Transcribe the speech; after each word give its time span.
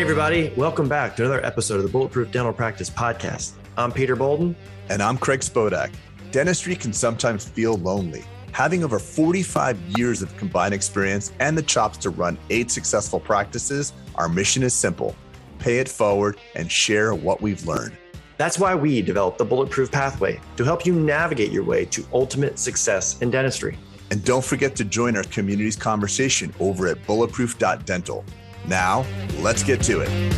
Hey, 0.00 0.04
everybody, 0.04 0.50
welcome 0.56 0.88
back 0.88 1.14
to 1.16 1.26
another 1.26 1.44
episode 1.44 1.76
of 1.76 1.82
the 1.82 1.90
Bulletproof 1.90 2.32
Dental 2.32 2.54
Practice 2.54 2.88
Podcast. 2.88 3.52
I'm 3.76 3.92
Peter 3.92 4.16
Boulden. 4.16 4.56
And 4.88 5.02
I'm 5.02 5.18
Craig 5.18 5.40
Spodak. 5.40 5.92
Dentistry 6.30 6.74
can 6.74 6.94
sometimes 6.94 7.46
feel 7.46 7.74
lonely. 7.74 8.24
Having 8.52 8.82
over 8.82 8.98
45 8.98 9.78
years 9.98 10.22
of 10.22 10.34
combined 10.38 10.72
experience 10.72 11.32
and 11.38 11.56
the 11.56 11.62
chops 11.62 11.98
to 11.98 12.08
run 12.08 12.38
eight 12.48 12.70
successful 12.70 13.20
practices, 13.20 13.92
our 14.14 14.26
mission 14.26 14.62
is 14.62 14.72
simple 14.72 15.14
pay 15.58 15.80
it 15.80 15.88
forward 15.88 16.40
and 16.56 16.72
share 16.72 17.14
what 17.14 17.42
we've 17.42 17.66
learned. 17.66 17.94
That's 18.38 18.58
why 18.58 18.74
we 18.74 19.02
developed 19.02 19.36
the 19.36 19.44
Bulletproof 19.44 19.92
Pathway 19.92 20.40
to 20.56 20.64
help 20.64 20.86
you 20.86 20.94
navigate 20.94 21.52
your 21.52 21.64
way 21.64 21.84
to 21.84 22.06
ultimate 22.14 22.58
success 22.58 23.20
in 23.20 23.30
dentistry. 23.30 23.76
And 24.10 24.24
don't 24.24 24.42
forget 24.42 24.74
to 24.76 24.84
join 24.86 25.14
our 25.14 25.24
community's 25.24 25.76
conversation 25.76 26.54
over 26.58 26.86
at 26.86 27.06
bulletproof.dental. 27.06 28.24
Now, 28.66 29.04
let's 29.40 29.62
get 29.62 29.82
to 29.82 30.00
it. 30.00 30.30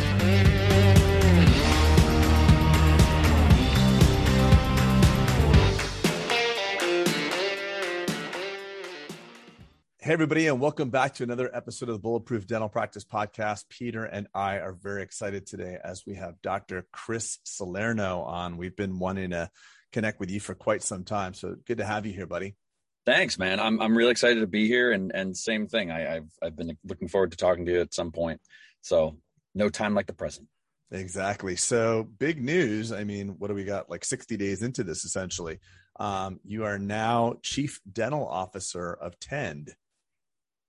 Hey, 10.03 10.11
everybody, 10.11 10.47
and 10.47 10.59
welcome 10.59 10.89
back 10.89 11.13
to 11.13 11.23
another 11.23 11.49
episode 11.55 11.87
of 11.87 11.95
the 11.95 11.99
Bulletproof 11.99 12.45
Dental 12.45 12.67
Practice 12.67 13.05
Podcast. 13.05 13.69
Peter 13.69 14.03
and 14.03 14.27
I 14.33 14.57
are 14.57 14.73
very 14.73 15.01
excited 15.01 15.47
today 15.47 15.77
as 15.81 16.03
we 16.05 16.15
have 16.15 16.41
Dr. 16.41 16.85
Chris 16.91 17.39
Salerno 17.45 18.23
on. 18.23 18.57
We've 18.57 18.75
been 18.75 18.99
wanting 18.99 19.29
to 19.29 19.49
connect 19.93 20.19
with 20.19 20.29
you 20.29 20.41
for 20.41 20.55
quite 20.55 20.83
some 20.83 21.05
time, 21.05 21.33
so 21.33 21.55
good 21.65 21.77
to 21.77 21.85
have 21.85 22.05
you 22.05 22.11
here, 22.11 22.27
buddy. 22.27 22.57
Thanks, 23.05 23.37
man. 23.37 23.59
I'm 23.59 23.81
I'm 23.81 23.97
really 23.97 24.11
excited 24.11 24.39
to 24.39 24.47
be 24.47 24.67
here, 24.67 24.91
and 24.91 25.11
and 25.13 25.35
same 25.35 25.67
thing. 25.67 25.91
I, 25.91 26.15
I've 26.15 26.31
I've 26.41 26.55
been 26.55 26.77
looking 26.85 27.07
forward 27.07 27.31
to 27.31 27.37
talking 27.37 27.65
to 27.65 27.71
you 27.73 27.81
at 27.81 27.93
some 27.93 28.11
point. 28.11 28.39
So 28.81 29.17
no 29.55 29.69
time 29.69 29.93
like 29.93 30.07
the 30.07 30.13
present. 30.13 30.47
Exactly. 30.91 31.55
So 31.55 32.07
big 32.19 32.41
news. 32.41 32.91
I 32.91 33.03
mean, 33.03 33.35
what 33.39 33.47
do 33.47 33.55
we 33.55 33.63
got? 33.63 33.89
Like 33.89 34.05
60 34.05 34.37
days 34.37 34.61
into 34.61 34.83
this, 34.83 35.05
essentially. 35.05 35.59
Um, 35.99 36.39
you 36.43 36.65
are 36.65 36.77
now 36.77 37.35
Chief 37.41 37.79
Dental 37.91 38.27
Officer 38.27 38.93
of 38.93 39.19
Tend. 39.19 39.73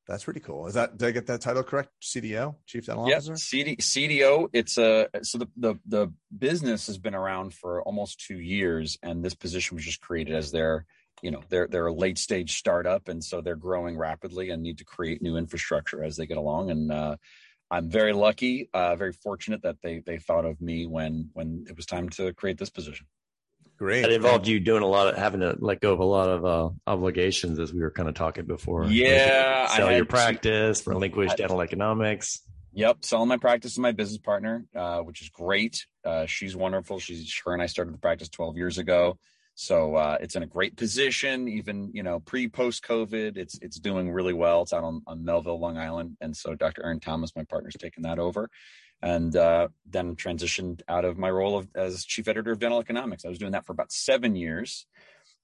That's 0.06 0.24
pretty 0.24 0.40
cool. 0.40 0.66
Is 0.66 0.74
that 0.74 0.98
did 0.98 1.08
I 1.08 1.10
get 1.12 1.26
that 1.28 1.40
title 1.40 1.62
correct? 1.62 1.90
CDO, 2.02 2.56
Chief 2.66 2.84
Dental 2.84 3.08
yeah, 3.08 3.16
Officer. 3.16 3.36
CD, 3.36 3.76
CDO. 3.76 4.48
It's 4.52 4.76
a 4.76 5.08
so 5.22 5.38
the, 5.38 5.46
the 5.56 5.74
the 5.86 6.12
business 6.36 6.86
has 6.88 6.98
been 6.98 7.14
around 7.14 7.54
for 7.54 7.82
almost 7.82 8.20
two 8.20 8.38
years, 8.38 8.98
and 9.02 9.24
this 9.24 9.34
position 9.34 9.76
was 9.76 9.84
just 9.84 10.02
created 10.02 10.34
as 10.34 10.50
their 10.50 10.84
you 11.22 11.30
know 11.30 11.40
they're 11.48 11.66
they're 11.66 11.86
a 11.86 11.92
late 11.92 12.18
stage 12.18 12.56
startup, 12.56 13.08
and 13.08 13.22
so 13.22 13.40
they're 13.40 13.56
growing 13.56 13.96
rapidly 13.96 14.50
and 14.50 14.62
need 14.62 14.78
to 14.78 14.84
create 14.84 15.22
new 15.22 15.36
infrastructure 15.36 16.04
as 16.04 16.16
they 16.16 16.26
get 16.26 16.36
along. 16.36 16.70
And 16.70 16.92
uh, 16.92 17.16
I'm 17.70 17.88
very 17.88 18.12
lucky, 18.12 18.68
uh, 18.74 18.96
very 18.96 19.12
fortunate 19.12 19.62
that 19.62 19.76
they 19.82 20.00
they 20.04 20.18
thought 20.18 20.44
of 20.44 20.60
me 20.60 20.86
when 20.86 21.30
when 21.32 21.64
it 21.68 21.76
was 21.76 21.86
time 21.86 22.08
to 22.10 22.32
create 22.34 22.58
this 22.58 22.70
position. 22.70 23.06
Great. 23.76 24.02
That 24.02 24.12
involved 24.12 24.46
you 24.46 24.60
doing 24.60 24.84
a 24.84 24.86
lot 24.86 25.08
of 25.08 25.16
having 25.16 25.40
to 25.40 25.56
let 25.58 25.80
go 25.80 25.92
of 25.92 25.98
a 25.98 26.04
lot 26.04 26.28
of 26.28 26.44
uh, 26.44 26.70
obligations, 26.86 27.58
as 27.58 27.72
we 27.72 27.80
were 27.80 27.90
kind 27.90 28.08
of 28.08 28.14
talking 28.14 28.44
before. 28.46 28.84
Yeah, 28.84 29.66
sell 29.68 29.88
I 29.88 29.92
your 29.92 29.98
had- 30.04 30.08
practice, 30.08 30.86
relinquish 30.86 31.32
I- 31.32 31.36
dental 31.36 31.60
economics. 31.60 32.40
Yep, 32.76 33.04
selling 33.04 33.28
my 33.28 33.36
practice 33.36 33.76
to 33.76 33.80
my 33.80 33.92
business 33.92 34.18
partner, 34.18 34.64
uh, 34.74 34.98
which 34.98 35.22
is 35.22 35.28
great. 35.28 35.86
Uh, 36.04 36.26
she's 36.26 36.56
wonderful. 36.56 36.98
She's 36.98 37.32
her 37.44 37.52
and 37.52 37.62
I 37.62 37.66
started 37.66 37.94
the 37.94 37.98
practice 37.98 38.28
12 38.28 38.56
years 38.56 38.78
ago, 38.78 39.16
so 39.54 39.94
uh, 39.94 40.18
it's 40.20 40.34
in 40.34 40.42
a 40.42 40.46
great 40.46 40.76
position. 40.76 41.48
Even 41.48 41.90
you 41.92 42.02
know 42.02 42.20
pre 42.20 42.48
post 42.48 42.84
COVID, 42.84 43.36
it's 43.36 43.58
it's 43.62 43.78
doing 43.78 44.10
really 44.10 44.32
well. 44.32 44.62
It's 44.62 44.72
out 44.72 44.84
on, 44.84 45.02
on 45.06 45.24
Melville, 45.24 45.60
Long 45.60 45.78
Island, 45.78 46.16
and 46.20 46.36
so 46.36 46.54
Dr. 46.54 46.84
Aaron 46.84 47.00
Thomas, 47.00 47.36
my 47.36 47.44
partner's 47.44 47.74
taken 47.74 48.02
that 48.02 48.18
over, 48.18 48.50
and 49.02 49.34
uh, 49.36 49.68
then 49.88 50.16
transitioned 50.16 50.82
out 50.88 51.04
of 51.04 51.18
my 51.18 51.30
role 51.30 51.56
of, 51.56 51.68
as 51.74 52.04
chief 52.04 52.26
editor 52.26 52.52
of 52.52 52.58
dental 52.58 52.80
economics. 52.80 53.24
I 53.24 53.28
was 53.28 53.38
doing 53.38 53.52
that 53.52 53.66
for 53.66 53.72
about 53.72 53.92
seven 53.92 54.34
years. 54.34 54.86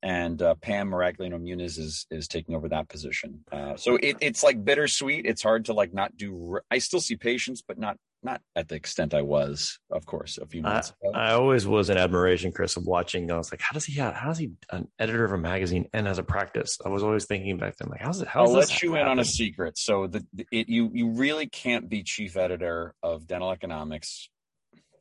And 0.02 0.40
uh, 0.40 0.54
Pam 0.54 0.90
Maragliano 0.90 1.38
Muniz 1.38 1.78
is 1.78 2.06
is 2.10 2.26
taking 2.26 2.54
over 2.54 2.70
that 2.70 2.88
position. 2.88 3.44
Uh, 3.52 3.76
so 3.76 3.96
it, 3.96 4.16
it's 4.22 4.42
like 4.42 4.64
bittersweet. 4.64 5.26
It's 5.26 5.42
hard 5.42 5.66
to 5.66 5.74
like 5.74 5.92
not 5.92 6.16
do. 6.16 6.58
I 6.70 6.78
still 6.78 7.02
see 7.02 7.16
patients, 7.16 7.60
but 7.60 7.78
not 7.78 7.98
not 8.22 8.42
at 8.54 8.68
the 8.68 8.74
extent 8.74 9.14
I 9.14 9.22
was, 9.22 9.78
of 9.90 10.04
course, 10.04 10.38
a 10.38 10.46
few 10.46 10.60
I, 10.60 10.72
months 10.72 10.90
ago. 10.90 11.12
I 11.14 11.32
always 11.32 11.66
was 11.66 11.90
in 11.90 11.96
admiration, 11.96 12.52
Chris, 12.52 12.76
of 12.76 12.84
watching. 12.86 13.30
I 13.30 13.36
was 13.36 13.50
like, 13.52 13.60
how 13.60 13.72
does 13.72 13.84
he 13.84 13.94
have? 13.94 14.14
How 14.14 14.28
does 14.28 14.38
he 14.38 14.52
an 14.70 14.88
editor 14.98 15.24
of 15.24 15.32
a 15.32 15.38
magazine 15.38 15.88
and 15.92 16.06
has 16.06 16.18
a 16.18 16.22
practice? 16.22 16.78
I 16.84 16.88
was 16.88 17.02
always 17.02 17.24
thinking 17.26 17.56
back 17.56 17.76
then, 17.76 17.88
like, 17.88 18.00
how's 18.00 18.20
it? 18.20 18.28
How 18.28 18.44
I'll 18.44 18.52
let 18.52 18.82
you 18.82 18.96
in 18.96 19.06
on 19.06 19.18
a 19.18 19.24
secret. 19.24 19.78
So 19.78 20.06
the 20.06 20.24
it, 20.50 20.68
you 20.68 20.90
you 20.92 21.10
really 21.10 21.46
can't 21.46 21.88
be 21.88 22.02
chief 22.02 22.36
editor 22.36 22.94
of 23.02 23.26
dental 23.26 23.50
economics 23.50 24.28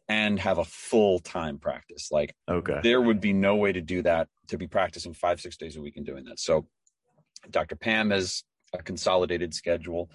and 0.10 0.40
have 0.40 0.58
a 0.58 0.66
full 0.66 1.20
time 1.20 1.60
practice. 1.60 2.10
Like 2.12 2.34
Okay. 2.50 2.80
there 2.82 3.00
would 3.00 3.22
be 3.22 3.32
no 3.32 3.56
way 3.56 3.72
to 3.72 3.82
do 3.82 4.02
that 4.02 4.28
to 4.48 4.58
be 4.58 4.68
practicing 4.68 5.14
five 5.14 5.40
six 5.40 5.56
days 5.56 5.78
a 5.78 5.82
week 5.82 5.98
and 5.98 6.06
doing 6.06 6.26
that. 6.26 6.40
So 6.40 6.68
Dr. 7.50 7.76
Pam 7.76 8.10
has 8.10 8.44
a 8.74 8.82
consolidated 8.82 9.54
schedule. 9.54 10.10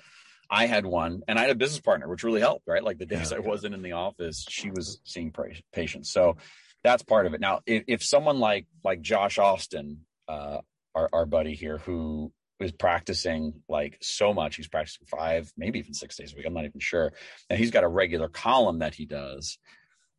I 0.50 0.66
had 0.66 0.86
one, 0.86 1.22
and 1.26 1.38
I 1.38 1.42
had 1.42 1.50
a 1.50 1.54
business 1.54 1.80
partner, 1.80 2.08
which 2.08 2.24
really 2.24 2.40
helped. 2.40 2.66
Right, 2.66 2.82
like 2.82 2.98
the 2.98 3.06
days 3.06 3.30
Yeah. 3.30 3.38
I 3.38 3.40
wasn't 3.40 3.74
in 3.74 3.82
the 3.82 3.92
office, 3.92 4.44
she 4.48 4.70
was 4.70 5.00
seeing 5.04 5.32
patients. 5.72 6.10
So 6.10 6.36
that's 6.82 7.02
part 7.02 7.26
of 7.26 7.34
it. 7.34 7.40
Now, 7.40 7.60
if, 7.66 7.84
if 7.86 8.02
someone 8.02 8.38
like 8.38 8.66
like 8.84 9.00
Josh 9.00 9.38
Austin, 9.38 10.00
uh, 10.28 10.58
our 10.94 11.08
our 11.12 11.26
buddy 11.26 11.54
here, 11.54 11.78
who 11.78 12.32
is 12.60 12.72
practicing 12.72 13.54
like 13.68 13.98
so 14.00 14.32
much, 14.32 14.56
he's 14.56 14.68
practicing 14.68 15.06
five, 15.06 15.52
maybe 15.56 15.78
even 15.78 15.94
six 15.94 16.16
days 16.16 16.32
a 16.32 16.36
week. 16.36 16.46
I'm 16.46 16.54
not 16.54 16.64
even 16.64 16.80
sure. 16.80 17.12
And 17.50 17.58
he's 17.58 17.70
got 17.70 17.84
a 17.84 17.88
regular 17.88 18.28
column 18.28 18.78
that 18.78 18.94
he 18.94 19.06
does 19.06 19.58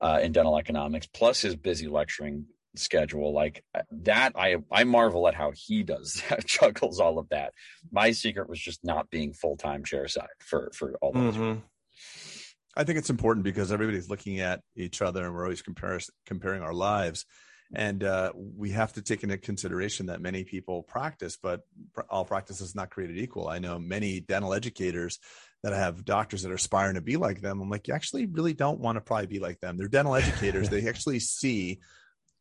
uh, 0.01 0.19
in 0.21 0.31
dental 0.33 0.57
economics, 0.57 1.07
plus 1.07 1.41
his 1.41 1.55
busy 1.55 1.87
lecturing 1.87 2.45
schedule. 2.79 3.33
Like 3.33 3.63
uh, 3.73 3.81
that, 3.91 4.33
I 4.35 4.57
I 4.71 4.83
marvel 4.83 5.27
at 5.27 5.35
how 5.35 5.51
he 5.55 5.83
does 5.83 6.21
that, 6.29 6.45
juggles 6.45 6.99
all 6.99 7.19
of 7.19 7.29
that. 7.29 7.53
My 7.91 8.11
secret 8.11 8.49
was 8.49 8.59
just 8.59 8.83
not 8.83 9.09
being 9.09 9.33
full 9.33 9.57
time 9.57 9.83
chair 9.83 10.07
side 10.07 10.27
for 10.39 10.71
for 10.73 10.95
all 11.01 11.11
those. 11.13 11.35
Mhm. 11.35 11.61
I 12.77 12.83
think 12.83 12.97
it's 12.97 13.09
important 13.09 13.45
because 13.45 13.71
everybody's 13.71 14.09
looking 14.09 14.41
at 14.41 14.61
each 14.75 15.01
other 15.01 15.23
and 15.25 15.33
we're 15.33 15.43
always 15.43 15.61
compare, 15.61 15.97
comparing 16.25 16.61
our 16.61 16.73
lives. 16.73 17.25
And 17.73 18.03
uh, 18.03 18.31
we 18.35 18.71
have 18.71 18.93
to 18.93 19.01
take 19.01 19.23
into 19.23 19.37
consideration 19.37 20.07
that 20.07 20.21
many 20.21 20.43
people 20.43 20.83
practice, 20.83 21.37
but 21.41 21.61
pr- 21.93 22.01
all 22.09 22.25
practice 22.25 22.61
is 22.61 22.75
not 22.75 22.91
created 22.91 23.17
equal. 23.17 23.47
I 23.47 23.59
know 23.59 23.79
many 23.79 24.19
dental 24.19 24.53
educators 24.53 25.19
that 25.63 25.73
have 25.73 26.05
doctors 26.05 26.43
that 26.43 26.51
are 26.51 26.55
aspiring 26.55 26.95
to 26.95 27.01
be 27.01 27.17
like 27.17 27.41
them. 27.41 27.61
I'm 27.61 27.69
like, 27.69 27.87
you 27.87 27.95
actually 27.95 28.27
really 28.27 28.53
don't 28.53 28.79
want 28.79 28.97
to 28.97 29.01
probably 29.01 29.27
be 29.27 29.39
like 29.39 29.59
them. 29.61 29.77
They're 29.77 29.87
dental 29.87 30.15
educators. 30.15 30.69
they 30.69 30.87
actually 30.87 31.19
see 31.19 31.79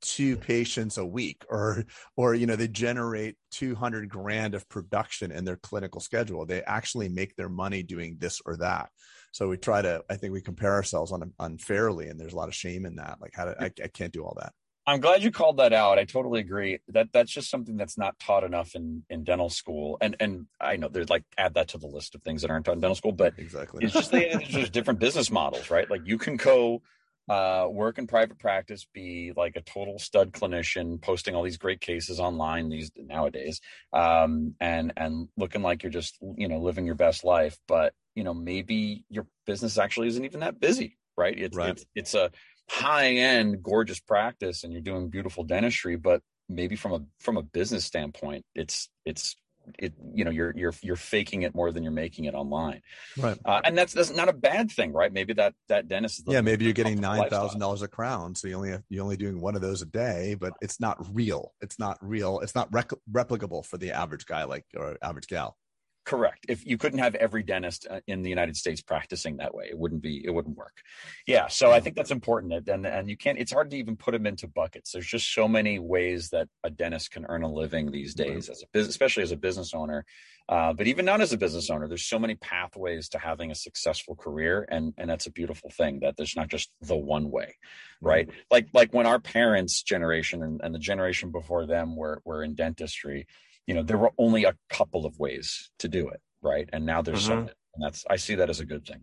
two 0.05 0.37
patients 0.37 0.99
a 0.99 1.05
week 1.05 1.45
or 1.49 1.85
or 2.17 2.35
you 2.35 2.47
know 2.47 2.57
they 2.57 2.69
generate 2.69 3.37
200 3.53 4.09
grand 4.09 4.55
of 4.55 4.69
production 4.69 5.33
in 5.33 5.47
their 5.47 5.57
clinical 5.57 6.01
schedule 6.01 6.45
they 6.45 6.63
actually 6.63 7.09
make 7.09 7.35
their 7.37 7.49
money 7.49 7.83
doing 7.83 8.17
this 8.21 8.41
or 8.45 8.57
that 8.59 8.91
so 9.33 9.49
we 9.49 9.57
try 9.57 9.81
to 9.81 10.05
i 10.11 10.17
think 10.17 10.33
we 10.33 10.43
compare 10.43 10.75
ourselves 10.75 11.11
on 11.11 11.33
unfairly 11.41 12.09
and 12.09 12.21
there's 12.21 12.35
a 12.35 12.37
lot 12.37 12.49
of 12.49 12.55
shame 12.55 12.85
in 12.85 12.97
that 12.97 13.17
like 13.21 13.33
how 13.35 13.47
to, 13.47 13.57
I, 13.59 13.71
I 13.83 13.89
can't 13.89 14.13
do 14.13 14.23
all 14.23 14.37
that 14.39 14.53
I'm 14.87 15.01
glad 15.01 15.23
you 15.23 15.31
called 15.31 15.57
that 15.57 15.73
out. 15.73 15.99
I 15.99 16.05
totally 16.05 16.41
agree. 16.41 16.79
That 16.89 17.09
that's 17.11 17.33
just 17.33 17.49
something 17.49 17.77
that's 17.77 17.97
not 17.97 18.19
taught 18.19 18.45
enough 18.45 18.75
in 18.75 19.03
in 19.09 19.25
dental 19.25 19.49
school. 19.49 19.97
And 20.03 20.15
and 20.21 20.47
I 20.61 20.77
know 20.77 20.89
there's 20.89 21.09
like 21.09 21.25
add 21.39 21.55
that 21.55 21.69
to 21.69 21.79
the 21.79 21.87
list 21.87 22.15
of 22.15 22.23
things 22.23 22.43
that 22.43 22.51
aren't 22.51 22.67
taught 22.67 22.75
in 22.75 22.81
dental 22.81 22.95
school, 22.95 23.13
but 23.13 23.33
exactly 23.39 23.83
it's 23.83 23.95
just 23.95 24.11
they, 24.11 24.35
just 24.47 24.73
different 24.73 25.01
business 25.01 25.31
models, 25.31 25.71
right? 25.71 25.91
Like 25.91 26.03
you 26.05 26.19
can 26.19 26.37
go 26.37 26.83
uh, 27.29 27.67
work 27.71 27.99
in 27.99 28.07
private 28.07 28.39
practice, 28.39 28.87
be 28.93 29.33
like 29.37 29.57
a 29.57 29.63
total 29.63 29.99
stud 29.99 30.33
clinician, 30.33 31.01
posting 31.01 31.35
all 31.35 31.43
these 31.43 31.57
great 31.57 31.81
cases 31.81 32.21
online 32.21 32.69
these 32.69 32.91
nowadays, 32.97 33.61
um, 33.93 34.55
and 34.61 34.93
and 34.97 35.29
looking 35.37 35.63
like 35.63 35.83
you're 35.83 35.91
just 35.93 36.19
you 36.37 36.49
know 36.49 36.59
living 36.59 36.87
your 36.87 36.95
best 36.95 37.25
life. 37.25 37.59
But 37.67 37.95
you 38.15 38.25
know 38.25 38.35
maybe 38.35 39.05
your 39.09 39.27
business 39.47 39.79
actually 39.79 40.09
isn't 40.09 40.25
even 40.25 40.41
that 40.41 40.61
busy, 40.61 40.99
right? 41.17 41.39
It's 41.39 41.57
Right. 41.57 41.79
it's 41.79 41.87
it's 41.95 42.15
a 42.15 42.31
high 42.69 43.13
end, 43.15 43.63
gorgeous 43.63 44.01
practice, 44.01 44.65
and 44.65 44.73
you're 44.73 44.83
doing 44.83 45.09
beautiful 45.09 45.45
dentistry, 45.45 45.97
but 45.97 46.23
maybe 46.49 46.77
from 46.77 46.93
a 46.93 47.01
from 47.21 47.37
a 47.37 47.43
business 47.43 47.85
standpoint, 47.85 48.45
it's 48.55 48.89
it's 49.05 49.37
it 49.79 49.93
you 50.13 50.25
know 50.25 50.31
you're 50.31 50.53
you're 50.57 50.75
you're 50.83 50.97
faking 50.97 51.43
it 51.43 51.55
more 51.55 51.73
than 51.73 51.83
you're 51.83 51.93
making 51.93 52.25
it 52.25 52.35
online. 52.35 52.83
Right. 53.17 53.39
Uh, 53.45 53.61
and 53.65 53.77
that's 53.77 53.93
that's 53.93 54.15
not 54.15 54.29
a 54.29 54.33
bad 54.33 54.71
thing, 54.71 54.93
right? 54.93 55.13
Maybe 55.13 55.33
that 55.35 55.55
that 55.69 55.89
dentist. 55.89 56.21
Is 56.21 56.25
yeah 56.29 56.41
maybe 56.41 56.65
you're 56.65 56.75
getting 56.75 57.01
nine 57.01 57.29
thousand 57.29 57.61
dollars 57.61 57.83
a 57.83 57.89
crown 57.89 58.35
so 58.35 58.49
you 58.49 58.55
only 58.55 58.71
have, 58.71 58.83
you're 58.89 59.03
only 59.03 59.17
doing 59.17 59.41
one 59.41 59.55
of 59.55 59.63
those 59.63 59.83
a 59.83 59.87
day 59.87 60.37
but 60.39 60.53
it's 60.61 60.81
not 60.81 60.99
real. 61.15 61.53
It's 61.61 61.79
not 61.79 61.99
real. 62.01 62.41
It's 62.41 62.55
not 62.55 62.73
rec- 62.73 62.91
replicable 63.11 63.65
for 63.65 63.79
the 63.79 63.93
average 63.93 64.27
guy 64.27 64.45
like 64.45 64.65
or 64.77 64.97
average 65.03 65.27
gal 65.27 65.57
Correct. 66.05 66.45
If 66.49 66.67
you 66.67 66.77
couldn't 66.77 66.99
have 66.99 67.15
every 67.15 67.43
dentist 67.43 67.87
uh, 67.91 68.01
in 68.07 68.23
the 68.23 68.29
United 68.29 68.57
States 68.57 68.83
practicing 68.83 69.39
that 69.39 69.55
way, 69.55 69.69
it 69.71 69.79
wouldn't 69.79 70.03
be 70.03 70.23
it 70.23 70.31
wouldn't 70.31 70.57
work. 70.57 70.83
Yeah, 71.27 71.47
so 71.49 71.71
I 71.71 71.81
think 71.81 71.97
that's 71.97 72.11
important, 72.11 72.69
and 72.69 72.87
and 72.87 73.09
you 73.09 73.17
can't. 73.17 73.39
It's 73.39 73.53
hard 73.53 73.71
to 73.71 73.77
even 73.79 73.97
put 73.97 74.13
them 74.13 74.27
into 74.27 74.47
buckets. 74.47 74.93
There's 74.93 75.07
just 75.07 75.33
so 75.33 75.49
many 75.49 75.79
ways 75.79 76.29
that 76.31 76.49
a 76.63 76.69
dentist 76.69 77.11
can 77.11 77.25
earn 77.27 77.43
a 77.43 77.51
living 77.51 77.91
these 77.91 78.15
days, 78.15 78.51
as 78.51 78.63
a 78.63 78.67
business, 78.71 78.91
especially 78.91 79.23
as 79.23 79.33
a 79.33 79.37
business 79.37 79.73
owner. 79.73 80.05
Uh, 80.47 80.75
but 80.75 80.87
even 80.87 81.07
not 81.07 81.23
as 81.23 81.33
a 81.33 81.39
business 81.39 81.71
owner, 81.71 81.89
there's 81.89 82.05
so 82.05 82.19
many 82.19 82.35
pathways 82.35 83.09
to 83.09 83.19
having 83.19 83.51
a 83.51 83.55
successful 83.55 84.15
career, 84.15 84.67
and 84.71 84.93
and 84.99 85.09
that's 85.09 85.27
a 85.27 85.33
beautiful 85.33 85.71
thing 85.71 86.01
that 86.01 86.19
there's 86.19 86.37
not 86.37 86.49
just 86.49 86.71
the 86.83 86.97
one 86.97 87.31
way, 87.31 87.57
right? 88.03 88.29
Like 88.51 88.69
like 88.75 88.93
when 88.93 89.07
our 89.07 89.19
parents' 89.19 89.83
generation 89.83 90.43
and, 90.43 90.61
and 90.63 90.75
the 90.75 90.79
generation 90.79 91.31
before 91.31 91.65
them 91.65 91.97
were 91.97 92.21
were 92.27 92.45
in 92.45 92.55
dentistry, 92.55 93.27
you 93.67 93.75
know, 93.75 93.83
there 93.83 93.99
were 93.99 94.13
only 94.19 94.45
a 94.45 94.57
couple 94.71 95.07
of 95.07 95.19
ways 95.19 95.71
to 95.79 95.89
do 95.89 96.09
it, 96.09 96.21
right? 96.43 96.69
And 96.73 96.85
now 96.85 97.03
there's 97.03 97.29
mm-hmm. 97.29 97.47
so 97.47 97.53
and 97.75 97.85
that's 97.85 98.05
I 98.09 98.17
see 98.17 98.37
that 98.37 98.51
as 98.51 98.61
a 98.61 98.67
good 98.67 98.87
thing. 98.87 99.03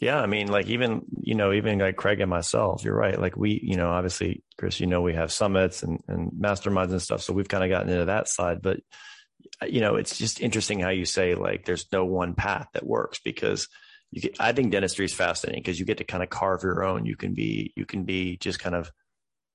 Yeah, 0.00 0.20
I 0.20 0.26
mean, 0.26 0.48
like 0.48 0.66
even 0.66 1.02
you 1.20 1.34
know, 1.34 1.52
even 1.52 1.78
like 1.78 1.96
Craig 1.96 2.20
and 2.20 2.30
myself, 2.30 2.84
you're 2.84 2.94
right. 2.94 3.20
Like 3.20 3.36
we, 3.36 3.60
you 3.62 3.76
know, 3.76 3.90
obviously, 3.90 4.44
Chris, 4.56 4.80
you 4.80 4.86
know, 4.86 5.02
we 5.02 5.14
have 5.14 5.32
summits 5.32 5.82
and, 5.82 6.00
and 6.06 6.30
masterminds 6.32 6.90
and 6.90 7.02
stuff, 7.02 7.22
so 7.22 7.32
we've 7.32 7.48
kind 7.48 7.64
of 7.64 7.70
gotten 7.70 7.90
into 7.90 8.04
that 8.04 8.28
side. 8.28 8.62
But 8.62 8.80
you 9.66 9.80
know, 9.80 9.96
it's 9.96 10.16
just 10.16 10.40
interesting 10.40 10.80
how 10.80 10.90
you 10.90 11.04
say 11.04 11.34
like 11.34 11.64
there's 11.64 11.86
no 11.92 12.04
one 12.04 12.34
path 12.34 12.68
that 12.74 12.86
works 12.86 13.18
because 13.24 13.68
you 14.12 14.22
get. 14.22 14.36
I 14.40 14.52
think 14.52 14.70
dentistry 14.70 15.04
is 15.04 15.12
fascinating 15.12 15.62
because 15.62 15.80
you 15.80 15.86
get 15.86 15.98
to 15.98 16.04
kind 16.04 16.22
of 16.22 16.30
carve 16.30 16.62
your 16.62 16.84
own. 16.84 17.04
You 17.04 17.16
can 17.16 17.34
be, 17.34 17.72
you 17.76 17.84
can 17.84 18.04
be 18.04 18.36
just 18.36 18.60
kind 18.60 18.74
of, 18.74 18.90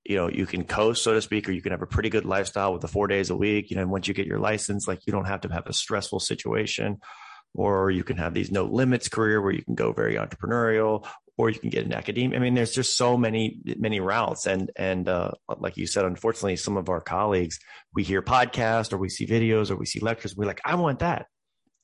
you 0.05 0.17
know, 0.17 0.29
you 0.29 0.45
can 0.45 0.65
coast, 0.65 1.03
so 1.03 1.13
to 1.13 1.21
speak, 1.21 1.47
or 1.47 1.51
you 1.51 1.61
can 1.61 1.71
have 1.71 1.81
a 1.81 1.87
pretty 1.87 2.09
good 2.09 2.25
lifestyle 2.25 2.73
with 2.73 2.81
the 2.81 2.87
four 2.87 3.07
days 3.07 3.29
a 3.29 3.35
week. 3.35 3.69
You 3.69 3.77
know, 3.77 3.87
once 3.87 4.07
you 4.07 4.13
get 4.13 4.27
your 4.27 4.39
license, 4.39 4.87
like 4.87 5.05
you 5.07 5.13
don't 5.13 5.25
have 5.25 5.41
to 5.41 5.49
have 5.49 5.67
a 5.67 5.73
stressful 5.73 6.19
situation 6.19 6.99
or 7.53 7.91
you 7.91 8.03
can 8.03 8.17
have 8.17 8.33
these 8.33 8.51
no 8.51 8.65
limits 8.65 9.07
career 9.07 9.41
where 9.41 9.53
you 9.53 9.63
can 9.63 9.75
go 9.75 9.93
very 9.93 10.15
entrepreneurial 10.15 11.07
or 11.37 11.49
you 11.49 11.59
can 11.59 11.69
get 11.69 11.85
an 11.85 11.93
academia. 11.93 12.37
I 12.37 12.41
mean, 12.41 12.53
there's 12.53 12.73
just 12.73 12.97
so 12.97 13.17
many, 13.17 13.59
many 13.77 13.99
routes. 13.99 14.45
And, 14.45 14.71
and, 14.75 15.07
uh, 15.07 15.31
like 15.57 15.77
you 15.77 15.87
said, 15.87 16.05
unfortunately, 16.05 16.57
some 16.57 16.77
of 16.77 16.89
our 16.89 17.01
colleagues, 17.01 17.59
we 17.93 18.03
hear 18.03 18.21
podcasts 18.21 18.91
or 18.93 18.97
we 18.97 19.09
see 19.09 19.25
videos 19.25 19.71
or 19.71 19.75
we 19.75 19.85
see 19.85 19.99
lectures. 19.99 20.35
We're 20.35 20.45
like, 20.45 20.61
I 20.65 20.75
want 20.75 20.99
that. 20.99 21.27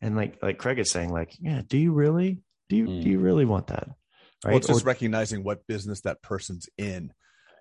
And 0.01 0.15
like, 0.15 0.37
like 0.41 0.57
Craig 0.57 0.79
is 0.79 0.91
saying, 0.91 1.11
like, 1.11 1.35
yeah, 1.39 1.61
do 1.65 1.77
you 1.77 1.93
really, 1.93 2.39
do 2.67 2.75
you, 2.75 2.87
mm. 2.87 3.03
do 3.03 3.09
you 3.09 3.19
really 3.19 3.45
want 3.45 3.67
that? 3.67 3.87
Right. 4.45 4.51
Well, 4.51 4.57
it's 4.57 4.67
just 4.67 4.85
or, 4.85 4.87
recognizing 4.87 5.43
what 5.43 5.67
business 5.67 6.01
that 6.01 6.21
person's 6.21 6.69
in 6.77 7.11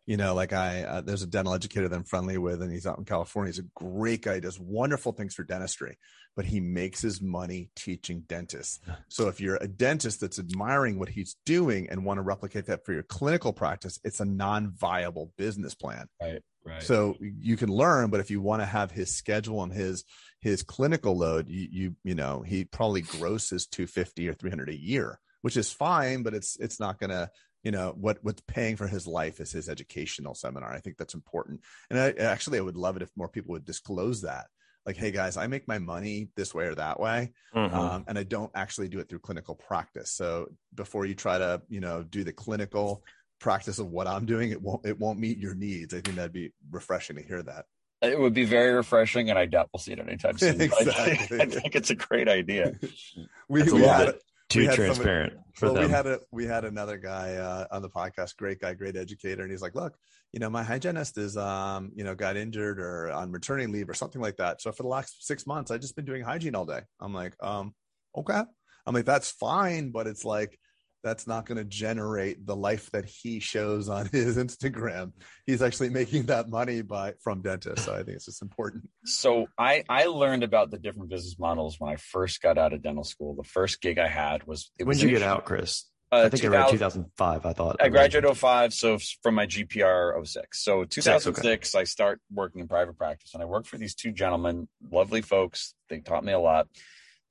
you 0.08 0.16
know, 0.16 0.32
like 0.34 0.54
I, 0.54 0.84
uh, 0.84 1.00
there's 1.02 1.22
a 1.22 1.26
dental 1.26 1.52
educator 1.52 1.86
that 1.86 1.94
I'm 1.94 2.02
friendly 2.02 2.38
with, 2.38 2.62
and 2.62 2.72
he's 2.72 2.86
out 2.86 2.96
in 2.96 3.04
California. 3.04 3.50
He's 3.50 3.58
a 3.58 3.68
great 3.74 4.22
guy. 4.22 4.36
He 4.36 4.40
does 4.40 4.58
wonderful 4.58 5.12
things 5.12 5.34
for 5.34 5.44
dentistry, 5.44 5.98
but 6.34 6.46
he 6.46 6.60
makes 6.60 7.02
his 7.02 7.20
money 7.20 7.68
teaching 7.76 8.22
dentists. 8.26 8.80
So 9.08 9.28
if 9.28 9.38
you're 9.38 9.58
a 9.60 9.68
dentist 9.68 10.22
that's 10.22 10.38
admiring 10.38 10.98
what 10.98 11.10
he's 11.10 11.36
doing 11.44 11.90
and 11.90 12.06
want 12.06 12.16
to 12.16 12.22
replicate 12.22 12.64
that 12.68 12.86
for 12.86 12.94
your 12.94 13.02
clinical 13.02 13.52
practice, 13.52 14.00
it's 14.02 14.20
a 14.20 14.24
non-viable 14.24 15.34
business 15.36 15.74
plan. 15.74 16.06
Right. 16.18 16.40
Right. 16.64 16.82
So 16.82 17.16
you 17.20 17.58
can 17.58 17.68
learn, 17.68 18.08
but 18.08 18.20
if 18.20 18.30
you 18.30 18.40
want 18.40 18.62
to 18.62 18.66
have 18.66 18.90
his 18.90 19.14
schedule 19.14 19.62
and 19.62 19.72
his 19.72 20.04
his 20.40 20.62
clinical 20.62 21.18
load, 21.18 21.48
you 21.50 21.68
you 21.70 21.96
you 22.02 22.14
know 22.14 22.40
he 22.40 22.64
probably 22.64 23.02
grosses 23.02 23.66
250 23.66 24.26
or 24.28 24.34
300 24.34 24.70
a 24.70 24.76
year, 24.76 25.20
which 25.42 25.56
is 25.58 25.70
fine, 25.70 26.22
but 26.22 26.32
it's 26.32 26.56
it's 26.58 26.80
not 26.80 26.98
going 26.98 27.10
to 27.10 27.30
you 27.62 27.70
know 27.70 27.94
what 27.98 28.18
what's 28.22 28.42
paying 28.46 28.76
for 28.76 28.86
his 28.86 29.06
life 29.06 29.40
is 29.40 29.50
his 29.50 29.68
educational 29.68 30.34
seminar 30.34 30.72
i 30.72 30.80
think 30.80 30.96
that's 30.96 31.14
important 31.14 31.60
and 31.90 31.98
I, 31.98 32.10
actually 32.12 32.58
i 32.58 32.62
would 32.62 32.76
love 32.76 32.96
it 32.96 33.02
if 33.02 33.10
more 33.16 33.28
people 33.28 33.52
would 33.52 33.64
disclose 33.64 34.22
that 34.22 34.46
like 34.86 34.96
hey 34.96 35.10
guys 35.10 35.36
i 35.36 35.46
make 35.46 35.66
my 35.66 35.78
money 35.78 36.28
this 36.36 36.54
way 36.54 36.66
or 36.66 36.74
that 36.76 37.00
way 37.00 37.32
mm-hmm. 37.54 37.74
um, 37.74 38.04
and 38.06 38.18
i 38.18 38.22
don't 38.22 38.52
actually 38.54 38.88
do 38.88 39.00
it 39.00 39.08
through 39.08 39.20
clinical 39.20 39.54
practice 39.54 40.12
so 40.12 40.46
before 40.74 41.04
you 41.04 41.14
try 41.14 41.38
to 41.38 41.60
you 41.68 41.80
know 41.80 42.02
do 42.02 42.24
the 42.24 42.32
clinical 42.32 43.02
practice 43.40 43.78
of 43.78 43.90
what 43.90 44.06
i'm 44.06 44.26
doing 44.26 44.50
it 44.50 44.60
won't 44.60 44.84
it 44.86 44.98
won't 44.98 45.18
meet 45.18 45.38
your 45.38 45.54
needs 45.54 45.94
i 45.94 46.00
think 46.00 46.16
that'd 46.16 46.32
be 46.32 46.52
refreshing 46.70 47.16
to 47.16 47.22
hear 47.22 47.42
that 47.42 47.64
it 48.00 48.18
would 48.18 48.34
be 48.34 48.44
very 48.44 48.72
refreshing, 48.72 49.28
and 49.28 49.38
I 49.38 49.46
doubt 49.46 49.70
we'll 49.72 49.80
see 49.80 49.92
it 49.92 49.98
anytime 49.98 50.38
soon. 50.38 50.60
exactly. 50.60 51.40
I, 51.40 51.46
think 51.46 51.74
it's 51.74 51.90
a 51.90 51.96
great 51.96 52.28
idea. 52.28 52.78
we, 53.48 53.64
we 53.64 53.82
had, 53.82 54.14
too 54.48 54.66
transparent 54.70 55.32
somebody, 55.32 55.52
for 55.54 55.66
well, 55.66 55.74
them. 55.74 55.84
We 55.84 55.90
had 55.90 56.06
a 56.06 56.20
we 56.32 56.46
had 56.46 56.64
another 56.64 56.96
guy 56.98 57.34
uh, 57.34 57.66
on 57.70 57.82
the 57.82 57.90
podcast, 57.90 58.36
great 58.36 58.60
guy, 58.60 58.74
great 58.74 58.96
educator, 58.96 59.42
and 59.42 59.50
he's 59.50 59.62
like, 59.62 59.74
"Look, 59.74 59.96
you 60.32 60.40
know, 60.40 60.50
my 60.50 60.62
hygienist 60.62 61.18
is, 61.18 61.36
um, 61.36 61.90
you 61.94 62.04
know, 62.04 62.14
got 62.14 62.36
injured 62.36 62.80
or 62.80 63.10
on 63.10 63.30
maternity 63.30 63.70
leave 63.70 63.88
or 63.88 63.94
something 63.94 64.20
like 64.22 64.36
that. 64.36 64.60
So 64.60 64.72
for 64.72 64.82
the 64.82 64.88
last 64.88 65.26
six 65.26 65.46
months, 65.46 65.70
I've 65.70 65.80
just 65.80 65.96
been 65.96 66.04
doing 66.04 66.22
hygiene 66.22 66.54
all 66.54 66.66
day." 66.66 66.80
I'm 67.00 67.14
like, 67.14 67.34
um, 67.42 67.74
okay. 68.16 68.42
I'm 68.86 68.94
like, 68.94 69.04
that's 69.04 69.30
fine, 69.30 69.90
but 69.90 70.06
it's 70.06 70.24
like 70.24 70.58
that's 71.02 71.26
not 71.26 71.46
going 71.46 71.58
to 71.58 71.64
generate 71.64 72.44
the 72.46 72.56
life 72.56 72.90
that 72.90 73.04
he 73.04 73.40
shows 73.40 73.88
on 73.88 74.06
his 74.12 74.36
Instagram. 74.36 75.12
He's 75.46 75.62
actually 75.62 75.90
making 75.90 76.24
that 76.26 76.48
money 76.48 76.82
by 76.82 77.14
from 77.22 77.42
dentists. 77.42 77.86
So 77.86 77.92
I 77.92 77.98
think 77.98 78.16
it's 78.16 78.26
just 78.26 78.42
important. 78.42 78.88
So 79.04 79.46
I 79.56 79.84
I 79.88 80.06
learned 80.06 80.42
about 80.42 80.70
the 80.70 80.78
different 80.78 81.10
business 81.10 81.38
models 81.38 81.76
when 81.78 81.92
I 81.92 81.96
first 81.96 82.42
got 82.42 82.58
out 82.58 82.72
of 82.72 82.82
dental 82.82 83.04
school. 83.04 83.34
The 83.34 83.48
first 83.48 83.80
gig 83.80 83.98
I 83.98 84.08
had 84.08 84.46
was 84.46 84.70
when 84.78 84.96
did 84.96 85.02
you 85.02 85.10
get 85.10 85.22
out, 85.22 85.44
Chris? 85.44 85.84
Uh, 86.10 86.22
I 86.24 86.28
think 86.30 86.42
I 86.44 86.48
read 86.48 86.70
2005. 86.70 87.44
I 87.44 87.52
thought 87.52 87.76
I 87.80 87.90
graduated 87.90 88.34
05, 88.34 88.72
so 88.72 88.96
from 89.22 89.34
my 89.34 89.46
GPR 89.46 90.26
06. 90.26 90.64
So 90.64 90.84
2006, 90.84 91.74
okay. 91.74 91.80
I 91.80 91.84
start 91.84 92.20
working 92.32 92.62
in 92.62 92.68
private 92.68 92.96
practice, 92.96 93.34
and 93.34 93.42
I 93.42 93.46
worked 93.46 93.66
for 93.66 93.76
these 93.76 93.94
two 93.94 94.12
gentlemen, 94.12 94.68
lovely 94.90 95.20
folks. 95.20 95.74
They 95.90 96.00
taught 96.00 96.24
me 96.24 96.32
a 96.32 96.38
lot. 96.38 96.66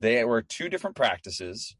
They 0.00 0.24
were 0.24 0.42
two 0.42 0.68
different 0.68 0.94
practices 0.94 1.74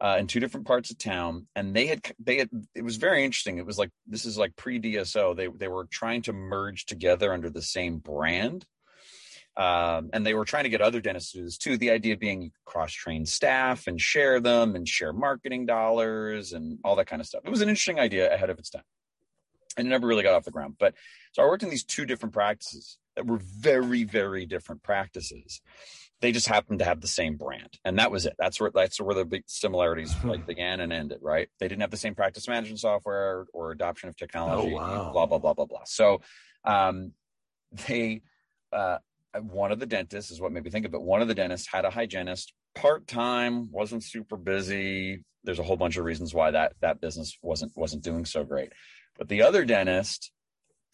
uh, 0.00 0.16
in 0.18 0.26
two 0.26 0.40
different 0.40 0.66
parts 0.66 0.90
of 0.90 0.98
town, 0.98 1.46
and 1.54 1.74
they 1.74 1.86
had 1.86 2.00
they 2.18 2.38
had 2.38 2.50
it 2.74 2.82
was 2.82 2.96
very 2.96 3.24
interesting. 3.24 3.58
It 3.58 3.66
was 3.66 3.78
like 3.78 3.90
this 4.06 4.24
is 4.24 4.36
like 4.36 4.56
pre 4.56 4.80
DSO. 4.80 5.36
They 5.36 5.48
they 5.48 5.68
were 5.68 5.86
trying 5.86 6.22
to 6.22 6.32
merge 6.32 6.86
together 6.86 7.32
under 7.32 7.50
the 7.50 7.62
same 7.62 7.98
brand. 7.98 8.66
Um, 9.56 10.10
and 10.12 10.26
they 10.26 10.34
were 10.34 10.44
trying 10.44 10.64
to 10.64 10.68
get 10.68 10.80
other 10.80 11.00
dentists 11.00 11.30
to 11.30 11.38
do 11.38 11.44
this 11.44 11.58
too. 11.58 11.76
The 11.78 11.92
idea 11.92 12.16
being 12.16 12.50
cross 12.64 12.92
train 12.92 13.24
staff 13.24 13.86
and 13.86 14.00
share 14.00 14.40
them 14.40 14.74
and 14.74 14.88
share 14.88 15.12
marketing 15.12 15.64
dollars 15.64 16.52
and 16.52 16.78
all 16.82 16.96
that 16.96 17.06
kind 17.06 17.20
of 17.20 17.26
stuff. 17.26 17.42
It 17.44 17.50
was 17.50 17.60
an 17.60 17.68
interesting 17.68 18.00
idea 18.00 18.34
ahead 18.34 18.50
of 18.50 18.58
its 18.58 18.70
time. 18.70 18.82
And 19.76 19.86
it 19.86 19.90
never 19.90 20.08
really 20.08 20.24
got 20.24 20.34
off 20.34 20.44
the 20.44 20.50
ground. 20.50 20.74
But 20.78 20.94
so 21.32 21.42
I 21.42 21.46
worked 21.46 21.62
in 21.62 21.70
these 21.70 21.84
two 21.84 22.04
different 22.04 22.32
practices 22.32 22.98
that 23.14 23.26
were 23.26 23.38
very, 23.38 24.02
very 24.02 24.44
different 24.44 24.82
practices 24.82 25.60
they 26.24 26.32
just 26.32 26.48
happened 26.48 26.78
to 26.78 26.86
have 26.86 27.02
the 27.02 27.06
same 27.06 27.36
brand 27.36 27.78
and 27.84 27.98
that 27.98 28.10
was 28.10 28.24
it. 28.24 28.32
That's 28.38 28.58
where 28.58 28.70
that's 28.74 28.98
where 28.98 29.14
the 29.14 29.26
big 29.26 29.42
similarities 29.46 30.14
like 30.24 30.46
began 30.46 30.80
and 30.80 30.90
ended 30.90 31.18
right? 31.20 31.50
They 31.60 31.68
didn't 31.68 31.82
have 31.82 31.90
the 31.90 31.98
same 31.98 32.14
practice 32.14 32.48
management 32.48 32.80
software 32.80 33.44
or 33.52 33.72
adoption 33.72 34.08
of 34.08 34.16
technology 34.16 34.72
oh, 34.72 34.76
wow. 34.76 35.12
blah 35.12 35.26
blah 35.26 35.38
blah 35.38 35.52
blah 35.52 35.66
blah. 35.66 35.82
So 35.84 36.22
um, 36.64 37.12
they 37.86 38.22
uh, 38.72 38.98
one 39.38 39.70
of 39.70 39.80
the 39.80 39.84
dentists 39.84 40.30
is 40.30 40.40
what 40.40 40.50
made 40.50 40.64
me 40.64 40.70
think 40.70 40.86
of 40.86 40.94
it. 40.94 41.02
One 41.02 41.20
of 41.20 41.28
the 41.28 41.34
dentists 41.34 41.68
had 41.70 41.84
a 41.84 41.90
hygienist 41.90 42.54
part-time 42.74 43.70
wasn't 43.70 44.02
super 44.02 44.38
busy. 44.38 45.22
There's 45.44 45.58
a 45.58 45.62
whole 45.62 45.76
bunch 45.76 45.98
of 45.98 46.06
reasons 46.06 46.32
why 46.32 46.52
that 46.52 46.72
that 46.80 47.02
business 47.02 47.36
wasn't 47.42 47.72
wasn't 47.76 48.02
doing 48.02 48.24
so 48.24 48.44
great. 48.44 48.72
But 49.18 49.28
the 49.28 49.42
other 49.42 49.66
dentist 49.66 50.32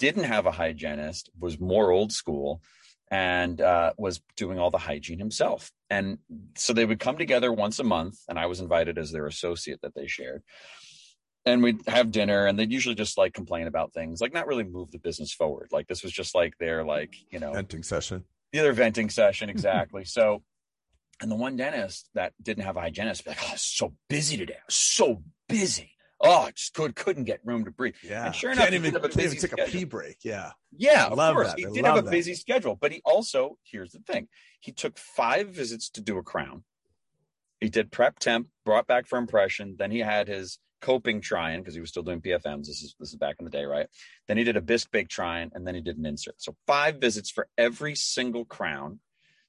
didn't 0.01 0.25
have 0.25 0.47
a 0.47 0.51
hygienist 0.51 1.31
was 1.39 1.61
more 1.61 1.93
old 1.93 2.11
school 2.11 2.63
and 3.11 3.61
uh, 3.61 3.93
was 3.99 4.21
doing 4.37 4.59
all 4.59 4.71
the 4.71 4.79
hygiene 4.79 5.19
himself. 5.19 5.73
And 5.89 6.19
so 6.57 6.73
they 6.73 6.85
would 6.85 7.01
come 7.01 7.19
together 7.19 7.53
once 7.53 7.79
a 7.79 7.85
month, 7.85 8.19
and 8.29 8.39
I 8.39 8.47
was 8.47 8.61
invited 8.61 8.99
as 8.99 9.11
their 9.11 9.27
associate 9.27 9.81
that 9.83 9.95
they 9.95 10.07
shared. 10.07 10.43
And 11.45 11.63
we'd 11.63 11.87
have 11.89 12.13
dinner, 12.13 12.47
and 12.47 12.59
they'd 12.59 12.71
usually 12.71 12.95
just 12.95 13.19
like 13.19 13.35
complain 13.35 13.67
about 13.67 13.93
things, 13.93 14.21
like 14.21 14.33
not 14.33 14.47
really 14.47 14.63
move 14.63 14.91
the 14.91 14.99
business 14.99 15.33
forward. 15.33 15.69
Like 15.73 15.89
this 15.89 16.03
was 16.03 16.13
just 16.13 16.35
like 16.35 16.57
their 16.59 16.85
like 16.85 17.15
you 17.31 17.41
know 17.41 17.53
venting 17.53 17.83
session. 17.83 18.25
the 18.53 18.61
other 18.61 18.73
venting 18.73 19.09
session 19.11 19.49
exactly. 19.51 20.05
so, 20.05 20.43
and 21.21 21.31
the 21.31 21.37
one 21.37 21.57
dentist 21.57 22.09
that 22.15 22.35
didn't 22.43 22.65
have 22.65 22.77
a 22.77 22.81
hygienist, 22.81 23.27
like, 23.27 23.39
oh, 23.43 23.55
so 23.57 23.95
busy 24.09 24.37
today, 24.37 24.55
I 24.55 24.67
was 24.67 24.75
so 24.75 25.23
busy 25.49 25.93
oh, 26.21 26.43
I 26.43 26.51
just 26.53 26.75
could 26.75 26.95
couldn't 26.95 27.25
get 27.25 27.41
room 27.45 27.65
to 27.65 27.71
breathe. 27.71 27.95
Yeah, 28.03 28.27
and 28.27 28.35
sure 28.35 28.53
enough, 28.53 28.65
can't 28.65 28.75
even, 28.75 28.93
can't 28.93 29.17
even 29.17 29.31
take 29.31 29.41
schedule. 29.41 29.65
a 29.65 29.69
pee 29.69 29.85
break. 29.85 30.19
Yeah, 30.23 30.53
yeah, 30.77 31.07
of 31.07 31.19
love 31.19 31.35
course. 31.35 31.49
That. 31.49 31.59
He 31.59 31.67
I 31.67 31.71
did 31.71 31.85
have 31.85 31.97
a 31.99 32.03
that. 32.03 32.11
busy 32.11 32.35
schedule, 32.35 32.77
but 32.77 32.93
he 32.93 33.01
also 33.05 33.57
here's 33.65 33.93
the 33.93 34.01
thing: 34.01 34.29
he 34.61 34.73
took 34.73 34.99
five 34.99 35.49
visits 35.49 35.91
to 35.91 36.01
do 36.01 36.19
a 36.19 36.23
crown. 36.23 36.65
He 37.61 37.69
did 37.69 37.91
prep 37.93 38.19
temp, 38.19 38.49
brought 38.65 38.87
back 38.87 39.07
for 39.07 39.19
impression. 39.19 39.77
Then 39.79 39.91
he 39.91 39.99
had 39.99 40.29
his 40.29 40.59
coping 40.81 41.21
try-in 41.21 41.61
because 41.61 41.75
he 41.75 41.81
was 41.81 41.91
still 41.91 42.03
doing 42.03 42.21
PFMs. 42.21 42.67
This 42.67 42.83
is 42.83 42.95
this 42.99 43.11
is 43.11 43.17
back 43.17 43.37
in 43.39 43.45
the 43.45 43.51
day, 43.51 43.65
right? 43.65 43.87
Then 44.29 44.37
he 44.37 44.45
did 44.45 44.57
a 44.57 44.63
bisque 44.63 44.91
bake 44.91 45.09
try-in, 45.09 45.51
and 45.55 45.67
then 45.67 45.75
he 45.75 45.81
did 45.81 45.99
an 45.99 46.07
insert. 46.07 46.41
So 46.41 46.57
five 46.67 46.97
visits 46.97 47.31
for 47.31 47.49
every 47.59 47.95
single 47.95 48.45
crown 48.45 49.01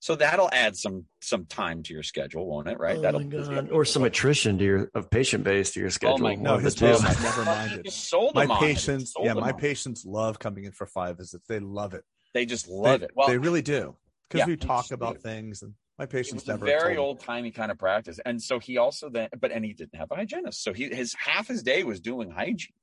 so 0.01 0.15
that'll 0.15 0.49
add 0.51 0.75
some 0.75 1.05
some 1.21 1.45
time 1.45 1.83
to 1.83 1.93
your 1.93 2.01
schedule, 2.01 2.47
won't 2.47 2.67
it? 2.67 2.79
Right? 2.79 2.97
Oh 2.97 3.01
that'll 3.01 3.71
or 3.73 3.85
some 3.85 4.03
attrition 4.03 4.57
to 4.57 4.63
your 4.63 4.91
of 4.95 5.11
patient 5.11 5.43
base 5.43 5.71
to 5.73 5.79
your 5.79 5.91
schedule. 5.91 6.15
Oh 6.15 6.17
my 6.17 6.33
no, 6.33 6.57
his 6.57 6.75
patients 6.75 7.21
never 7.21 7.45
minded. 7.45 7.91
Sold 7.91 8.33
my 8.33 8.47
patients, 8.59 9.13
yeah, 9.21 9.35
my 9.35 9.51
patients 9.51 10.03
love 10.03 10.39
coming 10.39 10.65
in 10.65 10.71
for 10.71 10.87
five 10.87 11.17
visits. 11.17 11.45
They 11.47 11.59
love 11.59 11.93
it. 11.93 12.03
They 12.33 12.47
just 12.47 12.67
love 12.67 13.01
they, 13.01 13.05
it. 13.05 13.11
Well, 13.15 13.27
they 13.27 13.37
really 13.37 13.61
do 13.61 13.95
because 14.27 14.39
yeah, 14.39 14.45
we 14.47 14.57
talk 14.57 14.89
about 14.89 15.19
things 15.19 15.61
and 15.61 15.75
my 15.99 16.07
patients 16.07 16.47
never 16.47 16.65
very 16.65 16.97
old 16.97 17.19
timey 17.19 17.51
kind 17.51 17.69
of 17.69 17.77
practice. 17.77 18.19
And 18.25 18.41
so 18.41 18.57
he 18.57 18.79
also 18.79 19.07
then, 19.07 19.29
but 19.39 19.51
and 19.51 19.63
he 19.63 19.73
didn't 19.73 19.97
have 19.97 20.09
a 20.09 20.15
hygienist, 20.15 20.63
so 20.63 20.73
he 20.73 20.89
his 20.89 21.13
half 21.13 21.47
his 21.47 21.61
day 21.61 21.83
was 21.83 21.99
doing 21.99 22.31
hygiene. 22.31 22.73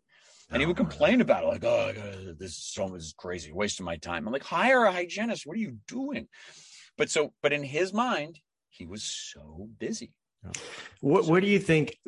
And 0.50 0.62
he 0.62 0.66
would 0.66 0.78
oh, 0.78 0.84
complain 0.84 1.20
about 1.20 1.42
it, 1.42 1.48
like, 1.48 1.64
"Oh, 1.64 1.92
God, 1.94 2.38
this 2.38 2.52
is 2.52 2.64
so 2.64 2.88
this 2.88 3.04
is 3.04 3.14
crazy, 3.18 3.52
wasting 3.52 3.84
my 3.84 3.96
time." 3.96 4.26
I'm 4.26 4.32
like, 4.32 4.44
"Hire 4.44 4.84
a 4.84 4.92
hygienist. 4.92 5.46
What 5.46 5.56
are 5.56 5.60
you 5.60 5.76
doing?" 5.88 6.28
But 6.98 7.08
so 7.10 7.32
but 7.42 7.52
in 7.52 7.62
his 7.62 7.92
mind 7.92 8.40
he 8.68 8.84
was 8.86 9.02
so 9.02 9.68
busy 9.78 10.12
what, 11.00 11.26
where 11.26 11.40
do 11.40 11.48
you 11.48 11.58
think? 11.58 11.98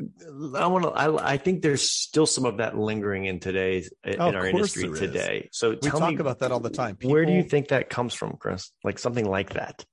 I 0.56 0.68
want 0.68 0.84
to. 0.84 0.90
I, 0.90 1.32
I 1.32 1.36
think 1.36 1.62
there's 1.62 1.90
still 1.90 2.26
some 2.26 2.44
of 2.46 2.58
that 2.58 2.78
lingering 2.78 3.24
in 3.24 3.40
today's 3.40 3.92
Oh, 4.06 4.10
in 4.10 4.20
of 4.20 4.34
our 4.36 4.46
industry 4.46 4.84
there 4.84 4.92
is. 4.94 5.00
today. 5.00 5.48
So 5.52 5.70
We 5.70 5.76
tell 5.78 5.98
talk 5.98 6.10
me, 6.10 6.16
about 6.20 6.38
that 6.38 6.52
all 6.52 6.60
the 6.60 6.70
time. 6.70 6.96
where 7.02 7.26
do 7.26 7.32
you 7.32 7.42
think 7.42 7.68
that 7.68 7.90
comes 7.90 8.14
from, 8.14 8.36
Chris? 8.38 8.70
Like 8.84 9.00
something 9.00 9.28
like 9.28 9.54
that. 9.54 9.84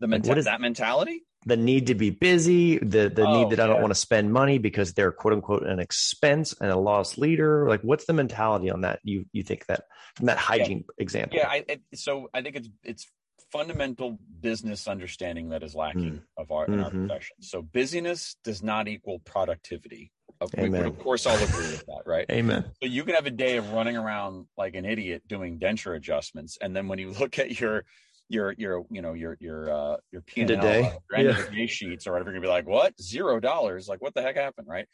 the 0.00 0.06
Like, 0.06 0.20
menta- 0.20 0.28
what 0.28 0.36
is- 0.38 0.44
that 0.44 0.60
mentality 0.60 1.24
The 1.46 1.56
need 1.56 1.86
to 1.86 1.94
be 1.94 2.10
busy, 2.10 2.76
the 2.78 3.08
the 3.08 3.22
Oh, 3.26 3.32
need 3.32 3.50
that 3.52 3.60
I 3.60 3.66
don't 3.66 3.80
want 3.80 3.90
to 3.92 3.98
spend 3.98 4.32
money 4.34 4.58
because 4.58 4.92
they're 4.92 5.10
quote 5.10 5.32
unquote 5.32 5.66
an 5.66 5.78
expense 5.80 6.54
and 6.60 6.70
a 6.70 6.76
lost 6.76 7.16
leader. 7.16 7.66
Like, 7.68 7.80
what's 7.80 8.04
the 8.04 8.12
mentality 8.12 8.68
on 8.70 8.82
that? 8.82 9.00
You 9.02 9.24
you 9.32 9.42
think 9.42 9.64
that 9.66 9.84
from 10.16 10.26
that 10.26 10.36
hygiene 10.36 10.84
example? 10.98 11.38
yeah 11.38 11.48
I, 11.48 11.64
I 11.68 11.78
so 11.94 12.28
i 12.34 12.42
think 12.42 12.56
it's 12.56 12.68
it's 12.84 13.06
fundamental 13.50 14.18
business 14.40 14.86
understanding 14.86 15.48
that 15.50 15.62
is 15.62 15.74
lacking 15.74 16.22
of 16.36 16.50
our 16.50 16.66
in 16.66 16.80
our 16.80 16.90
Mhm. 16.90 17.06
profession 17.08 17.36
so 17.40 17.62
busyness 17.62 18.36
does 18.44 18.62
not 18.62 18.88
equal 18.88 19.18
productivity 19.20 20.12
Uh, 20.40 20.46
we 20.56 20.68
would 20.68 20.78
Amen. 20.78 20.86
of 20.86 20.98
course 20.98 21.26
all 21.26 21.34
agree 21.42 21.70
with 21.72 21.84
that 21.86 22.02
right 22.06 22.26
Amen. 22.30 22.64
So 22.80 22.86
you 22.88 23.02
can 23.04 23.14
have 23.16 23.26
a 23.26 23.30
day 23.30 23.56
of 23.56 23.72
running 23.72 23.96
around 23.96 24.46
like 24.56 24.76
an 24.76 24.84
idiot 24.84 25.22
doing 25.26 25.58
denture 25.58 25.96
adjustments, 25.96 26.58
and 26.62 26.76
then 26.76 26.86
when 26.86 26.98
you 27.00 27.10
look 27.10 27.38
at 27.38 27.60
your 27.60 27.84
your 28.28 28.52
your 28.58 28.84
you 28.90 29.02
know 29.02 29.14
your 29.14 29.36
your 29.40 29.70
uh 29.70 29.96
your 30.12 30.20
P 30.22 30.42
and 30.42 30.50
End 30.50 30.60
of 30.60 30.66
day. 30.70 30.82
L 30.84 31.02
your 31.10 31.20
Yeah. 31.24 31.30
of 31.30 31.36
the 31.50 31.56
day 31.56 31.66
sheets 31.66 32.06
or 32.06 32.12
whatever, 32.12 32.30
you're 32.30 32.38
gonna 32.40 32.46
be 32.46 32.54
like, 32.56 32.66
what 32.68 32.92
zero 33.00 33.40
dollars? 33.40 33.88
Like 33.88 34.00
what 34.02 34.14
the 34.14 34.22
heck 34.22 34.36
happened, 34.36 34.68
right? 34.68 34.86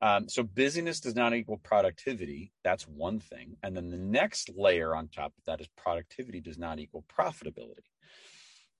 Um, 0.00 0.28
so 0.28 0.42
busyness 0.42 1.00
does 1.00 1.14
not 1.16 1.34
equal 1.34 1.58
productivity. 1.58 2.52
That's 2.62 2.86
one 2.86 3.18
thing, 3.18 3.56
and 3.62 3.74
then 3.76 3.88
the 3.88 3.96
next 3.96 4.50
layer 4.54 4.94
on 4.94 5.08
top 5.08 5.32
of 5.38 5.44
that 5.46 5.60
is 5.60 5.68
productivity 5.76 6.40
does 6.40 6.58
not 6.58 6.78
equal 6.78 7.04
profitability. 7.18 7.86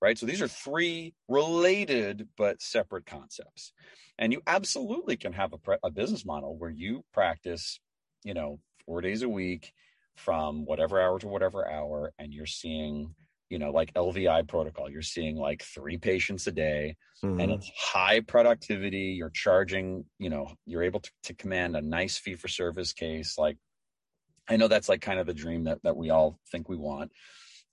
Right. 0.02 0.18
So 0.18 0.26
these 0.26 0.42
are 0.42 0.48
three 0.48 1.14
related 1.28 2.28
but 2.36 2.60
separate 2.60 3.06
concepts. 3.06 3.72
And 4.18 4.32
you 4.32 4.42
absolutely 4.48 5.16
can 5.16 5.32
have 5.32 5.52
a, 5.52 5.58
pre- 5.58 5.78
a 5.84 5.92
business 5.92 6.26
model 6.26 6.58
where 6.58 6.70
you 6.70 7.04
practice, 7.12 7.78
you 8.24 8.34
know, 8.34 8.58
four 8.84 9.00
days 9.00 9.22
a 9.22 9.28
week 9.28 9.72
from 10.16 10.64
whatever 10.66 11.00
hour 11.00 11.20
to 11.20 11.28
whatever 11.28 11.70
hour, 11.70 12.12
and 12.18 12.34
you're 12.34 12.46
seeing, 12.46 13.14
you 13.48 13.60
know, 13.60 13.70
like 13.70 13.92
LVI 13.94 14.42
protocol, 14.42 14.90
you're 14.90 15.02
seeing 15.02 15.36
like 15.36 15.62
three 15.62 15.98
patients 15.98 16.48
a 16.48 16.52
day, 16.52 16.96
and 17.38 17.52
Mhm. 17.52 17.54
it's 17.54 17.70
high 17.76 18.20
productivity. 18.20 19.14
You're 19.16 19.30
charging, 19.30 20.04
you 20.18 20.30
know, 20.30 20.52
you're 20.66 20.82
able 20.82 21.00
to, 21.00 21.10
to 21.22 21.34
command 21.34 21.76
a 21.76 21.80
nice 21.80 22.18
fee 22.18 22.34
for 22.34 22.48
service 22.48 22.92
case. 22.92 23.38
Like, 23.38 23.56
I 24.48 24.56
know 24.56 24.68
that's 24.68 24.88
like 24.88 25.00
kind 25.00 25.20
of 25.20 25.26
the 25.26 25.34
dream 25.34 25.64
that 25.64 25.82
that 25.84 25.96
we 25.96 26.10
all 26.10 26.40
think 26.50 26.68
we 26.68 26.76
want 26.76 27.12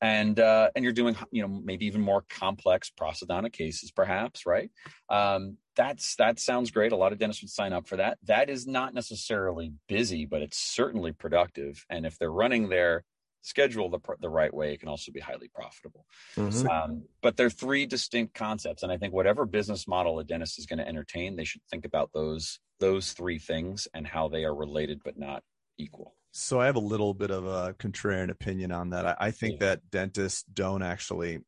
and 0.01 0.39
uh, 0.39 0.69
and 0.75 0.83
you're 0.83 0.93
doing 0.93 1.15
you 1.31 1.41
know 1.41 1.47
maybe 1.47 1.85
even 1.85 2.01
more 2.01 2.23
complex 2.29 2.91
prosthodontic 2.99 3.53
cases 3.53 3.91
perhaps 3.91 4.45
right? 4.45 4.69
Um, 5.09 5.57
that's 5.75 6.15
that 6.15 6.39
sounds 6.39 6.71
great. 6.71 6.91
A 6.91 6.95
lot 6.97 7.11
of 7.11 7.19
dentists 7.19 7.43
would 7.43 7.49
sign 7.49 7.73
up 7.73 7.87
for 7.87 7.97
that. 7.97 8.17
That 8.23 8.49
is 8.49 8.67
not 8.67 8.93
necessarily 8.93 9.73
busy 9.87 10.25
but 10.25 10.41
it's 10.41 10.57
certainly 10.57 11.11
productive. 11.11 11.85
And 11.89 12.05
if 12.05 12.17
they're 12.17 12.31
running 12.31 12.69
their 12.69 13.03
schedule 13.41 13.89
the, 13.89 13.99
the 14.19 14.29
right 14.29 14.53
way 14.53 14.73
it 14.73 14.79
can 14.81 14.89
also 14.89 15.11
be 15.11 15.19
highly 15.21 15.49
profitable. 15.53 16.05
Mhm. 16.35 16.69
um, 16.69 17.03
but 17.21 17.37
they're 17.37 17.49
three 17.49 17.85
distinct 17.85 18.33
concepts. 18.33 18.83
And 18.83 18.91
i 18.91 18.97
think 18.97 19.13
whatever 19.13 19.45
business 19.45 19.87
model 19.87 20.19
a 20.19 20.23
dentist 20.23 20.59
is 20.59 20.65
going 20.65 20.79
to 20.79 20.87
entertain 20.87 21.35
they 21.35 21.45
should 21.45 21.61
think 21.71 21.85
about 21.85 22.11
those 22.13 22.59
those 22.79 23.13
three 23.13 23.39
things 23.39 23.87
and 23.93 24.07
how 24.07 24.27
they 24.29 24.45
are 24.45 24.55
related 24.55 25.01
but 25.03 25.17
not 25.17 25.43
equal 25.77 26.15
So 26.31 26.61
I 26.61 26.67
have 26.67 26.75
a 26.75 26.79
little 26.79 27.13
bit 27.13 27.31
of 27.31 27.45
a 27.45 27.73
contrarian 27.79 28.29
opinion 28.29 28.71
on 28.71 28.91
that. 28.91 29.05
I, 29.05 29.15
I 29.19 29.31
think 29.31 29.53
Yeah. 29.53 29.67
that 29.67 29.89
dentists 29.89 30.43
don't 30.43 30.83
actually 30.83 31.39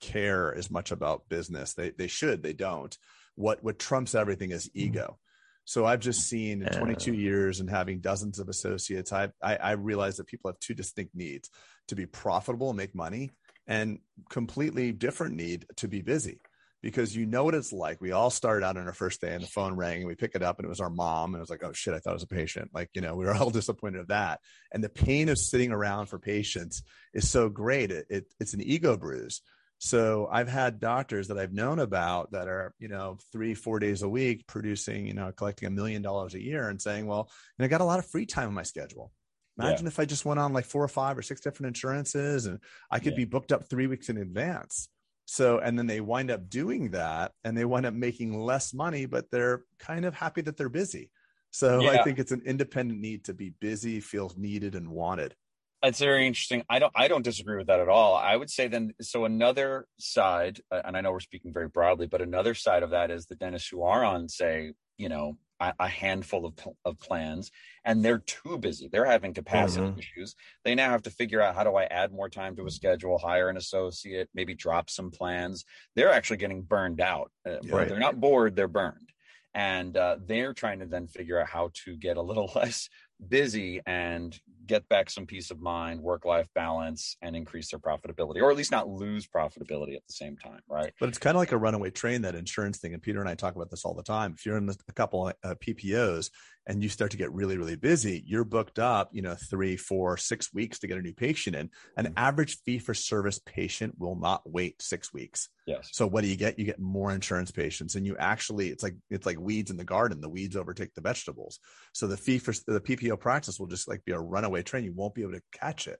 care 0.00 0.54
as 0.54 0.70
much 0.70 0.90
about 0.92 1.28
business. 1.28 1.74
They 1.74 1.90
they 1.90 2.08
should, 2.08 2.42
they 2.42 2.54
don't. 2.54 2.96
What 3.34 3.62
what 3.62 3.78
trumps 3.78 4.14
everything 4.14 4.50
is 4.50 4.68
mm-hmm. 4.68 4.80
ego. 4.80 5.18
So 5.64 5.84
I've 5.86 6.00
just 6.00 6.22
seen 6.28 6.62
in 6.62 6.72
22 6.72 7.12
years 7.14 7.60
and 7.60 7.70
having 7.70 8.00
dozens 8.00 8.38
of 8.40 8.48
associates, 8.48 9.12
I, 9.12 9.28
I 9.42 9.56
I 9.56 9.70
realize 9.72 10.16
that 10.16 10.26
people 10.26 10.50
have 10.50 10.58
two 10.58 10.74
distinct 10.74 11.14
needs: 11.14 11.50
to 11.88 11.94
be 11.94 12.06
profitable 12.06 12.70
and 12.70 12.76
make 12.76 12.94
money, 12.94 13.30
and 13.66 13.98
completely 14.30 14.90
different 14.92 15.36
need 15.36 15.66
to 15.76 15.86
be 15.86 16.00
busy. 16.00 16.40
Because 16.82 17.14
you 17.14 17.26
know 17.26 17.44
what 17.44 17.54
it's 17.54 17.72
like. 17.72 18.00
We 18.00 18.12
all 18.12 18.30
started 18.30 18.64
out 18.64 18.76
on 18.76 18.86
our 18.86 18.94
first 18.94 19.20
day 19.20 19.34
and 19.34 19.42
the 19.42 19.48
phone 19.48 19.74
rang 19.74 19.98
and 19.98 20.06
we 20.06 20.14
pick 20.14 20.34
it 20.34 20.42
up 20.42 20.58
and 20.58 20.64
it 20.64 20.68
was 20.68 20.80
our 20.80 20.88
mom. 20.90 21.34
And 21.34 21.40
it 21.40 21.40
was 21.40 21.50
like, 21.50 21.62
oh 21.62 21.72
shit, 21.72 21.92
I 21.92 21.98
thought 21.98 22.12
it 22.12 22.14
was 22.14 22.22
a 22.22 22.28
patient. 22.28 22.70
Like, 22.72 22.88
you 22.94 23.02
know, 23.02 23.16
we 23.16 23.26
were 23.26 23.34
all 23.36 23.50
disappointed 23.50 24.00
of 24.00 24.08
that. 24.08 24.40
And 24.72 24.82
the 24.82 24.88
pain 24.88 25.28
of 25.28 25.38
sitting 25.38 25.72
around 25.72 26.06
for 26.06 26.18
patients 26.18 26.82
is 27.12 27.28
so 27.28 27.48
great. 27.48 27.90
It, 27.90 28.06
it 28.08 28.24
it's 28.40 28.54
an 28.54 28.62
ego 28.62 28.96
bruise. 28.96 29.42
So 29.82 30.28
I've 30.30 30.48
had 30.48 30.78
doctors 30.78 31.28
that 31.28 31.38
I've 31.38 31.54
known 31.54 31.78
about 31.78 32.32
that 32.32 32.48
are, 32.48 32.74
you 32.78 32.88
know, 32.88 33.16
three, 33.32 33.54
four 33.54 33.78
days 33.78 34.02
a 34.02 34.08
week 34.08 34.46
producing, 34.46 35.06
you 35.06 35.14
know, 35.14 35.32
collecting 35.32 35.68
a 35.68 35.70
million 35.70 36.02
dollars 36.02 36.34
a 36.34 36.42
year 36.42 36.68
and 36.68 36.80
saying, 36.80 37.06
well, 37.06 37.30
and 37.58 37.64
I 37.64 37.68
got 37.68 37.80
a 37.80 37.84
lot 37.84 37.98
of 37.98 38.06
free 38.06 38.26
time 38.26 38.48
on 38.48 38.54
my 38.54 38.62
schedule. 38.62 39.10
Imagine 39.58 39.86
if 39.86 39.98
I 39.98 40.04
just 40.04 40.24
went 40.24 40.40
on 40.40 40.52
like 40.52 40.64
four 40.64 40.82
or 40.82 40.88
five 40.88 41.18
or 41.18 41.22
six 41.22 41.40
different 41.40 41.68
insurances 41.68 42.46
and 42.46 42.60
I 42.90 42.98
could 42.98 43.12
Yeah. 43.12 43.18
be 43.18 43.24
booked 43.24 43.52
up 43.52 43.68
three 43.68 43.86
weeks 43.86 44.08
in 44.08 44.16
advance. 44.16 44.88
So, 45.32 45.60
and 45.60 45.78
then 45.78 45.86
they 45.86 46.00
wind 46.00 46.28
up 46.32 46.50
doing 46.50 46.90
that 46.90 47.30
and 47.44 47.56
they 47.56 47.64
wind 47.64 47.86
up 47.86 47.94
making 47.94 48.36
less 48.36 48.74
money, 48.74 49.06
but 49.06 49.30
they're 49.30 49.62
kind 49.78 50.04
of 50.04 50.12
happy 50.12 50.40
that 50.40 50.56
they're 50.56 50.68
busy. 50.68 51.12
So 51.52 51.88
I 51.88 52.02
think 52.02 52.18
it's 52.18 52.32
an 52.32 52.42
independent 52.44 52.98
need 52.98 53.26
to 53.26 53.32
be 53.32 53.50
busy, 53.60 54.00
feel 54.00 54.32
needed 54.36 54.74
and 54.74 54.88
wanted. 54.88 55.36
That's 55.84 56.00
very 56.00 56.26
interesting. 56.26 56.64
I 56.68 56.80
don't 56.80 56.92
I 56.96 57.06
don't 57.06 57.22
disagree 57.22 57.56
with 57.56 57.68
that 57.68 57.78
at 57.78 57.88
all. 57.88 58.16
I 58.16 58.34
would 58.34 58.50
say 58.50 58.66
then 58.66 58.92
so 59.00 59.24
another 59.24 59.86
side, 60.00 60.60
uh, 60.72 60.82
and 60.84 60.96
I 60.96 61.00
know 61.00 61.12
we're 61.12 61.20
speaking 61.20 61.52
very 61.52 61.68
broadly, 61.68 62.08
but 62.08 62.20
another 62.20 62.54
side 62.54 62.82
of 62.82 62.90
that 62.90 63.12
is 63.12 63.26
the 63.26 63.36
dentists 63.36 63.68
who 63.68 63.84
are 63.84 64.04
on, 64.04 64.28
say, 64.28 64.72
you 64.98 65.08
know, 65.08 65.38
a, 65.60 65.74
a 65.80 65.88
handful 65.88 66.46
of 66.46 66.54
of 66.84 66.98
plans, 66.98 67.50
and 67.84 68.04
they're 68.04 68.18
too 68.18 68.58
busy. 68.58 68.88
They're 68.88 69.04
having 69.06 69.34
capacity 69.34 69.86
Mhm. 69.86 69.98
issues. 69.98 70.34
They 70.64 70.74
now 70.74 70.90
have 70.90 71.02
to 71.02 71.10
figure 71.10 71.40
out 71.40 71.54
how 71.54 71.64
do 71.64 71.74
I 71.76 71.84
add 71.84 72.12
more 72.12 72.28
time 72.30 72.56
to 72.56 72.66
a 72.66 72.70
schedule, 72.70 73.18
hire 73.18 73.48
an 73.48 73.56
associate, 73.56 74.28
maybe 74.34 74.54
drop 74.54 74.90
some 74.90 75.10
plans. 75.10 75.64
They're 75.94 76.12
actually 76.12 76.38
getting 76.38 76.62
burned 76.62 77.00
out. 77.00 77.30
Uh, 77.46 77.58
Yeah. 77.62 77.74
Right. 77.76 77.88
They're 77.88 77.98
not 77.98 78.20
bored; 78.20 78.56
they're 78.56 78.68
burned, 78.68 79.12
and 79.54 79.96
uh, 79.96 80.16
they're 80.26 80.54
trying 80.54 80.80
to 80.80 80.86
then 80.86 81.06
figure 81.08 81.38
out 81.40 81.48
how 81.48 81.70
to 81.84 81.96
get 81.96 82.16
a 82.16 82.22
little 82.22 82.50
less 82.56 82.88
busy 83.28 83.80
and 83.86 84.38
get 84.66 84.88
back 84.88 85.10
some 85.10 85.26
peace 85.26 85.50
of 85.50 85.60
mind, 85.60 86.00
work 86.00 86.24
life 86.24 86.48
balance, 86.54 87.16
and 87.22 87.34
increase 87.34 87.70
their 87.70 87.80
profitability, 87.80 88.40
or 88.40 88.50
at 88.50 88.56
least 88.56 88.70
not 88.70 88.88
lose 88.88 89.26
profitability 89.26 89.96
at 89.96 90.06
the 90.06 90.12
same 90.12 90.36
time, 90.36 90.60
right? 90.68 90.92
But 91.00 91.08
it's 91.08 91.18
kind 91.18 91.36
of 91.36 91.40
like 91.40 91.50
a 91.50 91.56
runaway 91.56 91.90
train, 91.90 92.22
that 92.22 92.36
insurance 92.36 92.78
thing. 92.78 92.94
And 92.94 93.02
Peter 93.02 93.20
and 93.20 93.28
I 93.28 93.34
talk 93.34 93.56
about 93.56 93.70
this 93.70 93.84
all 93.84 93.94
the 93.94 94.02
time. 94.02 94.34
If 94.36 94.46
you're 94.46 94.56
in 94.56 94.68
a 94.68 94.92
couple 94.92 95.26
uh, 95.26 95.54
PPOs 95.56 96.30
and 96.70 96.84
you 96.84 96.88
start 96.88 97.10
to 97.10 97.16
get 97.16 97.32
really, 97.32 97.58
really 97.58 97.74
busy, 97.74 98.22
you're 98.24 98.44
booked 98.44 98.78
up, 98.78 99.10
you 99.12 99.22
know, 99.22 99.34
three, 99.34 99.76
four, 99.76 100.16
six 100.16 100.54
weeks 100.54 100.78
to 100.78 100.86
get 100.86 100.98
a 100.98 101.02
new 101.02 101.12
patient 101.12 101.56
in. 101.56 101.68
An 101.96 102.06
Mhm. 102.06 102.12
average 102.16 102.60
fee 102.60 102.78
for 102.78 102.94
service 102.94 103.40
patient 103.44 103.98
will 103.98 104.14
not 104.14 104.48
wait 104.48 104.80
six 104.80 105.12
weeks. 105.12 105.48
Yes. 105.66 105.88
So 105.92 106.06
what 106.06 106.22
do 106.22 106.28
you 106.28 106.36
get? 106.36 106.60
You 106.60 106.64
get 106.64 106.78
more 106.78 107.10
insurance 107.12 107.50
patients, 107.50 107.96
and 107.96 108.06
you 108.06 108.16
actually 108.18 108.68
it's 108.68 108.84
like 108.84 108.94
it's 109.10 109.26
like 109.26 109.40
weeds 109.40 109.72
in 109.72 109.78
the 109.78 109.84
garden. 109.84 110.20
The 110.20 110.28
weeds 110.28 110.54
overtake 110.54 110.94
the 110.94 111.00
vegetables. 111.00 111.58
So 111.92 112.06
the 112.06 112.16
fee 112.16 112.38
for 112.38 112.54
the 112.68 112.80
PPO 112.80 113.16
practice 113.18 113.58
will 113.58 113.66
just 113.66 113.88
like 113.88 114.04
be 114.04 114.12
a 114.12 114.20
runaway 114.20 114.62
train. 114.62 114.84
You 114.84 114.92
won't 114.92 115.14
be 115.14 115.22
able 115.22 115.32
to 115.32 115.42
catch 115.50 115.88
it 115.88 115.98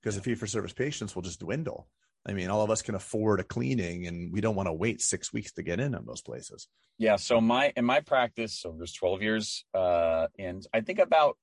because 0.00 0.14
the 0.14 0.22
fee 0.22 0.36
for 0.36 0.46
service 0.46 0.72
patients 0.72 1.16
will 1.16 1.22
just 1.22 1.40
dwindle. 1.40 1.88
I 2.26 2.32
mean, 2.32 2.48
all 2.48 2.62
of 2.62 2.70
us 2.70 2.82
can 2.82 2.94
afford 2.94 3.40
a 3.40 3.44
cleaning, 3.44 4.06
and 4.06 4.32
we 4.32 4.40
don't 4.40 4.54
want 4.54 4.68
to 4.68 4.72
wait 4.72 5.02
six 5.02 5.32
weeks 5.32 5.52
to 5.52 5.62
get 5.62 5.78
in 5.78 5.94
on 5.94 6.06
those 6.06 6.22
places. 6.22 6.68
Yeah. 6.98 7.16
So 7.16 7.40
my 7.40 7.72
in 7.76 7.84
my 7.84 8.00
practice, 8.00 8.58
so 8.58 8.74
there's 8.76 8.92
12 8.94 9.22
years, 9.22 9.64
uh, 9.74 10.28
and 10.38 10.66
I 10.72 10.80
think 10.80 10.98
about 11.00 11.36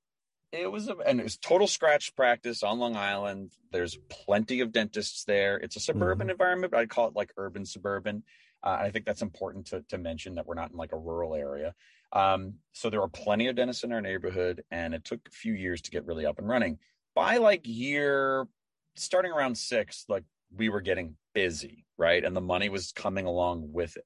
it 0.50 0.70
was 0.70 0.88
a, 0.88 0.96
and 1.06 1.20
it 1.20 1.22
was 1.22 1.36
total 1.38 1.66
scratch 1.66 2.14
practice 2.14 2.62
on 2.62 2.78
Long 2.78 2.96
Island. 2.96 3.52
There's 3.70 3.96
plenty 4.10 4.60
of 4.60 4.72
dentists 4.72 5.24
there. 5.24 5.56
It's 5.56 5.76
a 5.76 5.80
suburban 5.80 6.30
environment, 6.30 6.72
but 6.72 6.80
I 6.80 6.86
call 6.86 7.08
it 7.08 7.16
like 7.16 7.32
urban 7.36 7.64
suburban. 7.64 8.22
Uh, 8.62 8.78
I 8.80 8.90
think 8.90 9.06
that's 9.06 9.22
important 9.22 9.66
to 9.68 9.82
to 9.88 9.98
mention 9.98 10.34
that 10.34 10.46
we're 10.46 10.54
not 10.54 10.72
in 10.72 10.76
like 10.76 10.92
a 10.92 10.98
rural 10.98 11.34
area. 11.34 11.74
Um, 12.12 12.54
so 12.72 12.90
there 12.90 13.00
are 13.00 13.08
plenty 13.08 13.48
of 13.48 13.56
dentists 13.56 13.84
in 13.84 13.92
our 13.92 14.02
neighborhood, 14.02 14.62
and 14.70 14.94
it 14.94 15.04
took 15.04 15.20
a 15.26 15.30
few 15.30 15.54
years 15.54 15.80
to 15.82 15.90
get 15.90 16.04
really 16.06 16.26
up 16.26 16.38
and 16.38 16.48
running. 16.48 16.78
By 17.14 17.38
like 17.38 17.62
year 17.64 18.46
starting 18.94 19.32
around 19.32 19.56
six, 19.56 20.04
like 20.08 20.24
we 20.56 20.68
were 20.68 20.80
getting 20.80 21.16
busy, 21.34 21.84
right? 21.96 22.24
And 22.24 22.36
the 22.36 22.40
money 22.40 22.68
was 22.68 22.92
coming 22.92 23.26
along 23.26 23.72
with 23.72 23.96
it. 23.96 24.04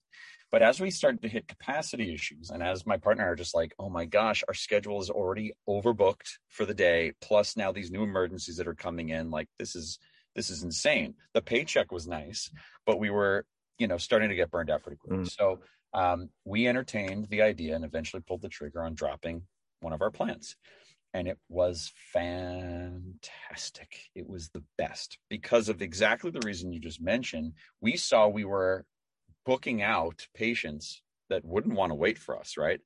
But 0.52 0.62
as 0.62 0.80
we 0.80 0.90
started 0.90 1.22
to 1.22 1.28
hit 1.28 1.48
capacity 1.48 2.14
issues, 2.14 2.50
and 2.50 2.62
as 2.62 2.86
my 2.86 2.96
partner 2.96 3.24
are 3.24 3.34
just 3.34 3.54
like, 3.54 3.74
oh 3.78 3.90
my 3.90 4.04
gosh, 4.04 4.44
our 4.46 4.54
schedule 4.54 5.00
is 5.00 5.10
already 5.10 5.52
overbooked 5.68 6.38
for 6.48 6.64
the 6.64 6.74
day, 6.74 7.12
plus 7.20 7.56
now 7.56 7.72
these 7.72 7.90
new 7.90 8.04
emergencies 8.04 8.56
that 8.56 8.68
are 8.68 8.74
coming 8.74 9.08
in, 9.08 9.30
like 9.30 9.48
this 9.58 9.74
is 9.74 9.98
this 10.36 10.50
is 10.50 10.62
insane. 10.62 11.14
The 11.32 11.42
paycheck 11.42 11.90
was 11.90 12.06
nice, 12.06 12.50
but 12.84 13.00
we 13.00 13.10
were, 13.10 13.44
you 13.78 13.88
know, 13.88 13.96
starting 13.96 14.28
to 14.28 14.36
get 14.36 14.50
burned 14.50 14.70
out 14.70 14.82
pretty 14.82 14.98
quickly. 14.98 15.24
Mm. 15.24 15.30
So 15.30 15.60
um, 15.94 16.28
we 16.44 16.68
entertained 16.68 17.28
the 17.30 17.42
idea 17.42 17.74
and 17.74 17.84
eventually 17.84 18.22
pulled 18.22 18.42
the 18.42 18.48
trigger 18.48 18.82
on 18.82 18.94
dropping 18.94 19.42
one 19.80 19.94
of 19.94 20.02
our 20.02 20.10
plans. 20.10 20.54
And 21.16 21.26
it 21.26 21.38
was 21.48 21.90
fantastic. 22.12 24.00
It 24.14 24.28
was 24.28 24.50
the 24.50 24.62
best 24.76 25.16
because 25.30 25.70
of 25.70 25.80
exactly 25.80 26.30
the 26.30 26.42
reason 26.44 26.74
you 26.74 26.78
just 26.78 27.00
mentioned. 27.00 27.54
We 27.80 27.96
saw 27.96 28.28
we 28.28 28.44
were 28.44 28.84
booking 29.46 29.80
out 29.80 30.26
patients 30.34 31.00
that 31.30 31.42
wouldn't 31.42 31.74
want 31.74 31.90
to 31.90 31.94
wait 31.94 32.18
for 32.18 32.38
us, 32.38 32.58
right? 32.58 32.80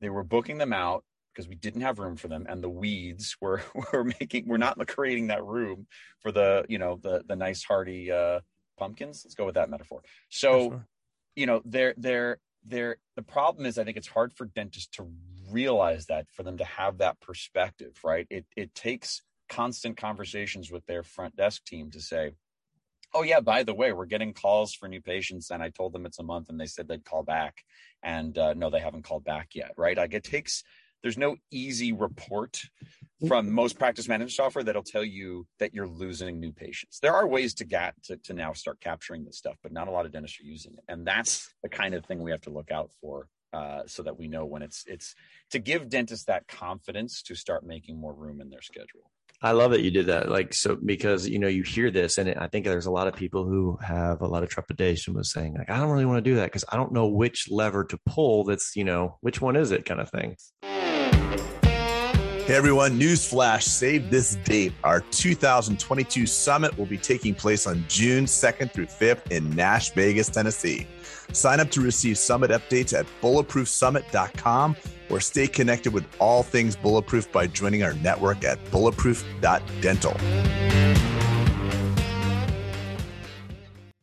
They 0.00 0.10
were 0.10 0.24
booking 0.24 0.58
them 0.58 0.72
out 0.72 1.04
because 1.32 1.48
we 1.48 1.54
didn't 1.54 1.82
have 1.82 2.00
room 2.00 2.16
for 2.16 2.26
them 2.26 2.44
and 2.48 2.60
the 2.60 2.68
weeds 2.68 3.36
were 3.40 3.62
were 3.92 4.02
making 4.20 4.48
we're 4.48 4.56
not 4.56 4.84
creating 4.88 5.28
that 5.28 5.44
room 5.44 5.86
for 6.18 6.32
the 6.32 6.64
you 6.68 6.76
know 6.76 6.98
the 7.04 7.22
the 7.28 7.36
nice 7.36 7.62
hardy 7.62 8.10
uh 8.10 8.40
pumpkins 8.76 9.22
let's 9.24 9.36
go 9.36 9.46
with 9.46 9.54
that 9.54 9.70
metaphor 9.70 10.02
so 10.28 10.70
sure. 10.70 10.86
you 11.36 11.46
know 11.46 11.62
they're 11.64 11.94
they're 11.96 12.40
they're 12.66 12.96
the 13.16 13.22
problem 13.22 13.66
is 13.66 13.78
i 13.78 13.84
think 13.84 13.96
it's 13.96 14.08
hard 14.08 14.32
for 14.32 14.46
dentists 14.46 14.96
to 14.96 15.10
realize 15.50 16.06
that 16.06 16.26
for 16.30 16.42
them 16.42 16.56
to 16.58 16.64
have 16.64 16.98
that 16.98 17.20
perspective 17.20 17.98
right? 18.04 18.26
It 18.30 18.46
it 18.56 18.74
takes 18.74 19.22
constant 19.48 19.96
conversations 19.96 20.70
with 20.70 20.86
their 20.86 21.02
front 21.02 21.36
desk 21.36 21.64
team 21.64 21.90
to 21.90 22.00
say 22.00 22.32
oh 23.12 23.22
yeah 23.22 23.40
by 23.40 23.64
the 23.64 23.74
way 23.74 23.92
we're 23.92 24.06
getting 24.06 24.32
calls 24.32 24.72
for 24.72 24.88
new 24.88 25.00
patients 25.00 25.50
and 25.50 25.60
i 25.60 25.68
told 25.68 25.92
them 25.92 26.06
it's 26.06 26.20
a 26.20 26.22
month 26.22 26.48
and 26.48 26.60
they 26.60 26.66
said 26.66 26.86
they'd 26.86 27.04
call 27.04 27.24
back 27.24 27.64
and 28.04 28.38
uh, 28.38 28.54
no 28.54 28.70
they 28.70 28.78
haven't 28.78 29.02
called 29.02 29.24
back 29.24 29.48
yet 29.54 29.72
right? 29.76 29.96
Like 29.96 30.14
it 30.14 30.24
takes 30.24 30.62
there's 31.02 31.18
no 31.18 31.36
easy 31.50 31.92
report 31.92 32.62
from 33.28 33.50
most 33.50 33.78
practice 33.78 34.08
management 34.08 34.32
software 34.32 34.64
that'll 34.64 34.82
tell 34.82 35.04
you 35.04 35.46
that 35.58 35.74
you're 35.74 35.88
losing 35.88 36.40
new 36.40 36.52
patients. 36.52 36.98
There 37.00 37.14
are 37.14 37.26
ways 37.26 37.54
to 37.54 37.64
get 37.64 37.94
to, 38.04 38.16
to 38.16 38.32
now 38.32 38.52
start 38.52 38.80
capturing 38.80 39.24
this 39.24 39.36
stuff, 39.36 39.56
but 39.62 39.72
not 39.72 39.88
a 39.88 39.90
lot 39.90 40.06
of 40.06 40.12
dentists 40.12 40.40
are 40.40 40.44
using 40.44 40.72
it. 40.72 40.84
And 40.88 41.06
that's 41.06 41.52
the 41.62 41.68
kind 41.68 41.94
of 41.94 42.04
thing 42.06 42.22
we 42.22 42.30
have 42.30 42.40
to 42.42 42.50
look 42.50 42.70
out 42.70 42.90
for 43.00 43.28
uh, 43.52 43.82
so 43.86 44.02
that 44.02 44.18
we 44.18 44.28
know 44.28 44.46
when 44.46 44.62
it's 44.62 44.84
it's 44.86 45.14
to 45.50 45.58
give 45.58 45.88
dentists 45.88 46.26
that 46.26 46.46
confidence 46.46 47.22
to 47.22 47.34
start 47.34 47.66
making 47.66 47.98
more 47.98 48.14
room 48.14 48.40
in 48.40 48.48
their 48.48 48.62
schedule. 48.62 49.10
I 49.42 49.52
love 49.52 49.70
that 49.70 49.80
you 49.80 49.90
did 49.90 50.06
that. 50.06 50.28
Like, 50.28 50.52
so 50.52 50.76
because, 50.76 51.26
you 51.26 51.38
know, 51.38 51.48
you 51.48 51.62
hear 51.62 51.90
this 51.90 52.18
and 52.18 52.28
I 52.34 52.46
think 52.46 52.66
there's 52.66 52.86
a 52.86 52.90
lot 52.90 53.06
of 53.06 53.14
people 53.14 53.44
who 53.44 53.78
have 53.82 54.20
a 54.20 54.26
lot 54.26 54.42
of 54.42 54.50
trepidation 54.50 55.14
with 55.14 55.26
saying 55.26 55.54
like, 55.54 55.70
I 55.70 55.78
don't 55.78 55.90
really 55.90 56.04
want 56.04 56.22
to 56.22 56.30
do 56.30 56.36
that 56.36 56.46
because 56.46 56.64
I 56.68 56.76
don't 56.76 56.92
know 56.92 57.08
which 57.08 57.48
lever 57.50 57.84
to 57.84 57.98
pull. 58.04 58.44
That's, 58.44 58.76
you 58.76 58.84
know, 58.84 59.16
which 59.22 59.40
one 59.40 59.56
is 59.56 59.72
it 59.72 59.86
kind 59.86 60.00
of 60.00 60.10
thing. 60.10 60.36
Hey 62.50 62.56
everyone, 62.56 62.98
newsflash, 62.98 63.62
save 63.62 64.10
this 64.10 64.34
date. 64.34 64.72
Our 64.82 65.02
2022 65.12 66.26
summit 66.26 66.76
will 66.76 66.84
be 66.84 66.98
taking 66.98 67.32
place 67.32 67.64
on 67.64 67.84
June 67.86 68.24
2nd 68.24 68.72
through 68.72 68.86
5th 68.86 69.30
in 69.30 69.48
Nash 69.50 69.90
Vegas, 69.90 70.28
Tennessee. 70.28 70.88
Sign 71.32 71.60
up 71.60 71.70
to 71.70 71.80
receive 71.80 72.18
summit 72.18 72.50
updates 72.50 72.92
at 72.92 73.06
bulletproofsummit.com 73.22 74.76
or 75.10 75.20
stay 75.20 75.46
connected 75.46 75.92
with 75.92 76.04
all 76.18 76.42
things 76.42 76.74
bulletproof 76.74 77.30
by 77.30 77.46
joining 77.46 77.84
our 77.84 77.94
network 77.94 78.42
at 78.42 78.58
bulletproof.dental. 78.72 80.16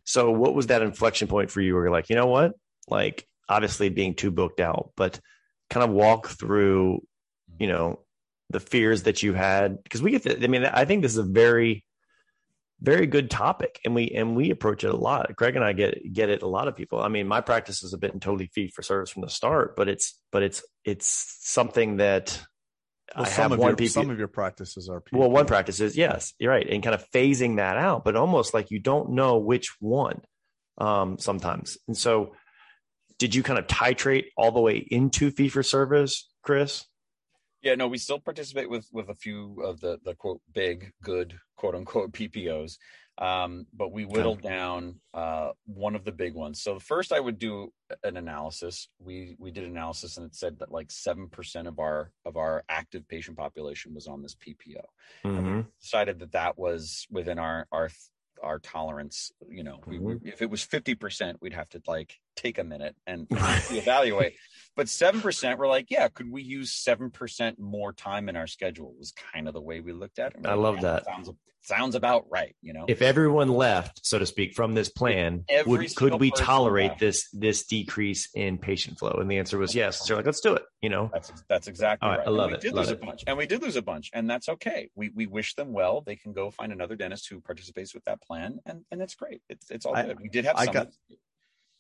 So, 0.05 0.31
what 0.31 0.55
was 0.55 0.67
that 0.67 0.81
inflection 0.81 1.27
point 1.27 1.51
for 1.51 1.59
you 1.59 1.73
where 1.73 1.83
you're 1.83 1.91
like, 1.91 2.09
you 2.09 2.15
know 2.15 2.27
what? 2.27 2.53
Like, 2.87 3.27
obviously 3.49 3.89
being 3.89 4.15
too 4.15 4.31
booked 4.31 4.61
out, 4.61 4.91
but 4.95 5.19
kind 5.69 5.83
of 5.83 5.89
walk 5.89 6.29
through, 6.29 7.05
you 7.59 7.67
know, 7.67 7.99
the 8.49 8.59
fears 8.59 9.03
that 9.03 9.23
you 9.23 9.33
had 9.33 9.83
because 9.83 10.01
we 10.01 10.11
get 10.11 10.23
to, 10.23 10.43
I 10.43 10.47
mean, 10.47 10.65
I 10.65 10.85
think 10.85 11.01
this 11.01 11.11
is 11.11 11.17
a 11.17 11.23
very, 11.23 11.83
very 12.81 13.07
good 13.07 13.31
topic 13.31 13.79
and 13.83 13.95
we 13.95 14.09
and 14.09 14.35
we 14.35 14.51
approach 14.51 14.83
it 14.83 14.93
a 14.93 14.95
lot. 14.95 15.35
Craig 15.35 15.55
and 15.55 15.65
i 15.65 15.73
get 15.73 16.13
get 16.13 16.29
it 16.29 16.43
a 16.43 16.47
lot 16.47 16.67
of 16.67 16.75
people. 16.75 16.99
I 16.99 17.07
mean 17.07 17.27
my 17.27 17.41
practice 17.41 17.81
has 17.81 17.93
been 17.95 18.19
totally 18.19 18.47
fee 18.53 18.67
for 18.67 18.83
service 18.83 19.09
from 19.09 19.23
the 19.23 19.29
start 19.29 19.75
but 19.75 19.87
it's 19.87 20.19
but 20.31 20.43
it's 20.43 20.63
it's 20.85 21.07
something 21.41 21.97
that 21.97 22.39
well, 23.15 23.25
I 23.25 23.29
have 23.29 23.51
one 23.51 23.59
your, 23.59 23.75
people, 23.75 24.03
some 24.03 24.11
of 24.11 24.19
your 24.19 24.27
practices 24.27 24.89
are 24.89 25.01
well 25.11 25.29
one 25.31 25.47
practice 25.47 25.79
is 25.79 25.97
yes 25.97 26.33
you're 26.37 26.51
right 26.51 26.67
and 26.69 26.83
kind 26.83 26.93
of 26.93 27.09
phasing 27.09 27.55
that 27.55 27.77
out 27.77 28.05
but 28.05 28.15
almost 28.15 28.53
like 28.53 28.69
you 28.69 28.79
don't 28.79 29.11
know 29.11 29.37
which 29.37 29.75
one 29.79 30.21
um 30.77 31.17
sometimes. 31.17 31.79
And 31.87 31.97
so 31.97 32.33
did 33.17 33.33
you 33.33 33.41
kind 33.41 33.57
of 33.57 33.65
titrate 33.65 34.25
all 34.37 34.51
the 34.51 34.61
way 34.61 34.77
into 34.77 35.31
fee 35.31 35.49
for 35.49 35.63
service 35.63 36.29
chris 36.43 36.85
yeah, 37.67 37.75
no, 37.75 37.89
we 37.89 37.97
still 37.97 38.19
participate 38.19 38.69
with 38.69 38.88
with 38.93 39.10
a 39.10 39.13
few 39.13 39.62
of 39.62 39.82
the 39.82 39.99
the 40.06 40.15
quote 40.15 40.39
big 40.53 40.93
good 41.03 41.38
quote 41.58 41.75
unquote 41.75 42.12
PPOs, 42.13 42.77
um, 43.17 43.67
but 43.73 43.91
we 43.91 44.06
whittled 44.06 44.39
okay. 44.39 44.47
down 44.47 45.01
uh, 45.13 45.49
one 45.65 45.93
of 45.93 46.06
the 46.06 46.13
big 46.13 46.34
ones. 46.34 46.62
So 46.62 46.80
first, 46.80 47.12
I 47.12 47.19
would 47.19 47.38
do 47.38 47.73
an 48.06 48.15
analysis. 48.15 48.88
We 48.99 49.36
we 49.38 49.51
did 49.51 49.65
analysis, 49.65 50.15
and 50.15 50.25
it 50.25 50.34
said 50.34 50.60
that 50.60 50.71
like 50.71 50.91
seven 50.91 51.27
percent 51.27 51.67
of 51.67 51.77
our 51.77 52.12
of 52.25 52.38
our 52.38 52.63
active 52.69 53.06
patient 53.10 53.36
population 53.36 53.93
was 53.93 54.08
on 54.08 54.21
this 54.21 54.36
PPO, 54.36 54.84
mm-hmm. 55.25 55.62
decided 55.82 56.19
that 56.19 56.32
that 56.32 56.58
was 56.58 57.06
within 57.12 57.38
our 57.38 57.67
our 57.73 57.89
our 58.43 58.60
tolerance 58.60 59.32
you 59.49 59.63
know 59.63 59.80
we, 59.88 59.97
mm-hmm. 59.97 60.27
if 60.27 60.43
it 60.43 60.49
was 60.51 60.63
50% 60.63 61.38
we'd 61.41 61.53
have 61.53 61.69
to 61.69 61.82
like 61.88 62.13
take 62.36 62.60
a 62.60 62.63
minute 62.63 62.95
and 63.08 63.25
evaluate 63.32 64.36
but 64.77 64.87
7% 64.87 65.57
we're 65.57 65.67
like 65.67 65.87
yeah 65.89 66.07
could 66.07 66.31
we 66.31 66.41
use 66.41 66.71
7% 66.71 67.59
more 67.59 67.91
time 67.91 68.29
in 68.29 68.37
our 68.37 68.47
schedule? 68.47 68.93
was 68.97 69.11
kind 69.33 69.47
of 69.47 69.53
the 69.53 69.61
way 69.61 69.81
we 69.81 69.91
looked 69.91 70.19
at 70.19 70.33
it. 70.35 70.45
I 70.45 70.53
love 70.53 70.81
that. 70.81 71.03
sounds, 71.05 71.29
sounds 71.61 71.95
about 71.95 72.25
right 72.29 72.55
you 72.61 72.71
know? 72.71 72.85
If 72.87 73.01
everyone 73.01 73.49
left 73.49 74.05
so 74.05 74.17
to 74.19 74.25
speak 74.25 74.53
from 74.53 74.73
this 74.73 74.87
plan 74.89 75.43
would, 75.65 75.93
could 75.95 76.19
we 76.19 76.31
tolerate 76.31 76.91
left. 76.91 76.99
this 77.01 77.29
this 77.33 77.65
decrease 77.65 78.29
in 78.33 78.57
patient 78.57 78.99
flow? 78.99 79.17
And 79.19 79.29
the 79.29 79.37
answer 79.37 79.57
was 79.57 79.75
yes. 79.75 80.07
So 80.07 80.15
like 80.15 80.25
let's 80.25 80.39
do 80.39 80.53
it 80.53 80.63
you 80.81 80.89
know? 80.89 81.09
That's 81.11 81.31
that's 81.49 81.67
exactly 81.67 82.07
right, 82.07 82.19
right. 82.19 82.27
i 82.27 82.29
love 82.29 82.51
we 82.51 82.55
it. 82.55 82.61
did 82.61 82.73
love 82.73 82.85
lose 82.85 82.91
it. 82.91 83.01
a 83.01 83.05
bunch. 83.05 83.23
And 83.27 83.37
we 83.37 83.47
did 83.47 83.61
lose 83.61 83.75
a 83.75 83.81
bunch. 83.81 84.11
And 84.13 84.29
that's 84.29 84.47
okay. 84.49 84.89
We 84.95 85.09
we 85.09 85.25
wish 85.25 85.55
them 85.55 85.73
well. 85.73 86.01
They 86.01 86.15
can 86.15 86.33
go 86.33 86.51
find 86.51 86.71
another 86.71 86.95
dentist 86.95 87.27
who 87.29 87.41
participates 87.41 87.93
with 87.93 88.05
that 88.05 88.21
plan. 88.21 88.59
And 88.65 88.83
and 88.91 89.01
that's 89.01 89.15
great. 89.15 89.41
It's 89.49 89.69
it's 89.71 89.85
all 89.85 89.95
I, 89.95 90.03
good. 90.03 90.19
We 90.19 90.29
did 90.29 90.45
have 90.45 90.55
I 90.55 90.67
got 90.67 90.89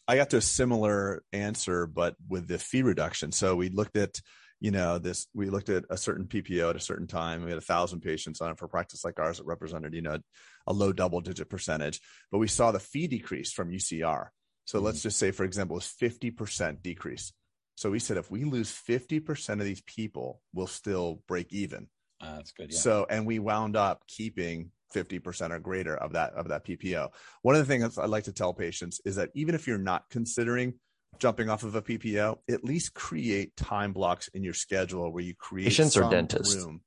I 0.07 0.15
got 0.15 0.29
to 0.31 0.37
a 0.37 0.41
similar 0.41 1.23
answer, 1.33 1.85
but 1.85 2.15
with 2.29 2.47
the 2.47 2.57
fee 2.57 2.81
reduction. 2.81 3.31
So 3.31 3.55
we 3.55 3.69
looked 3.69 3.97
at 3.97 4.21
you 4.59 4.71
know 4.71 4.97
this 4.97 5.27
we 5.33 5.49
looked 5.49 5.69
at 5.69 5.85
a 5.89 5.97
certain 5.97 6.25
ppo 6.25 6.69
at 6.69 6.75
a 6.75 6.79
certain 6.79 7.07
time 7.07 7.43
we 7.43 7.51
had 7.51 7.57
a 7.57 7.61
thousand 7.61 8.01
patients 8.01 8.41
on 8.41 8.51
it 8.51 8.57
for 8.57 8.67
practice 8.67 9.05
like 9.05 9.19
ours 9.19 9.37
that 9.37 9.45
represented 9.45 9.93
you 9.93 10.01
know 10.01 10.17
a 10.65 10.73
low 10.73 10.91
double 10.91 11.21
digit 11.21 11.49
percentage 11.49 12.01
but 12.31 12.39
we 12.39 12.47
saw 12.47 12.71
the 12.71 12.79
fee 12.79 13.07
decrease 13.07 13.51
from 13.51 13.71
ucr 13.71 14.27
so 14.65 14.77
mm-hmm. 14.77 14.85
let's 14.85 15.03
just 15.03 15.17
say 15.17 15.31
for 15.31 15.43
example 15.43 15.75
it 15.75 15.85
was 16.01 16.11
50% 16.11 16.81
decrease 16.81 17.33
so 17.75 17.91
we 17.91 17.99
said 17.99 18.17
if 18.17 18.31
we 18.31 18.43
lose 18.43 18.71
50% 18.71 19.49
of 19.53 19.59
these 19.59 19.81
people 19.81 20.41
we'll 20.53 20.67
still 20.67 21.21
break 21.27 21.53
even 21.53 21.87
uh, 22.19 22.37
that's 22.37 22.51
good 22.51 22.71
yeah. 22.71 22.79
so 22.79 23.05
and 23.09 23.27
we 23.27 23.37
wound 23.37 23.75
up 23.75 24.01
keeping 24.07 24.71
50% 24.93 25.51
or 25.51 25.59
greater 25.59 25.95
of 25.95 26.13
that 26.13 26.33
of 26.33 26.47
that 26.47 26.65
ppo 26.65 27.09
one 27.41 27.55
of 27.55 27.59
the 27.59 27.65
things 27.65 27.97
i 27.97 28.05
like 28.05 28.23
to 28.23 28.33
tell 28.33 28.53
patients 28.53 29.01
is 29.05 29.15
that 29.15 29.29
even 29.33 29.55
if 29.55 29.67
you're 29.67 29.77
not 29.77 30.03
considering 30.09 30.73
jumping 31.19 31.49
off 31.49 31.63
of 31.63 31.75
a 31.75 31.81
PPO, 31.81 32.37
at 32.49 32.63
least 32.63 32.93
create 32.93 33.55
time 33.55 33.93
blocks 33.93 34.27
in 34.29 34.43
your 34.43 34.53
schedule 34.53 35.11
where 35.11 35.23
you 35.23 35.33
create 35.35 35.65
patients 35.65 35.97
or 35.97 36.09
dentists. 36.09 36.55
Room. 36.55 36.81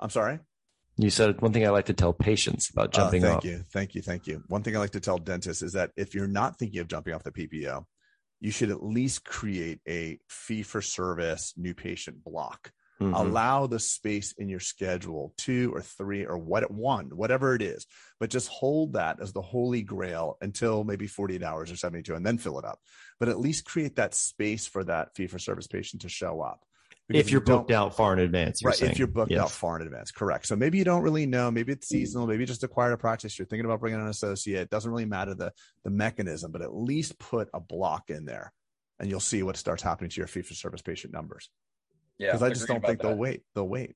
I'm 0.00 0.10
sorry. 0.10 0.40
You 0.98 1.10
said 1.10 1.40
one 1.42 1.52
thing 1.52 1.66
I 1.66 1.70
like 1.70 1.86
to 1.86 1.92
tell 1.92 2.12
patients 2.12 2.70
about 2.70 2.94
uh, 2.94 3.02
jumping 3.02 3.24
uh, 3.24 3.28
thank 3.28 3.36
off. 3.38 3.44
you, 3.44 3.64
thank 3.72 3.94
you, 3.94 4.02
thank 4.02 4.26
you. 4.26 4.42
One 4.48 4.62
thing 4.62 4.76
I 4.76 4.78
like 4.78 4.90
to 4.92 5.00
tell 5.00 5.18
dentists 5.18 5.62
is 5.62 5.72
that 5.74 5.90
if 5.96 6.14
you're 6.14 6.26
not 6.26 6.58
thinking 6.58 6.80
of 6.80 6.88
jumping 6.88 7.14
off 7.14 7.22
the 7.22 7.32
PPO, 7.32 7.84
you 8.40 8.50
should 8.50 8.70
at 8.70 8.82
least 8.82 9.24
create 9.24 9.80
a 9.88 10.18
fee 10.28 10.62
for 10.62 10.80
service 10.80 11.52
new 11.56 11.74
patient 11.74 12.24
block 12.24 12.72
Mm-hmm. 13.00 13.14
Allow 13.14 13.66
the 13.66 13.78
space 13.78 14.32
in 14.32 14.48
your 14.48 14.60
schedule, 14.60 15.34
two 15.36 15.70
or 15.74 15.82
three 15.82 16.24
or 16.24 16.38
what 16.38 16.70
one, 16.70 17.10
whatever 17.14 17.54
it 17.54 17.60
is, 17.60 17.86
but 18.18 18.30
just 18.30 18.48
hold 18.48 18.94
that 18.94 19.20
as 19.20 19.34
the 19.34 19.42
holy 19.42 19.82
grail 19.82 20.38
until 20.40 20.82
maybe 20.82 21.06
48 21.06 21.42
hours 21.42 21.70
or 21.70 21.76
72 21.76 22.14
and 22.14 22.24
then 22.24 22.38
fill 22.38 22.58
it 22.58 22.64
up. 22.64 22.80
But 23.20 23.28
at 23.28 23.38
least 23.38 23.66
create 23.66 23.96
that 23.96 24.14
space 24.14 24.66
for 24.66 24.82
that 24.84 25.14
fee 25.14 25.26
for 25.26 25.38
service 25.38 25.66
patient 25.66 26.02
to 26.02 26.08
show 26.08 26.40
up. 26.40 26.64
Because 27.06 27.26
if 27.26 27.30
you're 27.30 27.40
you 27.40 27.44
booked 27.44 27.70
out 27.70 27.94
far 27.94 28.14
in 28.14 28.18
advance, 28.18 28.64
right? 28.64 28.74
Saying. 28.74 28.92
If 28.92 28.98
you're 28.98 29.06
booked 29.06 29.30
yes. 29.30 29.42
out 29.42 29.50
far 29.50 29.78
in 29.78 29.86
advance, 29.86 30.10
correct. 30.10 30.46
So 30.46 30.56
maybe 30.56 30.78
you 30.78 30.84
don't 30.84 31.02
really 31.02 31.26
know. 31.26 31.50
Maybe 31.50 31.72
it's 31.72 31.88
seasonal. 31.88 32.26
Maybe 32.26 32.42
you 32.42 32.46
just 32.46 32.64
acquired 32.64 32.94
a 32.94 32.96
practice. 32.96 33.38
You're 33.38 33.46
thinking 33.46 33.64
about 33.64 33.78
bringing 33.78 34.00
an 34.00 34.08
associate. 34.08 34.62
It 34.62 34.70
doesn't 34.70 34.90
really 34.90 35.04
matter 35.04 35.34
the 35.34 35.52
the 35.84 35.90
mechanism, 35.90 36.50
but 36.50 36.62
at 36.62 36.74
least 36.74 37.18
put 37.20 37.48
a 37.54 37.60
block 37.60 38.10
in 38.10 38.24
there, 38.24 38.52
and 38.98 39.08
you'll 39.08 39.20
see 39.20 39.44
what 39.44 39.56
starts 39.56 39.84
happening 39.84 40.10
to 40.10 40.16
your 40.16 40.26
fee 40.26 40.42
for 40.42 40.54
service 40.54 40.82
patient 40.82 41.12
numbers. 41.12 41.48
Yeah. 42.18 42.28
Because 42.28 42.42
I 42.42 42.48
just 42.50 42.66
don't 42.66 42.84
think 42.84 43.00
that. 43.00 43.08
they'll 43.08 43.16
wait. 43.16 43.42
They'll 43.54 43.68
wait. 43.68 43.94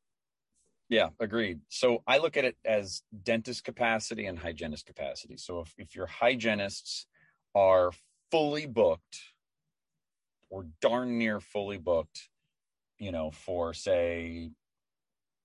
Yeah, 0.89 1.11
agreed. 1.21 1.61
So 1.69 2.03
I 2.07 2.19
look 2.19 2.37
at 2.37 2.45
it 2.45 2.57
as 2.65 3.03
dentist 3.23 3.63
capacity 3.65 4.27
and 4.27 4.39
hygienist 4.39 4.87
capacity. 4.87 5.37
So 5.37 5.61
if, 5.61 5.73
if 5.79 5.95
your 5.95 6.07
hygienists 6.07 7.07
are 7.55 7.93
fully 8.33 8.67
booked 8.67 9.21
or 10.51 10.67
darn 10.81 11.17
near 11.17 11.39
fully 11.39 11.79
booked, 11.79 12.29
you 12.99 13.13
know, 13.13 13.31
for 13.31 13.73
say 13.73 14.51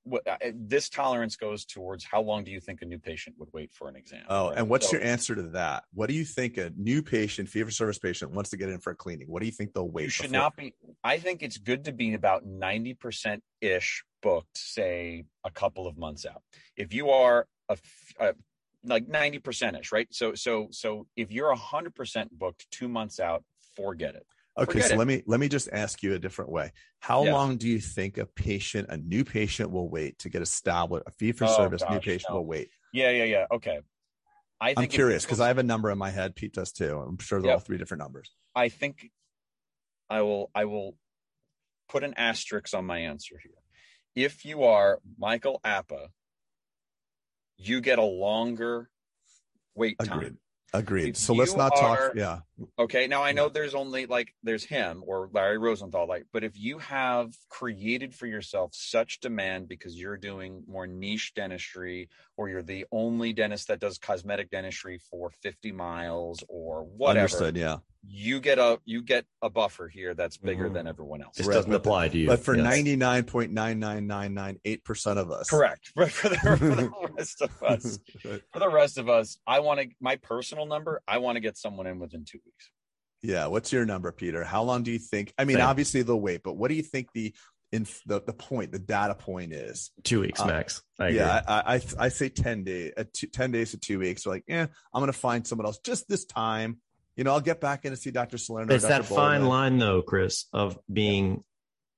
what, 0.06 0.28
uh, 0.28 0.38
this 0.54 0.88
tolerance 0.88 1.36
goes 1.36 1.66
towards 1.66 2.04
how 2.04 2.22
long 2.22 2.44
do 2.44 2.52
you 2.52 2.60
think 2.60 2.82
a 2.82 2.86
new 2.86 3.00
patient 3.00 3.36
would 3.40 3.50
wait 3.54 3.72
for 3.74 3.90
an 3.90 3.96
exam? 3.96 4.24
Oh, 4.30 4.50
right? 4.50 4.58
and 4.58 4.70
what's 4.70 4.90
so, 4.90 4.98
your 4.98 5.06
answer 5.06 5.36
to 5.36 5.44
that? 5.50 5.84
What 5.94 6.10
do 6.10 6.16
you 6.16 6.24
think 6.24 6.58
a 6.58 6.72
new 6.78 7.02
patient, 7.02 7.50
fee 7.50 7.64
for 7.64 7.72
service 7.72 7.98
patient, 7.98 8.32
wants 8.32 8.52
to 8.52 8.58
get 8.58 8.70
in 8.70 8.80
for 8.80 8.92
a 8.92 8.96
cleaning? 8.96 9.28
What 9.28 9.42
do 9.42 9.48
you 9.48 9.52
think 9.52 9.74
they'll 9.74 9.90
wait? 9.90 10.04
You 10.04 10.10
should 10.10 10.32
before? 10.32 10.40
not 10.40 10.56
be. 10.56 10.74
I 11.04 11.18
think 11.18 11.44
it's 11.44 11.58
good 11.58 11.86
to 11.86 11.92
be 11.92 12.14
about 12.14 12.46
ninety 12.46 12.94
percent 12.94 13.44
ish 13.62 14.04
booked, 14.22 14.58
say 14.58 15.26
a 15.44 15.52
couple 15.52 15.88
of 15.88 15.98
months 15.98 16.26
out, 16.26 16.42
if 16.78 16.94
you 16.94 17.10
are 17.10 17.48
a, 17.70 17.78
a 18.20 18.34
like 18.84 19.08
90% 19.08 19.80
ish, 19.80 19.92
right? 19.92 20.08
So, 20.12 20.34
so, 20.36 20.68
so 20.72 21.08
if 21.16 21.32
you're 21.32 21.50
a 21.50 21.56
hundred 21.56 21.96
percent 21.96 22.38
booked 22.38 22.70
two 22.72 22.88
months 22.88 23.20
out, 23.20 23.44
forget 23.76 24.16
it. 24.16 24.26
Okay, 24.58 24.72
Forget 24.74 24.88
so 24.90 24.96
it. 24.96 24.98
let 24.98 25.08
me 25.08 25.22
let 25.28 25.40
me 25.40 25.50
just 25.50 25.68
ask 25.72 26.02
you 26.02 26.14
a 26.14 26.20
different 26.20 26.50
way. 26.52 26.72
How 27.00 27.24
Yes. 27.24 27.34
long 27.34 27.58
do 27.58 27.68
you 27.68 27.80
think 27.80 28.18
a 28.18 28.26
patient, 28.26 28.88
a 28.90 28.98
new 28.98 29.26
patient, 29.26 29.70
will 29.72 29.90
wait 29.90 30.18
to 30.20 30.30
get 30.30 30.42
established? 30.42 31.04
A 31.08 31.12
fee 31.12 31.34
for 31.34 31.44
Oh, 31.46 31.58
service 31.58 31.84
new 31.90 32.00
patient 32.00 32.30
no. 32.30 32.36
will 32.38 32.46
wait. 32.46 32.70
Yeah, 32.94 33.10
yeah, 33.12 33.26
yeah. 33.26 33.46
Okay. 33.52 33.82
I 34.62 34.68
think 34.74 34.78
I'm 34.80 34.88
curious 34.88 35.26
because 35.26 35.42
I 35.42 35.48
have 35.48 35.58
a 35.58 35.64
number 35.64 35.92
in 35.92 35.98
my 35.98 36.10
head. 36.10 36.36
Pete 36.36 36.54
does 36.54 36.72
too. 36.72 36.98
I'm 36.98 37.18
sure 37.18 37.42
they're 37.42 37.50
Yep. 37.52 37.56
all 37.56 37.60
three 37.60 37.78
different 37.78 38.00
numbers. 38.00 38.32
I 38.56 38.70
think 38.70 39.12
I 40.10 40.22
will 40.22 40.50
I 40.56 40.64
will 40.66 40.98
put 41.90 42.04
an 42.06 42.14
asterisk 42.16 42.74
on 42.74 42.86
my 42.86 43.00
answer 43.00 43.38
here. 43.44 43.52
If 44.16 44.46
you 44.46 44.64
are 44.64 45.02
Michael 45.18 45.60
Apa, 45.66 46.08
you 47.58 47.82
get 47.82 48.00
a 48.00 48.04
longer 48.04 48.90
wait 49.76 50.00
time. 50.00 50.40
Agreed. 50.74 51.00
Agreed. 51.02 51.10
If 51.12 51.18
So 51.18 51.34
let's 51.34 51.52
you 51.52 51.58
not 51.58 51.76
talk. 51.76 52.12
Yeah. 52.16 52.40
Okay. 52.80 53.08
Now 53.08 53.24
I 53.24 53.32
know 53.34 53.50
there's 53.50 53.76
only 53.76 54.06
like 54.06 54.34
there's 54.44 54.64
him 54.64 55.04
or 55.06 55.30
Larry 55.34 55.58
Rosenthal, 55.58 56.08
like, 56.08 56.26
but 56.34 56.44
if 56.44 56.58
you 56.58 56.80
have 56.80 57.34
created 57.50 58.14
for 58.14 58.28
yourself 58.28 58.72
such 58.74 59.20
demand 59.20 59.68
because 59.68 59.96
you're 60.00 60.18
doing 60.18 60.64
more 60.68 60.88
niche 60.88 61.34
dentistry 61.36 62.10
or 62.38 62.50
you're 62.50 62.64
the 62.64 62.86
only 62.92 63.34
dentist 63.34 63.68
that 63.70 63.80
does 63.80 63.98
cosmetic 63.98 64.50
dentistry 64.52 65.00
for 65.12 65.30
50 65.44 65.72
miles 65.72 66.44
or 66.48 66.84
whatever, 66.84 67.20
Understood. 67.26 67.58
Yeah. 67.58 67.78
you 68.08 68.40
get 68.40 68.58
a 68.60 68.80
you 68.86 69.02
get 69.02 69.26
a 69.42 69.50
buffer 69.50 69.88
here 69.88 70.14
that's 70.14 70.38
bigger 70.38 70.70
Mhm. 70.70 70.74
than 70.76 70.88
everyone 70.88 71.22
else. 71.24 71.36
This 71.38 71.48
Right, 71.48 71.56
doesn't 71.56 71.72
but- 71.72 71.78
apply 71.78 72.10
to 72.10 72.18
you. 72.18 72.28
But 72.28 72.40
for 72.40 72.56
Yes. 72.56 72.64
ninety 72.64 72.96
nine 72.96 73.24
point 73.26 73.52
nine 73.52 73.80
nine 73.80 74.08
nine 74.08 74.34
nine 74.34 74.60
eight 74.66 74.84
percent 74.86 75.20
of 75.20 75.30
us, 75.32 75.50
Correct. 75.50 75.92
But 75.96 76.12
for 76.12 76.30
the, 76.30 76.38
for 76.38 76.56
the 76.58 76.92
rest 77.18 77.42
of 77.42 77.64
us, 77.64 78.00
for 78.54 78.60
the 78.60 78.70
rest 78.70 78.98
of 78.98 79.10
us, 79.10 79.40
I 79.48 79.60
want 79.60 79.80
to 79.82 79.88
my 80.00 80.16
personal 80.18 80.65
number. 80.66 81.02
I 81.08 81.20
want 81.20 81.36
to 81.36 81.40
get 81.40 81.58
someone 81.58 81.88
in 81.88 82.00
within 82.00 82.26
two 82.26 82.40
weeks. 82.46 82.72
Yeah. 83.22 83.48
What's 83.48 83.72
your 83.74 83.86
number, 83.86 84.12
Peter? 84.12 84.44
How 84.44 84.64
long 84.64 84.84
do 84.84 84.92
you 84.92 85.00
think? 85.00 85.34
I 85.38 85.46
mean, 85.46 85.58
Same. 85.58 85.66
obviously 85.66 86.02
they'll 86.04 86.20
wait, 86.20 86.42
but 86.44 86.58
what 86.58 86.70
do 86.70 86.76
you 86.76 86.84
think 86.84 87.10
the 87.14 87.34
in 87.72 87.88
the, 88.06 88.22
the 88.22 88.34
point, 88.34 88.72
the 88.72 88.80
data 88.80 89.16
point 89.16 89.52
is? 89.52 89.92
two 90.04 90.22
weeks 90.22 90.40
Uh, 90.40 90.46
max. 90.48 90.84
I 91.00 91.10
yeah, 91.10 91.42
I, 91.48 91.76
I 91.76 91.82
I 92.00 92.10
say 92.10 92.30
ten 92.30 92.64
days, 92.64 92.94
uh, 92.98 93.04
two, 93.14 93.28
ten 93.28 93.52
days 93.52 93.72
to 93.72 93.78
two 93.78 94.00
weeks. 94.00 94.24
So 94.24 94.30
like, 94.30 94.44
yeah, 94.48 94.68
I'm 94.94 95.02
gonna 95.02 95.14
find 95.14 95.46
someone 95.46 95.66
else 95.66 95.80
just 95.84 96.08
this 96.08 96.26
time. 96.26 96.80
You 97.16 97.24
know, 97.24 97.32
I'll 97.32 97.42
get 97.42 97.62
back 97.62 97.86
in 97.86 97.92
to 97.92 97.98
see 97.98 98.12
Dr. 98.12 98.38
Salerno. 98.38 98.68
But 98.68 98.76
it's 98.76 98.86
or 98.86 98.90
that 98.90 99.02
Dr. 99.04 99.16
fine 99.16 99.46
line 99.46 99.78
though, 99.78 100.02
Chris, 100.02 100.46
of 100.54 100.78
being 100.92 101.44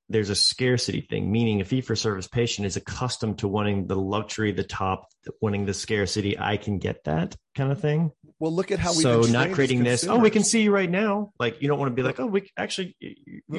there's 0.10 0.30
a 0.30 0.36
scarcity 0.36 1.02
thing, 1.02 1.32
meaning 1.32 1.60
a 1.60 1.66
fee 1.66 1.82
for 1.82 1.96
service 1.96 2.28
patient 2.28 2.66
is 2.66 2.78
accustomed 2.78 3.40
to 3.40 3.48
wanting 3.48 3.88
the 3.88 3.96
luxury, 3.96 4.52
the 4.54 4.64
top, 4.64 5.08
wanting 5.42 5.66
the 5.66 5.74
scarcity. 5.74 6.40
I 6.40 6.58
can 6.58 6.78
get 6.78 7.04
that 7.04 7.36
kind 7.56 7.72
of 7.72 7.82
thing. 7.82 8.12
Well, 8.40 8.54
look 8.54 8.72
at 8.72 8.78
how 8.80 8.92
we 8.92 9.02
so 9.02 9.22
not 9.22 9.52
creating 9.54 9.84
this. 9.84 10.06
Oh, 10.06 10.20
we 10.20 10.30
can 10.30 10.44
see 10.44 10.62
you 10.62 10.72
right 10.72 10.90
now. 10.90 11.32
Like 11.40 11.62
you 11.62 11.68
don't 11.68 11.80
want 11.80 11.92
to 11.92 11.96
be 11.96 12.04
like, 12.04 12.20
oh, 12.20 12.28
we 12.28 12.50
actually 12.58 12.96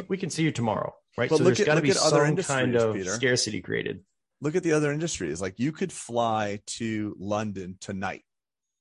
we 0.09 0.17
can 0.17 0.31
see 0.31 0.45
you 0.45 0.53
tomorrow, 0.53 0.93
right? 1.17 1.29
But 1.29 1.39
So 1.39 1.45
look 1.45 1.57
there's 1.57 1.61
at- 1.61 1.67
got 1.67 1.75
to 1.77 1.83
be 1.83 1.91
at 1.91 1.97
other 1.97 2.25
some 2.27 2.37
kind 2.37 2.77
of 2.77 2.95
Peter. 2.95 3.11
scarcity 3.11 3.61
created. 3.61 4.05
Look 4.41 4.55
at 4.55 4.63
the 4.63 4.73
other 4.73 4.93
industries. 4.93 5.41
Like 5.41 5.59
you 5.59 5.73
could 5.73 5.93
fly 5.93 6.61
to 6.79 7.17
London 7.19 7.77
tonight. 7.81 8.23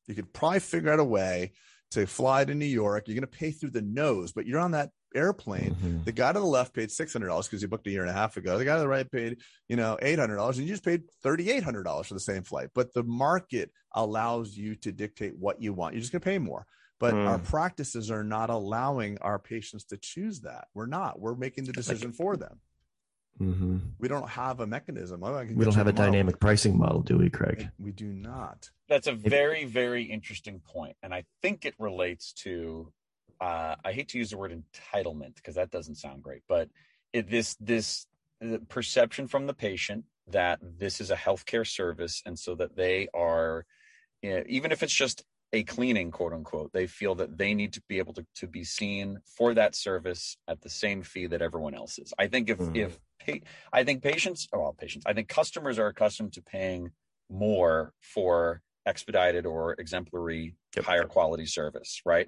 You 0.08 0.14
could 0.14 0.32
probably 0.32 0.60
figure 0.60 0.92
out 0.92 1.00
a 1.00 1.04
way 1.04 1.54
to 1.92 2.06
fly 2.06 2.46
to 2.46 2.54
New 2.54 2.66
York. 2.66 3.08
You're 3.08 3.16
going 3.16 3.22
to 3.22 3.38
pay 3.38 3.50
through 3.52 3.72
the 3.72 3.82
nose, 3.82 4.34
but 4.34 4.46
you're 4.46 4.60
on 4.60 4.72
that 4.72 4.92
airplane. 5.16 5.76
Mhm. 5.76 6.06
The 6.06 6.12
guy 6.12 6.34
to 6.34 6.40
the 6.40 6.46
left 6.46 6.74
paid 6.74 6.92
six 6.92 7.14
hundred 7.14 7.28
dollars 7.28 7.48
because 7.48 7.62
he 7.62 7.68
booked 7.68 7.88
a 7.88 7.92
year 7.92 8.02
and 8.02 8.10
a 8.10 8.14
half 8.14 8.38
ago. 8.38 8.58
The 8.58 8.66
guy 8.66 8.76
to 8.76 8.82
the 8.82 8.88
right 8.88 9.10
paid, 9.10 9.40
you 9.68 9.76
know, 9.76 9.98
eight 10.02 10.20
hundred 10.20 10.36
dollars, 10.36 10.58
and 10.58 10.68
you 10.68 10.74
just 10.74 10.86
paid 10.86 11.04
thirty 11.24 11.50
eight 11.52 11.64
hundred 11.64 11.84
dollars 11.84 12.08
for 12.08 12.14
the 12.14 12.20
same 12.20 12.44
flight. 12.44 12.70
But 12.74 12.94
the 12.94 13.04
market 13.04 13.72
allows 13.94 14.56
you 14.58 14.76
to 14.76 14.92
dictate 14.92 15.38
what 15.38 15.62
you 15.62 15.74
want. 15.74 15.94
You're 15.94 16.02
just 16.02 16.12
going 16.12 16.22
to 16.22 16.26
pay 16.26 16.38
more. 16.38 16.66
But 17.00 17.14
Hmm. 17.14 17.28
our 17.28 17.40
practices 17.40 18.10
are 18.10 18.24
not 18.24 18.50
allowing 18.50 19.18
our 19.20 19.38
patients 19.40 19.84
to 19.86 19.98
choose 19.98 20.42
that. 20.42 20.68
We're 20.74 20.88
not. 20.88 21.20
We're 21.20 21.36
making 21.36 21.66
the 21.66 21.74
decision 21.74 22.12
for 22.12 22.36
them. 22.36 22.60
Mhm. 23.40 23.92
We 24.00 24.08
don't 24.08 24.28
have 24.30 24.60
a 24.62 24.66
mechanism. 24.66 25.24
I 25.24 25.46
can 25.46 25.56
We 25.56 25.64
don't 25.64 25.76
have 25.76 25.86
a 25.86 25.92
tomorrow. 25.92 26.12
dynamic 26.12 26.40
pricing 26.40 26.76
model, 26.76 27.02
do 27.04 27.20
we, 27.20 27.30
Craig? 27.30 27.70
We 27.78 27.92
do 27.92 28.12
not. 28.12 28.72
That's 28.90 29.06
a 29.06 29.14
very 29.14 29.64
very 29.66 30.06
interesting 30.06 30.60
point, 30.60 30.98
and 31.04 31.14
I 31.14 31.26
think 31.44 31.64
it 31.66 31.76
relates 31.78 32.34
to. 32.44 32.92
Uh, 33.40 33.76
I 33.84 33.92
hate 33.92 34.10
to 34.10 34.18
use 34.18 34.32
the 34.32 34.38
word 34.38 34.52
entitlement 34.52 35.36
because 35.36 35.56
that 35.56 35.70
doesn't 35.72 35.96
sound 35.96 36.24
great, 36.24 36.44
but 36.48 36.70
it, 37.14 37.30
this 37.30 37.56
this 37.60 38.08
the 38.42 38.60
perception 38.60 39.28
from 39.28 39.48
the 39.48 39.54
patient 39.54 40.06
that 40.28 40.60
this 40.62 41.00
is 41.00 41.12
a 41.12 41.16
healthcare 41.16 41.66
service, 41.66 42.22
and 42.26 42.38
so 42.38 42.56
that 42.56 42.76
they 42.76 43.08
are, 43.14 43.66
you 44.22 44.32
know, 44.32 44.44
even 44.48 44.72
if 44.72 44.84
it's 44.84 44.94
just 44.94 45.24
a 45.54 45.64
cleaning, 45.64 46.12
quote 46.12 46.34
unquote, 46.34 46.74
they 46.74 46.88
feel 46.88 47.16
that 47.16 47.38
they 47.38 47.54
need 47.54 47.74
to 47.74 47.82
be 47.88 48.00
able 48.00 48.14
to, 48.14 48.26
to 48.36 48.48
be 48.48 48.64
seen 48.64 49.20
for 49.26 49.54
that 49.54 49.76
service 49.76 50.36
at 50.48 50.62
the 50.62 50.70
same 50.70 51.02
fee 51.04 51.28
that 51.28 51.42
everyone 51.42 51.74
else 51.74 51.98
is. 52.00 52.14
I 52.18 52.28
think 52.28 52.50
if 52.50 52.58
Mhm. 52.60 52.76
if 52.76 53.00
pa- 53.26 53.48
I 53.72 53.84
think 53.84 54.04
patients, 54.04 54.48
oh, 54.52 54.60
well, 54.60 54.74
patients, 54.74 55.06
I 55.06 55.14
think 55.14 55.30
customers 55.30 55.80
are 55.80 55.88
accustomed 55.88 56.34
to 56.34 56.42
paying 56.42 56.92
more 57.30 57.94
for 58.02 58.62
expedited 58.86 59.46
or 59.46 59.74
exemplary 59.74 60.56
Yep. 60.76 60.86
higher 60.86 61.04
quality 61.06 61.46
service, 61.46 62.02
right? 62.06 62.28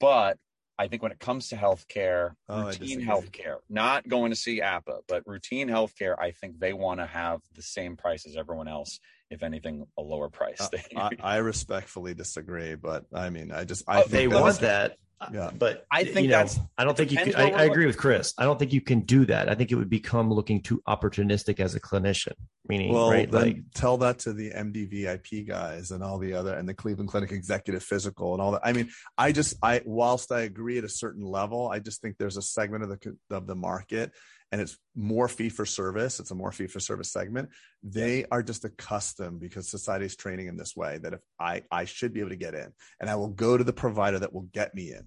But 0.00 0.38
I 0.78 0.88
think 0.88 1.02
when 1.02 1.12
it 1.12 1.18
comes 1.18 1.48
to 1.48 1.56
healthcare, 1.56 2.32
Oh, 2.48 2.64
routine 2.66 3.00
disagree. 3.00 3.06
healthcare, 3.06 3.56
not 3.70 4.06
going 4.08 4.30
to 4.30 4.36
see 4.36 4.60
Apa, 4.60 4.98
but 5.08 5.22
routine 5.26 5.68
healthcare, 5.68 6.18
I 6.18 6.32
think 6.32 6.58
they 6.58 6.72
want 6.74 7.00
to 7.00 7.06
have 7.06 7.40
the 7.54 7.62
same 7.62 7.96
price 7.96 8.26
as 8.26 8.36
everyone 8.36 8.68
else. 8.68 9.00
If 9.30 9.42
anything, 9.42 9.86
a 9.98 10.02
lower 10.02 10.28
price. 10.28 10.60
Uh, 10.60 10.78
I, 10.96 11.10
I 11.20 11.36
respectfully 11.38 12.14
disagree, 12.14 12.74
but 12.76 13.06
I 13.12 13.30
mean, 13.30 13.50
I 13.52 13.64
just 13.64 13.84
I 13.88 13.98
Oh, 13.98 14.00
think 14.02 14.10
they 14.10 14.28
want 14.28 14.60
that. 14.60 14.98
Uh, 15.18 15.28
yeah. 15.32 15.50
But 15.56 15.86
I 15.90 16.04
think 16.04 16.24
you 16.24 16.28
know, 16.28 16.38
that's- 16.38 16.60
I 16.76 16.84
don't 16.84 16.96
think 16.96 17.10
you. 17.10 17.16
Can, 17.16 17.34
I, 17.36 17.50
I 17.50 17.64
agree 17.64 17.86
with 17.86 17.96
Chris. 17.96 18.34
I 18.36 18.44
don't 18.44 18.58
think 18.58 18.72
you 18.72 18.82
can 18.82 19.00
do 19.00 19.24
that. 19.26 19.48
I 19.48 19.54
think 19.54 19.72
it 19.72 19.76
would 19.76 19.88
become 19.88 20.30
looking 20.30 20.60
too 20.62 20.82
opportunistic 20.86 21.58
as 21.58 21.74
a 21.74 21.80
clinician. 21.80 22.34
Meaning, 22.68 22.92
Well, 22.92 23.10
right? 23.10 23.30
then 23.30 23.42
Like, 23.42 23.56
tell 23.74 23.96
that 23.98 24.18
to 24.20 24.32
the 24.32 24.50
MD 24.50 24.90
VIP 24.90 25.46
guys 25.46 25.90
and 25.90 26.02
all 26.02 26.18
the 26.18 26.34
other 26.34 26.54
and 26.54 26.68
the 26.68 26.74
Cleveland 26.74 27.08
Clinic 27.08 27.32
Executive 27.32 27.82
Physical 27.82 28.34
and 28.34 28.42
all 28.42 28.52
that. 28.52 28.60
I 28.64 28.72
mean, 28.72 28.90
I 29.16 29.32
just 29.32 29.54
I 29.62 29.80
whilst 29.86 30.32
I 30.32 30.40
agree 30.40 30.76
at 30.78 30.84
a 30.84 30.88
certain 30.88 31.24
level, 31.24 31.68
I 31.68 31.78
just 31.78 32.02
think 32.02 32.16
there's 32.18 32.36
a 32.36 32.42
segment 32.42 32.82
of 32.82 32.90
the 32.90 33.16
of 33.30 33.46
the 33.46 33.56
market 33.56 34.12
and 34.52 34.60
it's 34.60 34.78
more 34.94 35.28
fee 35.28 35.48
for 35.48 35.66
service. 35.66 36.20
It's 36.20 36.30
a 36.30 36.34
more 36.34 36.52
fee 36.52 36.66
for 36.66 36.80
service 36.80 37.10
segment. 37.12 37.50
They 37.82 38.24
are 38.30 38.42
just 38.42 38.64
accustomed 38.64 39.40
because 39.40 39.68
society 39.68 40.06
is 40.06 40.16
training 40.16 40.46
in 40.46 40.56
this 40.56 40.76
way 40.76 40.98
that 40.98 41.14
if 41.14 41.20
I 41.40 41.62
I 41.70 41.84
should 41.84 42.12
be 42.12 42.20
able 42.20 42.30
to 42.30 42.36
get 42.36 42.54
in 42.54 42.72
and 43.00 43.10
I 43.10 43.16
will 43.16 43.28
go 43.28 43.56
to 43.56 43.64
the 43.64 43.72
provider 43.72 44.18
that 44.20 44.32
will 44.32 44.48
get 44.52 44.74
me 44.74 44.92
in. 44.92 45.06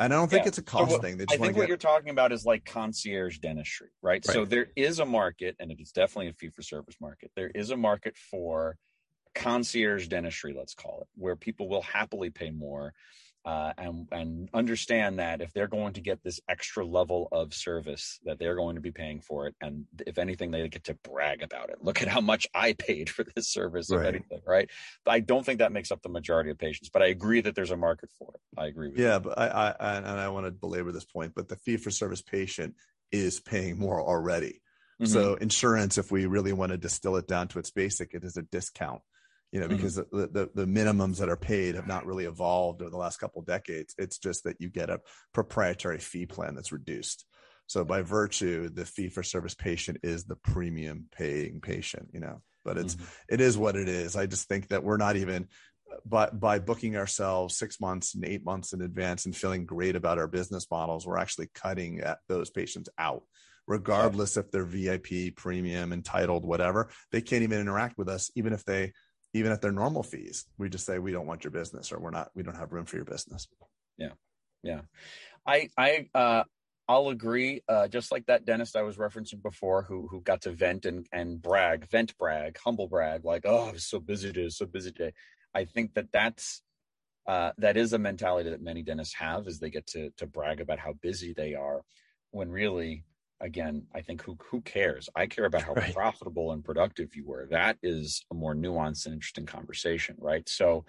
And 0.00 0.12
I 0.12 0.16
don't 0.16 0.28
think 0.28 0.44
Yeah. 0.44 0.48
it's 0.48 0.58
a 0.58 0.62
cost 0.62 0.92
what- 0.92 1.02
thing. 1.02 1.18
They 1.18 1.24
I 1.24 1.36
think 1.36 1.56
what 1.56 1.62
get 1.62 1.68
you're 1.68 1.76
talking 1.76 2.10
about 2.10 2.30
is 2.32 2.44
like 2.44 2.64
concierge 2.64 3.38
dentistry, 3.38 3.88
right? 4.00 4.24
So 4.24 4.44
there 4.44 4.68
is 4.76 5.00
a 5.00 5.04
market, 5.06 5.56
and 5.58 5.72
it 5.72 5.80
is 5.80 5.90
definitely 5.90 6.28
a 6.28 6.34
fee 6.34 6.50
for 6.50 6.62
service 6.62 6.94
market. 7.00 7.32
There 7.34 7.50
is 7.50 7.70
a 7.70 7.76
market 7.76 8.16
for 8.16 8.76
concierge 9.34 10.06
dentistry, 10.08 10.54
let's 10.56 10.74
call 10.74 11.00
it, 11.02 11.08
where 11.14 11.36
people 11.36 11.68
will 11.68 11.82
happily 11.82 12.30
pay 12.30 12.50
more. 12.50 12.94
Uh, 13.44 13.72
and 13.78 14.08
and 14.12 14.50
understand 14.52 15.20
that 15.20 15.40
if 15.40 15.52
they're 15.54 15.68
going 15.68 15.94
to 15.94 16.02
get 16.02 16.22
this 16.22 16.38
extra 16.50 16.84
level 16.84 17.28
of 17.32 17.54
service, 17.54 18.18
that 18.24 18.38
they're 18.38 18.56
going 18.56 18.74
to 18.74 18.82
be 18.82 18.90
paying 18.90 19.20
for 19.20 19.46
it, 19.46 19.54
and 19.60 19.86
if 20.06 20.18
anything, 20.18 20.50
they 20.50 20.68
get 20.68 20.84
to 20.84 20.94
brag 20.94 21.42
about 21.42 21.70
it. 21.70 21.76
Look 21.80 22.02
at 22.02 22.08
how 22.08 22.20
much 22.20 22.46
I 22.52 22.74
paid 22.74 23.08
for 23.08 23.24
this 23.34 23.48
service, 23.48 23.90
Right. 23.90 24.06
anything, 24.06 24.40
right? 24.46 24.68
But 25.04 25.12
I 25.12 25.20
don't 25.20 25.46
think 25.46 25.60
that 25.60 25.72
makes 25.72 25.90
up 25.90 26.02
the 26.02 26.10
majority 26.10 26.50
of 26.50 26.58
patients, 26.58 26.90
but 26.90 27.00
I 27.00 27.06
agree 27.06 27.40
that 27.40 27.54
there's 27.54 27.70
a 27.70 27.76
market 27.76 28.10
for 28.18 28.34
it. 28.34 28.60
I 28.60 28.66
agree 28.66 28.88
with 28.90 28.98
you. 28.98 29.04
Yeah, 29.04 29.18
but 29.18 29.38
I, 29.38 29.74
I, 29.80 29.96
and 29.96 30.06
I 30.06 30.28
want 30.28 30.44
to 30.46 30.50
belabor 30.52 30.92
this 30.92 31.06
point, 31.06 31.32
but 31.34 31.48
the 31.48 31.56
fee 31.56 31.78
for 31.78 31.90
service 31.90 32.20
patient 32.20 32.74
is 33.12 33.40
paying 33.40 33.78
more 33.78 34.02
already. 34.02 34.60
Mhm. 35.00 35.06
So 35.06 35.34
insurance, 35.36 35.96
if 35.96 36.10
we 36.10 36.26
really 36.26 36.52
want 36.52 36.72
to 36.72 36.76
distill 36.76 37.16
it 37.16 37.28
down 37.28 37.48
to 37.48 37.60
its 37.60 37.70
basic, 37.70 38.12
it 38.12 38.24
is 38.24 38.36
a 38.36 38.42
discount. 38.42 39.00
You 39.52 39.60
know, 39.60 39.66
Mhm. 39.68 39.76
because 39.76 39.94
the, 39.94 40.04
the 40.12 40.50
the 40.54 40.66
minimums 40.66 41.18
that 41.18 41.30
are 41.30 41.36
paid 41.36 41.74
have 41.74 41.86
not 41.86 42.04
really 42.04 42.26
evolved 42.26 42.82
over 42.82 42.90
the 42.90 42.98
last 42.98 43.18
couple 43.18 43.40
of 43.40 43.46
decades. 43.46 43.94
It's 43.96 44.18
just 44.18 44.44
that 44.44 44.60
you 44.60 44.68
get 44.68 44.90
a 44.90 45.00
proprietary 45.32 45.98
fee 45.98 46.26
plan 46.26 46.54
that's 46.54 46.72
reduced. 46.72 47.24
So 47.66 47.84
by 47.84 48.02
virtue, 48.02 48.68
the 48.68 48.84
fee 48.84 49.08
for 49.08 49.22
service 49.22 49.54
patient 49.54 49.98
is 50.02 50.24
the 50.24 50.36
premium 50.36 51.06
paying 51.12 51.60
patient. 51.60 52.10
You 52.12 52.20
know, 52.20 52.42
but 52.64 52.76
it's 52.76 52.96
Mhm. 52.96 53.06
it 53.28 53.40
is 53.40 53.56
what 53.56 53.76
it 53.76 53.88
is. 53.88 54.16
I 54.16 54.26
just 54.26 54.48
think 54.48 54.68
that 54.68 54.84
we're 54.84 54.98
not 54.98 55.16
even 55.16 55.48
by 56.04 56.28
by 56.28 56.58
booking 56.58 56.96
ourselves 56.96 57.56
six 57.56 57.80
months 57.80 58.14
and 58.14 58.26
eight 58.26 58.44
months 58.44 58.74
in 58.74 58.82
advance 58.82 59.24
and 59.24 59.34
feeling 59.34 59.64
great 59.64 59.96
about 59.96 60.18
our 60.18 60.28
business 60.28 60.66
models, 60.70 61.06
we're 61.06 61.16
actually 61.16 61.48
cutting 61.54 62.00
at 62.00 62.18
those 62.28 62.50
patients 62.50 62.90
out, 62.98 63.22
regardless 63.66 64.36
if 64.36 64.50
they're 64.50 64.66
VIP, 64.66 65.30
premium, 65.34 65.94
entitled, 65.94 66.44
whatever. 66.44 66.90
They 67.12 67.22
can't 67.22 67.42
even 67.42 67.60
interact 67.60 67.96
with 67.96 68.10
us, 68.10 68.30
even 68.34 68.52
if 68.52 68.64
they 68.66 68.92
even 69.38 69.52
at 69.52 69.62
their 69.62 69.72
normal 69.72 70.02
fees. 70.02 70.46
We 70.58 70.68
just 70.68 70.86
say 70.86 70.98
we 70.98 71.12
don't 71.12 71.26
want 71.26 71.44
your 71.44 71.50
business 71.50 71.92
or 71.92 71.98
we're 71.98 72.10
not 72.10 72.30
we 72.34 72.42
don't 72.42 72.56
have 72.56 72.72
room 72.72 72.84
for 72.84 72.96
your 72.96 73.04
business. 73.04 73.48
Yeah. 73.96 74.12
Yeah 74.62 74.82
i 75.46 75.68
I 75.76 76.08
uh 76.14 76.44
I'll 76.90 77.10
agree. 77.10 77.60
Uh, 77.68 77.86
just 77.86 78.10
like 78.10 78.24
that 78.26 78.46
dentist 78.46 78.74
I 78.74 78.80
was 78.80 78.96
referencing 78.96 79.42
before, 79.42 79.82
who 79.82 80.08
who 80.08 80.22
got 80.22 80.40
to 80.42 80.52
vent 80.52 80.86
and 80.86 81.06
and 81.12 81.40
brag, 81.40 81.86
vent 81.90 82.16
brag, 82.16 82.56
humble 82.58 82.88
brag, 82.88 83.26
like, 83.26 83.42
oh, 83.44 83.72
I 83.74 83.76
so 83.76 84.00
busy 84.00 84.32
today, 84.32 84.48
so 84.48 84.64
busy 84.64 84.92
today. 84.92 85.12
I 85.54 85.66
think 85.66 85.92
that 85.94 86.10
that's 86.12 86.62
uh, 87.26 87.52
that 87.58 87.76
is 87.76 87.92
a 87.92 87.98
mentality 87.98 88.48
that 88.48 88.62
many 88.62 88.82
dentists 88.82 89.14
have, 89.16 89.46
is 89.46 89.58
they 89.58 89.68
get 89.68 89.86
to 89.88 90.10
to 90.16 90.26
brag 90.26 90.62
about 90.62 90.78
how 90.78 90.94
busy 90.94 91.34
they 91.34 91.54
are, 91.54 91.82
when 92.30 92.50
really, 92.50 93.04
again, 93.40 93.86
I 93.94 94.00
think 94.00 94.22
who 94.22 94.36
who 94.50 94.60
cares? 94.62 95.08
I 95.14 95.26
care 95.26 95.44
about 95.44 95.62
how 95.62 95.74
right. 95.74 95.94
profitable 95.94 96.52
and 96.52 96.64
productive 96.64 97.14
you 97.14 97.26
were. 97.26 97.46
That 97.50 97.78
is 97.82 98.24
a 98.30 98.34
more 98.34 98.54
nuanced 98.54 99.06
and 99.06 99.14
interesting 99.14 99.46
conversation, 99.46 100.16
right? 100.18 100.48
So 100.48 100.84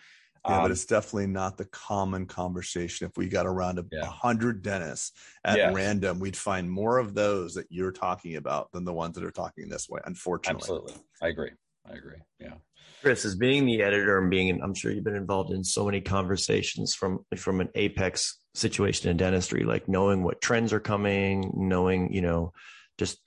yeah, 0.47 0.57
um, 0.57 0.63
but 0.63 0.71
it's 0.71 0.85
definitely 0.85 1.27
not 1.27 1.57
the 1.57 1.65
common 1.65 2.25
conversation. 2.25 3.07
If 3.07 3.17
we 3.17 3.27
got 3.27 3.45
around 3.45 3.79
a 3.79 3.85
yeah. 3.91 4.05
hundred 4.05 4.62
dentists 4.62 5.12
at 5.43 5.57
yes. 5.57 5.73
random, 5.73 6.19
we'd 6.19 6.38
find 6.38 6.69
more 6.69 6.97
of 6.97 7.13
those 7.13 7.53
that 7.55 7.67
you're 7.69 7.91
talking 7.91 8.38
about 8.38 8.71
than 8.71 8.85
the 8.85 8.93
ones 8.93 9.15
that 9.15 9.23
are 9.23 9.31
talking 9.31 9.67
this 9.67 9.89
way. 9.89 9.99
Unfortunately, 10.05 10.62
absolutely, 10.62 10.93
I 11.21 11.27
agree. 11.27 11.51
I 11.85 11.93
agree. 11.93 12.17
Yeah, 12.39 12.53
Chris, 13.01 13.25
as 13.25 13.35
being 13.35 13.65
the 13.65 13.81
editor 13.81 14.17
and 14.17 14.29
being, 14.29 14.62
I'm 14.62 14.73
sure 14.73 14.91
you've 14.91 15.03
been 15.03 15.15
involved 15.15 15.51
in 15.51 15.63
so 15.63 15.85
many 15.85 16.01
conversations 16.01 16.93
from 16.93 17.25
from 17.35 17.62
an 17.62 17.69
apex 17.75 18.38
situation 18.55 19.09
in 19.09 19.17
dentistry, 19.17 19.63
like 19.63 19.88
knowing 19.88 20.23
what 20.23 20.41
trends 20.41 20.73
are 20.73 20.79
coming, 20.79 21.51
knowing 21.55 22.13
you 22.13 22.21
know, 22.21 22.53
just 22.97 23.19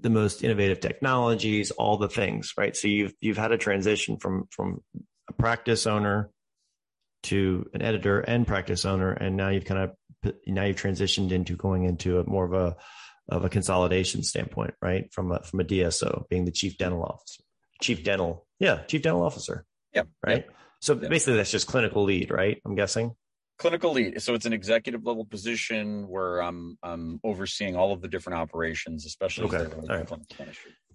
the 0.00 0.10
most 0.10 0.44
innovative 0.44 0.80
technologies, 0.80 1.70
all 1.70 1.96
the 1.96 2.08
things, 2.08 2.52
right? 2.56 2.76
So 2.76 2.88
you've 2.88 3.14
you've 3.20 3.38
had 3.38 3.52
a 3.52 3.58
transition 3.58 4.18
from 4.18 4.44
from 4.50 4.82
a 5.28 5.32
practice 5.32 5.86
owner 5.86 6.30
to 7.24 7.66
an 7.72 7.82
editor 7.82 8.20
and 8.20 8.46
practice 8.46 8.84
owner, 8.84 9.12
and 9.12 9.36
now 9.36 9.48
you've 9.48 9.64
kind 9.64 9.90
of 10.24 10.34
now 10.46 10.64
you've 10.64 10.76
transitioned 10.76 11.32
into 11.32 11.56
going 11.56 11.84
into 11.84 12.18
a 12.18 12.28
more 12.28 12.44
of 12.44 12.52
a 12.52 12.76
of 13.28 13.44
a 13.44 13.48
consolidation 13.48 14.22
standpoint, 14.22 14.74
right? 14.82 15.12
From 15.12 15.32
a 15.32 15.42
from 15.42 15.60
a 15.60 15.64
DSO, 15.64 16.28
being 16.28 16.44
the 16.44 16.52
chief 16.52 16.76
dental 16.76 17.02
officer, 17.02 17.42
chief 17.80 18.04
dental, 18.04 18.43
yeah, 18.64 18.82
chief 18.84 19.02
dental 19.02 19.22
officer, 19.22 19.64
yeah, 19.92 20.02
right. 20.26 20.44
Yeah. 20.46 20.54
So 20.80 20.94
basically, 20.94 21.36
that's 21.36 21.50
just 21.50 21.66
clinical 21.66 22.04
lead, 22.04 22.30
right? 22.30 22.60
I'm 22.64 22.74
guessing 22.74 23.14
clinical 23.58 23.92
lead. 23.92 24.20
So 24.20 24.34
it's 24.34 24.46
an 24.46 24.52
executive 24.52 25.04
level 25.04 25.24
position 25.24 26.08
where 26.08 26.40
I'm 26.40 26.78
I'm 26.82 27.20
overseeing 27.24 27.76
all 27.76 27.92
of 27.92 28.00
the 28.00 28.08
different 28.08 28.38
operations, 28.38 29.06
especially 29.06 29.46
okay. 29.46 29.74
Right. 29.88 30.08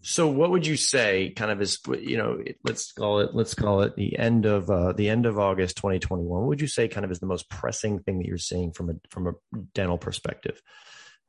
So 0.02 0.30
what 0.30 0.52
would 0.52 0.66
you 0.66 0.78
say 0.78 1.34
kind 1.36 1.52
of 1.52 1.62
is 1.62 1.80
you 2.00 2.18
know 2.18 2.42
let's 2.64 2.92
call 2.92 3.20
it 3.20 3.34
let's 3.34 3.54
call 3.54 3.82
it 3.82 3.96
the 3.96 4.18
end 4.18 4.46
of 4.46 4.70
uh, 4.70 4.94
the 4.94 5.10
end 5.10 5.26
of 5.26 5.38
August 5.38 5.78
2021 5.78 6.26
what 6.26 6.48
would 6.48 6.62
you 6.62 6.68
say 6.68 6.88
kind 6.88 7.04
of 7.04 7.12
is 7.12 7.20
the 7.20 7.26
most 7.26 7.50
pressing 7.50 8.00
thing 8.00 8.20
that 8.20 8.26
you're 8.26 8.38
seeing 8.38 8.72
from 8.72 8.90
a 8.92 8.94
from 9.10 9.28
a 9.28 9.34
dental 9.74 9.98
perspective 9.98 10.62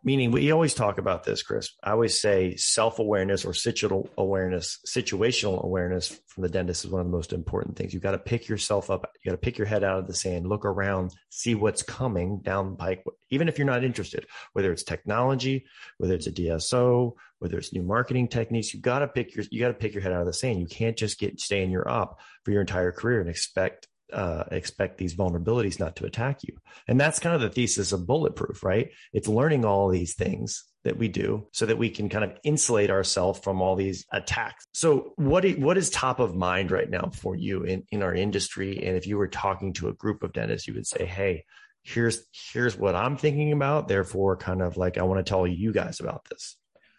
meaning 0.02 0.30
we 0.30 0.50
always 0.50 0.74
talk 0.74 0.98
about 0.98 1.24
this 1.24 1.42
chris. 1.42 1.70
I 1.82 1.92
always 1.92 2.20
say 2.20 2.56
self-awareness 2.56 3.44
or 3.44 3.52
situational 3.52 4.08
awareness 4.16 4.78
situational 4.86 5.62
awareness 5.62 6.20
from 6.28 6.42
the 6.42 6.48
dentist 6.48 6.84
is 6.84 6.90
one 6.90 7.00
of 7.00 7.06
the 7.06 7.16
most 7.16 7.32
important 7.32 7.76
things. 7.76 7.92
You've 7.92 8.02
got 8.02 8.12
to 8.12 8.18
pick 8.18 8.48
yourself 8.48 8.90
up 8.90 9.10
you 9.22 9.30
got 9.30 9.34
to 9.34 9.38
pick 9.38 9.58
your 9.58 9.66
head 9.66 9.84
out 9.84 9.98
of 9.98 10.06
the 10.06 10.14
sand 10.14 10.46
look 10.46 10.64
around 10.64 11.12
see 11.28 11.54
what's 11.54 11.82
coming 11.82 12.40
down 12.40 12.70
the 12.70 12.76
pike 12.76 13.04
even 13.30 13.48
if 13.48 13.58
you're 13.58 13.66
not 13.66 13.84
interested 13.84 14.26
whether 14.52 14.72
it's 14.72 14.82
technology 14.82 15.64
whether 15.98 16.14
it's 16.14 16.26
a 16.26 16.32
dso 16.32 17.14
whether 17.40 17.58
it's 17.58 17.72
new 17.72 17.82
marketing 17.82 18.28
techniques 18.28 18.72
you 18.72 18.80
got 18.80 19.00
to 19.00 19.08
pick 19.08 19.34
your 19.34 19.44
you 19.50 19.60
got 19.60 19.68
to 19.68 19.74
pick 19.74 19.92
your 19.92 20.02
head 20.02 20.12
out 20.12 20.20
of 20.20 20.26
the 20.26 20.32
sand. 20.32 20.60
You 20.60 20.66
can't 20.66 20.96
just 20.96 21.18
get 21.18 21.40
stay 21.40 21.62
in 21.62 21.70
your 21.70 21.88
op 21.88 22.20
for 22.44 22.52
your 22.52 22.60
entire 22.60 22.92
career 22.92 23.20
and 23.20 23.28
expect 23.28 23.88
uh, 24.12 24.44
expect 24.50 24.98
these 24.98 25.14
vulnerabilities 25.14 25.78
not 25.78 25.96
to 25.96 26.06
attack 26.06 26.42
you. 26.42 26.56
And 26.88 27.00
that's 27.00 27.18
kind 27.18 27.34
of 27.34 27.40
the 27.40 27.50
thesis 27.50 27.92
of 27.92 28.06
bulletproof, 28.06 28.62
right? 28.62 28.90
It's 29.12 29.28
learning 29.28 29.64
all 29.64 29.88
these 29.88 30.14
things 30.14 30.64
that 30.84 30.96
we 30.96 31.08
do 31.08 31.46
so 31.52 31.66
that 31.66 31.78
we 31.78 31.90
can 31.90 32.08
kind 32.08 32.24
of 32.24 32.32
insulate 32.42 32.90
ourselves 32.90 33.40
from 33.40 33.60
all 33.60 33.76
these 33.76 34.06
attacks. 34.12 34.64
So 34.72 35.12
what, 35.16 35.44
what 35.58 35.76
is 35.76 35.90
top 35.90 36.20
of 36.20 36.34
mind 36.34 36.70
right 36.70 36.88
now 36.88 37.10
for 37.14 37.36
you 37.36 37.64
in, 37.64 37.84
in 37.90 38.02
our 38.02 38.14
industry? 38.14 38.84
And 38.84 38.96
if 38.96 39.06
you 39.06 39.18
were 39.18 39.28
talking 39.28 39.72
to 39.74 39.88
a 39.88 39.94
group 39.94 40.22
of 40.22 40.32
dentists, 40.32 40.66
you 40.66 40.74
would 40.74 40.86
say, 40.86 41.04
Hey, 41.04 41.44
here's, 41.82 42.24
here's 42.52 42.76
what 42.76 42.94
I'm 42.94 43.16
thinking 43.16 43.52
about. 43.52 43.88
Therefore, 43.88 44.36
kind 44.36 44.62
of 44.62 44.76
like, 44.76 44.98
I 44.98 45.02
want 45.02 45.24
to 45.24 45.28
tell 45.28 45.46
you 45.46 45.72
guys 45.72 46.00
about 46.00 46.26
this. 46.30 46.56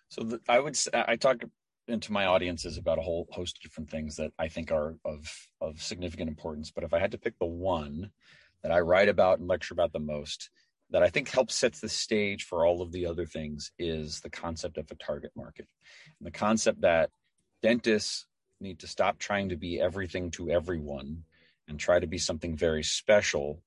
So 0.09 0.23
the, 0.23 0.39
I 0.47 0.59
would, 0.59 0.77
I 0.93 1.15
talk 1.15 1.43
into 1.91 2.11
my 2.11 2.25
audiences 2.25 2.77
about 2.77 2.97
a 2.97 3.01
whole 3.01 3.27
host 3.31 3.57
of 3.57 3.61
different 3.61 3.89
things 3.89 4.15
that 4.15 4.31
I 4.39 4.47
think 4.47 4.71
are 4.71 4.95
of 5.05 5.47
of 5.59 5.81
significant 5.81 6.29
importance. 6.29 6.71
But 6.71 6.83
if 6.83 6.93
I 6.93 6.99
had 6.99 7.11
to 7.11 7.17
pick 7.17 7.37
the 7.39 7.45
one 7.45 8.11
that 8.63 8.71
I 8.71 8.79
write 8.79 9.09
about 9.09 9.39
and 9.39 9.47
lecture 9.47 9.73
about 9.73 9.93
the 9.93 9.99
most, 9.99 10.49
that 10.91 11.03
I 11.03 11.09
think 11.09 11.29
helps 11.29 11.55
sets 11.55 11.79
the 11.79 11.89
stage 11.89 12.43
for 12.43 12.65
all 12.65 12.81
of 12.81 12.91
the 12.91 13.05
other 13.05 13.25
things, 13.25 13.71
is 13.79 14.21
the 14.21 14.29
concept 14.29 14.77
of 14.77 14.89
a 14.91 14.95
target 14.95 15.31
market, 15.35 15.67
and 16.19 16.27
the 16.27 16.31
concept 16.31 16.81
that 16.81 17.09
dentists 17.61 18.25
need 18.59 18.79
to 18.79 18.87
stop 18.87 19.17
trying 19.17 19.49
to 19.49 19.57
be 19.57 19.79
everything 19.79 20.31
to 20.31 20.49
everyone 20.49 21.23
and 21.67 21.79
try 21.79 21.99
to 21.99 22.07
be 22.07 22.17
something 22.17 22.55
very 22.55 22.83
special 22.83 23.61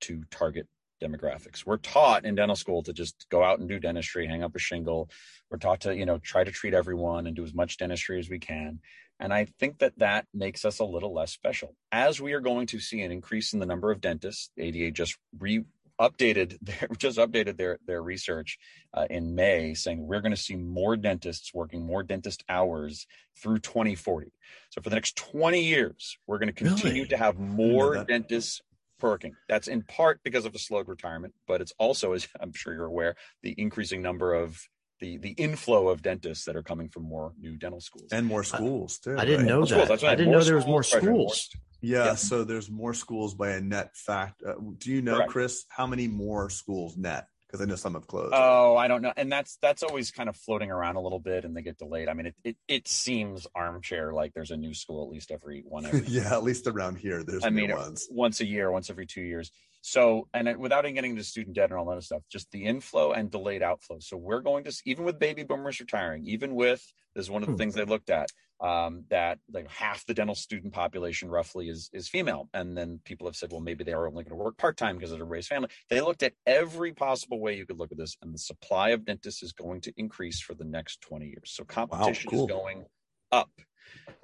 to 0.00 0.22
target 0.30 0.66
demographics. 1.00 1.64
We're 1.66 1.78
taught 1.78 2.24
in 2.24 2.34
dental 2.34 2.56
school 2.56 2.82
to 2.84 2.92
just 2.92 3.26
go 3.30 3.42
out 3.42 3.58
and 3.58 3.68
do 3.68 3.78
dentistry, 3.78 4.26
hang 4.26 4.42
up 4.42 4.54
a 4.54 4.58
shingle. 4.58 5.10
We're 5.50 5.58
taught 5.58 5.80
to, 5.82 5.96
you 5.96 6.06
know, 6.06 6.18
try 6.18 6.44
to 6.44 6.50
treat 6.50 6.74
everyone 6.74 7.26
and 7.26 7.34
do 7.34 7.44
as 7.44 7.54
much 7.54 7.76
dentistry 7.76 8.18
as 8.18 8.28
we 8.28 8.38
can. 8.38 8.80
And 9.18 9.34
I 9.34 9.44
think 9.58 9.78
that 9.78 9.98
that 9.98 10.26
makes 10.32 10.64
us 10.64 10.78
a 10.78 10.84
little 10.84 11.12
less 11.12 11.30
special. 11.30 11.74
As 11.92 12.20
we 12.20 12.32
are 12.32 12.40
going 12.40 12.66
to 12.68 12.80
see 12.80 13.02
an 13.02 13.12
increase 13.12 13.52
in 13.52 13.60
the 13.60 13.66
number 13.66 13.90
of 13.90 14.00
dentists, 14.00 14.50
ADA 14.56 14.90
just 14.92 15.18
re 15.38 15.64
updated 16.00 16.56
their 16.62 16.88
just 16.96 17.18
updated 17.18 17.58
their 17.58 17.78
their 17.86 18.02
research 18.02 18.58
uh, 18.94 19.06
in 19.10 19.34
May 19.34 19.74
saying 19.74 20.06
we're 20.06 20.22
going 20.22 20.34
to 20.34 20.40
see 20.40 20.56
more 20.56 20.96
dentists 20.96 21.52
working 21.52 21.84
more 21.84 22.02
dentist 22.02 22.42
hours 22.48 23.06
through 23.40 23.58
2040. 23.58 24.32
So 24.70 24.80
for 24.80 24.88
the 24.88 24.96
next 24.96 25.16
20 25.16 25.62
years, 25.62 26.16
we're 26.26 26.38
going 26.38 26.52
to 26.52 26.64
continue 26.64 27.02
really? 27.02 27.08
to 27.08 27.16
have 27.18 27.38
more 27.38 28.04
dentists 28.04 28.62
perking. 29.00 29.34
That's 29.48 29.68
in 29.68 29.82
part 29.82 30.20
because 30.22 30.44
of 30.44 30.54
a 30.54 30.58
slowed 30.58 30.88
retirement, 30.88 31.34
but 31.46 31.60
it's 31.60 31.72
also, 31.78 32.12
as 32.12 32.28
I'm 32.40 32.52
sure 32.52 32.72
you're 32.72 32.84
aware, 32.84 33.16
the 33.42 33.54
increasing 33.58 34.02
number 34.02 34.34
of 34.34 34.60
the 35.00 35.16
the 35.16 35.30
inflow 35.30 35.88
of 35.88 36.02
dentists 36.02 36.44
that 36.44 36.56
are 36.56 36.62
coming 36.62 36.88
from 36.88 37.04
more 37.04 37.32
new 37.40 37.56
dental 37.56 37.80
schools 37.80 38.12
and 38.12 38.26
more 38.26 38.44
schools 38.44 38.98
too. 38.98 39.16
I, 39.18 39.24
didn't 39.24 39.46
right? 39.46 39.48
know 39.48 39.64
that. 39.64 40.04
I 40.04 40.14
didn't 40.14 40.30
know 40.30 40.42
there 40.42 40.56
was 40.56 40.66
more 40.66 40.82
schools. 40.82 41.48
Yeah, 41.82 42.04
yeah, 42.04 42.14
so 42.14 42.44
there's 42.44 42.70
more 42.70 42.92
schools 42.92 43.34
by 43.34 43.52
a 43.52 43.60
net 43.60 43.96
fact. 43.96 44.42
Uh, 44.46 44.54
do 44.76 44.90
you 44.90 45.00
know, 45.00 45.16
Correct. 45.16 45.30
Chris, 45.30 45.64
how 45.70 45.86
many 45.86 46.08
more 46.08 46.50
schools 46.50 46.98
net? 46.98 47.26
Because 47.50 47.64
I 47.64 47.68
know 47.68 47.74
some 47.74 47.94
have 47.94 48.06
closed. 48.06 48.32
Oh, 48.32 48.76
I 48.76 48.86
don't 48.86 49.02
know, 49.02 49.12
and 49.16 49.30
that's 49.30 49.56
that's 49.60 49.82
always 49.82 50.10
kind 50.10 50.28
of 50.28 50.36
floating 50.36 50.70
around 50.70 50.96
a 50.96 51.00
little 51.00 51.18
bit, 51.18 51.44
and 51.44 51.56
they 51.56 51.62
get 51.62 51.78
delayed. 51.78 52.08
I 52.08 52.14
mean, 52.14 52.26
it 52.26 52.34
it, 52.44 52.56
it 52.68 52.88
seems 52.88 53.46
armchair 53.54 54.12
like 54.12 54.32
there's 54.34 54.52
a 54.52 54.56
new 54.56 54.72
school 54.72 55.04
at 55.04 55.10
least 55.10 55.30
every 55.30 55.64
one. 55.66 55.84
Every 55.86 56.00
yeah, 56.06 56.32
at 56.32 56.44
least 56.44 56.66
around 56.66 56.96
here, 56.96 57.24
there's. 57.24 57.44
I 57.44 57.50
mean, 57.50 57.74
ones. 57.74 58.06
once 58.10 58.40
a 58.40 58.46
year, 58.46 58.70
once 58.70 58.88
every 58.88 59.06
two 59.06 59.22
years. 59.22 59.50
So, 59.82 60.28
and 60.34 60.46
it, 60.46 60.60
without 60.60 60.84
even 60.84 60.94
getting 60.94 61.12
into 61.12 61.24
student 61.24 61.56
debt 61.56 61.70
and 61.70 61.78
all 61.78 61.86
that 61.86 61.92
other 61.92 62.00
stuff, 62.02 62.22
just 62.30 62.50
the 62.50 62.64
inflow 62.64 63.12
and 63.12 63.30
delayed 63.30 63.62
outflow. 63.62 63.98
So 64.00 64.16
we're 64.16 64.42
going 64.42 64.64
to 64.64 64.82
even 64.84 65.04
with 65.04 65.18
baby 65.18 65.42
boomers 65.42 65.80
retiring, 65.80 66.26
even 66.26 66.54
with 66.54 66.84
this 67.14 67.24
is 67.24 67.30
one 67.30 67.42
of 67.42 67.46
the 67.46 67.52
hmm. 67.52 67.58
things 67.58 67.74
they 67.74 67.84
looked 67.84 68.10
at 68.10 68.30
um, 68.60 69.04
that 69.08 69.38
like 69.52 69.68
half 69.70 70.04
the 70.06 70.14
dental 70.14 70.34
student 70.34 70.72
population 70.72 71.30
roughly 71.30 71.68
is 71.68 71.88
is 71.92 72.08
female 72.08 72.48
and 72.52 72.76
then 72.76 73.00
people 73.04 73.26
have 73.26 73.36
said 73.36 73.50
well 73.50 73.60
maybe 73.60 73.84
they 73.84 73.92
are 73.92 74.06
only 74.06 74.22
going 74.22 74.36
to 74.36 74.42
work 74.42 74.56
part-time 74.58 74.96
because 74.96 75.12
of 75.12 75.20
a 75.20 75.24
raised 75.24 75.48
family 75.48 75.68
they 75.88 76.00
looked 76.00 76.22
at 76.22 76.34
every 76.46 76.92
possible 76.92 77.40
way 77.40 77.56
you 77.56 77.64
could 77.64 77.78
look 77.78 77.90
at 77.90 77.98
this 77.98 78.16
and 78.22 78.34
the 78.34 78.38
supply 78.38 78.90
of 78.90 79.04
dentists 79.04 79.42
is 79.42 79.52
going 79.52 79.80
to 79.80 79.92
increase 79.96 80.40
for 80.40 80.54
the 80.54 80.64
next 80.64 81.00
20 81.00 81.26
years 81.26 81.52
so 81.52 81.64
competition 81.64 82.28
wow, 82.30 82.36
cool. 82.36 82.44
is 82.46 82.50
going 82.50 82.84
up 83.32 83.50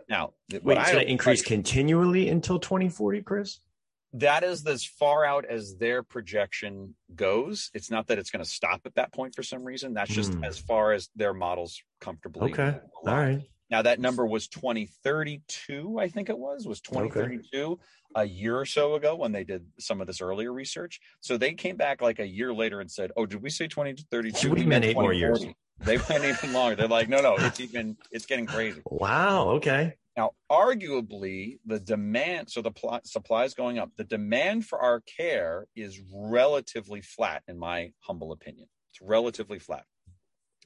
now 0.09 0.33
wait 0.63 0.79
it's 0.79 0.93
going 0.93 1.05
to 1.05 1.11
increase 1.11 1.41
like, 1.41 1.47
continually 1.47 2.29
until 2.29 2.59
2040 2.59 3.23
chris 3.23 3.61
that 4.13 4.45
is 4.45 4.67
as 4.67 4.85
far 4.85 5.27
out 5.27 5.45
as 5.45 5.77
their 5.77 6.03
projection 6.03 6.95
goes. 7.15 7.71
It's 7.75 7.91
not 7.91 8.07
that 8.07 8.19
it's 8.19 8.31
going 8.31 8.43
to 8.43 8.49
stop 8.49 8.81
at 8.87 8.95
that 8.95 9.13
point 9.13 9.35
for 9.35 9.43
some 9.43 9.63
reason. 9.63 9.93
That's 9.93 10.11
just 10.11 10.33
mm. 10.33 10.47
as 10.47 10.59
far 10.59 10.93
as 10.93 11.11
their 11.17 11.35
models 11.35 11.83
comfortably. 12.01 12.53
Okay. 12.53 12.79
All 13.07 13.15
right. 13.15 13.43
Now 13.71 13.83
that 13.83 13.99
number 13.99 14.25
was 14.25 14.47
2032, 14.49 15.99
I 15.99 16.09
think 16.09 16.29
it 16.29 16.39
was, 16.39 16.67
was 16.67 16.81
2032 16.81 17.65
okay. 17.65 17.83
a 18.15 18.25
year 18.25 18.59
or 18.59 18.65
so 18.67 18.95
ago 18.95 19.17
when 19.17 19.33
they 19.33 19.45
did 19.45 19.67
some 19.79 20.01
of 20.01 20.07
this 20.07 20.21
earlier 20.21 20.53
research. 20.53 21.01
So 21.21 21.37
they 21.37 21.53
came 21.55 21.77
back 21.77 22.01
like 22.01 22.21
a 22.21 22.27
year 22.27 22.55
later 22.55 22.81
and 22.81 22.91
said, 22.91 23.11
"Oh, 23.17 23.27
did 23.27 23.43
we 23.43 23.51
say 23.51 23.67
2032?" 23.67 24.51
We 24.51 24.65
meant 24.65 24.85
eight 24.85 24.97
more 24.97 25.13
years. 25.13 25.45
They 25.81 25.99
went 25.99 26.25
even 26.25 26.53
longer. 26.53 26.77
They're 26.77 26.89
like, 26.89 27.09
"No, 27.09 27.21
no, 27.21 27.35
it's 27.39 27.61
even 27.61 27.97
it's 28.13 28.27
getting 28.27 28.47
crazy." 28.47 28.83
Wow. 28.87 29.49
Okay. 29.51 29.95
Now, 30.17 30.31
arguably, 30.51 31.59
the 31.67 31.79
demand, 31.79 32.49
so 32.51 32.63
the 32.63 32.71
pl- 32.71 33.01
supply 33.05 33.45
is 33.45 33.53
going 33.53 33.79
up. 33.79 33.91
The 33.97 34.05
demand 34.05 34.65
for 34.65 34.81
our 34.81 35.01
care 35.01 35.67
is 35.77 36.01
relatively 36.11 37.03
flat, 37.03 37.43
in 37.49 37.59
my 37.59 37.93
humble 38.01 38.33
opinion. 38.33 38.69
It's 38.93 39.03
relatively 39.03 39.59
flat 39.59 39.85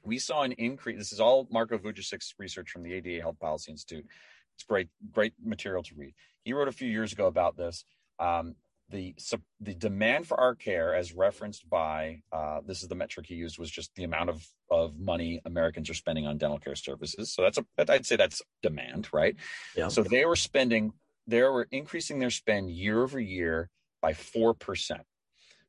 we 0.04 0.18
saw 0.18 0.42
an 0.42 0.52
increase. 0.52 0.98
This 0.98 1.12
is 1.12 1.20
all 1.20 1.46
Marco 1.50 1.78
Vujicic's 1.78 2.34
research 2.38 2.70
from 2.70 2.82
the 2.82 2.92
ADA 2.92 3.20
Health 3.20 3.38
Policy 3.38 3.70
Institute. 3.72 4.06
It's 4.54 4.64
great, 4.64 4.88
great 5.12 5.34
material 5.42 5.82
to 5.84 5.94
read. 5.94 6.14
He 6.44 6.52
wrote 6.52 6.68
a 6.68 6.72
few 6.72 6.88
years 6.88 7.12
ago 7.12 7.26
about 7.26 7.56
this. 7.56 7.84
Um, 8.18 8.54
the 8.90 9.14
the 9.60 9.74
demand 9.74 10.26
for 10.26 10.38
our 10.38 10.54
care, 10.54 10.94
as 10.94 11.12
referenced 11.12 11.68
by 11.70 12.22
uh, 12.32 12.60
this 12.66 12.82
is 12.82 12.88
the 12.88 12.94
metric 12.94 13.26
he 13.26 13.34
used, 13.34 13.58
was 13.58 13.70
just 13.70 13.94
the 13.94 14.04
amount 14.04 14.30
of 14.30 14.46
of 14.70 14.98
money 14.98 15.40
Americans 15.44 15.88
are 15.90 15.94
spending 15.94 16.26
on 16.26 16.38
dental 16.38 16.58
care 16.58 16.74
services. 16.74 17.32
So 17.32 17.42
that's 17.42 17.58
a 17.58 17.64
I'd 17.90 18.06
say 18.06 18.16
that's 18.16 18.42
demand, 18.62 19.08
right? 19.12 19.36
Yeah. 19.76 19.88
So 19.88 20.02
they 20.02 20.24
were 20.24 20.36
spending, 20.36 20.92
they 21.26 21.42
were 21.42 21.68
increasing 21.70 22.18
their 22.18 22.30
spend 22.30 22.70
year 22.70 23.02
over 23.02 23.20
year 23.20 23.70
by 24.02 24.12
four 24.12 24.54
percent, 24.54 25.02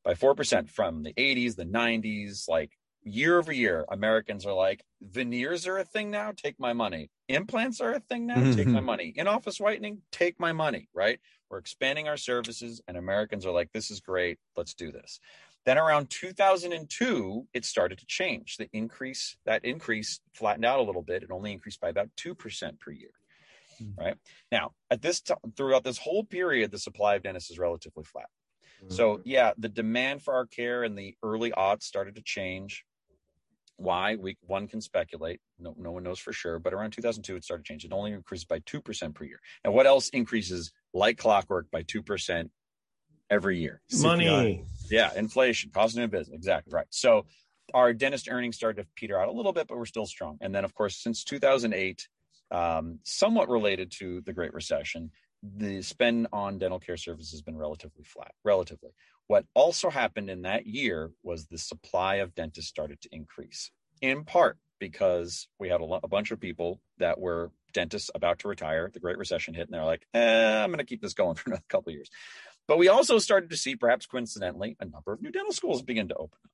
by 0.04 0.16
four 0.16 0.34
percent 0.36 0.70
from 0.70 1.04
the 1.04 1.14
80s, 1.14 1.56
the 1.56 1.66
90s, 1.66 2.50
like 2.50 2.72
year 3.04 3.38
over 3.38 3.52
year, 3.52 3.86
Americans 3.90 4.46
are 4.46 4.54
like, 4.54 4.84
veneers 5.02 5.68
are 5.68 5.78
a 5.78 5.84
thing 5.84 6.12
now, 6.12 6.32
take 6.36 6.60
my 6.60 6.74
money. 6.74 7.10
Implants 7.28 7.82
are 7.82 7.94
a 7.94 8.00
thing 8.00 8.28
now, 8.28 8.36
mm-hmm. 8.36 8.56
take 8.56 8.68
my 8.68 8.80
money. 8.80 9.14
In 9.16 9.28
office 9.28 9.60
whitening, 9.60 10.02
take 10.12 10.40
my 10.40 10.52
money, 10.52 10.90
right? 10.94 11.20
We're 11.50 11.58
expanding 11.58 12.08
our 12.08 12.18
services, 12.18 12.82
and 12.88 12.98
Americans 12.98 13.46
are 13.46 13.52
like, 13.52 13.72
this 13.74 13.92
is 13.92 14.00
great, 14.00 14.40
let's 14.56 14.74
do 14.74 14.92
this. 14.92 15.20
Then 15.66 15.78
around 15.78 16.10
2002, 16.10 17.48
it 17.54 17.66
started 17.66 18.00
to 18.00 18.06
change. 18.06 18.58
The 18.58 18.70
increase, 18.74 19.38
that 19.46 19.64
increase 19.64 20.20
flattened 20.34 20.66
out 20.66 20.80
a 20.80 20.84
little 20.84 21.04
bit. 21.04 21.24
It 21.24 21.32
only 21.32 21.52
increased 21.52 21.80
by 21.80 21.90
about 21.90 22.10
2% 22.18 22.80
per 22.80 22.92
year. 22.92 23.12
Mm-hmm. 23.82 24.02
Right 24.02 24.18
now, 24.52 24.72
at 24.90 25.02
this 25.02 25.22
time, 25.22 25.38
throughout 25.56 25.84
this 25.84 25.98
whole 25.98 26.24
period, 26.24 26.72
the 26.72 26.80
supply 26.80 27.16
of 27.16 27.24
dentists 27.24 27.52
is 27.52 27.60
relatively 27.60 28.04
flat. 28.04 28.28
Mm-hmm. 28.84 28.94
So, 28.94 29.22
yeah, 29.24 29.54
the 29.58 29.70
demand 29.70 30.24
for 30.24 30.34
our 30.34 30.46
care 30.46 30.84
in 30.84 30.96
the 30.96 31.16
early 31.24 31.52
odds 31.52 31.86
started 31.86 32.16
to 32.16 32.22
change. 32.22 32.86
Why? 33.82 34.16
We 34.16 34.38
one 34.42 34.68
can 34.68 34.80
speculate. 34.80 35.42
No, 35.60 35.76
no 35.78 35.92
one 35.92 36.04
knows 36.04 36.20
for 36.20 36.32
sure. 36.32 36.60
But 36.60 36.74
around 36.74 36.92
2002, 36.92 37.36
it 37.36 37.44
started 37.44 37.66
changing. 37.66 37.92
It 37.92 37.94
only 37.94 38.12
increased 38.12 38.48
by 38.48 38.60
two 38.66 38.80
percent 38.80 39.16
per 39.16 39.26
year. 39.26 39.40
And 39.64 39.74
what 39.74 39.88
else 39.88 40.10
increases 40.10 40.72
like 40.94 41.18
clockwork 41.18 41.72
by 41.72 41.82
two 41.82 42.04
percent 42.04 42.52
every 43.30 43.60
year? 43.60 43.82
Money. 44.02 44.26
CPI. 44.26 44.66
Yeah, 44.92 45.12
inflation, 45.16 45.72
cost 45.72 45.94
of 45.94 45.98
doing 45.98 46.10
business. 46.10 46.36
Exactly 46.36 46.72
right. 46.74 46.86
So 46.92 47.26
our 47.74 47.94
dentist 47.94 48.28
earnings 48.30 48.56
started 48.56 48.84
to 48.84 48.88
peter 48.96 49.20
out 49.20 49.30
a 49.30 49.32
little 49.32 49.54
bit, 49.54 49.68
but 49.68 49.78
we're 49.78 49.86
still 49.86 50.06
strong. 50.06 50.38
And 50.42 50.54
then, 50.54 50.64
of 50.64 50.76
course, 50.76 50.98
since 50.98 51.24
2008, 51.24 52.08
um, 52.52 53.00
somewhat 53.04 53.50
related 53.50 53.92
to 54.00 54.22
the 54.22 54.34
Great 54.34 54.54
Recession, 54.54 55.12
the 55.42 55.82
spend 55.82 56.28
on 56.32 56.60
dental 56.60 56.80
care 56.80 56.98
services 56.98 57.32
has 57.32 57.42
been 57.42 57.58
relatively 57.58 58.04
flat, 58.04 58.32
relatively. 58.44 58.92
What 59.28 59.46
also 59.54 59.90
happened 59.90 60.30
in 60.30 60.42
that 60.42 60.68
year 60.68 61.12
was 61.24 61.46
the 61.46 61.58
supply 61.58 62.16
of 62.16 62.36
dentists 62.36 62.70
started 62.70 63.02
to 63.02 63.10
increase, 63.12 63.72
in 64.02 64.26
part 64.26 64.58
because 64.80 65.48
we 65.60 65.70
had 65.70 65.80
a, 65.80 66.00
a 66.04 66.08
bunch 66.08 66.32
of 66.32 66.40
people 66.40 66.82
that 66.98 67.20
were 67.20 67.52
dentists 67.74 68.10
about 68.14 68.40
to 68.40 68.48
retire. 68.48 68.90
The 68.94 69.00
Great 69.00 69.18
Recession 69.18 69.54
hit, 69.54 69.68
and 69.68 69.74
they're 69.74 69.86
like, 69.86 70.06
eh, 70.14 70.64
I'm 70.64 70.70
going 70.70 70.80
to 70.80 70.86
keep 70.86 71.02
this 71.02 71.14
going 71.14 71.36
for 71.38 71.52
another 71.52 71.64
couple 71.70 71.92
of 71.92 71.96
years. 71.96 72.10
But 72.68 72.78
we 72.78 72.90
also 72.90 73.18
started 73.20 73.50
to 73.52 73.58
see, 73.58 73.76
perhaps 73.76 74.06
coincidentally, 74.06 74.76
a 74.80 74.86
number 74.86 75.14
of 75.14 75.22
new 75.22 75.32
dental 75.32 75.54
schools 75.54 75.82
begin 75.82 76.10
to 76.10 76.16
open 76.16 76.38
up. 76.44 76.52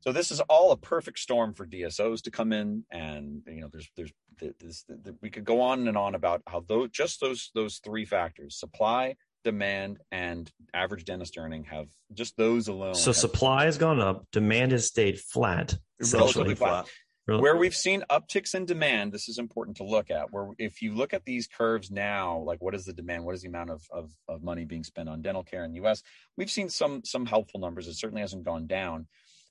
So 0.00 0.10
this 0.10 0.32
is 0.32 0.40
all 0.40 0.72
a 0.72 0.76
perfect 0.76 1.20
storm 1.20 1.54
for 1.54 1.64
DSOs 1.64 2.22
to 2.22 2.32
come 2.32 2.52
in, 2.52 2.84
and 2.90 3.42
you 3.46 3.60
know, 3.60 3.68
there's 3.70 3.88
there's 3.96 4.12
this, 4.40 4.84
this, 4.88 5.14
we 5.20 5.30
could 5.30 5.44
go 5.44 5.60
on 5.60 5.86
and 5.86 5.96
on 5.96 6.16
about 6.16 6.42
how 6.48 6.64
those 6.66 6.90
just 6.90 7.20
those 7.20 7.52
those 7.54 7.78
three 7.78 8.04
factors: 8.04 8.58
supply, 8.58 9.14
demand 9.44 9.98
and 10.10 10.50
average 10.74 11.04
dentist 11.04 11.36
earning 11.38 11.64
have 11.64 11.88
just 12.14 12.36
those 12.36 12.68
alone. 12.68 12.94
So 12.94 13.12
supply 13.12 13.64
has 13.64 13.78
gone 13.78 14.00
up, 14.00 14.26
demand 14.32 14.72
has 14.72 14.86
stayed 14.86 15.18
flat, 15.18 15.76
relatively 16.12 16.54
flat. 16.54 16.86
Really? 17.26 17.40
Where 17.40 17.56
we've 17.56 17.74
seen 17.74 18.02
upticks 18.10 18.56
in 18.56 18.64
demand, 18.64 19.12
this 19.12 19.28
is 19.28 19.38
important 19.38 19.76
to 19.76 19.84
look 19.84 20.10
at. 20.10 20.32
Where 20.32 20.48
if 20.58 20.82
you 20.82 20.92
look 20.92 21.14
at 21.14 21.24
these 21.24 21.46
curves 21.46 21.88
now, 21.88 22.38
like 22.38 22.60
what 22.60 22.74
is 22.74 22.84
the 22.84 22.92
demand, 22.92 23.24
what 23.24 23.36
is 23.36 23.42
the 23.42 23.48
amount 23.48 23.70
of, 23.70 23.86
of, 23.92 24.10
of 24.26 24.42
money 24.42 24.64
being 24.64 24.82
spent 24.82 25.08
on 25.08 25.22
dental 25.22 25.44
care 25.44 25.62
in 25.62 25.70
the 25.70 25.76
U.S., 25.76 26.02
we've 26.36 26.50
seen 26.50 26.68
some 26.68 27.04
some 27.04 27.24
helpful 27.24 27.60
numbers. 27.60 27.86
It 27.86 27.94
certainly 27.94 28.22
hasn't 28.22 28.44
gone 28.44 28.66
down, 28.66 29.06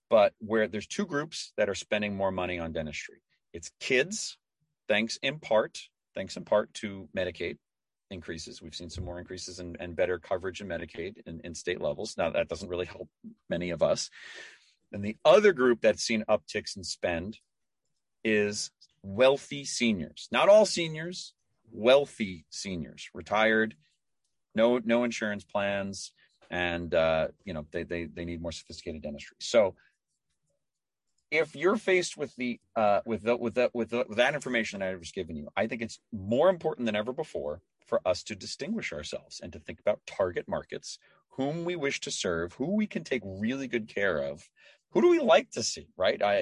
but 0.10 0.34
where 0.40 0.68
there's 0.68 0.88
two 0.88 1.06
groups 1.06 1.54
that 1.56 1.70
are 1.70 1.76
spending 1.76 2.14
more 2.14 2.32
money 2.32 2.60
on 2.60 2.74
dentistry, 2.74 3.22
it's 3.54 3.72
kids, 3.80 4.38
thanks 4.90 5.18
in 5.24 5.40
part, 5.40 5.80
thanks 6.14 6.36
in 6.36 6.44
part 6.44 6.74
to 6.76 7.08
Medicaid, 7.16 7.58
increases. 8.12 8.62
We've 8.62 8.76
seen 8.76 8.90
some 8.90 9.06
more 9.06 9.18
increases 9.18 9.60
and, 9.60 9.78
and 9.80 9.96
better 9.96 10.20
coverage 10.20 10.62
in 10.62 10.68
Medicaid 10.68 11.16
in, 11.26 11.42
in 11.44 11.56
state 11.56 11.82
levels. 11.82 12.16
Now, 12.18 12.30
that 12.30 12.50
doesn't 12.50 12.70
really 12.70 12.86
help 12.86 13.10
many 13.50 13.72
of 13.72 13.82
us. 13.82 14.10
And 14.92 15.04
the 15.04 15.18
other 15.24 15.54
group 15.54 15.82
that's 15.82 16.04
seen 16.04 16.26
upticks 16.30 16.76
in 16.76 16.84
spend 16.84 17.38
is 18.24 18.72
wealthy 19.02 19.64
seniors. 19.64 20.28
Not 20.32 20.50
all 20.50 20.66
seniors, 20.66 21.34
wealthy 21.72 22.46
seniors, 22.50 23.10
retired, 23.14 23.76
no 24.54 24.80
no 24.84 25.06
insurance 25.06 25.46
plans, 25.46 26.12
and 26.50 26.94
uh, 26.94 27.30
you 27.46 27.54
know 27.54 27.66
they, 27.72 27.84
they 27.84 28.04
they 28.06 28.26
need 28.26 28.42
more 28.42 28.52
sophisticated 28.52 29.02
dentistry. 29.02 29.38
So 29.40 29.76
if 31.32 31.56
you're 31.56 31.78
faced 31.78 32.18
with 32.18 32.36
the 32.36 32.60
uh, 32.76 33.00
with 33.06 33.24
the, 33.24 33.38
with 33.38 33.56
the, 33.56 33.72
with, 33.74 33.90
the, 33.92 34.06
with 34.08 34.18
that 34.18 34.36
information 34.36 34.82
that 34.82 34.90
I've 34.90 35.00
just 35.00 35.16
given 35.16 35.38
you, 35.38 35.48
I 35.56 35.68
think 35.68 35.82
it's 35.82 36.00
more 36.12 36.50
important 36.50 36.86
than 36.86 36.98
ever 36.98 37.14
before 37.14 37.62
for 37.92 38.00
us 38.06 38.24
to 38.24 38.38
distinguish 38.38 38.94
ourselves 38.94 39.42
and 39.44 39.52
to 39.52 39.60
think 39.60 39.82
about 39.82 40.00
target 40.08 40.48
markets, 40.48 40.98
whom 41.32 41.66
we 41.66 41.76
wish 41.76 42.00
to 42.00 42.10
serve, 42.10 42.54
who 42.54 42.74
we 42.74 42.88
can 42.88 43.04
take 43.04 43.22
really 43.26 43.68
good 43.68 43.90
care 43.94 44.20
of. 44.20 44.42
Who 44.92 45.02
do 45.02 45.10
we 45.10 45.20
like 45.20 45.52
to 45.52 45.64
see, 45.64 45.90
right? 45.98 46.22
I, 46.24 46.36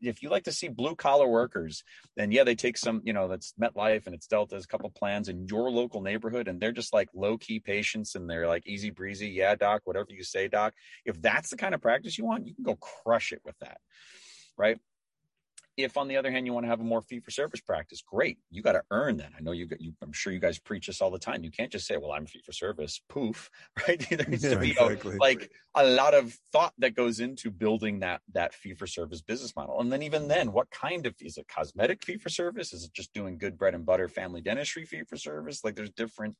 if 0.00 0.22
you 0.22 0.30
like 0.30 0.44
to 0.44 0.52
see 0.52 0.68
blue 0.68 0.94
collar 0.94 1.28
workers, 1.28 1.84
then 2.16 2.32
yeah, 2.32 2.42
they 2.42 2.54
take 2.54 2.78
some, 2.78 3.02
you 3.04 3.12
know, 3.12 3.28
that's 3.28 3.52
MetLife 3.60 4.06
and 4.06 4.14
it's 4.14 4.26
Delta's 4.26 4.64
couple 4.64 4.88
plans 4.88 5.28
in 5.28 5.46
your 5.46 5.70
local 5.70 6.00
neighborhood, 6.00 6.48
and 6.48 6.58
they're 6.58 6.72
just 6.72 6.94
like 6.94 7.10
low 7.14 7.36
key 7.36 7.60
patients 7.60 8.14
and 8.14 8.28
they're 8.28 8.48
like 8.48 8.66
easy 8.66 8.88
breezy. 8.88 9.28
Yeah, 9.28 9.56
doc, 9.56 9.82
whatever 9.84 10.06
you 10.08 10.24
say, 10.24 10.48
doc. 10.48 10.72
If 11.04 11.20
that's 11.20 11.50
the 11.50 11.58
kind 11.58 11.74
of 11.74 11.82
practice 11.82 12.16
you 12.16 12.24
want, 12.24 12.46
you 12.46 12.54
can 12.54 12.64
go 12.64 12.76
crush 12.76 13.32
it 13.32 13.42
with 13.44 13.58
that, 13.58 13.78
right? 14.56 14.78
If 15.76 15.96
on 15.96 16.08
the 16.08 16.16
other 16.16 16.30
hand 16.30 16.46
you 16.46 16.52
want 16.52 16.64
to 16.64 16.68
have 16.68 16.80
a 16.80 16.84
more 16.84 17.02
fee 17.02 17.20
for 17.20 17.30
service 17.30 17.60
practice 17.60 18.02
great 18.06 18.38
you 18.50 18.62
got 18.62 18.72
to 18.72 18.82
earn 18.90 19.16
that. 19.16 19.32
I 19.36 19.40
know 19.42 19.52
you, 19.52 19.68
you 19.78 19.92
i'm 20.02 20.12
sure 20.12 20.32
you 20.32 20.38
guys 20.38 20.58
preach 20.58 20.86
this 20.86 21.00
all 21.00 21.10
the 21.10 21.18
time. 21.18 21.44
You 21.44 21.50
can't 21.50 21.70
just 21.70 21.86
say 21.86 21.96
well 21.96 22.12
i'm 22.12 22.26
fee 22.26 22.42
for 22.44 22.52
service 22.52 23.00
poof 23.08 23.50
right? 23.88 24.04
There 24.08 24.26
needs 24.26 24.42
to 24.42 24.58
be 24.58 24.70
exactly. 24.70 25.16
a, 25.16 25.18
like 25.18 25.50
a 25.74 25.84
lot 25.84 26.14
of 26.14 26.36
thought 26.52 26.72
that 26.78 26.94
goes 26.94 27.20
into 27.20 27.50
building 27.50 28.00
that 28.00 28.20
that 28.32 28.54
fee 28.54 28.74
for 28.74 28.86
service 28.86 29.20
business 29.20 29.54
model. 29.56 29.80
And 29.80 29.92
then 29.92 30.02
even 30.02 30.28
then 30.28 30.52
what 30.52 30.70
kind 30.70 31.06
of 31.06 31.14
is 31.20 31.36
it 31.36 31.48
cosmetic 31.48 32.04
fee 32.04 32.18
for 32.18 32.28
service 32.28 32.72
is 32.72 32.84
it 32.84 32.92
just 32.92 33.12
doing 33.12 33.38
good 33.38 33.58
bread 33.58 33.74
and 33.74 33.86
butter 33.86 34.08
family 34.08 34.40
dentistry 34.40 34.84
fee 34.84 35.02
for 35.08 35.16
service 35.16 35.64
like 35.64 35.74
there's 35.74 35.90
different 35.90 36.36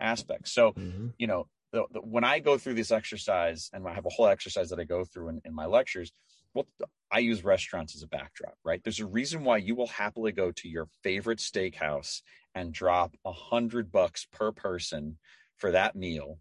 aspects. 0.00 0.52
So 0.52 0.72
mm-hmm. 0.72 1.08
you 1.18 1.26
know 1.26 1.46
the, 1.72 1.84
the, 1.90 2.00
when 2.00 2.24
i 2.24 2.38
go 2.38 2.56
through 2.56 2.74
this 2.74 2.92
exercise 2.92 3.68
and 3.72 3.86
i 3.86 3.92
have 3.92 4.06
a 4.06 4.10
whole 4.10 4.28
exercise 4.28 4.70
that 4.70 4.78
i 4.78 4.84
go 4.84 5.04
through 5.04 5.28
in, 5.30 5.40
in 5.44 5.54
my 5.54 5.66
lectures 5.66 6.12
well, 6.54 6.66
I 7.10 7.18
use 7.18 7.44
restaurants 7.44 7.94
as 7.94 8.02
a 8.02 8.08
backdrop, 8.08 8.54
right? 8.64 8.82
There's 8.82 9.00
a 9.00 9.06
reason 9.06 9.44
why 9.44 9.58
you 9.58 9.74
will 9.74 9.86
happily 9.86 10.32
go 10.32 10.52
to 10.52 10.68
your 10.68 10.88
favorite 11.02 11.38
steakhouse 11.38 12.22
and 12.54 12.72
drop 12.72 13.16
a 13.24 13.32
hundred 13.32 13.92
bucks 13.92 14.26
per 14.32 14.52
person 14.52 15.18
for 15.56 15.72
that 15.72 15.96
meal. 15.96 16.38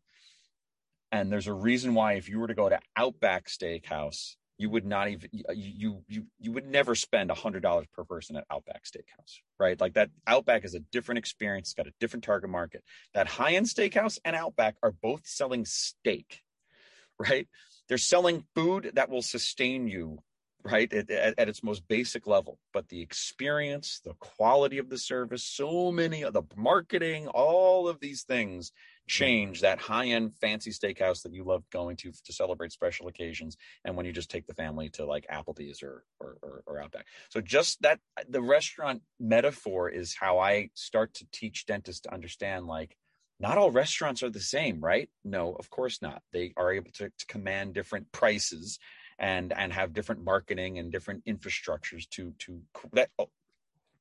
And 1.12 1.32
there's 1.32 1.48
a 1.48 1.54
reason 1.54 1.94
why 1.94 2.14
if 2.14 2.28
you 2.28 2.40
were 2.40 2.48
to 2.48 2.56
go 2.56 2.70
to 2.70 2.80
Outback 2.96 3.48
Steakhouse, 3.48 4.36
you 4.58 4.70
would 4.70 4.86
not 4.86 5.10
even 5.10 5.30
you 5.54 6.04
you 6.08 6.26
you 6.40 6.52
would 6.52 6.68
never 6.68 6.96
spend 6.96 7.32
a 7.32 7.36
hundred 7.36 7.62
dollars 7.64 7.88
per 7.94 8.04
person 8.04 8.36
at 8.36 8.46
Outback 8.52 8.84
Steakhouse, 8.86 9.40
right? 9.60 9.80
Like 9.80 9.94
that 9.94 10.10
Outback 10.26 10.64
is 10.64 10.76
a 10.76 10.80
different 10.80 11.20
experience, 11.20 11.70
it's 11.70 11.74
got 11.74 11.88
a 11.88 11.94
different 12.00 12.24
target 12.24 12.50
market. 12.50 12.84
That 13.14 13.28
high-end 13.28 13.66
steakhouse 13.66 14.20
and 14.24 14.36
Outback 14.36 14.76
are 14.82 14.92
both 14.92 15.28
selling 15.28 15.66
steak, 15.66 16.42
right? 17.20 17.48
They're 17.88 17.98
selling 17.98 18.46
food 18.56 18.92
that 18.96 19.10
will 19.10 19.22
sustain 19.22 19.88
you, 19.88 20.20
right, 20.64 20.92
at, 20.94 21.10
at, 21.10 21.38
at, 21.38 21.50
its 21.50 21.64
most 21.64 21.88
basic 21.88 22.28
level. 22.28 22.60
But 22.72 22.90
the 22.90 23.02
experience, 23.02 24.02
the 24.04 24.14
quality 24.16 24.78
of 24.78 24.90
the 24.90 24.98
service, 24.98 25.44
so 25.44 25.92
many 25.92 26.24
of 26.24 26.34
the 26.34 26.44
marketing, 26.56 27.28
all 27.28 27.88
of 27.88 28.00
these 28.00 28.24
things 28.24 28.70
mm-hmm. 28.70 29.08
change 29.08 29.62
that 29.62 29.80
high 29.80 30.08
end 30.08 30.34
fancy 30.40 30.72
steakhouse 30.72 31.24
that 31.24 31.34
you 31.34 31.44
love 31.44 31.64
going 31.72 31.98
to 31.98 32.12
to 32.24 32.34
celebrate 32.34 32.72
special 32.72 33.08
occasions 33.08 33.58
and 33.84 33.98
when 33.98 34.06
you 34.06 34.14
just 34.14 34.32
take 34.32 34.48
the 34.48 34.54
family 34.54 34.90
to 34.90 35.06
like 35.06 35.28
applebee's 35.32 35.84
or, 35.84 36.04
or 36.22 36.38
or, 36.42 36.64
or 36.66 36.82
outback 36.82 37.06
so 37.30 37.42
just 37.42 37.82
that 37.82 38.00
the 38.30 38.42
restaurant 38.42 39.02
metaphor 39.20 39.90
is 39.90 40.16
how 40.16 40.40
i 40.40 40.70
start 40.74 41.14
to 41.14 41.26
teach 41.34 41.66
dentists 41.66 42.02
to 42.02 42.14
understand 42.14 42.66
like 42.66 42.96
not 43.40 43.58
all 43.58 43.72
restaurants 43.72 44.24
are 44.24 44.30
the 44.30 44.40
same, 44.40 44.80
right? 44.80 45.10
No, 45.24 45.54
of 45.54 45.70
course 45.70 46.02
not. 46.02 46.22
They 46.32 46.54
are 46.58 46.72
able 46.72 46.92
to, 46.94 47.10
to 47.10 47.26
command 47.28 47.74
different 47.74 48.12
prices 48.12 48.80
and 49.20 49.54
and 49.54 49.72
have 49.72 49.94
different 49.94 50.24
marketing 50.24 50.80
and 50.80 50.92
different 50.92 51.24
infrastructures 51.26 52.10
to 52.10 52.34
to 52.40 52.62
that 52.94 53.10
oh, 53.20 53.30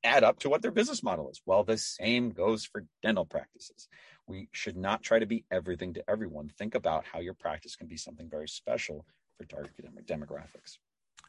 add 0.05 0.25
up 0.25 0.39
to 0.41 0.49
what 0.49 0.63
their 0.63 0.71
business 0.71 1.03
model 1.03 1.31
is. 1.31 1.41
Well, 1.47 1.65
the 1.65 1.79
same 1.79 2.31
goes 2.31 2.65
for 2.65 2.85
dental 3.03 3.25
practices. 3.25 3.89
We 4.27 4.49
should 4.53 4.77
not 4.77 5.03
try 5.03 5.19
to 5.19 5.27
be 5.27 5.45
everything 5.51 5.95
to 5.95 6.05
everyone. 6.09 6.49
Think 6.49 6.75
about 6.75 7.05
how 7.05 7.21
your 7.21 7.35
practice 7.35 7.77
can 7.77 7.87
be 7.87 7.97
something 7.97 8.29
very 8.29 8.49
special 8.49 9.07
for 9.37 9.45
target 9.45 9.73
demographics. 10.07 10.79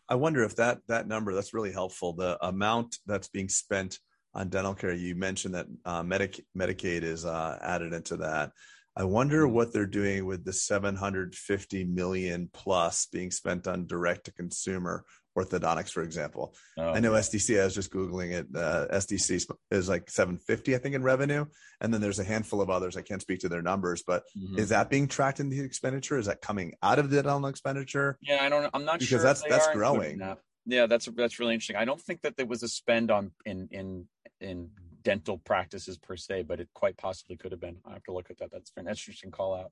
I 0.09 0.15
wonder 0.15 0.43
if 0.43 0.55
that 0.57 0.79
that 0.87 1.07
number 1.07 1.33
that's 1.33 1.53
really 1.53 1.71
helpful. 1.71 2.13
The 2.13 2.37
amount 2.45 2.97
that's 3.05 3.27
being 3.27 3.49
spent 3.49 3.99
on 4.34 4.49
dental 4.49 4.73
care. 4.73 4.93
You 4.93 5.15
mentioned 5.15 5.55
that 5.55 5.67
uh, 5.86 6.03
Medic- 6.03 6.45
Medicaid 6.57 7.03
is 7.03 7.25
uh, 7.25 7.57
added 7.61 7.93
into 7.93 8.17
that. 8.17 8.51
I 8.95 9.05
wonder 9.05 9.47
what 9.47 9.73
they're 9.73 9.88
doing 9.88 10.25
with 10.25 10.45
the 10.45 10.53
750 10.53 11.84
million 11.86 12.49
plus 12.53 13.07
being 13.07 13.31
spent 13.31 13.67
on 13.67 13.88
direct 13.88 14.25
to 14.25 14.34
consumer 14.34 15.03
orthodontics, 15.36 15.89
for 15.89 16.03
example. 16.03 16.53
Oh, 16.77 16.89
I 16.89 16.99
know 16.99 17.13
SDC, 17.13 17.59
I 17.59 17.65
was 17.65 17.73
just 17.73 17.91
Googling 17.91 18.34
it. 18.34 18.47
Uh, 18.55 18.88
SDC 18.91 19.51
is 19.71 19.89
like 19.89 20.09
750, 20.09 20.75
I 20.75 20.77
think, 20.77 20.93
in 20.93 21.01
revenue. 21.01 21.45
And 21.81 21.91
then 21.91 22.01
there's 22.01 22.19
a 22.19 22.23
handful 22.23 22.61
of 22.61 22.69
others. 22.69 22.95
I 22.95 23.01
can't 23.01 23.21
speak 23.21 23.39
to 23.39 23.49
their 23.49 23.63
numbers, 23.63 24.03
but 24.05 24.23
mm-hmm. 24.38 24.59
is 24.59 24.69
that 24.69 24.91
being 24.91 25.07
tracked 25.07 25.39
in 25.39 25.49
the 25.49 25.59
expenditure? 25.59 26.19
Is 26.19 26.27
that 26.27 26.41
coming 26.41 26.75
out 26.84 26.99
of 26.99 27.09
the 27.09 27.23
dental 27.23 27.47
expenditure? 27.47 28.17
Yeah, 28.21 28.43
I 28.43 28.49
don't 28.49 28.69
I'm 28.75 28.86
not 28.86 28.99
because 28.99 29.07
sure. 29.07 29.19
Because 29.19 29.41
that's, 29.41 29.63
that's 29.63 29.73
growing. 29.73 30.21
Yeah, 30.65 30.86
that's, 30.86 31.07
that's 31.07 31.39
really 31.39 31.55
interesting. 31.55 31.75
I 31.75 31.86
don't 31.86 31.99
think 31.99 32.21
that 32.21 32.38
there 32.38 32.45
was 32.45 32.63
a 32.63 32.67
spend 32.67 33.11
on 33.11 33.31
in, 33.45 33.67
in, 33.71 34.07
in 34.43 34.69
dental 35.03 35.37
practices 35.37 35.97
per 35.97 36.15
se, 36.15 36.43
but 36.43 36.59
it 36.59 36.69
quite 36.73 36.97
possibly 36.97 37.35
could 37.35 37.51
have 37.51 37.61
been. 37.61 37.77
I 37.85 37.93
have 37.93 38.03
to 38.03 38.13
look 38.13 38.29
at 38.29 38.39
that. 38.39 38.51
That's 38.51 38.71
an 38.77 38.87
interesting 38.87 39.31
call 39.31 39.55
out. 39.55 39.71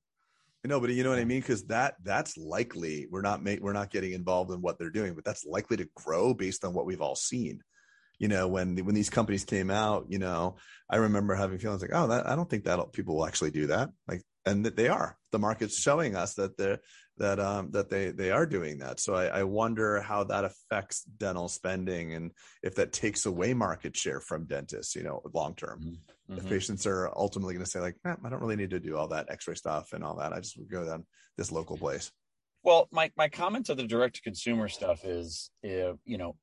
Know, 0.63 0.79
but 0.79 0.91
you 0.91 1.03
know 1.03 1.09
what 1.09 1.17
I 1.17 1.25
mean? 1.25 1.39
Because 1.41 1.63
that 1.65 1.95
that's 2.03 2.37
likely 2.37 3.07
we're 3.09 3.23
not 3.23 3.43
ma- 3.43 3.55
we're 3.59 3.73
not 3.73 3.89
getting 3.89 4.11
involved 4.11 4.51
in 4.51 4.61
what 4.61 4.77
they're 4.77 4.91
doing, 4.91 5.15
but 5.15 5.25
that's 5.25 5.43
likely 5.43 5.77
to 5.77 5.89
grow 5.95 6.35
based 6.35 6.63
on 6.63 6.73
what 6.73 6.85
we've 6.85 7.01
all 7.01 7.15
seen. 7.15 7.61
You 8.19 8.27
know, 8.27 8.47
when 8.47 8.77
when 8.85 8.93
these 8.93 9.09
companies 9.09 9.43
came 9.43 9.71
out, 9.71 10.05
you 10.09 10.19
know, 10.19 10.57
I 10.87 10.97
remember 10.97 11.33
having 11.33 11.57
feelings 11.57 11.81
like, 11.81 11.89
oh, 11.93 12.07
that, 12.09 12.29
I 12.29 12.35
don't 12.35 12.47
think 12.47 12.65
that 12.65 12.93
people 12.93 13.15
will 13.15 13.25
actually 13.25 13.49
do 13.49 13.67
that. 13.67 13.89
Like, 14.07 14.21
and 14.45 14.65
that 14.67 14.75
they 14.75 14.87
are. 14.87 15.17
The 15.31 15.39
market's 15.39 15.79
showing 15.79 16.15
us 16.15 16.35
that 16.35 16.57
they're 16.57 16.79
that 17.21 17.39
um, 17.39 17.69
that 17.69 17.87
they 17.87 18.09
they 18.09 18.31
are 18.31 18.47
doing 18.47 18.79
that. 18.79 18.99
So 18.99 19.13
I, 19.13 19.25
I, 19.25 19.43
wonder 19.43 20.01
how 20.01 20.23
that 20.23 20.43
affects 20.43 21.03
dental 21.03 21.47
spending 21.47 22.15
and 22.15 22.31
if 22.63 22.73
that 22.75 22.93
takes 22.93 23.27
away 23.27 23.53
market 23.53 23.95
share 23.95 24.19
from 24.19 24.45
dentists, 24.45 24.95
you 24.95 25.03
know, 25.03 25.21
long 25.31 25.53
term. 25.53 25.99
Mm-hmm. 26.29 26.37
If 26.37 26.49
patients 26.49 26.87
are 26.87 27.11
ultimately 27.15 27.53
going 27.53 27.63
to 27.63 27.69
say 27.69 27.79
like, 27.79 27.95
eh, 28.05 28.15
I 28.25 28.29
don't 28.29 28.41
really 28.41 28.55
need 28.55 28.71
to 28.71 28.79
do 28.79 28.97
all 28.97 29.07
that 29.09 29.27
X-ray 29.29 29.53
stuff 29.53 29.93
and 29.93 30.03
all 30.03 30.15
that. 30.15 30.33
I 30.33 30.39
just 30.39 30.57
would 30.57 30.71
go 30.71 30.83
down 30.83 31.05
this 31.37 31.51
local 31.51 31.77
place. 31.77 32.11
Well, 32.63 32.87
my 32.91 33.11
my 33.15 33.29
comment 33.29 33.67
to 33.67 33.75
the 33.75 33.85
direct 33.85 34.15
to 34.15 34.21
consumer 34.23 34.67
stuff 34.67 35.05
is, 35.05 35.51
if, 35.61 35.97
you 36.05 36.17
know, 36.17 36.35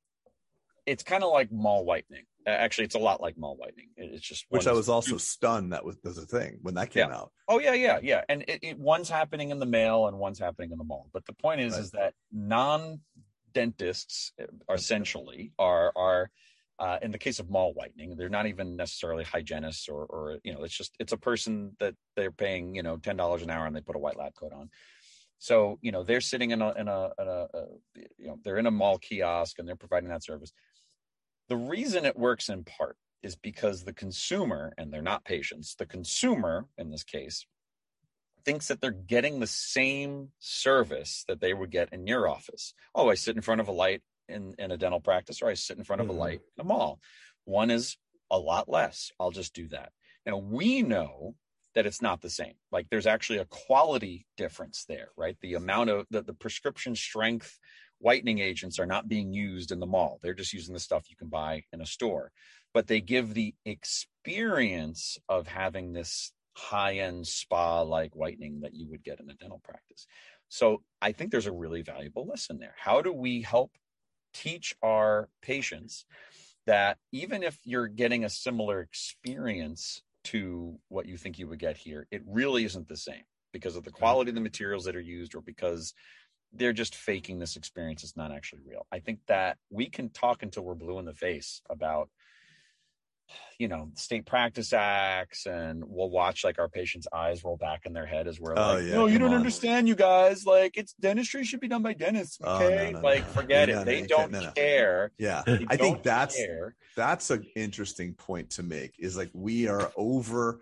it's 0.88 1.02
kind 1.02 1.22
of 1.22 1.30
like 1.30 1.52
mall 1.52 1.84
whitening. 1.84 2.24
Actually, 2.46 2.84
it's 2.84 2.94
a 2.94 2.98
lot 2.98 3.20
like 3.20 3.36
mall 3.36 3.56
whitening. 3.56 3.88
It's 3.96 4.26
just 4.26 4.46
which 4.48 4.66
I 4.66 4.72
was 4.72 4.88
also 4.88 5.18
stunned 5.18 5.72
that 5.74 5.84
was, 5.84 5.96
was 6.02 6.16
a 6.16 6.24
thing 6.24 6.58
when 6.62 6.74
that 6.74 6.90
came 6.90 7.10
yeah. 7.10 7.16
out. 7.16 7.30
Oh 7.46 7.58
yeah, 7.58 7.74
yeah, 7.74 7.98
yeah. 8.02 8.22
And 8.28 8.42
it, 8.48 8.60
it, 8.62 8.78
one's 8.78 9.10
happening 9.10 9.50
in 9.50 9.58
the 9.58 9.66
mail 9.66 10.06
and 10.06 10.18
one's 10.18 10.38
happening 10.38 10.72
in 10.72 10.78
the 10.78 10.84
mall. 10.84 11.10
But 11.12 11.26
the 11.26 11.34
point 11.34 11.60
is, 11.60 11.74
right. 11.74 11.82
is 11.82 11.90
that 11.90 12.14
non 12.32 13.00
dentists 13.52 14.32
uh, 14.40 14.46
essentially 14.72 15.52
are 15.58 15.92
are 15.94 16.30
uh, 16.78 16.98
in 17.02 17.10
the 17.10 17.18
case 17.18 17.38
of 17.38 17.50
mall 17.50 17.74
whitening, 17.74 18.16
they're 18.16 18.28
not 18.28 18.46
even 18.46 18.76
necessarily 18.76 19.24
hygienists 19.24 19.88
or 19.88 20.06
or 20.06 20.38
you 20.42 20.54
know, 20.54 20.62
it's 20.62 20.76
just 20.76 20.94
it's 20.98 21.12
a 21.12 21.18
person 21.18 21.76
that 21.80 21.94
they're 22.16 22.32
paying 22.32 22.74
you 22.74 22.82
know 22.82 22.96
ten 22.96 23.16
dollars 23.16 23.42
an 23.42 23.50
hour 23.50 23.66
and 23.66 23.76
they 23.76 23.80
put 23.80 23.96
a 23.96 23.98
white 23.98 24.16
lab 24.16 24.32
coat 24.34 24.52
on. 24.54 24.70
So 25.38 25.78
you 25.82 25.92
know 25.92 26.02
they're 26.02 26.20
sitting 26.20 26.52
in 26.52 26.62
a 26.62 26.72
in 26.74 26.88
a, 26.88 27.10
in 27.18 27.28
a, 27.28 27.46
a 27.52 27.64
you 27.94 28.28
know 28.28 28.38
they're 28.42 28.58
in 28.58 28.66
a 28.66 28.70
mall 28.70 28.98
kiosk 28.98 29.58
and 29.58 29.68
they're 29.68 29.76
providing 29.76 30.08
that 30.10 30.24
service 30.24 30.52
the 31.48 31.56
reason 31.56 32.04
it 32.04 32.16
works 32.16 32.48
in 32.48 32.64
part 32.64 32.96
is 33.22 33.36
because 33.36 33.82
the 33.82 33.92
consumer, 33.92 34.72
and 34.78 34.92
they're 34.92 35.02
not 35.02 35.24
patients, 35.24 35.74
the 35.74 35.86
consumer 35.86 36.66
in 36.76 36.90
this 36.90 37.04
case 37.04 37.46
thinks 38.44 38.68
that 38.68 38.80
they're 38.80 38.90
getting 38.90 39.40
the 39.40 39.46
same 39.46 40.28
service 40.38 41.24
that 41.28 41.40
they 41.40 41.52
would 41.52 41.70
get 41.70 41.92
in 41.92 42.06
your 42.06 42.28
office. 42.28 42.74
Oh, 42.94 43.10
I 43.10 43.14
sit 43.14 43.36
in 43.36 43.42
front 43.42 43.60
of 43.60 43.68
a 43.68 43.72
light 43.72 44.02
in, 44.28 44.54
in 44.58 44.70
a 44.70 44.76
dental 44.76 45.00
practice, 45.00 45.42
or 45.42 45.48
I 45.48 45.54
sit 45.54 45.78
in 45.78 45.84
front 45.84 46.00
of 46.00 46.08
mm-hmm. 46.08 46.16
a 46.16 46.20
light 46.20 46.40
in 46.56 46.60
a 46.60 46.64
mall. 46.64 47.00
One 47.44 47.70
is 47.70 47.96
a 48.30 48.38
lot 48.38 48.68
less. 48.68 49.10
I'll 49.18 49.30
just 49.30 49.54
do 49.54 49.68
that. 49.68 49.90
Now, 50.24 50.36
we 50.36 50.82
know 50.82 51.34
that 51.74 51.86
it's 51.86 52.02
not 52.02 52.20
the 52.20 52.30
same. 52.30 52.54
Like 52.72 52.86
there's 52.90 53.06
actually 53.06 53.38
a 53.38 53.44
quality 53.44 54.26
difference 54.36 54.84
there, 54.88 55.08
right? 55.16 55.36
The 55.40 55.54
amount 55.54 55.90
of 55.90 56.06
the, 56.10 56.22
the 56.22 56.34
prescription 56.34 56.96
strength 56.96 57.58
whitening 57.98 58.38
agents 58.38 58.78
are 58.78 58.86
not 58.86 59.08
being 59.08 59.32
used 59.32 59.72
in 59.72 59.80
the 59.80 59.86
mall. 59.86 60.18
They're 60.22 60.34
just 60.34 60.52
using 60.52 60.74
the 60.74 60.80
stuff 60.80 61.10
you 61.10 61.16
can 61.16 61.28
buy 61.28 61.64
in 61.72 61.80
a 61.80 61.86
store. 61.86 62.32
But 62.74 62.86
they 62.86 63.00
give 63.00 63.34
the 63.34 63.54
experience 63.64 65.18
of 65.28 65.46
having 65.46 65.92
this 65.92 66.32
high 66.56 66.98
end 66.98 67.26
spa 67.26 67.82
like 67.82 68.14
whitening 68.14 68.60
that 68.60 68.74
you 68.74 68.88
would 68.90 69.02
get 69.02 69.20
in 69.20 69.30
a 69.30 69.34
dental 69.34 69.60
practice. 69.64 70.06
So 70.48 70.82
I 71.00 71.12
think 71.12 71.30
there's 71.30 71.46
a 71.46 71.52
really 71.52 71.82
valuable 71.82 72.26
lesson 72.26 72.58
there. 72.58 72.74
How 72.78 73.02
do 73.02 73.12
we 73.12 73.42
help 73.42 73.72
teach 74.34 74.74
our 74.82 75.28
patients 75.42 76.04
that 76.66 76.98
even 77.12 77.42
if 77.42 77.58
you're 77.64 77.88
getting 77.88 78.24
a 78.24 78.30
similar 78.30 78.80
experience 78.80 80.02
to 80.24 80.78
what 80.88 81.06
you 81.06 81.16
think 81.16 81.38
you 81.38 81.48
would 81.48 81.58
get 81.58 81.76
here, 81.76 82.06
it 82.10 82.22
really 82.26 82.64
isn't 82.64 82.88
the 82.88 82.96
same 82.96 83.22
because 83.52 83.76
of 83.76 83.84
the 83.84 83.90
mm-hmm. 83.90 83.98
quality 83.98 84.30
of 84.30 84.34
the 84.34 84.40
materials 84.40 84.84
that 84.84 84.96
are 84.96 85.00
used 85.00 85.34
or 85.34 85.40
because 85.40 85.94
they're 86.52 86.72
just 86.72 86.94
faking 86.94 87.38
this 87.38 87.56
experience. 87.56 88.02
It's 88.02 88.16
not 88.16 88.32
actually 88.32 88.62
real. 88.66 88.86
I 88.90 89.00
think 89.00 89.20
that 89.26 89.58
we 89.70 89.88
can 89.88 90.10
talk 90.10 90.42
until 90.42 90.64
we're 90.64 90.74
blue 90.74 90.98
in 90.98 91.04
the 91.04 91.14
face 91.14 91.62
about, 91.68 92.08
you 93.58 93.68
know, 93.68 93.90
state 93.94 94.24
practice 94.24 94.72
acts, 94.72 95.46
and 95.46 95.84
we'll 95.86 96.08
watch 96.08 96.44
like 96.44 96.58
our 96.58 96.68
patients' 96.68 97.06
eyes 97.12 97.44
roll 97.44 97.58
back 97.58 97.82
in 97.84 97.92
their 97.92 98.06
head 98.06 98.26
as 98.26 98.40
we're 98.40 98.58
oh, 98.58 98.74
like, 98.74 98.84
yeah, 98.84 98.94
"No, 98.94 99.06
you 99.06 99.18
don't 99.18 99.30
on. 99.30 99.36
understand, 99.36 99.86
you 99.86 99.94
guys. 99.94 100.46
Like, 100.46 100.78
it's 100.78 100.94
dentistry 100.94 101.44
should 101.44 101.60
be 101.60 101.68
done 101.68 101.82
by 101.82 101.92
dentists. 101.92 102.38
Oh, 102.42 102.56
okay, 102.56 102.88
oh, 102.88 102.90
no, 102.92 103.00
no, 103.00 103.06
like, 103.06 103.26
no. 103.26 103.32
forget 103.32 103.68
it. 103.68 103.84
they 103.84 104.02
don't 104.02 104.54
care. 104.54 105.12
Yeah, 105.18 105.42
I 105.46 105.76
think 105.76 106.02
that's 106.02 106.36
care. 106.36 106.74
that's 106.96 107.30
an 107.30 107.44
interesting 107.54 108.14
point 108.14 108.50
to 108.50 108.62
make. 108.62 108.94
Is 108.98 109.16
like 109.16 109.30
we 109.34 109.68
are 109.68 109.92
over 109.96 110.60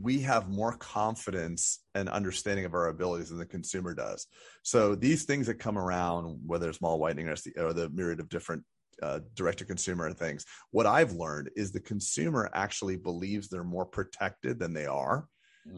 we 0.00 0.20
have 0.20 0.48
more 0.48 0.76
confidence 0.76 1.80
and 1.94 2.08
understanding 2.08 2.64
of 2.64 2.74
our 2.74 2.88
abilities 2.88 3.30
than 3.30 3.38
the 3.38 3.46
consumer 3.46 3.94
does. 3.94 4.26
So 4.62 4.94
these 4.94 5.24
things 5.24 5.46
that 5.46 5.54
come 5.54 5.78
around, 5.78 6.40
whether 6.46 6.68
it's 6.68 6.80
mall 6.80 6.98
whitening 6.98 7.28
or, 7.28 7.36
or 7.56 7.72
the 7.72 7.88
myriad 7.90 8.20
of 8.20 8.28
different 8.28 8.64
uh, 9.02 9.20
direct 9.34 9.58
to 9.58 9.64
consumer 9.64 10.12
things, 10.12 10.44
what 10.70 10.86
I've 10.86 11.12
learned 11.12 11.50
is 11.56 11.72
the 11.72 11.80
consumer 11.80 12.50
actually 12.52 12.96
believes 12.96 13.48
they're 13.48 13.64
more 13.64 13.86
protected 13.86 14.58
than 14.58 14.72
they 14.72 14.86
are. 14.86 15.26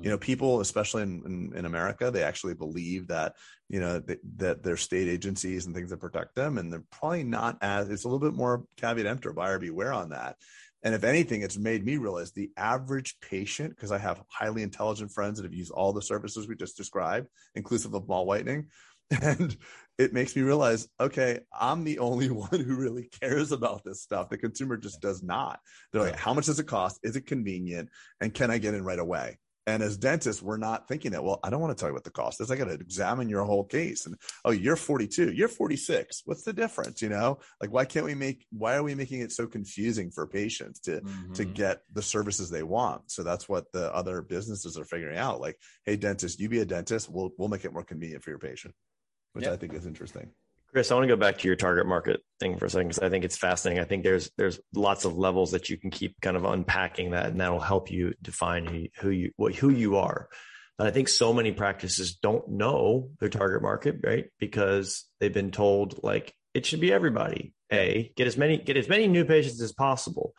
You 0.00 0.10
know, 0.10 0.16
mm. 0.16 0.20
people, 0.20 0.60
especially 0.60 1.02
in, 1.02 1.22
in, 1.26 1.58
in 1.58 1.64
America, 1.64 2.10
they 2.10 2.22
actually 2.22 2.54
believe 2.54 3.08
that, 3.08 3.34
you 3.68 3.80
know, 3.80 3.98
that, 3.98 4.20
that 4.36 4.62
there's 4.62 4.80
state 4.80 5.08
agencies 5.08 5.66
and 5.66 5.74
things 5.74 5.90
that 5.90 5.96
protect 5.96 6.36
them. 6.36 6.56
And 6.56 6.72
they're 6.72 6.84
probably 6.92 7.24
not 7.24 7.58
as, 7.60 7.88
it's 7.88 8.04
a 8.04 8.08
little 8.08 8.20
bit 8.20 8.36
more 8.36 8.64
caveat 8.76 9.06
emptor, 9.06 9.32
buyer 9.32 9.58
beware 9.58 9.92
on 9.92 10.10
that. 10.10 10.36
And 10.82 10.94
if 10.94 11.04
anything, 11.04 11.42
it's 11.42 11.58
made 11.58 11.84
me 11.84 11.96
realize 11.96 12.32
the 12.32 12.50
average 12.56 13.16
patient, 13.20 13.70
because 13.70 13.92
I 13.92 13.98
have 13.98 14.22
highly 14.28 14.62
intelligent 14.62 15.12
friends 15.12 15.38
that 15.38 15.44
have 15.44 15.54
used 15.54 15.70
all 15.70 15.92
the 15.92 16.02
services 16.02 16.48
we 16.48 16.56
just 16.56 16.76
described, 16.76 17.28
inclusive 17.54 17.94
of 17.94 18.08
mall 18.08 18.26
whitening. 18.26 18.68
And 19.20 19.54
it 19.98 20.14
makes 20.14 20.34
me 20.34 20.40
realize, 20.40 20.88
okay, 20.98 21.40
I'm 21.52 21.84
the 21.84 21.98
only 21.98 22.30
one 22.30 22.48
who 22.50 22.76
really 22.76 23.10
cares 23.20 23.52
about 23.52 23.84
this 23.84 24.00
stuff. 24.02 24.30
The 24.30 24.38
consumer 24.38 24.78
just 24.78 25.02
does 25.02 25.22
not. 25.22 25.60
They're 25.92 26.00
like, 26.00 26.16
how 26.16 26.32
much 26.32 26.46
does 26.46 26.58
it 26.58 26.66
cost? 26.66 26.98
Is 27.02 27.14
it 27.14 27.26
convenient? 27.26 27.90
And 28.20 28.32
can 28.32 28.50
I 28.50 28.56
get 28.56 28.72
in 28.72 28.84
right 28.84 28.98
away? 28.98 29.38
And 29.66 29.82
as 29.82 29.96
dentists, 29.96 30.42
we're 30.42 30.56
not 30.56 30.88
thinking 30.88 31.12
that, 31.12 31.22
well, 31.22 31.38
I 31.44 31.50
don't 31.50 31.60
want 31.60 31.76
to 31.76 31.80
tell 31.80 31.88
you 31.88 31.94
what 31.94 32.02
the 32.02 32.10
cost 32.10 32.40
is. 32.40 32.50
I 32.50 32.56
got 32.56 32.64
to 32.64 32.72
examine 32.72 33.28
your 33.28 33.44
whole 33.44 33.64
case. 33.64 34.06
And 34.06 34.16
oh, 34.44 34.50
you're 34.50 34.76
42, 34.76 35.32
you're 35.32 35.46
46. 35.46 36.22
What's 36.24 36.42
the 36.42 36.52
difference? 36.52 37.00
You 37.00 37.10
know, 37.10 37.38
like 37.60 37.72
why 37.72 37.84
can't 37.84 38.04
we 38.04 38.14
make, 38.14 38.44
why 38.50 38.74
are 38.74 38.82
we 38.82 38.94
making 38.94 39.20
it 39.20 39.30
so 39.30 39.46
confusing 39.46 40.10
for 40.10 40.26
patients 40.26 40.80
to, 40.80 41.00
mm-hmm. 41.00 41.32
to 41.34 41.44
get 41.44 41.82
the 41.92 42.02
services 42.02 42.50
they 42.50 42.64
want? 42.64 43.10
So 43.10 43.22
that's 43.22 43.48
what 43.48 43.70
the 43.72 43.94
other 43.94 44.20
businesses 44.20 44.76
are 44.76 44.84
figuring 44.84 45.16
out. 45.16 45.40
Like, 45.40 45.58
hey, 45.84 45.96
dentist, 45.96 46.40
you 46.40 46.48
be 46.48 46.60
a 46.60 46.64
dentist. 46.64 47.08
We'll, 47.08 47.30
we'll 47.38 47.48
make 47.48 47.64
it 47.64 47.72
more 47.72 47.84
convenient 47.84 48.24
for 48.24 48.30
your 48.30 48.40
patient, 48.40 48.74
which 49.32 49.44
yep. 49.44 49.54
I 49.54 49.56
think 49.56 49.74
is 49.74 49.86
interesting. 49.86 50.30
Chris, 50.72 50.90
I 50.90 50.94
want 50.94 51.04
to 51.04 51.14
go 51.14 51.20
back 51.20 51.38
to 51.38 51.48
your 51.48 51.56
target 51.56 51.86
market 51.86 52.20
thing 52.40 52.56
for 52.56 52.64
a 52.64 52.70
second 52.70 52.88
because 52.88 53.02
I 53.02 53.10
think 53.10 53.26
it's 53.26 53.36
fascinating. 53.36 53.82
I 53.82 53.86
think 53.86 54.04
there's 54.04 54.30
there's 54.38 54.58
lots 54.74 55.04
of 55.04 55.18
levels 55.18 55.50
that 55.50 55.68
you 55.68 55.76
can 55.76 55.90
keep 55.90 56.18
kind 56.22 56.34
of 56.36 56.44
unpacking 56.46 57.10
that, 57.10 57.26
and 57.26 57.40
that 57.40 57.52
will 57.52 57.60
help 57.60 57.90
you 57.90 58.14
define 58.22 58.88
who 58.98 59.10
you 59.10 59.32
what 59.36 59.54
who 59.54 59.68
you 59.68 59.96
are. 59.96 60.28
But 60.78 60.86
I 60.86 60.90
think 60.90 61.08
so 61.08 61.34
many 61.34 61.52
practices 61.52 62.14
don't 62.14 62.48
know 62.48 63.10
their 63.20 63.28
target 63.28 63.60
market, 63.60 63.96
right? 64.02 64.30
Because 64.38 65.04
they've 65.20 65.32
been 65.32 65.50
told 65.50 66.02
like 66.02 66.32
it 66.54 66.64
should 66.64 66.80
be 66.80 66.92
everybody. 66.92 67.52
A 67.70 68.10
get 68.16 68.26
as 68.26 68.38
many 68.38 68.56
get 68.56 68.78
as 68.78 68.88
many 68.88 69.08
new 69.08 69.26
patients 69.26 69.60
as 69.60 69.72
possible 69.72 70.32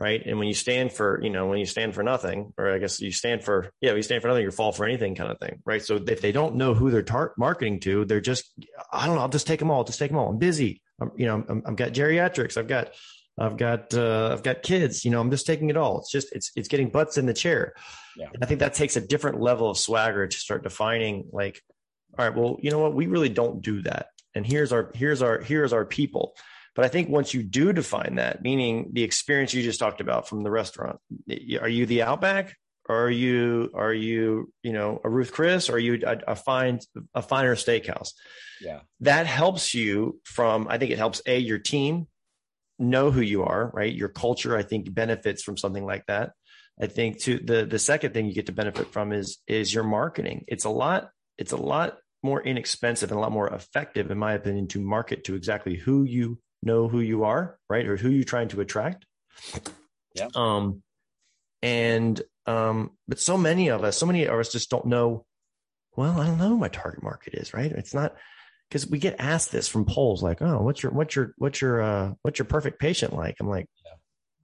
right? 0.00 0.22
And 0.24 0.38
when 0.38 0.46
you 0.46 0.54
stand 0.54 0.92
for, 0.92 1.20
you 1.22 1.30
know, 1.30 1.46
when 1.46 1.58
you 1.58 1.66
stand 1.66 1.94
for 1.94 2.02
nothing, 2.02 2.52
or 2.56 2.72
I 2.72 2.78
guess 2.78 3.00
you 3.00 3.10
stand 3.10 3.42
for, 3.42 3.70
yeah, 3.80 3.94
you 3.94 4.02
stand 4.02 4.22
for 4.22 4.28
nothing, 4.28 4.44
you 4.44 4.50
fall 4.50 4.72
for 4.72 4.84
anything 4.84 5.14
kind 5.14 5.30
of 5.30 5.38
thing, 5.38 5.60
right? 5.64 5.82
So 5.84 5.96
if 5.96 6.20
they 6.20 6.32
don't 6.32 6.54
know 6.54 6.74
who 6.74 6.90
they're 6.90 7.02
tar- 7.02 7.34
marketing 7.36 7.80
to, 7.80 8.04
they're 8.04 8.20
just, 8.20 8.52
I 8.92 9.06
don't 9.06 9.16
know, 9.16 9.22
I'll 9.22 9.28
just 9.28 9.46
take 9.46 9.58
them 9.58 9.70
all, 9.70 9.84
just 9.84 9.98
take 9.98 10.10
them 10.10 10.18
all. 10.18 10.28
I'm 10.28 10.38
busy. 10.38 10.82
I'm, 11.00 11.10
you 11.16 11.26
know, 11.26 11.44
i 11.48 11.68
have 11.68 11.76
got 11.76 11.92
geriatrics. 11.92 12.56
I've 12.56 12.68
got, 12.68 12.90
I've 13.38 13.56
got, 13.56 13.92
uh, 13.94 14.30
I've 14.32 14.42
got 14.42 14.62
kids. 14.62 15.04
You 15.04 15.10
know, 15.10 15.20
I'm 15.20 15.30
just 15.30 15.46
taking 15.46 15.68
it 15.70 15.76
all. 15.76 15.98
It's 15.98 16.10
just, 16.10 16.32
it's, 16.32 16.52
it's 16.54 16.68
getting 16.68 16.90
butts 16.90 17.18
in 17.18 17.26
the 17.26 17.34
chair. 17.34 17.74
Yeah. 18.16 18.28
I 18.40 18.46
think 18.46 18.60
that 18.60 18.74
takes 18.74 18.96
a 18.96 19.00
different 19.00 19.40
level 19.40 19.70
of 19.70 19.78
swagger 19.78 20.26
to 20.26 20.36
start 20.36 20.62
defining, 20.62 21.28
like, 21.32 21.62
all 22.18 22.24
right, 22.24 22.36
well, 22.36 22.58
you 22.60 22.70
know 22.70 22.78
what, 22.78 22.94
we 22.94 23.06
really 23.06 23.28
don't 23.28 23.62
do 23.62 23.82
that. 23.82 24.06
And 24.34 24.46
here's 24.46 24.72
our, 24.72 24.90
here's 24.94 25.22
our, 25.22 25.40
here's 25.40 25.72
our 25.72 25.84
people 25.84 26.34
but 26.78 26.84
I 26.84 26.88
think 26.90 27.08
once 27.08 27.34
you 27.34 27.42
do 27.42 27.72
define 27.72 28.14
that, 28.14 28.40
meaning 28.40 28.90
the 28.92 29.02
experience 29.02 29.52
you 29.52 29.64
just 29.64 29.80
talked 29.80 30.00
about 30.00 30.28
from 30.28 30.44
the 30.44 30.50
restaurant, 30.52 31.00
are 31.60 31.68
you 31.68 31.86
the 31.86 32.02
Outback 32.02 32.54
are 32.88 33.10
you 33.10 33.72
are 33.74 33.92
you 33.92 34.52
you 34.62 34.72
know 34.72 35.00
a 35.02 35.10
Ruth 35.10 35.32
Chris 35.32 35.68
or 35.68 35.72
are 35.72 35.78
you 35.80 36.00
a, 36.06 36.18
a 36.28 36.36
fine 36.36 36.78
a 37.16 37.20
finer 37.20 37.56
steakhouse? 37.56 38.10
Yeah, 38.60 38.82
that 39.00 39.26
helps 39.26 39.74
you 39.74 40.20
from. 40.22 40.68
I 40.68 40.78
think 40.78 40.92
it 40.92 40.98
helps 40.98 41.20
a 41.26 41.36
your 41.36 41.58
team 41.58 42.06
know 42.78 43.10
who 43.10 43.22
you 43.22 43.42
are, 43.42 43.72
right? 43.74 43.92
Your 43.92 44.08
culture, 44.08 44.56
I 44.56 44.62
think, 44.62 44.94
benefits 44.94 45.42
from 45.42 45.56
something 45.56 45.84
like 45.84 46.06
that. 46.06 46.30
I 46.80 46.86
think 46.86 47.18
to 47.22 47.40
the 47.40 47.66
the 47.66 47.80
second 47.80 48.14
thing 48.14 48.26
you 48.26 48.34
get 48.34 48.46
to 48.46 48.52
benefit 48.52 48.92
from 48.92 49.12
is 49.12 49.38
is 49.48 49.74
your 49.74 49.82
marketing. 49.82 50.44
It's 50.46 50.64
a 50.64 50.70
lot. 50.70 51.10
It's 51.38 51.50
a 51.50 51.56
lot 51.56 51.98
more 52.22 52.40
inexpensive 52.40 53.10
and 53.10 53.18
a 53.18 53.20
lot 53.20 53.32
more 53.32 53.48
effective, 53.48 54.12
in 54.12 54.18
my 54.18 54.34
opinion, 54.34 54.68
to 54.68 54.80
market 54.80 55.24
to 55.24 55.34
exactly 55.34 55.74
who 55.74 56.04
you 56.04 56.38
know 56.62 56.88
who 56.88 57.00
you 57.00 57.24
are, 57.24 57.58
right, 57.68 57.86
or 57.86 57.96
who 57.96 58.10
you're 58.10 58.24
trying 58.24 58.48
to 58.48 58.60
attract. 58.60 59.04
Yeah. 60.14 60.28
Um, 60.34 60.82
and 61.62 62.20
um, 62.46 62.92
but 63.06 63.20
so 63.20 63.36
many 63.36 63.68
of 63.68 63.84
us, 63.84 63.96
so 63.96 64.06
many 64.06 64.24
of 64.24 64.38
us 64.38 64.50
just 64.50 64.70
don't 64.70 64.86
know. 64.86 65.24
Well, 65.96 66.20
I 66.20 66.26
don't 66.26 66.38
know 66.38 66.50
who 66.50 66.58
my 66.58 66.68
target 66.68 67.02
market 67.02 67.34
is, 67.34 67.52
right? 67.52 67.70
It's 67.70 67.94
not 67.94 68.14
because 68.68 68.86
we 68.88 68.98
get 68.98 69.16
asked 69.18 69.50
this 69.50 69.68
from 69.68 69.84
polls, 69.84 70.22
like, 70.22 70.40
"Oh, 70.42 70.62
what's 70.62 70.82
your 70.82 70.92
what's 70.92 71.16
your 71.16 71.34
what's 71.38 71.60
your 71.60 71.82
uh, 71.82 72.12
what's 72.22 72.38
your 72.38 72.46
perfect 72.46 72.78
patient 72.78 73.12
like?" 73.12 73.36
I'm 73.40 73.48
like, 73.48 73.66
yeah. 73.84 73.92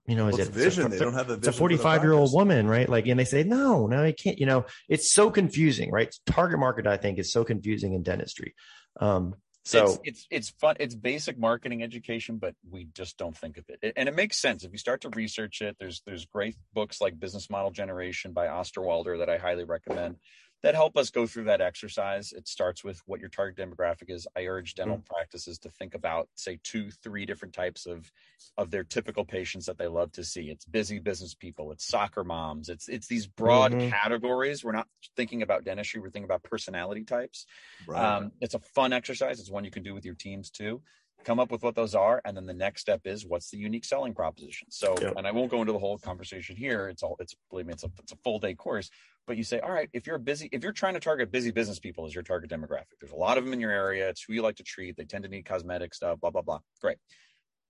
you 0.07 0.15
know, 0.15 0.27
is 0.27 0.37
well, 0.37 0.47
it 0.47 0.53
vision? 0.53 0.85
A, 0.85 0.89
they 0.89 0.99
don't 0.99 1.13
have 1.13 1.29
a 1.29 1.33
It's 1.33 1.47
a 1.47 1.53
45 1.53 2.03
year 2.03 2.13
old 2.13 2.33
woman, 2.33 2.67
right? 2.67 2.87
Like, 2.87 3.07
and 3.07 3.19
they 3.19 3.25
say, 3.25 3.43
"No, 3.43 3.87
no, 3.87 4.03
I 4.03 4.11
can't." 4.11 4.39
You 4.39 4.45
know, 4.45 4.65
it's 4.89 5.11
so 5.11 5.29
confusing, 5.31 5.91
right? 5.91 6.13
Target 6.25 6.59
market, 6.59 6.87
I 6.87 6.97
think, 6.97 7.19
is 7.19 7.31
so 7.31 7.43
confusing 7.43 7.93
in 7.93 8.03
dentistry. 8.03 8.55
Um, 8.99 9.35
so 9.65 9.83
it's, 9.83 9.99
it's, 10.03 10.27
it's 10.29 10.49
fun. 10.49 10.75
It's 10.79 10.93
basic 10.93 11.39
marketing 11.39 11.81
education, 11.81 12.37
but 12.37 12.53
we 12.69 12.87
just 12.93 13.17
don't 13.17 13.35
think 13.35 13.57
of 13.57 13.65
it. 13.67 13.93
And 13.97 14.07
it 14.07 14.15
makes 14.15 14.37
sense 14.37 14.63
if 14.63 14.71
you 14.71 14.77
start 14.77 15.01
to 15.01 15.09
research 15.09 15.61
it. 15.61 15.75
There's 15.79 16.01
there's 16.05 16.25
great 16.25 16.55
books 16.73 17.01
like 17.01 17.19
Business 17.19 17.49
Model 17.49 17.71
Generation 17.71 18.31
by 18.31 18.45
Osterwalder 18.47 19.17
that 19.19 19.29
I 19.29 19.37
highly 19.37 19.63
recommend 19.63 20.17
that 20.63 20.75
help 20.75 20.97
us 20.97 21.09
go 21.09 21.27
through 21.27 21.43
that 21.45 21.61
exercise. 21.61 22.31
It 22.31 22.47
starts 22.47 22.83
with 22.83 23.01
what 23.05 23.19
your 23.19 23.29
target 23.29 23.57
demographic 23.57 24.09
is. 24.09 24.27
I 24.35 24.45
urge 24.45 24.75
dental 24.75 24.97
mm-hmm. 24.97 25.13
practices 25.13 25.59
to 25.59 25.69
think 25.69 25.93
about, 25.93 26.27
say, 26.35 26.59
two, 26.63 26.89
three 26.91 27.25
different 27.25 27.53
types 27.53 27.85
of 27.85 28.11
of 28.57 28.71
their 28.71 28.83
typical 28.83 29.25
patients 29.25 29.65
that 29.65 29.77
they 29.77 29.87
love 29.87 30.11
to 30.13 30.23
see. 30.23 30.49
It's 30.49 30.65
busy 30.65 30.99
business 30.99 31.35
people, 31.35 31.71
it's 31.71 31.85
soccer 31.85 32.23
moms, 32.23 32.69
it's 32.69 32.87
it's 32.87 33.07
these 33.07 33.27
broad 33.27 33.73
mm-hmm. 33.73 33.89
categories. 33.89 34.63
We're 34.63 34.71
not 34.71 34.87
thinking 35.15 35.41
about 35.41 35.65
dentistry, 35.65 36.01
we're 36.01 36.09
thinking 36.09 36.25
about 36.25 36.43
personality 36.43 37.03
types. 37.03 37.45
Right. 37.87 38.03
Um, 38.03 38.31
it's 38.41 38.55
a 38.55 38.59
fun 38.59 38.93
exercise. 38.93 39.39
It's 39.39 39.51
one 39.51 39.65
you 39.65 39.71
can 39.71 39.83
do 39.83 39.93
with 39.93 40.05
your 40.05 40.15
teams 40.15 40.49
too 40.49 40.81
come 41.25 41.39
up 41.39 41.51
with 41.51 41.63
what 41.63 41.75
those 41.75 41.95
are 41.95 42.21
and 42.23 42.37
then 42.37 42.45
the 42.45 42.53
next 42.53 42.81
step 42.81 43.01
is 43.05 43.25
what's 43.25 43.49
the 43.49 43.57
unique 43.57 43.83
selling 43.83 44.13
proposition? 44.13 44.67
So 44.69 44.95
yep. 45.01 45.15
and 45.17 45.27
i 45.27 45.31
won't 45.31 45.51
go 45.51 45.61
into 45.61 45.73
the 45.73 45.79
whole 45.79 45.97
conversation 45.97 46.55
here. 46.55 46.87
It's 46.87 47.03
all 47.03 47.17
it's 47.19 47.35
believe 47.49 47.65
me 47.65 47.73
it's 47.73 47.83
a, 47.83 47.91
it's 47.99 48.11
a 48.11 48.17
full 48.23 48.39
day 48.39 48.53
course 48.53 48.89
but 49.27 49.37
you 49.37 49.43
say 49.43 49.59
all 49.59 49.71
right 49.71 49.89
if 49.93 50.05
you're 50.07 50.17
busy 50.17 50.49
if 50.51 50.63
you're 50.63 50.71
trying 50.71 50.93
to 50.93 50.99
target 50.99 51.31
busy 51.31 51.51
business 51.51 51.79
people 51.79 52.05
as 52.05 52.13
your 52.13 52.23
target 52.23 52.49
demographic 52.49 52.97
there's 52.99 53.11
a 53.11 53.15
lot 53.15 53.37
of 53.37 53.43
them 53.43 53.53
in 53.53 53.59
your 53.59 53.71
area 53.71 54.09
it's 54.09 54.23
who 54.23 54.33
you 54.33 54.41
like 54.41 54.55
to 54.55 54.63
treat 54.63 54.95
they 54.95 55.03
tend 55.03 55.23
to 55.23 55.29
need 55.29 55.45
cosmetic 55.45 55.93
stuff 55.93 56.19
blah 56.19 56.29
blah 56.29 56.41
blah. 56.41 56.59
Great. 56.81 56.97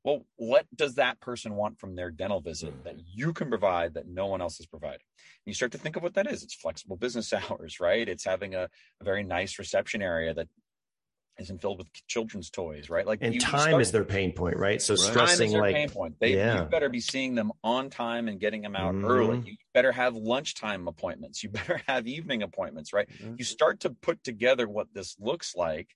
Well 0.03 0.25
what 0.35 0.65
does 0.75 0.95
that 0.95 1.19
person 1.19 1.55
want 1.55 1.79
from 1.79 1.95
their 1.95 2.11
dental 2.11 2.41
visit 2.41 2.73
hmm. 2.73 2.83
that 2.83 2.95
you 3.13 3.33
can 3.33 3.49
provide 3.49 3.93
that 3.93 4.07
no 4.07 4.27
one 4.27 4.41
else 4.41 4.59
is 4.59 4.65
providing? 4.65 4.99
And 5.17 5.51
you 5.51 5.53
start 5.53 5.71
to 5.73 5.77
think 5.77 5.95
of 5.95 6.03
what 6.03 6.15
that 6.15 6.27
is. 6.27 6.43
It's 6.43 6.55
flexible 6.55 6.97
business 6.97 7.33
hours 7.49 7.79
right? 7.79 8.07
It's 8.07 8.25
having 8.25 8.55
a, 8.55 8.69
a 9.01 9.03
very 9.03 9.23
nice 9.23 9.57
reception 9.59 10.01
area 10.01 10.33
that 10.33 10.47
isn't 11.37 11.61
filled 11.61 11.77
with 11.77 11.87
children's 12.07 12.49
toys, 12.49 12.89
right? 12.89 13.05
Like, 13.05 13.19
and 13.21 13.33
you, 13.33 13.39
time 13.39 13.73
you 13.73 13.79
is 13.79 13.91
their 13.91 14.03
pain 14.03 14.31
point, 14.31 14.57
right? 14.57 14.81
So 14.81 14.93
right. 14.93 14.99
stressing 14.99 15.51
like 15.51 15.75
pain 15.75 15.89
point. 15.89 16.15
They 16.19 16.35
yeah. 16.35 16.63
you 16.63 16.65
better 16.65 16.89
be 16.89 16.99
seeing 16.99 17.35
them 17.35 17.51
on 17.63 17.89
time 17.89 18.27
and 18.27 18.39
getting 18.39 18.61
them 18.61 18.75
out 18.75 18.93
mm-hmm. 18.93 19.05
early. 19.05 19.41
You 19.45 19.55
better 19.73 19.91
have 19.91 20.15
lunchtime 20.15 20.87
appointments. 20.87 21.43
You 21.43 21.49
better 21.51 21.81
have 21.87 22.07
evening 22.07 22.43
appointments, 22.43 22.93
right? 22.93 23.09
Mm-hmm. 23.09 23.35
You 23.37 23.45
start 23.45 23.81
to 23.81 23.89
put 23.89 24.23
together 24.23 24.67
what 24.67 24.87
this 24.93 25.15
looks 25.19 25.55
like 25.55 25.89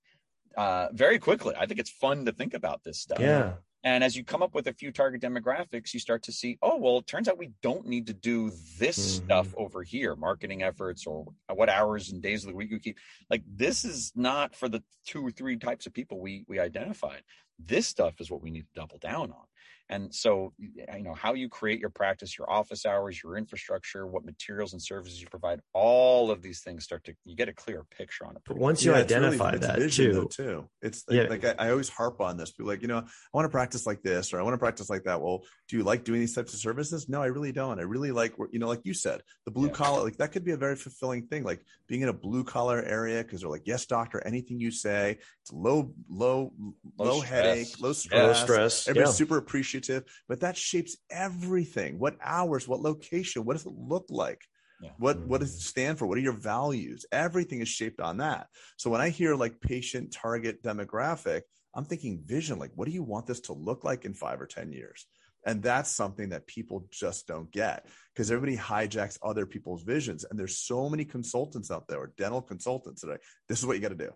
uh, 0.58 0.88
very 0.92 1.20
quickly. 1.20 1.56
I 1.58 1.66
think 1.66 1.80
it's 1.80 1.90
fun 1.90 2.26
to 2.26 2.32
think 2.32 2.54
about 2.54 2.84
this 2.84 3.00
stuff. 3.00 3.20
Yeah. 3.20 3.54
And 3.84 4.04
as 4.04 4.16
you 4.16 4.26
come 4.26 4.44
up 4.44 4.54
with 4.54 4.68
a 4.68 4.74
few 4.74 4.92
target 4.92 5.22
demographics, 5.22 5.94
you 5.94 6.02
start 6.02 6.24
to 6.24 6.34
see, 6.34 6.58
oh, 6.62 6.78
well, 6.78 6.98
it 6.98 7.08
turns 7.08 7.30
out 7.30 7.38
we 7.38 7.52
don't 7.62 7.88
need 7.88 8.08
to 8.08 8.14
do 8.14 8.52
this 8.78 8.98
mm-hmm. 8.98 9.26
stuff 9.26 9.54
over 9.56 9.84
here, 9.84 10.16
marketing 10.16 10.64
efforts 10.64 11.06
or 11.06 11.26
what 11.54 11.70
hours 11.70 12.12
and 12.12 12.22
days 12.22 12.44
of 12.44 12.50
the 12.50 12.56
week 12.56 12.72
we 12.72 12.80
keep. 12.80 12.98
Like 13.30 13.44
this 13.48 13.86
is 13.86 14.12
not 14.16 14.54
for 14.54 14.68
the 14.68 14.84
two 15.06 15.26
or 15.26 15.32
three 15.32 15.58
types 15.58 15.86
of 15.86 15.94
people 15.94 16.20
we 16.20 16.44
we 16.48 16.60
identified. 16.60 17.22
This 17.58 17.88
stuff 17.88 18.20
is 18.20 18.30
what 18.30 18.42
we 18.42 18.52
need 18.52 18.62
to 18.62 18.80
double 18.82 18.98
down 18.98 19.32
on. 19.32 19.49
And 19.90 20.14
so, 20.14 20.54
you 20.60 20.86
know, 21.02 21.16
how 21.16 21.34
you 21.34 21.50
create 21.50 21.80
your 21.80 21.90
practice, 21.90 22.38
your 22.38 22.50
office 22.50 22.86
hours, 22.86 23.22
your 23.24 23.38
infrastructure, 23.38 24.06
what 24.06 24.24
materials 24.24 24.74
and 24.74 24.82
services 24.82 25.20
you 25.20 25.28
provide, 25.28 25.62
all 25.74 26.30
of 26.30 26.44
these 26.44 26.62
things 26.62 26.84
start 26.84 27.04
to, 27.06 27.16
you 27.26 27.36
get 27.36 27.50
a 27.50 27.54
clear 27.54 27.84
picture 27.98 28.26
on 28.26 28.36
it. 28.36 28.44
But 28.46 28.58
once 28.58 28.84
you 28.84 28.92
yeah, 28.92 29.00
identify 29.00 29.54
really, 29.54 29.60
that 29.66 29.92
too, 29.92 30.14
though, 30.14 30.26
too, 30.26 30.70
it's 30.84 31.04
like, 31.08 31.18
yeah. 31.18 31.24
like 31.24 31.44
I, 31.44 31.56
I, 31.68 31.72
always 31.72 31.90
harp 31.90 32.22
on 32.22 32.38
this. 32.38 32.52
People 32.52 32.68
like, 32.68 32.84
you 32.84 32.88
know, 32.88 33.00
I 33.00 33.04
want 33.34 33.46
to 33.46 33.50
practice 33.50 33.88
like 33.88 34.04
this, 34.04 34.32
or 34.32 34.40
I 34.40 34.44
want 34.44 34.54
to 34.54 34.60
practice 34.60 34.92
like 34.92 35.06
that. 35.06 35.22
Well, 35.22 35.42
do 35.70 35.78
you 35.78 35.84
like 35.84 36.04
doing 36.04 36.20
these 36.20 36.36
types 36.36 36.54
of 36.54 36.60
services? 36.60 37.08
No, 37.08 37.22
I 37.22 37.28
really 37.28 37.52
don't. 37.52 37.80
I 37.80 37.84
really 37.84 38.12
like, 38.12 38.34
you 38.52 38.60
know, 38.60 38.68
like 38.68 38.82
you 38.84 38.94
said, 38.94 39.22
the 39.46 39.52
blue 39.52 39.68
yeah. 39.68 39.74
collar, 39.74 40.04
like 40.04 40.18
that 40.18 40.32
could 40.32 40.44
be 40.44 40.52
a 40.52 40.58
very 40.58 40.76
fulfilling 40.76 41.28
thing. 41.28 41.44
Like 41.44 41.64
being 41.88 42.02
in 42.02 42.10
a 42.10 42.14
blue 42.14 42.44
collar 42.44 42.82
area, 42.82 43.24
because 43.24 43.42
they're 43.42 43.50
like, 43.50 43.68
yes, 43.68 43.86
doctor, 43.86 44.22
anything 44.26 44.60
you 44.60 44.72
say, 44.72 45.20
it's 45.42 45.54
low, 45.54 45.94
low, 46.10 46.52
low, 46.98 47.06
low 47.06 47.22
headache, 47.22 47.80
low 47.80 47.94
stress. 47.94 48.40
Low 48.40 48.46
stress. 48.46 48.88
Everybody's 48.88 49.16
super 49.16 49.38
appreciative 49.38 49.70
appreciative, 49.70 50.04
but 50.28 50.40
that 50.42 50.58
shapes 50.58 50.98
everything. 51.10 52.00
What 52.00 52.18
hours, 52.22 52.68
what 52.68 52.82
location, 52.82 53.46
what 53.46 53.54
does 53.54 53.66
it 53.66 53.74
look 53.76 54.06
like? 54.10 54.42
Yeah. 54.82 54.92
What 54.98 55.20
what 55.28 55.42
does 55.42 55.52
mm-hmm. 55.52 55.58
it 55.58 55.64
stand 55.64 56.00
for? 56.00 56.08
What 56.08 56.18
are 56.18 56.22
your 56.22 56.34
values? 56.34 57.06
Everything 57.12 57.60
is 57.60 57.68
shaped 57.68 58.00
on 58.00 58.18
that. 58.18 58.48
So 58.78 58.90
when 58.90 59.02
I 59.02 59.10
hear 59.10 59.36
like 59.36 59.60
patient 59.60 60.14
target 60.14 60.64
demographic, 60.64 61.42
I'm 61.76 61.84
thinking 61.84 62.24
vision. 62.26 62.60
Like, 62.60 62.72
what 62.76 62.88
do 62.88 62.94
you 62.94 63.04
want 63.04 63.28
this 63.28 63.42
to 63.42 63.54
look 63.54 63.84
like 63.84 64.06
in 64.06 64.14
five 64.14 64.40
or 64.40 64.48
ten 64.48 64.72
years? 64.72 65.06
And 65.46 65.64
that's 65.64 65.90
something 65.90 66.30
that 66.30 66.48
people 66.48 66.88
just 66.92 67.28
don't 67.28 67.50
get 67.52 67.86
because 68.14 68.30
everybody 68.30 68.58
hijacks 68.58 69.18
other 69.24 69.46
people's 69.46 69.84
visions. 69.84 70.26
And 70.30 70.38
there's 70.38 70.58
so 70.58 70.90
many 70.90 71.06
consultants 71.06 71.72
out 71.72 71.88
there, 71.88 72.00
or 72.00 72.14
dental 72.18 72.42
consultants 72.42 73.02
that 73.02 73.12
are, 73.12 73.20
this 73.48 73.60
is 73.60 73.66
what 73.66 73.76
you 73.78 73.82
got 73.82 73.90
to 73.90 73.96
do. 73.96 74.12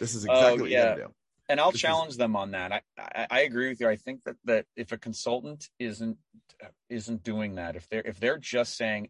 This 0.00 0.14
is 0.14 0.26
oh, 0.26 0.32
exactly 0.32 0.58
oh, 0.58 0.62
what 0.62 0.70
you 0.70 0.76
got 0.76 0.94
to 0.96 1.02
do 1.02 1.14
and 1.48 1.60
I'll 1.60 1.72
challenge 1.72 2.12
is, 2.12 2.16
them 2.16 2.36
on 2.36 2.52
that. 2.52 2.72
I, 2.72 2.80
I, 2.98 3.26
I 3.30 3.40
agree 3.40 3.68
with 3.68 3.80
you. 3.80 3.88
I 3.88 3.96
think 3.96 4.22
that 4.24 4.36
that 4.44 4.66
if 4.76 4.92
a 4.92 4.98
consultant 4.98 5.68
isn't 5.78 6.16
isn't 6.88 7.22
doing 7.22 7.56
that, 7.56 7.76
if 7.76 7.88
they're 7.88 8.02
if 8.02 8.18
they're 8.18 8.38
just 8.38 8.76
saying 8.76 9.08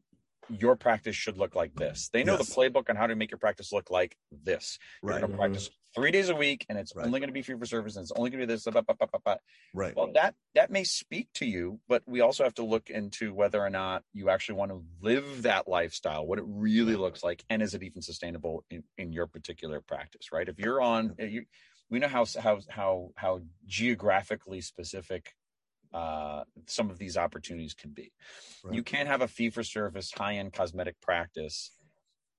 your 0.48 0.76
practice 0.76 1.16
should 1.16 1.38
look 1.38 1.54
like 1.54 1.74
this, 1.74 2.10
they 2.12 2.24
know 2.24 2.36
yes. 2.36 2.48
the 2.48 2.54
playbook 2.54 2.90
on 2.90 2.96
how 2.96 3.06
to 3.06 3.14
make 3.14 3.30
your 3.30 3.38
practice 3.38 3.72
look 3.72 3.90
like 3.90 4.16
this. 4.44 4.78
You're 5.02 5.12
right. 5.12 5.20
going 5.20 5.32
to 5.32 5.36
mm-hmm. 5.36 5.52
practice 5.52 5.70
three 5.94 6.10
days 6.10 6.28
a 6.28 6.34
week, 6.34 6.66
and 6.68 6.78
it's 6.78 6.94
right. 6.94 7.06
only 7.06 7.20
going 7.20 7.28
to 7.28 7.34
be 7.34 7.42
fee 7.42 7.54
for 7.58 7.66
service, 7.66 7.96
and 7.96 8.02
it's 8.02 8.12
only 8.16 8.30
going 8.30 8.40
to 8.40 8.46
be 8.46 8.52
this. 8.52 8.64
Blah, 8.64 8.82
blah, 8.82 9.06
blah, 9.24 9.36
right. 9.74 9.94
Well, 9.96 10.10
that 10.14 10.34
that 10.54 10.70
may 10.70 10.84
speak 10.84 11.28
to 11.34 11.46
you, 11.46 11.80
but 11.88 12.02
we 12.06 12.20
also 12.20 12.44
have 12.44 12.54
to 12.54 12.64
look 12.64 12.90
into 12.90 13.32
whether 13.32 13.60
or 13.60 13.70
not 13.70 14.02
you 14.12 14.30
actually 14.30 14.56
want 14.56 14.70
to 14.72 14.82
live 15.00 15.42
that 15.42 15.68
lifestyle, 15.68 16.26
what 16.26 16.38
it 16.38 16.44
really 16.46 16.96
looks 16.96 17.22
like, 17.22 17.44
and 17.48 17.62
is 17.62 17.74
it 17.74 17.82
even 17.82 18.02
sustainable 18.02 18.64
in, 18.70 18.82
in 18.98 19.12
your 19.12 19.26
particular 19.26 19.80
practice? 19.80 20.32
Right. 20.32 20.48
If 20.48 20.58
you're 20.58 20.80
on, 20.80 21.14
you 21.18 21.44
we 21.90 21.98
know 21.98 22.08
how 22.08 22.26
how 22.40 22.58
how 22.68 23.10
how 23.16 23.40
geographically 23.66 24.60
specific 24.60 25.34
uh, 25.94 26.42
some 26.66 26.90
of 26.90 26.98
these 26.98 27.16
opportunities 27.16 27.72
can 27.72 27.90
be. 27.90 28.12
Right. 28.64 28.74
You 28.74 28.82
can't 28.82 29.08
have 29.08 29.22
a 29.22 29.28
fee 29.28 29.50
for 29.50 29.62
service 29.62 30.10
high 30.12 30.34
end 30.34 30.52
cosmetic 30.52 31.00
practice 31.00 31.70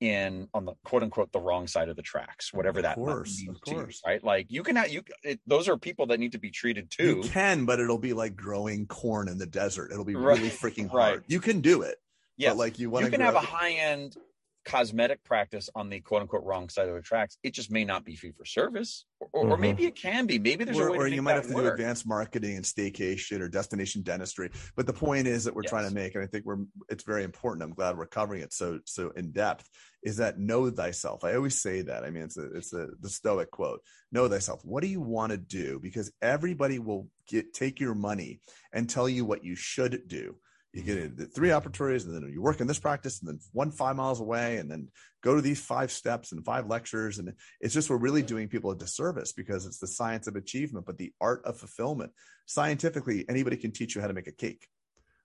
in 0.02 0.50
on 0.54 0.66
the 0.66 0.74
quote 0.84 1.04
unquote 1.04 1.32
the 1.32 1.40
wrong 1.40 1.68
side 1.68 1.88
of 1.88 1.96
the 1.96 2.02
tracks, 2.02 2.54
whatever 2.54 2.82
that 2.82 2.96
course, 2.96 3.42
means 3.42 3.60
to 3.66 3.88
right? 4.06 4.24
Like 4.24 4.48
you 4.50 4.62
can 4.62 4.76
have 4.76 4.90
you 4.90 5.04
it, 5.24 5.40
those 5.48 5.70
are 5.70 5.78
people 5.78 6.06
that 6.08 6.20
need 6.20 6.34
to 6.34 6.38
be 6.38 6.52
treated 6.52 6.92
too. 6.92 7.22
You 7.24 7.30
can, 7.30 7.66
but 7.66 7.80
it'll 7.80 7.98
be 7.98 8.14
like 8.14 8.36
growing 8.36 8.88
corn 8.88 9.30
in 9.30 9.38
the 9.38 9.48
desert. 9.48 9.92
It'll 9.92 10.06
be 10.06 10.16
really 10.16 10.50
freaking 10.50 10.90
hard. 10.90 11.20
Right. 11.20 11.20
You 11.28 11.40
can 11.40 11.62
do 11.62 11.82
it. 11.82 11.96
Yeah, 12.38 12.52
like 12.52 12.78
you 12.78 12.90
want. 12.90 13.06
You 13.06 13.12
can 13.12 13.22
have 13.22 13.36
a 13.36 13.40
high 13.40 13.72
end 13.72 14.18
cosmetic 14.66 15.24
practice 15.24 15.70
on 15.76 15.90
the 15.90 16.00
quote 16.00 16.24
unquote 16.24 16.44
wrong 16.44 16.70
side 16.70 16.90
of 16.90 16.96
the 16.96 17.02
tracks, 17.02 17.38
it 17.44 17.54
just 17.54 17.72
may 17.72 17.86
not 17.86 18.04
be 18.04 18.16
fee 18.16 18.32
for 18.32 18.46
service, 18.46 19.06
or, 19.20 19.44
mm-hmm. 19.44 19.52
or 19.52 19.58
maybe 19.58 19.86
it 19.86 19.96
can 19.96 20.26
be. 20.26 20.40
Maybe 20.40 20.64
there's 20.66 20.78
or, 20.78 20.88
a 20.88 20.92
way. 20.92 20.98
Or 20.98 21.08
you 21.08 21.22
might 21.22 21.36
have 21.36 21.48
to 21.48 21.54
work. 21.54 21.64
do 21.64 21.70
advanced 21.72 22.08
marketing 22.08 22.56
and 22.56 22.66
staycation 22.66 23.40
or 23.42 23.48
destination 23.48 24.02
dentistry. 24.02 24.50
But 24.76 24.88
the 24.88 24.94
point 24.94 25.28
is 25.28 25.44
that 25.44 25.56
we're 25.56 25.64
yes. 25.64 25.70
trying 25.70 25.88
to 25.88 25.94
make, 25.94 26.16
and 26.16 26.24
I 26.24 26.28
think 26.28 26.46
we're 26.46 26.66
it's 26.90 27.04
very 27.04 27.24
important. 27.24 27.64
I'm 27.64 27.74
glad 27.74 27.98
we're 27.98 28.08
covering 28.08 28.42
it 28.42 28.54
so 28.54 28.80
so 28.86 29.12
in 29.12 29.32
depth. 29.32 29.70
Is 30.04 30.18
that 30.18 30.38
know 30.38 30.70
thyself? 30.70 31.24
I 31.24 31.36
always 31.36 31.62
say 31.62 31.82
that. 31.84 32.04
I 32.04 32.10
mean, 32.10 32.24
it's 32.24 32.38
a 32.38 32.52
it's 32.54 32.74
a 32.74 32.88
the 33.00 33.10
Stoic 33.10 33.52
quote. 33.52 33.82
Know 34.12 34.28
thyself. 34.28 34.62
What 34.64 34.82
do 34.82 34.88
you 34.88 35.02
want 35.02 35.32
to 35.32 35.38
do? 35.38 35.80
Because 35.82 36.12
everybody 36.22 36.80
will 36.80 37.08
get 37.28 37.54
take 37.54 37.80
your 37.80 37.96
money 37.96 38.40
and 38.74 38.90
tell 38.90 39.08
you 39.08 39.26
what 39.26 39.44
you 39.44 39.56
should 39.56 40.08
do 40.08 40.36
you 40.76 40.84
get 40.84 41.34
three 41.34 41.52
opportunities 41.52 42.06
and 42.06 42.14
then 42.14 42.30
you 42.32 42.42
work 42.42 42.60
in 42.60 42.68
this 42.68 42.80
practice 42.80 43.20
and 43.22 43.30
then 43.30 43.40
one 43.54 43.72
five 43.72 43.96
miles 43.96 44.20
away 44.20 44.58
and 44.58 44.70
then 44.70 44.90
go 45.24 45.36
to 45.36 45.42
these 45.42 45.62
five 45.62 45.90
steps 45.92 46.32
and 46.32 46.44
five 46.44 46.68
lectures 46.68 47.18
and 47.18 47.32
it's 47.62 47.74
just 47.74 47.90
we're 47.90 47.98
really 47.98 48.22
doing 48.22 48.48
people 48.48 48.72
a 48.72 48.76
disservice 48.76 49.32
because 49.32 49.66
it's 49.66 49.80
the 49.80 49.88
science 49.88 50.28
of 50.28 50.36
achievement 50.36 50.86
but 50.86 50.98
the 50.98 51.14
art 51.22 51.42
of 51.46 51.58
fulfillment 51.58 52.12
scientifically 52.46 53.26
anybody 53.30 53.56
can 53.56 53.72
teach 53.72 53.96
you 53.96 54.02
how 54.02 54.08
to 54.08 54.14
make 54.14 54.28
a 54.28 54.32
cake 54.32 54.68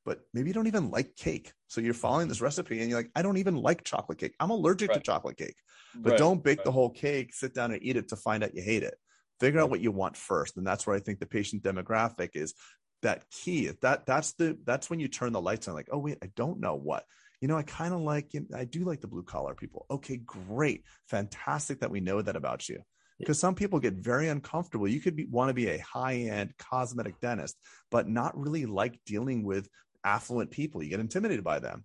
but 0.04 0.20
maybe 0.32 0.48
you 0.48 0.54
don't 0.54 0.66
even 0.66 0.90
like 0.90 1.14
cake. 1.16 1.52
So 1.68 1.80
you're 1.80 1.94
following 1.94 2.28
this 2.28 2.40
recipe 2.40 2.80
and 2.80 2.88
you're 2.88 2.98
like, 2.98 3.10
I 3.14 3.22
don't 3.22 3.36
even 3.36 3.56
like 3.56 3.84
chocolate 3.84 4.18
cake. 4.18 4.34
I'm 4.40 4.50
allergic 4.50 4.88
right. 4.88 4.94
to 4.94 5.00
chocolate 5.00 5.36
cake. 5.36 5.56
But 5.94 6.10
right. 6.10 6.18
don't 6.18 6.42
bake 6.42 6.58
right. 6.58 6.64
the 6.64 6.72
whole 6.72 6.90
cake, 6.90 7.34
sit 7.34 7.54
down 7.54 7.72
and 7.72 7.82
eat 7.82 7.96
it 7.96 8.08
to 8.08 8.16
find 8.16 8.42
out 8.42 8.54
you 8.54 8.62
hate 8.62 8.82
it. 8.82 8.94
Figure 9.40 9.60
out 9.60 9.70
what 9.70 9.80
you 9.80 9.92
want 9.92 10.16
first. 10.16 10.56
And 10.56 10.66
that's 10.66 10.86
where 10.86 10.96
I 10.96 11.00
think 11.00 11.18
the 11.18 11.26
patient 11.26 11.62
demographic 11.62 12.30
is 12.34 12.54
that 13.02 13.24
key. 13.30 13.70
That 13.82 14.06
that's 14.06 14.32
the 14.32 14.58
that's 14.64 14.90
when 14.90 15.00
you 15.00 15.08
turn 15.08 15.32
the 15.32 15.40
lights 15.40 15.68
on, 15.68 15.74
like, 15.74 15.88
oh 15.90 15.98
wait, 15.98 16.18
I 16.22 16.30
don't 16.36 16.60
know 16.60 16.74
what. 16.74 17.04
You 17.40 17.48
know, 17.48 17.56
I 17.56 17.62
kind 17.62 17.94
of 17.94 18.00
like 18.00 18.32
I 18.54 18.64
do 18.64 18.84
like 18.84 19.00
the 19.00 19.08
blue 19.08 19.22
collar 19.22 19.54
people. 19.54 19.86
Okay, 19.90 20.18
great. 20.18 20.84
Fantastic 21.08 21.80
that 21.80 21.90
we 21.90 22.00
know 22.00 22.20
that 22.20 22.36
about 22.36 22.68
you 22.68 22.82
because 23.20 23.38
some 23.38 23.54
people 23.54 23.78
get 23.78 23.94
very 23.94 24.28
uncomfortable. 24.28 24.88
You 24.88 25.00
could 25.00 25.14
be, 25.14 25.26
want 25.26 25.50
to 25.50 25.54
be 25.54 25.68
a 25.68 25.78
high 25.78 26.14
end 26.14 26.54
cosmetic 26.58 27.20
dentist, 27.20 27.56
but 27.90 28.08
not 28.08 28.36
really 28.36 28.66
like 28.66 28.98
dealing 29.04 29.44
with 29.44 29.68
affluent 30.02 30.50
people. 30.50 30.82
You 30.82 30.88
get 30.88 31.00
intimidated 31.00 31.44
by 31.44 31.58
them. 31.58 31.84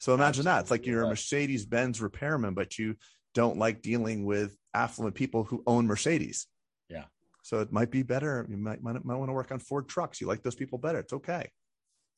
So 0.00 0.14
imagine 0.14 0.28
Absolutely. 0.40 0.52
that. 0.52 0.60
It's 0.60 0.70
like 0.70 0.86
you're 0.86 1.04
a 1.04 1.08
Mercedes 1.08 1.66
Benz 1.66 2.00
repairman, 2.00 2.54
but 2.54 2.78
you 2.78 2.96
don't 3.34 3.58
like 3.58 3.82
dealing 3.82 4.24
with 4.24 4.56
affluent 4.72 5.14
people 5.14 5.44
who 5.44 5.62
own 5.66 5.86
Mercedes. 5.86 6.46
Yeah. 6.88 7.04
So 7.44 7.60
it 7.60 7.70
might 7.70 7.90
be 7.90 8.02
better. 8.02 8.46
You 8.48 8.56
might, 8.56 8.82
might, 8.82 9.04
might 9.04 9.16
want 9.16 9.28
to 9.28 9.34
work 9.34 9.52
on 9.52 9.58
Ford 9.58 9.86
trucks. 9.86 10.18
You 10.18 10.26
like 10.26 10.42
those 10.42 10.54
people 10.54 10.78
better. 10.78 10.98
It's 10.98 11.12
okay. 11.12 11.50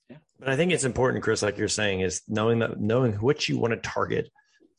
Yeah. 0.09 0.19
But 0.39 0.51
I 0.51 0.57
think 0.57 0.71
it's 0.71 0.85
important, 0.85 1.25
Chris, 1.25 1.43
like 1.43 1.59
you're 1.59 1.67
saying, 1.67 2.01
is 2.01 2.23
knowing 2.29 2.61
that 2.61 2.79
knowing 2.81 3.15
what 3.15 3.49
you 3.49 3.59
want 3.59 3.75
to 3.75 3.81
target 3.81 4.31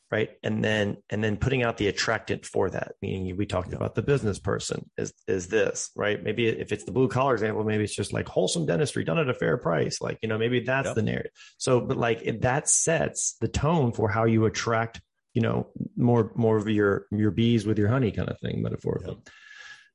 right 0.09 0.29
and 0.41 0.63
then 0.63 0.95
and 1.09 1.21
then 1.21 1.35
putting 1.35 1.63
out 1.63 1.75
the 1.75 1.89
attractant 1.89 2.45
for 2.45 2.69
that 2.69 2.93
meaning 3.01 3.35
we 3.35 3.45
talked 3.45 3.73
about 3.73 3.93
the 3.93 4.01
business 4.01 4.39
person 4.39 4.89
is 4.97 5.13
is 5.27 5.47
this 5.47 5.91
right 5.97 6.23
maybe 6.23 6.47
if 6.47 6.71
it's 6.71 6.85
the 6.85 6.93
blue 6.93 7.09
collar 7.09 7.33
example 7.33 7.61
maybe 7.65 7.83
it's 7.83 7.93
just 7.93 8.13
like 8.13 8.25
wholesome 8.25 8.65
dentistry 8.65 9.03
done 9.03 9.19
at 9.19 9.29
a 9.29 9.33
fair 9.33 9.57
price 9.57 9.99
like 9.99 10.17
you 10.21 10.29
know 10.29 10.37
maybe 10.37 10.61
that's 10.61 10.85
yep. 10.85 10.95
the 10.95 11.01
narrative 11.01 11.31
so 11.57 11.81
but 11.81 11.97
like 11.97 12.39
that 12.39 12.69
sets 12.69 13.35
the 13.41 13.49
tone 13.49 13.91
for 13.91 14.07
how 14.07 14.23
you 14.23 14.45
attract 14.45 15.01
you 15.33 15.41
know 15.41 15.67
more 15.97 16.31
more 16.35 16.55
of 16.55 16.69
your 16.69 17.05
your 17.11 17.31
bees 17.31 17.65
with 17.65 17.77
your 17.77 17.89
honey 17.89 18.11
kind 18.11 18.29
of 18.29 18.39
thing 18.39 18.61
metaphorically 18.61 19.13
yep. 19.13 19.33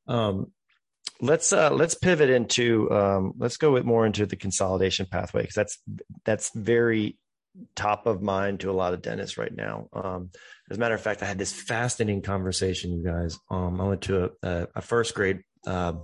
Um 0.08 0.52
let's 1.20 1.52
uh 1.52 1.70
let's 1.70 1.94
pivot 1.94 2.30
into 2.30 2.90
um 2.90 3.32
let's 3.38 3.56
go 3.56 3.72
with 3.72 3.84
more 3.84 4.04
into 4.06 4.26
the 4.26 4.36
consolidation 4.36 5.06
pathway 5.10 5.42
because 5.42 5.54
that's 5.54 5.78
that's 6.24 6.50
very 6.54 7.18
top 7.76 8.06
of 8.06 8.22
mind 8.22 8.60
to 8.60 8.70
a 8.70 8.72
lot 8.72 8.94
of 8.94 9.02
dentists 9.02 9.36
right 9.36 9.54
now. 9.54 9.88
Um, 9.92 10.30
as 10.70 10.76
a 10.76 10.80
matter 10.80 10.94
of 10.94 11.02
fact, 11.02 11.22
I 11.22 11.26
had 11.26 11.38
this 11.38 11.52
fascinating 11.52 12.22
conversation, 12.22 12.92
you 12.92 13.04
guys. 13.04 13.38
Um, 13.50 13.80
I 13.80 13.84
went 13.84 14.02
to 14.02 14.30
a, 14.42 14.68
a 14.74 14.80
first 14.80 15.14
grade 15.14 15.40
uh, 15.66 15.94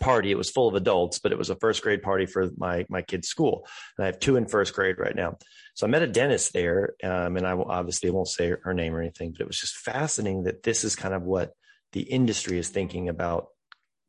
party. 0.00 0.30
It 0.30 0.38
was 0.38 0.50
full 0.50 0.68
of 0.68 0.74
adults, 0.74 1.18
but 1.18 1.32
it 1.32 1.38
was 1.38 1.50
a 1.50 1.56
first 1.56 1.82
grade 1.82 2.02
party 2.02 2.26
for 2.26 2.50
my 2.56 2.86
my 2.88 3.02
kid's 3.02 3.28
school. 3.28 3.66
And 3.98 4.04
I 4.04 4.06
have 4.06 4.18
two 4.18 4.36
in 4.36 4.46
first 4.46 4.74
grade 4.74 4.98
right 4.98 5.14
now. 5.14 5.36
So 5.74 5.86
I 5.86 5.90
met 5.90 6.02
a 6.02 6.06
dentist 6.06 6.52
there, 6.52 6.94
um, 7.02 7.36
and 7.36 7.46
I 7.46 7.54
will, 7.54 7.70
obviously 7.70 8.10
won't 8.10 8.28
say 8.28 8.54
her 8.62 8.74
name 8.74 8.94
or 8.94 9.00
anything, 9.00 9.32
but 9.32 9.40
it 9.40 9.46
was 9.46 9.60
just 9.60 9.76
fascinating 9.76 10.44
that 10.44 10.62
this 10.62 10.84
is 10.84 10.96
kind 10.96 11.14
of 11.14 11.22
what 11.22 11.52
the 11.92 12.02
industry 12.02 12.58
is 12.58 12.68
thinking 12.68 13.08
about 13.08 13.48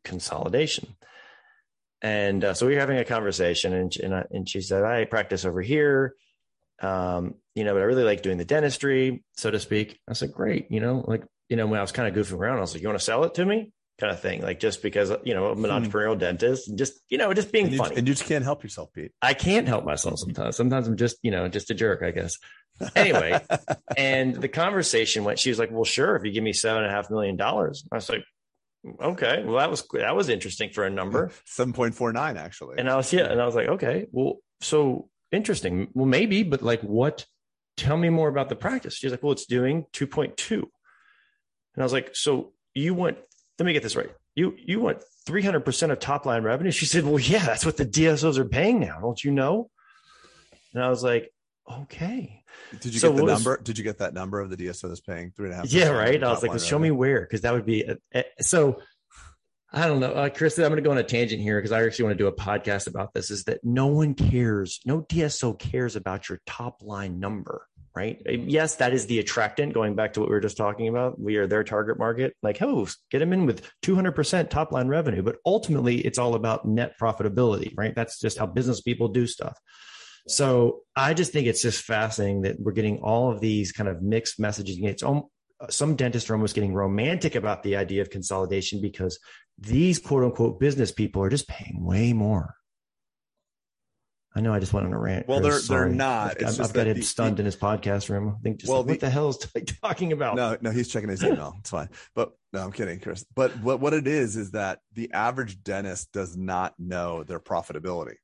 consolidation. 0.04 0.96
And 2.02 2.44
uh, 2.44 2.54
so 2.54 2.68
we 2.68 2.74
were 2.74 2.80
having 2.80 2.98
a 2.98 3.06
conversation, 3.06 3.74
and 3.74 3.96
and, 3.98 4.14
I, 4.14 4.26
and 4.32 4.50
she 4.50 4.62
said, 4.62 4.84
"I 4.84 5.06
practice 5.06 5.46
over 5.46 5.62
here." 5.62 6.16
um, 6.84 7.36
you 7.56 7.64
know, 7.64 7.74
but 7.74 7.82
I 7.82 7.86
really 7.86 8.04
like 8.04 8.22
doing 8.22 8.38
the 8.38 8.46
dentistry, 8.46 9.24
so 9.38 9.50
to 9.50 9.60
speak. 9.60 10.00
I 10.08 10.14
said, 10.14 10.34
great, 10.34 10.68
you 10.70 10.80
know, 10.80 11.04
like, 11.08 11.24
you 11.50 11.56
know, 11.56 11.68
when 11.68 11.80
I 11.80 11.84
was 11.84 11.92
kind 11.92 12.08
of 12.08 12.16
goofing 12.16 12.38
around, 12.38 12.58
I 12.58 12.62
was 12.62 12.74
like, 12.74 12.82
you 12.82 12.88
want 12.88 13.00
to 13.00 13.06
sell 13.06 13.24
it 13.24 13.36
to 13.36 13.46
me? 13.46 13.72
Kind 14.00 14.12
of 14.12 14.20
thing. 14.20 14.41
Like 14.41 14.60
just 14.60 14.82
because, 14.82 15.12
you 15.24 15.34
know, 15.34 15.48
I'm 15.48 15.64
an 15.64 15.70
hmm. 15.70 15.86
entrepreneurial 15.86 16.18
dentist 16.18 16.68
and 16.68 16.78
just, 16.78 17.00
you 17.10 17.18
know, 17.18 17.34
just 17.34 17.52
being 17.52 17.66
and 17.66 17.74
you, 17.74 17.78
funny. 17.78 17.96
And 17.96 18.08
you 18.08 18.14
just 18.14 18.28
can't 18.28 18.44
help 18.44 18.64
yourself, 18.64 18.91
Pete. 18.94 19.12
I 19.22 19.34
can't 19.34 19.68
help 19.68 19.86
myself 19.86 20.20
sometimes. 20.20 20.56
Sometimes 20.56 20.88
I'm 20.88 20.98
just, 20.98 21.18
you 21.22 21.30
know, 21.30 21.48
just 21.48 21.70
a 21.70 21.76
jerk, 21.76 22.02
I 22.02 22.12
guess. 22.12 22.36
Anyway, 22.96 23.39
and 23.98 24.36
the 24.36 24.50
conversation 24.50 25.24
went, 25.24 25.38
she 25.38 25.50
was 25.50 25.60
like, 25.60 25.72
well, 25.72 25.84
sure. 25.84 26.16
If 26.16 26.26
you 26.26 26.32
give 26.32 26.44
me 26.44 26.54
seven 26.54 26.84
and 26.84 26.91
a 26.91 26.96
half 26.96 27.12
million 27.12 27.36
dollars, 27.36 27.86
I 27.91 27.96
was 27.96 28.10
like, 28.10 28.24
okay, 29.02 29.44
well, 29.44 29.58
that 29.58 29.70
was, 29.70 29.88
that 29.94 30.16
was 30.16 30.30
interesting 30.30 30.72
for 30.72 30.86
a 30.86 30.89
number. 30.89 31.32
7.49 31.48 32.38
actually. 32.38 32.76
And 32.80 32.89
I 32.89 32.96
was, 32.96 33.14
yeah. 33.14 33.26
And 33.26 33.39
I 33.39 33.46
was 33.46 33.54
like, 33.54 33.68
okay, 33.68 34.08
well, 34.12 34.38
so 34.62 35.08
interesting. 35.32 35.89
Well, 35.94 36.08
maybe, 36.08 36.44
but 36.44 36.62
like, 36.62 36.82
what? 36.82 37.26
Tell 37.76 37.98
me 37.98 38.10
more 38.10 38.30
about 38.30 38.50
the 38.50 38.56
practice. 38.56 38.96
She's 38.96 39.10
like, 39.10 39.24
well, 39.24 39.32
it's 39.32 39.48
doing 39.48 39.86
2.2. 39.94 40.52
And 40.52 40.64
I 41.78 41.84
was 41.84 41.94
like, 41.94 42.16
so 42.16 42.54
you 42.76 42.94
want, 42.94 43.18
let 43.60 43.66
me 43.66 43.74
get 43.74 43.84
this 43.84 43.95
right. 43.95 44.10
You, 44.36 44.56
you 44.58 44.80
want 44.80 45.04
300% 45.28 45.91
of 45.91 45.99
top 45.99 46.26
line 46.26 46.43
revenue? 46.43 46.72
She 46.72 46.86
said, 46.86 47.06
well, 47.06 47.20
yeah, 47.20 47.45
that's 47.45 47.66
what 47.66 47.78
the 47.78 47.86
DSOs 47.86 48.38
are 48.38 48.45
paying 48.45 48.80
now. 48.80 48.99
Don't 48.99 49.24
you 49.24 49.32
know? 49.32 49.70
And 50.74 50.84
I 50.84 50.89
was 50.89 51.04
like, 51.04 51.32
okay. 51.72 52.43
Did 52.80 52.93
you 52.93 52.99
so 52.99 53.12
get 53.12 53.18
the 53.18 53.24
was, 53.26 53.34
number? 53.34 53.62
Did 53.62 53.78
you 53.78 53.84
get 53.84 53.99
that 53.99 54.14
number 54.14 54.39
of 54.39 54.49
the 54.49 54.58
DSO 54.58 54.88
that's 54.88 55.01
paying 55.01 55.32
three 55.36 55.45
and 55.45 55.54
a 55.54 55.58
half? 55.58 55.72
Yeah, 55.72 55.89
right. 55.89 56.24
I 56.24 56.30
was 56.30 56.41
like, 56.41 56.51
well, 56.51 56.60
show 56.60 56.80
me 56.80 56.91
where, 56.91 57.22
because 57.22 57.41
that 57.41 57.54
would 57.54 57.66
be 57.66 57.84
a, 57.84 57.97
a, 58.14 58.24
so 58.39 58.82
I 59.72 59.88
don't 59.88 59.99
know, 59.99 60.14
uh, 60.14 60.30
Chris. 60.30 60.58
I'm 60.60 60.66
going 60.66 60.76
to 60.76 60.82
go 60.82 60.91
on 60.91 60.99
a 60.99 61.04
tangent 61.04 61.41
here 61.41 61.60
because 61.60 61.72
I 61.72 61.84
actually 61.84 62.06
want 62.06 62.18
to 62.18 62.24
do 62.24 62.28
a 62.28 62.36
podcast 62.36 62.88
about 62.88 63.14
this. 63.14 63.32
Is 63.32 63.45
that 63.45 63.64
no 63.64 63.88
one 63.88 64.14
cares, 64.14 64.80
no 64.86 65.01
DSO 65.01 65.58
cares 65.58 65.95
about 65.95 66.30
your 66.30 66.39
top 66.45 66.84
line 66.84 67.20
number, 67.20 67.68
right? 67.96 68.22
Yes, 68.26 68.76
that 68.76 68.94
is 68.94 69.06
the 69.06 69.20
attractant. 69.20 69.74
Going 69.74 69.96
back 69.96 70.14
to 70.14 70.20
what 70.20 70.30
we 70.30 70.36
were 70.36 70.41
just 70.41 70.58
talking 70.58 70.88
about, 70.88 71.20
we 71.20 71.36
are 71.38 71.48
their 71.48 71.64
target 71.64 72.00
market. 72.00 72.36
Like, 72.41 72.62
oh, 72.62 72.88
get 73.12 73.20
them 73.20 73.34
in 73.34 73.46
with 73.46 73.70
200% 73.84 74.50
top 74.50 74.72
line 74.72 74.88
revenue, 74.88 75.22
but 75.22 75.38
ultimately, 75.46 76.00
it's 76.00 76.18
all 76.18 76.36
about 76.36 76.66
net 76.66 76.96
profitability, 77.00 77.74
right? 77.76 77.94
That's 77.96 78.20
just 78.20 78.38
how 78.38 78.46
business 78.46 78.82
people 78.82 79.10
do 79.10 79.28
stuff. 79.28 79.58
So 80.28 80.82
I 80.96 81.14
just 81.14 81.34
think 81.34 81.48
it's 81.48 81.62
just 81.62 81.84
fascinating 81.84 82.44
that 82.44 82.60
we're 82.60 82.72
getting 82.72 83.00
all 83.00 83.32
of 83.32 83.41
these 83.41 83.72
kind 83.72 83.89
of 83.89 84.02
mixed 84.02 84.39
messages. 84.39 84.78
It's 84.80 85.04
some 85.70 85.96
dentists 85.96 86.30
are 86.30 86.34
almost 86.34 86.56
getting 86.56 86.74
romantic 86.74 87.36
about 87.36 87.64
the 87.64 87.76
idea 87.76 88.02
of 88.02 88.10
consolidation 88.10 88.82
because 88.82 89.20
these 89.60 90.00
quote 90.00 90.24
unquote 90.24 90.60
business 90.60 90.91
people 90.91 91.22
are 91.24 91.30
just 91.30 91.48
paying 91.48 91.84
way 91.84 92.14
more. 92.14 92.56
I 94.36 94.42
know 94.42 94.54
I 94.54 94.60
just 94.60 94.74
went 94.74 94.88
on 94.88 94.94
a 94.94 95.00
rant. 95.00 95.28
Well, 95.28 95.42
they're 95.42 95.62
they're 95.62 95.90
not. 95.90 96.44
I've, 96.44 96.60
I've 96.60 96.74
got 96.74 96.88
him 96.88 97.02
stunned 97.04 97.38
the, 97.38 97.42
in 97.42 97.46
his 97.46 97.56
podcast 97.56 98.10
room. 98.10 98.36
I 98.36 98.42
think 98.42 98.58
just 98.58 98.70
well, 98.70 98.80
like, 98.80 98.88
what 98.88 99.00
the, 99.00 99.06
the 99.06 99.12
hell 99.12 99.30
is 99.30 99.38
talking 99.84 100.12
about? 100.12 100.36
No, 100.36 100.58
no, 100.60 100.72
he's 100.72 100.88
checking 100.88 101.10
his 101.10 101.24
email. 101.24 101.56
it's 101.60 101.70
fine. 101.70 101.90
But 102.16 102.32
no, 102.52 102.64
I'm 102.64 102.72
kidding, 102.72 103.00
Chris. 103.00 103.24
But 103.36 103.52
what 103.60 103.80
what 103.80 103.94
it 103.94 104.08
is 104.08 104.36
is 104.36 104.52
that 104.52 104.80
the 104.94 105.14
average 105.14 105.64
dentist 105.64 106.12
does 106.14 106.36
not 106.36 106.74
know 106.80 107.24
their 107.24 107.40
profitability. 107.40 108.16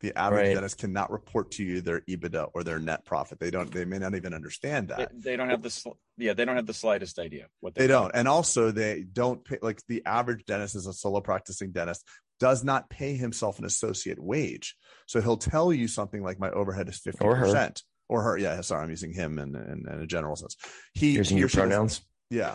The 0.00 0.16
average 0.16 0.46
right. 0.46 0.54
dentist 0.54 0.78
cannot 0.78 1.10
report 1.10 1.50
to 1.52 1.64
you 1.64 1.80
their 1.80 2.02
EBITDA 2.02 2.50
or 2.54 2.62
their 2.62 2.78
net 2.78 3.04
profit. 3.04 3.40
They 3.40 3.50
don't. 3.50 3.72
They 3.72 3.84
may 3.84 3.98
not 3.98 4.14
even 4.14 4.32
understand 4.32 4.88
that. 4.90 5.10
They, 5.12 5.30
they 5.30 5.36
don't 5.36 5.50
have 5.50 5.62
the. 5.62 5.92
Yeah, 6.18 6.34
they 6.34 6.44
don't 6.44 6.54
have 6.54 6.66
the 6.66 6.74
slightest 6.74 7.18
idea 7.18 7.46
what 7.58 7.74
they 7.74 7.88
don't. 7.88 8.12
And 8.14 8.28
also, 8.28 8.70
they 8.70 9.02
don't 9.12 9.44
pay. 9.44 9.58
Like 9.60 9.82
the 9.88 10.06
average 10.06 10.44
dentist 10.44 10.76
is 10.76 10.86
a 10.86 10.92
solo 10.92 11.20
practicing 11.20 11.72
dentist 11.72 12.04
does 12.40 12.64
not 12.64 12.90
pay 12.90 13.14
himself 13.14 13.58
an 13.58 13.64
associate 13.64 14.18
wage. 14.18 14.76
So 15.06 15.20
he'll 15.20 15.36
tell 15.36 15.72
you 15.72 15.88
something 15.88 16.22
like 16.22 16.38
my 16.38 16.50
overhead 16.50 16.88
is 16.88 16.98
fifty 16.98 17.24
percent 17.24 17.82
or 18.08 18.22
her. 18.22 18.38
Yeah, 18.38 18.60
sorry, 18.60 18.82
I'm 18.82 18.90
using 18.90 19.12
him 19.12 19.38
in, 19.38 19.54
in, 19.54 19.84
in 19.90 20.02
a 20.02 20.06
general 20.06 20.36
sense. 20.36 20.56
He 20.94 21.12
using 21.12 21.38
your 21.38 21.48
pronouns. 21.48 22.00
Yeah, 22.30 22.54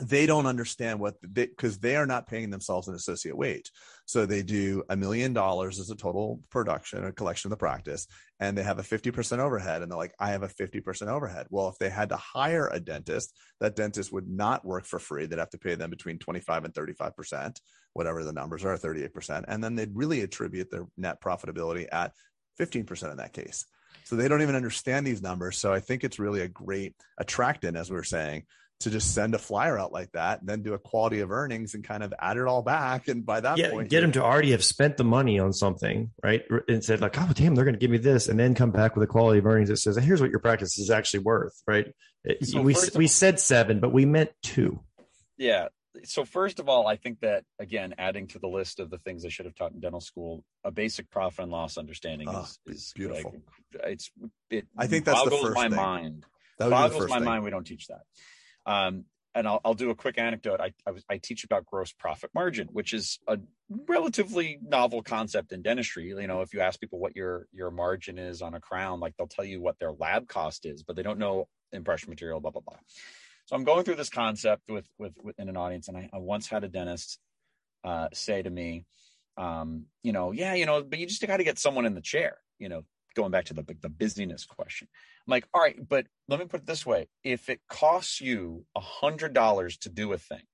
they 0.00 0.26
don't 0.26 0.46
understand 0.46 1.00
what 1.00 1.14
they 1.22 1.46
because 1.46 1.78
they 1.78 1.96
are 1.96 2.06
not 2.06 2.26
paying 2.26 2.50
themselves 2.50 2.88
an 2.88 2.94
associate 2.94 3.36
wage. 3.36 3.70
So 4.06 4.26
they 4.26 4.42
do 4.42 4.82
a 4.88 4.96
million 4.96 5.32
dollars 5.32 5.78
as 5.78 5.90
a 5.90 5.96
total 5.96 6.40
production, 6.50 7.04
a 7.04 7.12
collection 7.12 7.48
of 7.48 7.50
the 7.50 7.60
practice, 7.60 8.06
and 8.40 8.56
they 8.56 8.62
have 8.62 8.78
a 8.78 8.82
50% 8.82 9.38
overhead. 9.38 9.80
And 9.80 9.90
they're 9.90 9.98
like, 9.98 10.14
I 10.18 10.30
have 10.30 10.42
a 10.42 10.48
50% 10.48 11.08
overhead. 11.08 11.46
Well, 11.50 11.68
if 11.68 11.78
they 11.78 11.88
had 11.88 12.08
to 12.08 12.16
hire 12.16 12.68
a 12.68 12.80
dentist, 12.80 13.32
that 13.60 13.76
dentist 13.76 14.12
would 14.12 14.28
not 14.28 14.64
work 14.64 14.86
for 14.86 14.98
free. 14.98 15.26
They'd 15.26 15.38
have 15.38 15.50
to 15.50 15.58
pay 15.58 15.76
them 15.76 15.90
between 15.90 16.18
25 16.18 16.64
and 16.64 16.74
35%, 16.74 17.56
whatever 17.94 18.24
the 18.24 18.32
numbers 18.32 18.64
are, 18.64 18.76
38%. 18.76 19.44
And 19.48 19.62
then 19.62 19.74
they'd 19.74 19.94
really 19.94 20.20
attribute 20.20 20.70
their 20.70 20.86
net 20.96 21.20
profitability 21.20 21.86
at 21.90 22.12
15% 22.60 23.10
in 23.10 23.16
that 23.18 23.32
case. 23.32 23.66
So 24.04 24.16
they 24.16 24.28
don't 24.28 24.42
even 24.42 24.56
understand 24.56 25.06
these 25.06 25.22
numbers. 25.22 25.58
So 25.58 25.72
I 25.72 25.80
think 25.80 26.04
it's 26.04 26.18
really 26.18 26.40
a 26.40 26.48
great 26.48 26.94
attractant, 27.18 27.76
as 27.76 27.90
we 27.90 27.96
were 27.96 28.04
saying, 28.04 28.44
to 28.80 28.90
just 28.90 29.14
send 29.14 29.34
a 29.34 29.38
flyer 29.38 29.78
out 29.78 29.92
like 29.92 30.10
that 30.12 30.40
and 30.40 30.48
then 30.48 30.62
do 30.62 30.74
a 30.74 30.78
quality 30.78 31.20
of 31.20 31.30
earnings 31.30 31.74
and 31.74 31.84
kind 31.84 32.02
of 32.02 32.12
add 32.18 32.36
it 32.36 32.46
all 32.46 32.62
back. 32.62 33.08
And 33.08 33.24
by 33.24 33.40
that 33.40 33.56
yeah, 33.58 33.70
point, 33.70 33.88
get 33.88 34.00
them 34.00 34.12
to 34.12 34.22
already 34.22 34.50
have 34.50 34.64
spent 34.64 34.96
the 34.96 35.04
money 35.04 35.38
on 35.38 35.52
something, 35.52 36.10
right? 36.22 36.42
And 36.68 36.84
said 36.84 37.00
like, 37.00 37.16
oh 37.16 37.30
damn, 37.32 37.54
they're 37.54 37.64
going 37.64 37.74
to 37.74 37.80
give 37.80 37.90
me 37.90 37.98
this, 37.98 38.28
and 38.28 38.38
then 38.38 38.54
come 38.54 38.70
back 38.70 38.96
with 38.96 39.04
a 39.04 39.06
quality 39.06 39.38
of 39.38 39.46
earnings 39.46 39.68
that 39.68 39.76
says, 39.76 39.96
here's 39.96 40.20
what 40.20 40.30
your 40.30 40.40
practice 40.40 40.78
is 40.78 40.90
actually 40.90 41.20
worth, 41.20 41.62
right? 41.66 41.92
So 42.42 42.60
we 42.60 42.74
we 42.94 43.06
said 43.06 43.38
seven, 43.38 43.80
but 43.80 43.92
we 43.92 44.04
meant 44.04 44.30
two. 44.42 44.80
Yeah. 45.36 45.68
So 46.04 46.24
first 46.24 46.58
of 46.58 46.68
all, 46.68 46.86
I 46.86 46.96
think 46.96 47.20
that 47.20 47.44
again, 47.58 47.94
adding 47.98 48.26
to 48.28 48.38
the 48.38 48.48
list 48.48 48.80
of 48.80 48.90
the 48.90 48.98
things 48.98 49.24
I 49.24 49.28
should 49.28 49.46
have 49.46 49.54
taught 49.54 49.72
in 49.72 49.80
dental 49.80 50.00
school, 50.00 50.44
a 50.64 50.70
basic 50.70 51.10
profit 51.10 51.44
and 51.44 51.52
loss 51.52 51.76
understanding 51.76 52.28
oh, 52.30 52.42
is, 52.42 52.58
is 52.66 52.92
beautiful. 52.94 53.34
Like, 53.74 53.92
it's 53.92 54.10
it. 54.50 54.66
I 54.76 54.86
think 54.86 55.04
that's 55.04 55.22
the 55.24 55.30
first 55.30 55.54
my 55.54 55.68
thing. 55.68 55.76
mind. 55.76 56.26
That 56.58 56.70
boggles 56.70 57.08
my 57.08 57.16
thing. 57.16 57.24
mind. 57.24 57.44
We 57.44 57.50
don't 57.50 57.66
teach 57.66 57.88
that. 57.88 58.02
Um, 58.64 59.04
and 59.34 59.48
I'll, 59.48 59.60
I'll 59.64 59.74
do 59.74 59.90
a 59.90 59.94
quick 59.94 60.18
anecdote. 60.18 60.60
I, 60.60 60.72
I, 60.86 60.90
was, 60.90 61.04
I 61.08 61.18
teach 61.18 61.44
about 61.44 61.64
gross 61.64 61.92
profit 61.92 62.30
margin, 62.34 62.68
which 62.70 62.92
is 62.92 63.18
a 63.26 63.38
relatively 63.88 64.58
novel 64.62 65.02
concept 65.02 65.52
in 65.52 65.62
dentistry. 65.62 66.08
You 66.08 66.26
know, 66.26 66.42
if 66.42 66.52
you 66.52 66.60
ask 66.60 66.78
people 66.78 66.98
what 66.98 67.16
your 67.16 67.46
your 67.52 67.70
margin 67.70 68.18
is 68.18 68.42
on 68.42 68.54
a 68.54 68.60
crown, 68.60 69.00
like 69.00 69.16
they'll 69.16 69.26
tell 69.26 69.44
you 69.44 69.60
what 69.60 69.78
their 69.78 69.92
lab 69.92 70.28
cost 70.28 70.66
is, 70.66 70.82
but 70.82 70.96
they 70.96 71.02
don't 71.02 71.18
know 71.18 71.48
impression 71.72 72.10
material, 72.10 72.40
blah 72.40 72.50
blah 72.50 72.62
blah. 72.62 72.78
So 73.52 73.56
I'm 73.56 73.64
going 73.64 73.84
through 73.84 73.96
this 73.96 74.08
concept 74.08 74.62
with 74.70 74.86
with, 74.98 75.12
with 75.22 75.38
in 75.38 75.50
an 75.50 75.58
audience, 75.58 75.88
and 75.88 75.96
I, 75.98 76.08
I 76.10 76.16
once 76.16 76.48
had 76.48 76.64
a 76.64 76.68
dentist 76.68 77.18
uh, 77.84 78.08
say 78.14 78.40
to 78.40 78.48
me, 78.48 78.86
um, 79.36 79.84
you 80.02 80.12
know, 80.12 80.32
yeah, 80.32 80.54
you 80.54 80.64
know, 80.64 80.82
but 80.82 80.98
you 80.98 81.06
just 81.06 81.26
got 81.26 81.36
to 81.36 81.44
get 81.44 81.58
someone 81.58 81.84
in 81.84 81.94
the 81.94 82.00
chair, 82.00 82.38
you 82.58 82.70
know, 82.70 82.84
going 83.14 83.30
back 83.30 83.44
to 83.46 83.54
the 83.54 83.62
the 83.82 83.90
busyness 83.90 84.46
question. 84.46 84.88
I'm 85.26 85.30
like, 85.30 85.46
all 85.52 85.60
right, 85.60 85.76
but 85.86 86.06
let 86.28 86.40
me 86.40 86.46
put 86.46 86.60
it 86.60 86.66
this 86.66 86.86
way: 86.86 87.08
if 87.24 87.50
it 87.50 87.60
costs 87.68 88.22
you 88.22 88.64
a 88.74 88.80
hundred 88.80 89.34
dollars 89.34 89.76
to 89.78 89.90
do 89.90 90.14
a 90.14 90.18
thing, 90.18 90.44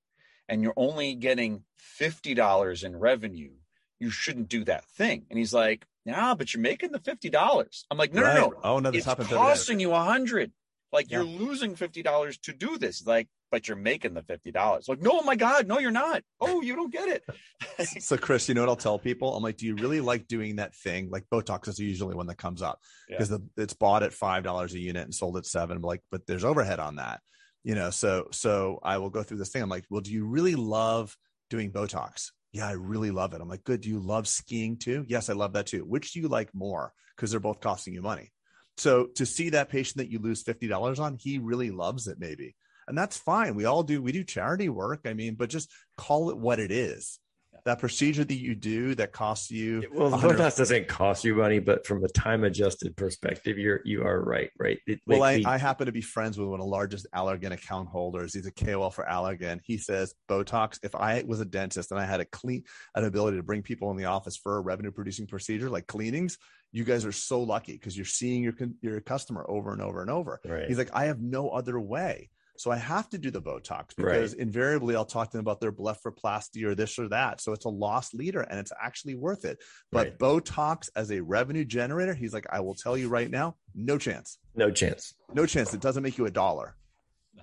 and 0.49 0.65
you're 0.65 0.75
only 0.77 1.15
getting 1.15 1.63
fifty 1.77 2.35
dollars 2.35 2.83
in 2.83 2.97
revenue, 2.97 3.53
you 4.01 4.11
shouldn't 4.11 4.49
do 4.49 4.65
that 4.65 4.85
thing. 4.87 5.25
And 5.31 5.39
he's 5.39 5.55
like, 5.55 5.87
nah, 6.05 6.35
but 6.35 6.53
you're 6.53 6.61
making 6.61 6.91
the 6.91 6.99
fifty 6.99 7.31
dollars. 7.31 7.87
I'm 7.93 7.97
like, 7.97 8.13
no, 8.13 8.23
right. 8.23 8.35
no, 8.35 8.49
no, 8.49 8.61
oh 8.65 8.79
no, 8.81 8.91
this 8.91 9.07
it's 9.07 9.29
costing 9.29 9.79
you 9.79 9.93
a 9.93 10.01
hundred. 10.01 10.51
Like 10.93 11.11
yeah. 11.11 11.19
you're 11.19 11.27
losing 11.27 11.75
fifty 11.75 12.03
dollars 12.03 12.39
to 12.39 12.53
do 12.53 12.79
this. 12.79 13.07
Like, 13.07 13.29
but 13.51 13.69
you're 13.69 13.77
making 13.77 14.15
the 14.15 14.23
fifty 14.23 14.51
dollars. 14.51 14.89
Like, 14.89 15.01
no, 15.01 15.21
oh 15.21 15.23
my 15.23 15.37
God, 15.37 15.67
no, 15.67 15.79
you're 15.79 15.91
not. 15.91 16.23
Oh, 16.41 16.63
you 16.63 16.77
don't 16.77 16.93
get 16.93 17.09
it. 17.09 17.99
so, 18.03 18.17
Chris, 18.17 18.49
you 18.49 18.55
know 18.55 18.63
what 18.63 18.71
I'll 18.71 18.77
tell 18.77 18.99
people? 18.99 19.37
I'm 19.37 19.43
like, 19.43 19.57
do 19.57 19.67
you 19.67 19.75
really 19.75 20.01
like 20.01 20.27
doing 20.27 20.57
that 20.57 20.75
thing? 20.75 21.11
Like 21.11 21.25
Botox 21.33 21.69
is 21.69 21.79
usually 21.79 22.15
one 22.15 22.27
that 22.29 22.39
comes 22.39 22.63
up 22.63 22.81
because 23.09 23.31
yeah. 23.31 23.39
it's 23.57 23.75
bought 23.75 24.03
at 24.03 24.13
five 24.13 24.45
dollars 24.45 24.75
a 24.75 24.79
unit 24.79 25.05
and 25.05 25.15
sold 25.15 25.37
at 25.37 25.47
seven. 25.47 25.81
Like, 25.83 26.03
but 26.11 26.27
there's 26.27 26.45
overhead 26.45 26.81
on 26.81 26.97
that. 26.97 27.21
You 27.65 27.75
know, 27.75 27.91
so 27.91 28.29
so 28.31 28.79
I 28.83 28.99
will 28.99 29.11
go 29.11 29.23
through 29.23 29.39
this 29.39 29.51
thing. 29.51 29.63
I'm 29.63 29.69
like, 29.69 29.85
well, 29.91 30.01
do 30.01 30.13
you 30.13 30.25
really 30.25 30.55
love 30.55 31.17
doing 31.51 31.71
Botox? 31.71 32.31
Yeah, 32.53 32.67
I 32.67 32.73
really 32.73 33.11
love 33.11 33.35
it. 33.35 33.43
I'm 33.43 33.49
like, 33.49 33.65
good. 33.65 33.83
Do 33.83 33.91
you 33.91 33.99
love 33.99 34.27
skiing 34.27 34.79
too? 34.79 35.05
Yes, 35.07 35.29
I 35.29 35.35
love 35.35 35.53
that 35.53 35.67
too. 35.67 35.81
Which 35.81 36.13
do 36.13 36.21
you 36.21 36.29
like 36.29 36.55
more? 36.55 36.93
Because 37.15 37.31
they're 37.31 37.41
both 37.41 37.61
costing 37.61 37.93
you 37.93 38.01
money. 38.01 38.33
So 38.79 39.07
to 39.17 39.27
see 39.27 39.51
that 39.51 39.69
patient 39.69 39.99
that 39.99 40.11
you 40.11 40.19
lose 40.19 40.45
$50 40.45 40.99
on, 40.99 41.19
he 41.21 41.39
really 41.39 41.71
loves 41.71 42.07
it 42.07 42.19
maybe. 42.19 42.55
And 42.87 42.97
that's 42.97 43.17
fine. 43.17 43.55
We 43.55 43.67
all 43.67 43.83
do, 43.83 44.01
we 44.01 44.13
do 44.13 44.25
charity 44.25 44.69
work. 44.69 45.01
I 45.05 45.13
mean, 45.13 45.35
but 45.35 45.51
just 45.51 45.71
call 45.97 46.31
it 46.31 46.39
what 46.39 46.59
it 46.59 46.71
is 46.71 47.19
that 47.65 47.79
procedure 47.79 48.25
that 48.25 48.37
you 48.37 48.55
do 48.55 48.95
that 48.95 49.13
costs 49.13 49.51
you 49.51 49.83
well 49.93 50.11
Botox 50.11 50.57
doesn't 50.57 50.89
cost 50.89 51.25
you 51.25 51.35
money 51.35 51.59
but 51.59 51.87
from 51.87 52.05
a 52.05 52.09
time 52.09 52.45
adjusted 52.45 52.97
perspective 52.97 53.59
you're 53.59 53.81
you 53.85 54.03
are 54.03 54.23
right 54.23 54.51
right? 54.59 54.79
It, 54.87 55.01
well 55.07 55.23
I, 55.23 55.43
I, 55.47 55.59
happen 55.59 55.87
to 55.87 55.93
be 55.93 56.01
friends 56.01 56.39
with 56.39 56.49
one 56.49 56.61
of 56.61 56.65
the 56.65 56.71
largest 56.71 57.07
allergan 57.15 57.53
account 57.53 57.89
holders. 57.89 58.35
He's 58.35 58.47
a 58.47 58.53
KOL 58.53 58.91
for 58.91 59.05
allergan. 59.05 59.61
He 59.63 59.79
says 59.79 60.15
Botox 60.29 60.79
if 60.83 60.95
I 60.95 61.23
was 61.27 61.41
a 61.41 61.45
dentist 61.45 61.91
and 61.91 62.01
I 62.01 62.05
had 62.05 62.21
a 62.21 62.25
clean 62.25 62.65
an 62.95 63.05
ability 63.05 63.37
to 63.37 63.43
bring 63.43 63.63
people 63.63 63.91
in 63.91 63.97
the 63.97 64.07
office 64.07 64.37
for 64.37 64.57
a 64.57 64.61
revenue 64.61 64.91
producing 64.91 65.27
procedure 65.27 65.71
like 65.71 65.87
cleanings 65.87 66.39
you 66.73 66.85
guys 66.85 67.05
are 67.05 67.13
so 67.13 67.41
lucky 67.41 67.73
because 67.73 67.97
you're 67.97 68.05
seeing 68.05 68.43
your 68.43 68.55
your 68.83 69.01
customer 69.01 69.45
over 69.49 69.73
and 69.73 69.81
over 69.81 70.03
and 70.03 70.11
over. 70.11 70.41
Right. 70.45 70.69
he's 70.69 70.79
like 70.79 70.91
I 70.93 71.07
have 71.07 71.21
no 71.21 71.49
other 71.49 71.79
way 71.81 72.31
so 72.59 72.71
I 72.71 72.77
have 72.77 73.09
to 73.11 73.19
do 73.19 73.31
the 73.31 73.41
Botox 73.41 73.95
because 73.97 74.33
right. 74.33 74.41
invariably 74.41 74.97
I'll 74.97 75.05
talk 75.05 75.31
to 75.31 75.37
them 75.37 75.45
about 75.45 75.61
their 75.61 75.73
blepharoplasty 75.73 76.65
or 76.65 76.75
this 76.75 76.99
or 76.99 77.09
that. 77.09 77.41
So 77.41 77.53
it's 77.53 77.67
a 77.67 77.71
loss 77.71 78.13
leader 78.13 78.41
and 78.41 78.59
it's 78.59 78.73
actually 78.83 79.15
worth 79.15 79.45
it. 79.45 79.59
But 79.93 80.07
right. 80.09 80.19
Botox 80.19 80.91
as 80.97 81.13
a 81.13 81.21
revenue 81.21 81.65
generator, 81.65 82.15
he's 82.15 82.35
like, 82.35 82.47
I 82.51 82.61
will 82.61 82.75
tell 82.75 82.97
you 82.97 83.09
right 83.09 83.31
now, 83.31 83.57
no 83.75 83.97
chance. 83.97 84.39
No 84.57 84.71
chance. 84.71 85.15
No 85.33 85.47
chance. 85.47 85.73
It 85.73 85.81
doesn't 85.81 86.03
make 86.03 86.19
you 86.19 86.27
a 86.27 86.31
dollar. 86.31 86.75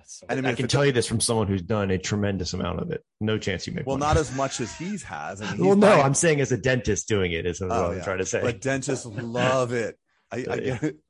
So 0.08 0.26
and 0.28 0.38
I, 0.38 0.42
mean, 0.42 0.52
I 0.52 0.54
can 0.54 0.68
tell 0.68 0.84
you 0.86 0.92
this 0.92 1.06
from 1.06 1.20
someone 1.20 1.48
who's 1.48 1.62
done 1.62 1.90
a 1.90 1.98
tremendous 1.98 2.52
amount 2.52 2.80
of 2.80 2.90
it. 2.92 3.04
No 3.20 3.38
chance 3.38 3.66
you 3.66 3.72
make. 3.72 3.86
Well, 3.86 3.96
money. 3.96 4.14
not 4.14 4.20
as 4.20 4.32
much 4.36 4.60
as 4.60 4.72
he's 4.76 5.02
has. 5.02 5.42
I 5.42 5.50
mean, 5.52 5.60
well, 5.66 5.76
no, 5.76 5.88
buying... 5.88 6.02
I'm 6.02 6.14
saying 6.14 6.40
as 6.40 6.52
a 6.52 6.56
dentist 6.56 7.08
doing 7.08 7.32
it 7.32 7.44
is 7.44 7.60
what 7.60 7.72
oh, 7.72 7.90
I'm 7.90 7.98
yeah. 7.98 8.04
trying 8.04 8.18
to 8.18 8.26
say. 8.26 8.40
But 8.40 8.60
dentists 8.60 9.04
love 9.04 9.72
it. 9.72 9.98
I, 10.30 10.36
I, 10.36 10.42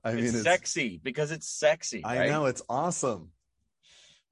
I 0.05 0.15
mean, 0.15 0.25
it's, 0.25 0.35
it's, 0.35 0.43
sexy 0.43 1.01
because 1.03 1.31
it's 1.31 1.49
sexy. 1.49 2.05
I 2.05 2.21
right? 2.21 2.31
know 2.31 2.47
it's 2.47 2.63
awesome. 2.69 3.31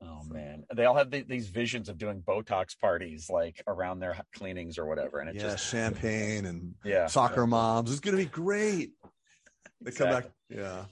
Oh 0.03 0.23
man, 0.29 0.65
they 0.75 0.85
all 0.85 0.97
have 0.97 1.11
the, 1.11 1.23
these 1.23 1.49
visions 1.49 1.89
of 1.89 1.99
doing 1.99 2.23
Botox 2.23 2.79
parties 2.79 3.31
like 3.31 3.63
around 3.67 4.01
their 4.01 4.17
cleanings 4.35 4.79
or 4.79 4.87
whatever, 4.87 5.21
and 5.21 5.31
it 5.31 5.37
yeah, 5.37 5.43
just 5.43 5.71
champagne 5.71 6.47
and 6.47 6.75
yeah, 6.85 7.07
soccer 7.07 7.47
moms. 7.47 7.91
It's 7.91 8.01
gonna 8.01 8.17
be 8.17 8.27
great. 8.27 8.91
They 9.81 9.89
exactly. 9.89 10.13
come 10.13 10.23
back, 10.23 10.33
yeah. 10.51 10.85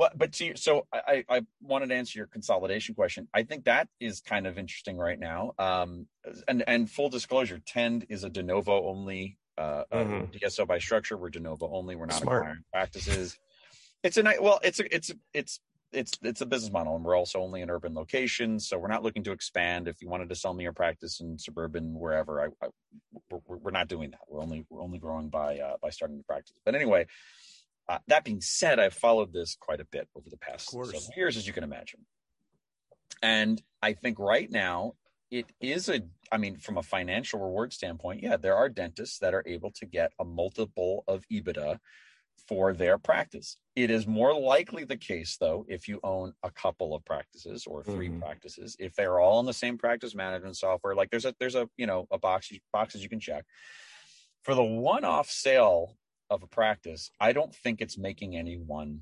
Well, 0.00 0.10
but 0.16 0.32
to, 0.32 0.56
so 0.56 0.86
I, 0.92 1.24
I 1.28 1.42
wanted 1.60 1.90
to 1.90 1.94
answer 1.94 2.18
your 2.18 2.26
consolidation 2.26 2.94
question. 2.94 3.28
I 3.34 3.42
think 3.42 3.64
that 3.64 3.86
is 4.00 4.22
kind 4.22 4.46
of 4.46 4.56
interesting 4.56 4.96
right 4.96 5.18
now. 5.18 5.52
Um, 5.58 6.06
and 6.48 6.64
and 6.66 6.90
full 6.90 7.10
disclosure, 7.10 7.60
Tend 7.66 8.06
is 8.08 8.24
a 8.24 8.30
de 8.30 8.42
novo 8.42 8.88
only 8.88 9.36
uh, 9.58 9.84
mm-hmm. 9.92 10.34
DSO 10.34 10.66
by 10.66 10.78
structure. 10.78 11.18
We're 11.18 11.28
de 11.28 11.40
novo 11.40 11.68
only. 11.70 11.96
We're 11.96 12.06
not 12.06 12.22
Smart. 12.22 12.38
acquiring 12.38 12.64
practices. 12.72 13.38
It's 14.02 14.16
a 14.16 14.22
nice. 14.22 14.40
Well, 14.40 14.58
it's 14.62 14.80
a 14.80 14.94
it's 14.94 15.10
a, 15.10 15.14
it's 15.34 15.60
it's 15.92 16.12
it's 16.22 16.40
a 16.40 16.46
business 16.46 16.72
model 16.72 16.94
and 16.96 17.04
we're 17.04 17.16
also 17.16 17.40
only 17.40 17.62
in 17.62 17.70
urban 17.70 17.94
locations 17.94 18.68
so 18.68 18.78
we're 18.78 18.88
not 18.88 19.02
looking 19.02 19.24
to 19.24 19.32
expand. 19.32 19.88
If 19.88 20.00
you 20.00 20.08
wanted 20.08 20.28
to 20.28 20.34
sell 20.34 20.54
me 20.54 20.64
your 20.64 20.72
practice 20.72 21.20
in 21.20 21.38
suburban 21.38 21.98
wherever 21.98 22.40
I, 22.40 22.46
I 22.64 22.68
we're, 23.30 23.56
we're, 23.56 23.70
not 23.70 23.88
doing 23.88 24.10
that. 24.10 24.20
We're 24.28 24.42
only 24.42 24.64
we're 24.70 24.82
only 24.82 24.98
growing 24.98 25.28
by 25.28 25.58
uh, 25.58 25.76
by 25.82 25.90
starting 25.90 26.16
the 26.18 26.24
practice. 26.24 26.56
But 26.64 26.74
anyway 26.74 27.06
uh, 27.88 27.98
that 28.06 28.24
being 28.24 28.40
said 28.40 28.78
i've 28.78 28.94
followed 28.94 29.32
this 29.32 29.56
quite 29.58 29.80
a 29.80 29.84
bit 29.84 30.08
over 30.14 30.30
the 30.30 30.36
past 30.36 30.70
several 30.70 30.92
years 31.16 31.36
as 31.36 31.46
you 31.46 31.52
can 31.52 31.64
imagine. 31.64 32.00
And 33.22 33.60
i 33.82 33.92
think 33.92 34.18
right 34.18 34.50
now 34.50 34.94
it 35.30 35.46
is 35.60 35.88
a 35.88 36.00
i 36.32 36.36
mean 36.36 36.56
from 36.56 36.78
a 36.78 36.82
financial 36.82 37.40
reward 37.40 37.72
standpoint 37.72 38.22
yeah 38.22 38.36
there 38.36 38.56
are 38.56 38.68
dentists 38.68 39.18
that 39.18 39.34
are 39.34 39.44
able 39.46 39.70
to 39.70 39.86
get 39.86 40.12
a 40.18 40.24
multiple 40.24 41.04
of 41.06 41.24
ebitda 41.32 41.78
for 42.48 42.72
their 42.72 42.98
practice. 42.98 43.56
It 43.76 43.90
is 43.90 44.06
more 44.06 44.38
likely 44.38 44.84
the 44.84 44.96
case, 44.96 45.36
though, 45.38 45.64
if 45.68 45.88
you 45.88 46.00
own 46.02 46.32
a 46.42 46.50
couple 46.50 46.94
of 46.94 47.04
practices 47.04 47.66
or 47.66 47.82
3 47.82 48.08
mm-hmm. 48.08 48.20
practices, 48.20 48.76
if 48.78 48.94
they're 48.94 49.20
all 49.20 49.40
in 49.40 49.46
the 49.46 49.52
same 49.52 49.78
practice 49.78 50.14
management 50.14 50.56
software, 50.56 50.94
like 50.94 51.10
there's 51.10 51.24
a 51.24 51.34
there's 51.38 51.54
a 51.54 51.68
you 51.76 51.86
know 51.86 52.06
a 52.10 52.18
box 52.18 52.50
boxes 52.72 53.02
you 53.02 53.08
can 53.08 53.20
check. 53.20 53.44
For 54.42 54.54
the 54.54 54.64
one-off 54.64 55.28
sale 55.28 55.96
of 56.30 56.42
a 56.42 56.46
practice, 56.46 57.10
I 57.20 57.32
don't 57.32 57.54
think 57.54 57.80
it's 57.80 57.98
making 57.98 58.36
anyone 58.36 59.00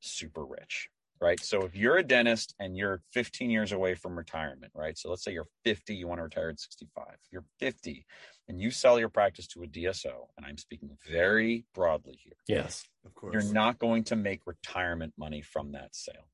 super 0.00 0.44
rich 0.44 0.90
right? 1.20 1.40
So 1.40 1.62
if 1.62 1.76
you're 1.76 1.98
a 1.98 2.02
dentist 2.02 2.54
and 2.58 2.76
you're 2.76 3.02
15 3.12 3.50
years 3.50 3.72
away 3.72 3.94
from 3.94 4.16
retirement, 4.16 4.72
right? 4.74 4.96
So 4.96 5.10
let's 5.10 5.22
say 5.22 5.32
you're 5.32 5.48
50, 5.64 5.94
you 5.94 6.08
want 6.08 6.18
to 6.18 6.24
retire 6.24 6.48
at 6.48 6.58
65. 6.58 7.04
You're 7.30 7.44
50 7.58 8.06
and 8.50 8.60
you 8.60 8.72
sell 8.72 8.98
your 8.98 9.08
practice 9.08 9.46
to 9.46 9.62
a 9.62 9.66
DSO, 9.66 10.26
and 10.36 10.44
I'm 10.44 10.58
speaking 10.58 10.90
very 11.08 11.64
broadly 11.72 12.18
here. 12.20 12.34
Yes, 12.48 12.84
of 13.06 13.14
course. 13.14 13.32
You're 13.32 13.52
not 13.54 13.78
going 13.78 14.02
to 14.04 14.16
make 14.16 14.40
retirement 14.44 15.14
money 15.16 15.40
from 15.40 15.70
that 15.72 15.94
sale 15.94 16.26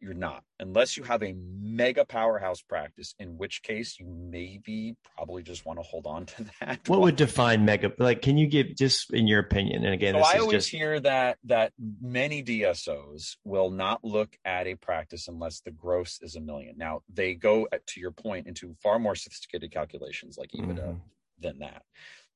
you're 0.00 0.14
not 0.14 0.44
unless 0.60 0.96
you 0.96 1.02
have 1.02 1.22
a 1.22 1.34
mega 1.60 2.04
powerhouse 2.04 2.62
practice 2.62 3.14
in 3.18 3.36
which 3.36 3.62
case 3.62 3.98
you 3.98 4.06
maybe 4.06 4.96
probably 5.16 5.42
just 5.42 5.66
want 5.66 5.78
to 5.78 5.82
hold 5.82 6.06
on 6.06 6.26
to 6.26 6.44
that 6.60 6.80
what 6.86 7.00
would 7.00 7.16
define 7.16 7.64
mega 7.64 7.92
like 7.98 8.22
can 8.22 8.36
you 8.36 8.46
give 8.46 8.74
just 8.76 9.12
in 9.12 9.26
your 9.26 9.40
opinion 9.40 9.84
and 9.84 9.94
again 9.94 10.14
so 10.14 10.20
i 10.20 10.38
always 10.38 10.58
just... 10.58 10.70
hear 10.70 11.00
that 11.00 11.38
that 11.44 11.72
many 12.00 12.42
dsos 12.42 13.36
will 13.44 13.70
not 13.70 14.04
look 14.04 14.36
at 14.44 14.66
a 14.66 14.74
practice 14.76 15.28
unless 15.28 15.60
the 15.60 15.70
gross 15.70 16.18
is 16.22 16.36
a 16.36 16.40
million 16.40 16.74
now 16.76 17.00
they 17.12 17.34
go 17.34 17.66
to 17.86 18.00
your 18.00 18.12
point 18.12 18.46
into 18.46 18.74
far 18.82 18.98
more 18.98 19.14
sophisticated 19.14 19.72
calculations 19.72 20.36
like 20.38 20.50
ebitda 20.50 20.78
mm-hmm. 20.78 20.94
than 21.40 21.58
that 21.58 21.82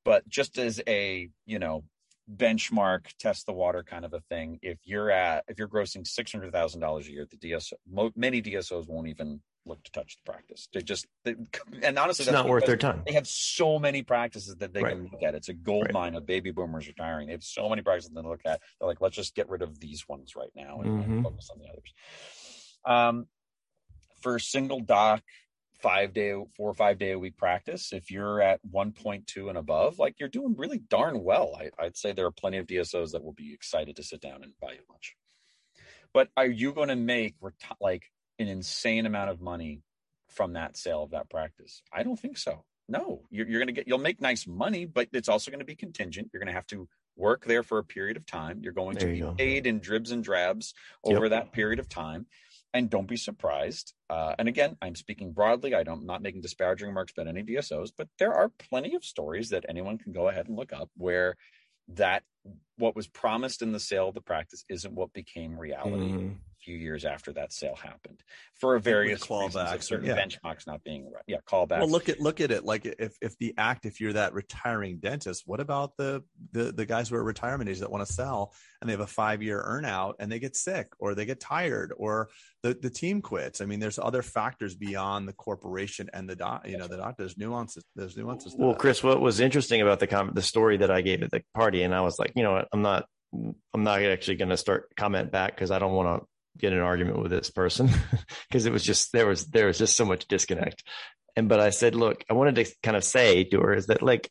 but 0.04 0.28
just 0.28 0.58
as 0.58 0.80
a 0.86 1.28
you 1.46 1.58
know 1.58 1.84
benchmark 2.32 3.06
test 3.18 3.46
the 3.46 3.52
water 3.52 3.82
kind 3.82 4.04
of 4.04 4.14
a 4.14 4.20
thing. 4.20 4.58
If 4.62 4.78
you're 4.84 5.10
at 5.10 5.44
if 5.48 5.58
you're 5.58 5.68
grossing 5.68 6.06
$600000 6.06 7.06
a 7.06 7.10
year 7.10 7.26
the 7.30 7.36
dso 7.36 8.12
many 8.16 8.40
dsos 8.40 8.88
won't 8.88 9.08
even 9.08 9.40
look 9.66 9.82
to 9.82 9.92
touch 9.92 10.16
the 10.16 10.30
practice. 10.30 10.68
They 10.72 10.80
just 10.80 11.06
they, 11.24 11.34
and 11.82 11.98
honestly 11.98 12.24
it's 12.24 12.32
not 12.32 12.48
worth 12.48 12.66
their 12.66 12.76
time. 12.76 13.02
they 13.06 13.12
have 13.12 13.26
so 13.26 13.78
many 13.78 14.02
practices 14.02 14.56
that 14.56 14.72
they 14.72 14.82
right. 14.82 14.94
can 14.94 15.08
look 15.10 15.22
at. 15.22 15.34
It's 15.34 15.48
a 15.48 15.54
gold 15.54 15.86
right. 15.86 15.94
mine 15.94 16.14
of 16.14 16.26
baby 16.26 16.50
boomers 16.50 16.86
retiring. 16.86 17.26
They 17.26 17.32
have 17.32 17.44
so 17.44 17.68
many 17.68 17.82
practices 17.82 18.12
to 18.12 18.20
look 18.20 18.40
at. 18.46 18.60
They're 18.80 18.88
like 18.88 19.00
let's 19.00 19.16
just 19.16 19.34
get 19.34 19.48
rid 19.48 19.62
of 19.62 19.78
these 19.80 20.08
ones 20.08 20.34
right 20.36 20.52
now 20.54 20.80
and, 20.80 20.90
mm-hmm. 20.90 21.12
and 21.12 21.24
focus 21.24 21.50
on 21.52 21.58
the 21.58 21.68
others. 21.68 21.94
Um 22.86 23.26
for 24.22 24.38
single 24.38 24.80
doc 24.80 25.22
five 25.80 26.14
day, 26.14 26.34
four 26.56 26.70
or 26.70 26.74
five 26.74 26.98
day 26.98 27.12
a 27.12 27.18
week 27.18 27.36
practice, 27.36 27.92
if 27.92 28.10
you're 28.10 28.40
at 28.40 28.60
1.2 28.72 29.48
and 29.48 29.58
above, 29.58 29.98
like 29.98 30.16
you're 30.18 30.28
doing 30.28 30.54
really 30.56 30.78
darn 30.78 31.22
well. 31.22 31.58
I, 31.58 31.84
would 31.84 31.96
say 31.96 32.12
there 32.12 32.26
are 32.26 32.32
plenty 32.32 32.58
of 32.58 32.66
DSOs 32.66 33.12
that 33.12 33.22
will 33.22 33.32
be 33.32 33.52
excited 33.52 33.96
to 33.96 34.02
sit 34.02 34.20
down 34.20 34.42
and 34.42 34.52
buy 34.60 34.72
you 34.72 34.80
lunch. 34.88 35.16
But 36.12 36.28
are 36.36 36.46
you 36.46 36.72
going 36.72 36.88
to 36.88 36.96
make 36.96 37.34
like 37.80 38.10
an 38.38 38.48
insane 38.48 39.06
amount 39.06 39.30
of 39.30 39.40
money 39.40 39.82
from 40.28 40.54
that 40.54 40.76
sale 40.76 41.02
of 41.02 41.10
that 41.10 41.28
practice? 41.28 41.82
I 41.92 42.02
don't 42.02 42.18
think 42.18 42.38
so. 42.38 42.64
No, 42.88 43.22
you're, 43.30 43.46
you're 43.48 43.60
going 43.60 43.68
to 43.68 43.72
get, 43.72 43.88
you'll 43.88 43.98
make 43.98 44.20
nice 44.20 44.46
money, 44.46 44.84
but 44.84 45.08
it's 45.12 45.28
also 45.28 45.50
going 45.50 45.60
to 45.60 45.64
be 45.64 45.74
contingent. 45.74 46.30
You're 46.32 46.40
going 46.40 46.48
to 46.48 46.54
have 46.54 46.66
to 46.68 46.88
work 47.16 47.44
there 47.44 47.62
for 47.62 47.78
a 47.78 47.84
period 47.84 48.16
of 48.16 48.26
time. 48.26 48.60
You're 48.62 48.72
going 48.72 48.96
there 48.96 49.08
to 49.08 49.14
be 49.14 49.20
go. 49.20 49.32
paid 49.32 49.66
in 49.66 49.80
dribs 49.80 50.10
and 50.10 50.22
drabs 50.22 50.74
over 51.02 51.26
yep. 51.26 51.30
that 51.30 51.52
period 51.52 51.78
of 51.78 51.88
time 51.88 52.26
and 52.74 52.90
don't 52.90 53.08
be 53.08 53.16
surprised. 53.16 53.94
Uh, 54.10 54.34
and 54.38 54.48
again, 54.48 54.76
I'm 54.82 54.96
speaking 54.96 55.32
broadly. 55.32 55.74
I 55.74 55.84
don't 55.84 56.00
I'm 56.00 56.06
not 56.06 56.22
making 56.22 56.42
disparaging 56.42 56.88
remarks 56.88 57.12
about 57.16 57.28
any 57.28 57.42
DSOs, 57.42 57.92
but 57.96 58.08
there 58.18 58.34
are 58.34 58.50
plenty 58.58 58.94
of 58.94 59.04
stories 59.04 59.48
that 59.50 59.64
anyone 59.68 59.96
can 59.96 60.12
go 60.12 60.28
ahead 60.28 60.48
and 60.48 60.56
look 60.56 60.72
up 60.72 60.90
where 60.96 61.36
that 61.88 62.24
what 62.76 62.96
was 62.96 63.06
promised 63.06 63.62
in 63.62 63.72
the 63.72 63.80
sale 63.80 64.08
of 64.08 64.14
the 64.14 64.20
practice 64.20 64.64
isn't 64.68 64.94
what 64.94 65.12
became 65.12 65.58
reality. 65.58 66.12
Mm-hmm 66.12 66.32
few 66.64 66.76
years 66.76 67.04
after 67.04 67.32
that 67.32 67.52
sale 67.52 67.76
happened 67.76 68.22
for 68.58 68.78
various 68.78 69.22
clawbacks, 69.22 69.84
certain 69.84 70.06
yeah. 70.06 70.16
benchmarks 70.16 70.66
not 70.66 70.82
being 70.82 71.04
right. 71.12 71.22
Yeah, 71.26 71.38
callbacks. 71.46 71.80
Well, 71.80 71.90
look 71.90 72.08
at 72.08 72.20
look 72.20 72.40
at 72.40 72.50
it 72.50 72.64
like 72.64 72.86
if 72.86 73.16
if 73.20 73.36
the 73.38 73.54
act, 73.58 73.84
if 73.84 74.00
you're 74.00 74.14
that 74.14 74.32
retiring 74.32 74.98
dentist, 74.98 75.42
what 75.46 75.60
about 75.60 75.96
the 75.96 76.22
the 76.52 76.72
the 76.72 76.86
guys 76.86 77.08
who 77.08 77.16
are 77.16 77.24
retirement 77.24 77.68
age 77.68 77.80
that 77.80 77.90
want 77.90 78.06
to 78.06 78.12
sell 78.12 78.54
and 78.80 78.88
they 78.88 78.92
have 78.92 79.00
a 79.00 79.06
five 79.06 79.42
year 79.42 79.62
earnout 79.62 80.14
and 80.18 80.32
they 80.32 80.38
get 80.38 80.56
sick 80.56 80.88
or 80.98 81.14
they 81.14 81.26
get 81.26 81.40
tired 81.40 81.92
or 81.96 82.30
the 82.62 82.74
the 82.74 82.90
team 82.90 83.20
quits? 83.20 83.60
I 83.60 83.66
mean, 83.66 83.80
there's 83.80 83.98
other 83.98 84.22
factors 84.22 84.74
beyond 84.74 85.28
the 85.28 85.32
corporation 85.34 86.08
and 86.14 86.28
the 86.28 86.36
doc. 86.36 86.66
You 86.66 86.78
know, 86.78 86.86
the 86.86 86.96
doc. 86.96 87.16
There's 87.18 87.36
nuances. 87.36 87.84
There's 87.94 88.16
nuances. 88.16 88.54
Well, 88.56 88.74
Chris, 88.74 89.02
what 89.02 89.20
was 89.20 89.40
interesting 89.40 89.82
about 89.82 90.00
the 90.00 90.06
com- 90.06 90.32
the 90.34 90.42
story 90.42 90.78
that 90.78 90.90
I 90.90 91.02
gave 91.02 91.22
at 91.22 91.30
the 91.30 91.42
party, 91.54 91.82
and 91.82 91.94
I 91.94 92.00
was 92.00 92.18
like, 92.18 92.32
you 92.34 92.42
know, 92.42 92.64
I'm 92.72 92.82
not 92.82 93.06
I'm 93.74 93.82
not 93.82 94.02
actually 94.02 94.36
going 94.36 94.50
to 94.50 94.56
start 94.56 94.94
comment 94.96 95.32
back 95.32 95.54
because 95.54 95.70
I 95.70 95.78
don't 95.78 95.92
want 95.92 96.22
to 96.22 96.28
get 96.58 96.72
an 96.72 96.80
argument 96.80 97.20
with 97.20 97.30
this 97.30 97.50
person 97.50 97.90
because 98.48 98.66
it 98.66 98.72
was 98.72 98.84
just 98.84 99.12
there 99.12 99.26
was 99.26 99.46
there 99.46 99.66
was 99.66 99.78
just 99.78 99.96
so 99.96 100.04
much 100.04 100.26
disconnect. 100.28 100.84
And 101.36 101.48
but 101.48 101.60
I 101.60 101.70
said, 101.70 101.94
look, 101.94 102.24
I 102.30 102.34
wanted 102.34 102.54
to 102.56 102.74
kind 102.82 102.96
of 102.96 103.04
say 103.04 103.44
to 103.44 103.60
her 103.60 103.74
is 103.74 103.86
that 103.86 104.02
like 104.02 104.30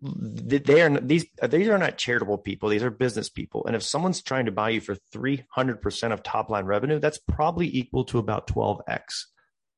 they 0.00 0.82
are 0.82 1.00
these 1.00 1.26
these 1.48 1.68
are 1.68 1.78
not 1.78 1.98
charitable 1.98 2.38
people. 2.38 2.68
These 2.68 2.82
are 2.82 2.90
business 2.90 3.28
people. 3.28 3.66
And 3.66 3.74
if 3.74 3.82
someone's 3.82 4.22
trying 4.22 4.46
to 4.46 4.52
buy 4.52 4.70
you 4.70 4.80
for 4.80 4.96
300% 5.14 6.12
of 6.12 6.22
top 6.22 6.50
line 6.50 6.64
revenue 6.64 6.98
that's 6.98 7.18
probably 7.18 7.68
equal 7.74 8.04
to 8.06 8.18
about 8.18 8.46
12x 8.46 9.24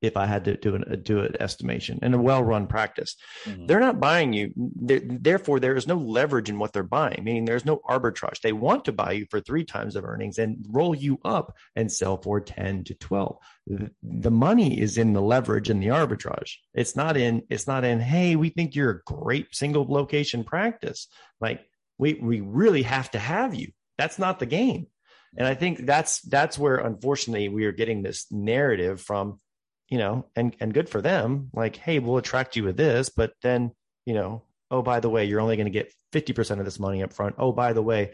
if 0.00 0.16
I 0.16 0.26
had 0.26 0.44
to 0.44 0.56
do 0.56 0.74
an 0.74 1.02
do 1.02 1.20
an 1.20 1.34
estimation 1.40 1.98
in 2.02 2.14
a 2.14 2.22
well 2.22 2.42
run 2.42 2.66
practice. 2.66 3.16
Mm-hmm. 3.44 3.66
They're 3.66 3.80
not 3.80 4.00
buying 4.00 4.32
you. 4.32 4.52
Therefore, 4.56 5.60
there 5.60 5.76
is 5.76 5.86
no 5.86 5.96
leverage 5.96 6.48
in 6.48 6.58
what 6.58 6.72
they're 6.72 6.82
buying. 6.82 7.22
Meaning, 7.24 7.44
there's 7.44 7.64
no 7.64 7.80
arbitrage. 7.88 8.40
They 8.40 8.52
want 8.52 8.84
to 8.84 8.92
buy 8.92 9.12
you 9.12 9.26
for 9.30 9.40
three 9.40 9.64
times 9.64 9.96
of 9.96 10.04
earnings 10.04 10.38
and 10.38 10.64
roll 10.68 10.94
you 10.94 11.18
up 11.24 11.54
and 11.74 11.90
sell 11.90 12.16
for 12.16 12.40
ten 12.40 12.84
to 12.84 12.94
twelve. 12.94 13.38
The 14.02 14.30
money 14.30 14.80
is 14.80 14.98
in 14.98 15.12
the 15.12 15.22
leverage 15.22 15.70
and 15.70 15.82
the 15.82 15.88
arbitrage. 15.88 16.56
It's 16.74 16.96
not 16.96 17.16
in. 17.16 17.42
It's 17.50 17.66
not 17.66 17.84
in. 17.84 18.00
Hey, 18.00 18.36
we 18.36 18.50
think 18.50 18.74
you're 18.74 18.90
a 18.90 19.12
great 19.12 19.54
single 19.54 19.86
location 19.86 20.44
practice. 20.44 21.08
Like 21.40 21.66
we 21.98 22.14
we 22.14 22.40
really 22.40 22.82
have 22.82 23.10
to 23.12 23.18
have 23.18 23.54
you. 23.54 23.72
That's 23.96 24.18
not 24.18 24.38
the 24.38 24.46
game. 24.46 24.86
And 25.36 25.46
I 25.46 25.54
think 25.54 25.84
that's 25.84 26.20
that's 26.22 26.58
where 26.58 26.76
unfortunately 26.76 27.48
we 27.48 27.64
are 27.66 27.72
getting 27.72 28.02
this 28.02 28.26
narrative 28.30 29.00
from 29.00 29.40
you 29.88 29.98
know, 29.98 30.26
and 30.36 30.54
and 30.60 30.74
good 30.74 30.88
for 30.88 31.00
them. 31.00 31.50
Like, 31.52 31.76
hey, 31.76 31.98
we'll 31.98 32.18
attract 32.18 32.56
you 32.56 32.64
with 32.64 32.76
this, 32.76 33.08
but 33.08 33.32
then, 33.42 33.72
you 34.04 34.14
know, 34.14 34.42
oh, 34.70 34.82
by 34.82 35.00
the 35.00 35.10
way, 35.10 35.24
you're 35.24 35.40
only 35.40 35.56
going 35.56 35.66
to 35.66 35.70
get 35.70 35.92
50% 36.12 36.58
of 36.58 36.64
this 36.64 36.78
money 36.78 37.02
up 37.02 37.12
front. 37.12 37.36
Oh, 37.38 37.52
by 37.52 37.72
the 37.72 37.82
way, 37.82 38.12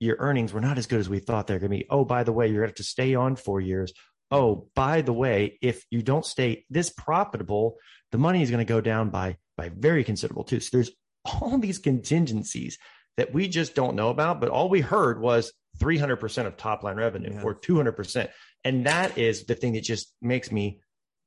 your 0.00 0.16
earnings 0.18 0.52
were 0.52 0.60
not 0.60 0.78
as 0.78 0.86
good 0.86 1.00
as 1.00 1.08
we 1.08 1.18
thought 1.18 1.46
they're 1.46 1.58
going 1.58 1.70
to 1.70 1.78
be. 1.78 1.86
Oh, 1.88 2.04
by 2.04 2.24
the 2.24 2.32
way, 2.32 2.46
you're 2.46 2.62
going 2.62 2.68
to 2.68 2.70
have 2.70 2.76
to 2.76 2.84
stay 2.84 3.14
on 3.14 3.36
four 3.36 3.60
years. 3.60 3.92
Oh, 4.30 4.68
by 4.74 5.02
the 5.02 5.12
way, 5.12 5.58
if 5.62 5.84
you 5.90 6.02
don't 6.02 6.26
stay 6.26 6.64
this 6.70 6.90
profitable, 6.90 7.76
the 8.12 8.18
money 8.18 8.42
is 8.42 8.50
going 8.50 8.64
to 8.64 8.70
go 8.70 8.80
down 8.80 9.10
by 9.10 9.36
by 9.56 9.70
very 9.70 10.04
considerable 10.04 10.44
too. 10.44 10.60
So 10.60 10.70
there's 10.72 10.90
all 11.24 11.58
these 11.58 11.78
contingencies 11.78 12.78
that 13.16 13.32
we 13.32 13.48
just 13.48 13.74
don't 13.74 13.96
know 13.96 14.10
about, 14.10 14.40
but 14.40 14.48
all 14.48 14.68
we 14.68 14.80
heard 14.80 15.20
was 15.20 15.52
300% 15.78 16.46
of 16.46 16.56
top 16.56 16.82
line 16.82 16.96
revenue 16.96 17.34
yeah. 17.34 17.42
or 17.42 17.54
200%. 17.54 18.28
And 18.64 18.86
that 18.86 19.18
is 19.18 19.44
the 19.44 19.54
thing 19.54 19.74
that 19.74 19.84
just 19.84 20.12
makes 20.20 20.50
me 20.50 20.80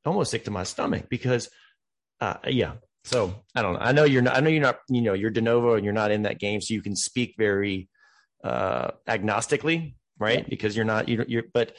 almost 0.07 0.31
sick 0.31 0.45
to 0.45 0.51
my 0.51 0.63
stomach 0.63 1.05
because, 1.09 1.49
uh, 2.21 2.35
yeah. 2.47 2.73
So 3.03 3.33
I 3.55 3.61
don't 3.61 3.73
know. 3.73 3.79
I 3.79 3.91
know 3.93 4.03
you're 4.03 4.21
not. 4.21 4.35
I 4.35 4.41
know 4.41 4.49
you're 4.49 4.61
not. 4.61 4.79
You 4.89 5.01
know, 5.01 5.13
you're 5.13 5.29
de 5.29 5.41
novo 5.41 5.75
and 5.75 5.85
you're 5.85 5.93
not 5.93 6.11
in 6.11 6.23
that 6.23 6.39
game, 6.39 6.59
so 6.59 6.73
you 6.73 6.81
can 6.81 6.95
speak 6.95 7.35
very 7.37 7.87
uh, 8.43 8.91
agnostically, 9.07 9.95
right? 10.19 10.47
Because 10.49 10.75
you're 10.75 10.83
not. 10.83 11.07
You're, 11.07 11.25
you're. 11.25 11.43
But 11.53 11.73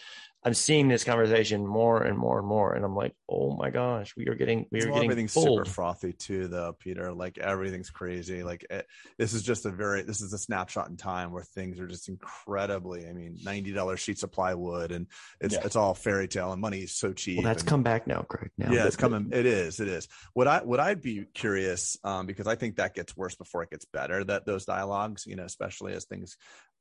I'm 0.44 0.54
seeing 0.54 0.86
this 0.86 1.02
conversation 1.02 1.66
more 1.66 2.04
and 2.04 2.16
more 2.16 2.38
and 2.38 2.46
more, 2.46 2.74
and 2.74 2.84
I'm 2.84 2.94
like, 2.94 3.12
oh 3.28 3.56
my 3.56 3.70
gosh, 3.70 4.14
we 4.16 4.28
are 4.28 4.36
getting 4.36 4.66
we 4.70 4.80
are 4.80 4.86
well, 4.86 4.94
getting 4.94 5.10
everything's 5.10 5.32
super 5.32 5.64
frothy 5.64 6.12
too, 6.12 6.46
though, 6.46 6.76
Peter. 6.78 7.12
Like 7.12 7.38
everything's 7.38 7.90
crazy. 7.90 8.44
Like 8.44 8.62
it, 8.70 8.70
eh, 8.70 8.82
this 9.18 9.34
is 9.34 9.42
just 9.42 9.66
a 9.66 9.70
very 9.70 10.02
this 10.02 10.20
is 10.20 10.32
a 10.32 10.38
snapshot 10.38 10.88
in 10.90 10.96
time 10.96 11.32
where 11.32 11.42
things 11.42 11.80
are 11.80 11.88
just 11.88 12.08
incredibly. 12.08 13.08
I 13.08 13.12
mean, 13.12 13.36
ninety 13.42 13.72
dollars 13.72 13.98
sheets 13.98 14.22
of 14.22 14.30
plywood, 14.30 14.92
and 14.92 15.08
it's 15.40 15.54
yeah. 15.54 15.62
it's 15.64 15.74
all 15.74 15.92
fairy 15.92 16.28
tale, 16.28 16.52
and 16.52 16.60
money 16.60 16.82
is 16.82 16.94
so 16.94 17.12
cheap. 17.12 17.38
Well, 17.38 17.44
that's 17.44 17.62
and, 17.62 17.68
come 17.68 17.82
back 17.82 18.06
now, 18.06 18.22
Craig. 18.22 18.50
Now, 18.56 18.70
yeah, 18.70 18.86
it's 18.86 18.96
coming. 18.96 19.30
It 19.32 19.44
is. 19.44 19.80
It 19.80 19.88
is. 19.88 20.06
What 20.34 20.46
I 20.46 20.62
what 20.62 20.78
I'd 20.78 21.02
be 21.02 21.24
curious, 21.34 21.96
um, 22.04 22.26
because 22.26 22.46
I 22.46 22.54
think 22.54 22.76
that 22.76 22.94
gets 22.94 23.16
worse 23.16 23.34
before 23.34 23.64
it 23.64 23.70
gets 23.70 23.86
better. 23.86 24.22
That 24.22 24.46
those 24.46 24.64
dialogues, 24.64 25.26
you 25.26 25.34
know, 25.34 25.44
especially 25.44 25.94
as 25.94 26.04
things 26.04 26.36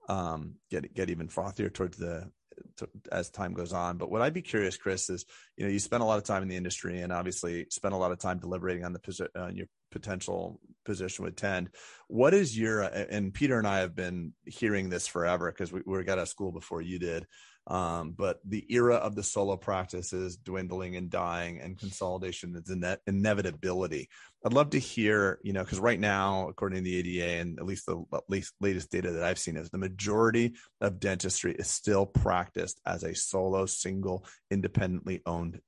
um, 0.09 0.53
get 0.69 0.93
get 0.93 1.09
even 1.09 1.27
frothier 1.27 1.73
towards 1.73 1.97
the 1.97 2.29
to, 2.77 2.89
as 3.11 3.29
time 3.29 3.53
goes 3.53 3.73
on. 3.73 3.97
But 3.97 4.09
what 4.11 4.21
I'd 4.21 4.33
be 4.33 4.41
curious, 4.41 4.77
Chris, 4.77 5.09
is 5.09 5.25
you 5.55 5.65
know 5.65 5.71
you 5.71 5.79
spend 5.79 6.03
a 6.03 6.05
lot 6.05 6.17
of 6.17 6.23
time 6.23 6.41
in 6.41 6.47
the 6.47 6.55
industry 6.55 7.01
and 7.01 7.11
obviously 7.11 7.67
spend 7.69 7.93
a 7.93 7.97
lot 7.97 8.11
of 8.11 8.19
time 8.19 8.39
deliberating 8.39 8.85
on 8.85 8.93
the 8.93 8.99
posi- 8.99 9.27
uh, 9.35 9.51
your 9.53 9.67
potential 9.91 10.59
position 10.85 11.25
with 11.25 11.35
Tend. 11.35 11.69
What 12.07 12.33
is 12.33 12.57
your 12.57 12.81
and 12.81 13.33
Peter 13.33 13.57
and 13.57 13.67
I 13.67 13.79
have 13.79 13.95
been 13.95 14.33
hearing 14.45 14.89
this 14.89 15.07
forever 15.07 15.51
because 15.51 15.71
we, 15.71 15.81
we 15.85 16.03
got 16.03 16.17
out 16.17 16.23
of 16.23 16.29
school 16.29 16.51
before 16.51 16.81
you 16.81 16.99
did. 16.99 17.25
Um, 17.67 18.11
but 18.11 18.39
the 18.45 18.65
era 18.69 18.95
of 18.95 19.15
the 19.15 19.23
solo 19.23 19.57
practice 19.57 20.13
is 20.13 20.37
dwindling 20.37 20.95
and 20.95 21.09
dying, 21.09 21.59
and 21.59 21.77
consolidation 21.77 22.55
is 22.55 22.69
an 22.69 22.97
inevitability. 23.07 24.07
I'd 24.45 24.53
love 24.53 24.69
to 24.69 24.79
hear, 24.79 25.39
you 25.43 25.51
know, 25.51 25.63
because 25.63 25.79
right 25.79 25.99
now, 25.99 26.47
according 26.47 26.77
to 26.77 26.83
the 26.83 26.97
ADA, 26.97 27.41
and 27.41 27.59
at 27.59 27.65
least 27.65 27.85
the 27.85 28.01
at 28.13 28.23
least 28.29 28.53
latest 28.61 28.89
data 28.89 29.11
that 29.11 29.23
I've 29.23 29.39
seen, 29.39 29.57
is 29.57 29.69
the 29.69 29.77
majority 29.77 30.53
of 30.79 31.01
dentistry 31.01 31.55
is 31.55 31.67
still 31.67 32.05
practiced 32.05 32.79
as 32.85 33.03
a 33.03 33.13
solo, 33.13 33.65
single, 33.65 34.25
independently 34.49 35.21
owned, 35.25 35.59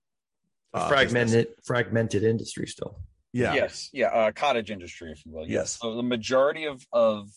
uh, 0.73 0.87
fragmented, 0.87 1.47
business. 1.47 1.65
fragmented 1.65 2.23
industry 2.23 2.65
still. 2.65 3.01
Yeah. 3.33 3.55
Yes. 3.55 3.89
Yeah. 3.91 4.07
Uh, 4.07 4.31
cottage 4.31 4.71
industry, 4.71 5.11
if 5.11 5.25
you 5.25 5.33
will. 5.33 5.43
Yes. 5.43 5.51
yes. 5.51 5.79
So 5.81 5.95
the 5.95 6.03
majority 6.03 6.63
of 6.63 6.81
of 6.93 7.29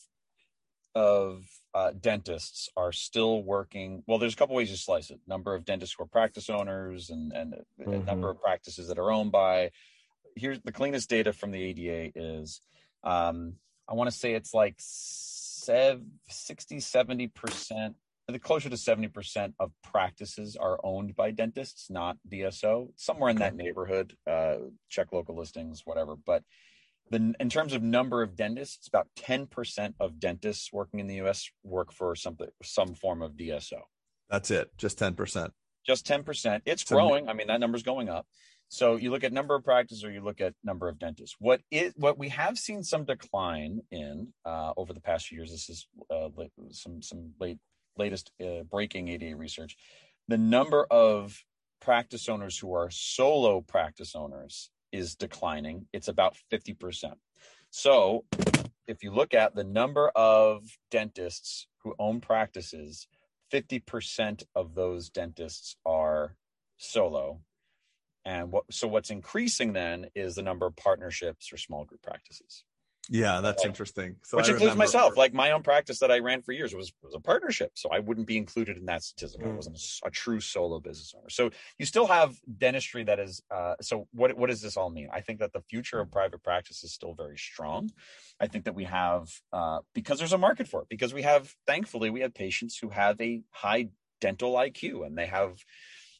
of 0.95 1.43
uh, 1.75 1.93
dentists 1.99 2.69
are 2.77 2.93
still 2.93 3.43
working. 3.43 4.03
Well, 4.07 4.19
there's 4.19 4.35
a 4.35 4.37
couple 4.37 4.57
ways 4.57 4.71
to 4.71 4.77
slice 4.77 5.11
it: 5.11 5.21
number 5.27 5.55
of 5.55 5.65
dentists 5.65 5.97
who 5.97 6.05
are 6.05 6.09
practice 6.09 6.51
owners, 6.51 7.11
and 7.11 7.33
and 7.33 7.55
mm-hmm. 7.81 7.93
a 7.93 7.99
number 7.99 8.31
of 8.31 8.41
practices 8.41 8.89
that 8.89 8.99
are 8.99 9.11
owned 9.11 9.33
by. 9.33 9.71
Here's 10.37 10.61
the 10.61 10.73
cleanest 10.73 11.11
data 11.11 11.33
from 11.33 11.51
the 11.51 11.63
ADA 11.63 12.13
is, 12.15 12.61
um, 13.05 13.55
I 13.89 13.95
want 13.95 14.11
to 14.11 14.17
say 14.17 14.33
it's 14.33 14.55
like 14.55 14.77
60, 14.79 16.81
70 16.81 17.29
percent. 17.29 17.97
The 18.29 18.39
closer 18.39 18.71
to 18.71 18.77
70% 18.77 19.53
of 19.59 19.73
practices 19.83 20.57
are 20.57 20.79
owned 20.83 21.17
by 21.17 21.33
dentists, 21.33 21.91
not 21.91 22.17
DSO, 22.31 22.89
somewhere 22.97 23.31
in 23.31 23.37
that 23.39 23.57
neighborhood. 23.57 24.17
Uh, 24.27 24.57
check 24.89 25.13
local 25.13 25.37
listings, 25.37 25.83
whatever. 25.85 26.15
But 26.17 26.45
the, 27.11 27.35
in 27.39 27.51
terms 27.51 27.75
of 27.75 27.83
number 27.83 28.23
of 28.23 28.37
dentists, 28.37 28.89
about 28.89 29.09
10% 29.19 29.95
of 30.01 30.19
dentists 30.19 30.73
working 30.73 31.01
in 31.01 31.07
the 31.07 31.21
US 31.23 31.51
work 31.63 31.93
for 31.93 32.15
something, 32.15 32.49
some 32.63 32.95
form 32.95 33.23
of 33.23 33.33
DSO. 33.33 33.81
That's 34.31 34.51
it. 34.51 34.71
Just 34.79 34.99
10%. 34.99 35.51
Just 35.87 36.07
10%. 36.07 36.57
It's, 36.65 36.65
it's 36.67 36.85
growing. 36.85 37.29
I 37.29 37.35
mean, 37.35 37.49
that 37.49 37.61
number's 37.61 37.83
going 37.83 38.09
up. 38.09 38.27
So 38.73 38.97
you 38.97 39.11
look 39.11 39.23
at 39.23 39.35
number 39.35 39.55
of 39.55 39.65
practices 39.65 40.03
or 40.03 40.11
you 40.11 40.23
look 40.23 40.41
at 40.41 40.55
number 40.65 40.89
of 40.89 40.99
dentists. 40.99 41.37
What 41.39 41.61
is 41.71 41.93
what 41.97 42.17
we 42.17 42.31
have 42.31 42.57
seen 42.57 42.83
some 42.83 43.05
decline 43.05 43.83
in 43.91 44.29
uh, 44.47 44.73
over 44.79 44.95
the 44.95 45.01
past 45.01 45.27
few 45.27 45.37
years. 45.37 45.51
This 45.51 45.69
is 45.69 45.87
uh, 46.11 46.31
some 46.71 47.03
some 47.03 47.33
late 47.39 47.59
latest 47.99 48.33
uh, 48.43 48.63
breaking 48.63 49.09
ADA 49.09 49.37
research. 49.37 49.77
The 50.29 50.39
number 50.39 50.87
of 50.91 51.39
practice 51.83 52.31
owners 52.31 52.59
who 52.59 52.73
are 52.73 52.89
solo 52.91 53.61
practice 53.61 54.15
owners 54.15 54.71
is 54.93 55.15
declining. 55.15 55.87
It's 55.93 56.09
about 56.09 56.37
50%. 56.53 57.15
So 57.71 58.25
if 58.87 59.03
you 59.03 59.13
look 59.13 59.35
at 59.35 59.55
the 59.55 59.65
number 59.65 60.11
of 60.11 60.65
dentists 60.91 61.67
who 61.83 61.95
own 61.99 62.21
practices, 62.21 63.09
50% 63.53 64.45
of 64.55 64.75
those 64.75 65.11
dentists 65.11 65.77
are 65.85 66.37
solo. 66.77 67.41
And 68.25 68.53
what, 68.53 68.65
so 68.71 68.87
what's 68.87 69.11
increasing 69.11 69.73
then 69.73 70.07
is 70.15 70.35
the 70.35 70.43
number 70.43 70.67
of 70.67 70.77
partnerships 70.77 71.53
or 71.53 71.57
small 71.57 71.85
group 71.85 72.03
practices. 72.03 72.65
Yeah, 73.09 73.41
that's 73.41 73.63
like, 73.63 73.69
interesting. 73.69 74.17
So 74.23 74.37
which 74.37 74.49
I 74.49 74.53
includes 74.53 74.77
myself. 74.77 75.17
Like 75.17 75.35
my 75.35 75.51
own 75.51 75.63
practice 75.63 75.99
that 75.99 76.13
I 76.13 76.21
ran 76.21 76.41
for 76.41 76.53
years 76.53 76.73
was 76.73 76.93
was 77.03 77.15
a 77.15 77.21
partnership, 77.21 77.73
so 77.75 77.89
I 77.91 77.99
wouldn't 77.99 78.29
be 78.29 78.37
included 78.37 78.77
in 78.77 78.87
that 78.87 79.03
statistic. 79.03 79.43
Mm. 79.43 79.53
I 79.53 79.57
wasn't 79.57 79.77
a, 79.77 80.07
a, 80.07 80.11
true 80.11 80.39
solo 80.41 80.79
business 80.79 81.13
owner. 81.17 81.29
So 81.29 81.51
you 81.79 81.87
still 81.87 82.07
have 82.07 82.37
dentistry 82.59 83.03
that 83.05 83.19
is. 83.19 83.43
Uh, 83.51 83.75
so 83.81 84.07
what 84.13 84.37
what 84.37 84.51
does 84.51 84.63
this 84.63 84.77
all 84.77 84.89
mean? 84.89 85.09
I 85.13 85.21
think 85.21 85.41
that 85.41 85.53
the 85.53 85.63
future 85.63 86.01
of 86.01 86.13
private 86.13 86.45
practice 86.45 86.85
is 86.85 86.93
still 86.93 87.15
very 87.15 87.37
strong. 87.37 87.91
I 88.39 88.47
think 88.47 88.65
that 88.67 88.75
we 88.75 88.85
have 88.85 89.29
uh, 89.53 89.81
because 89.95 90.19
there's 90.19 90.33
a 90.33 90.39
market 90.39 90.69
for 90.69 90.83
it. 90.83 90.89
Because 90.89 91.13
we 91.13 91.23
have, 91.23 91.55
thankfully, 91.67 92.11
we 92.11 92.21
have 92.21 92.35
patients 92.35 92.79
who 92.79 92.91
have 92.91 93.21
a 93.21 93.43
high 93.51 93.89
dental 94.21 94.55
IQ 94.55 95.05
and 95.05 95.19
they 95.19 95.27
have 95.27 95.57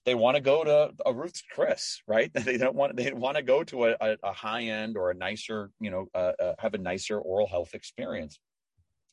they 0.05 0.15
want 0.15 0.37
to 0.37 0.41
go 0.41 0.65
to 0.65 0.91
a 1.07 1.13
Ruth's 1.13 1.43
Chris, 1.53 2.03
right? 2.07 2.31
They 2.45 2.59
don't 2.59 2.75
want 2.75 2.97
they 2.97 3.13
want 3.13 3.37
to 3.37 3.43
go 3.43 3.63
to 3.65 3.87
a, 3.87 4.17
a 4.23 4.33
high 4.33 4.65
end 4.65 4.97
or 4.97 5.11
a 5.11 5.15
nicer, 5.15 5.71
you 5.81 5.91
know, 5.91 6.07
uh, 6.15 6.33
uh, 6.41 6.55
have 6.59 6.75
a 6.75 6.79
nicer 6.79 7.19
oral 7.19 7.47
health 7.47 7.75
experience, 7.75 8.39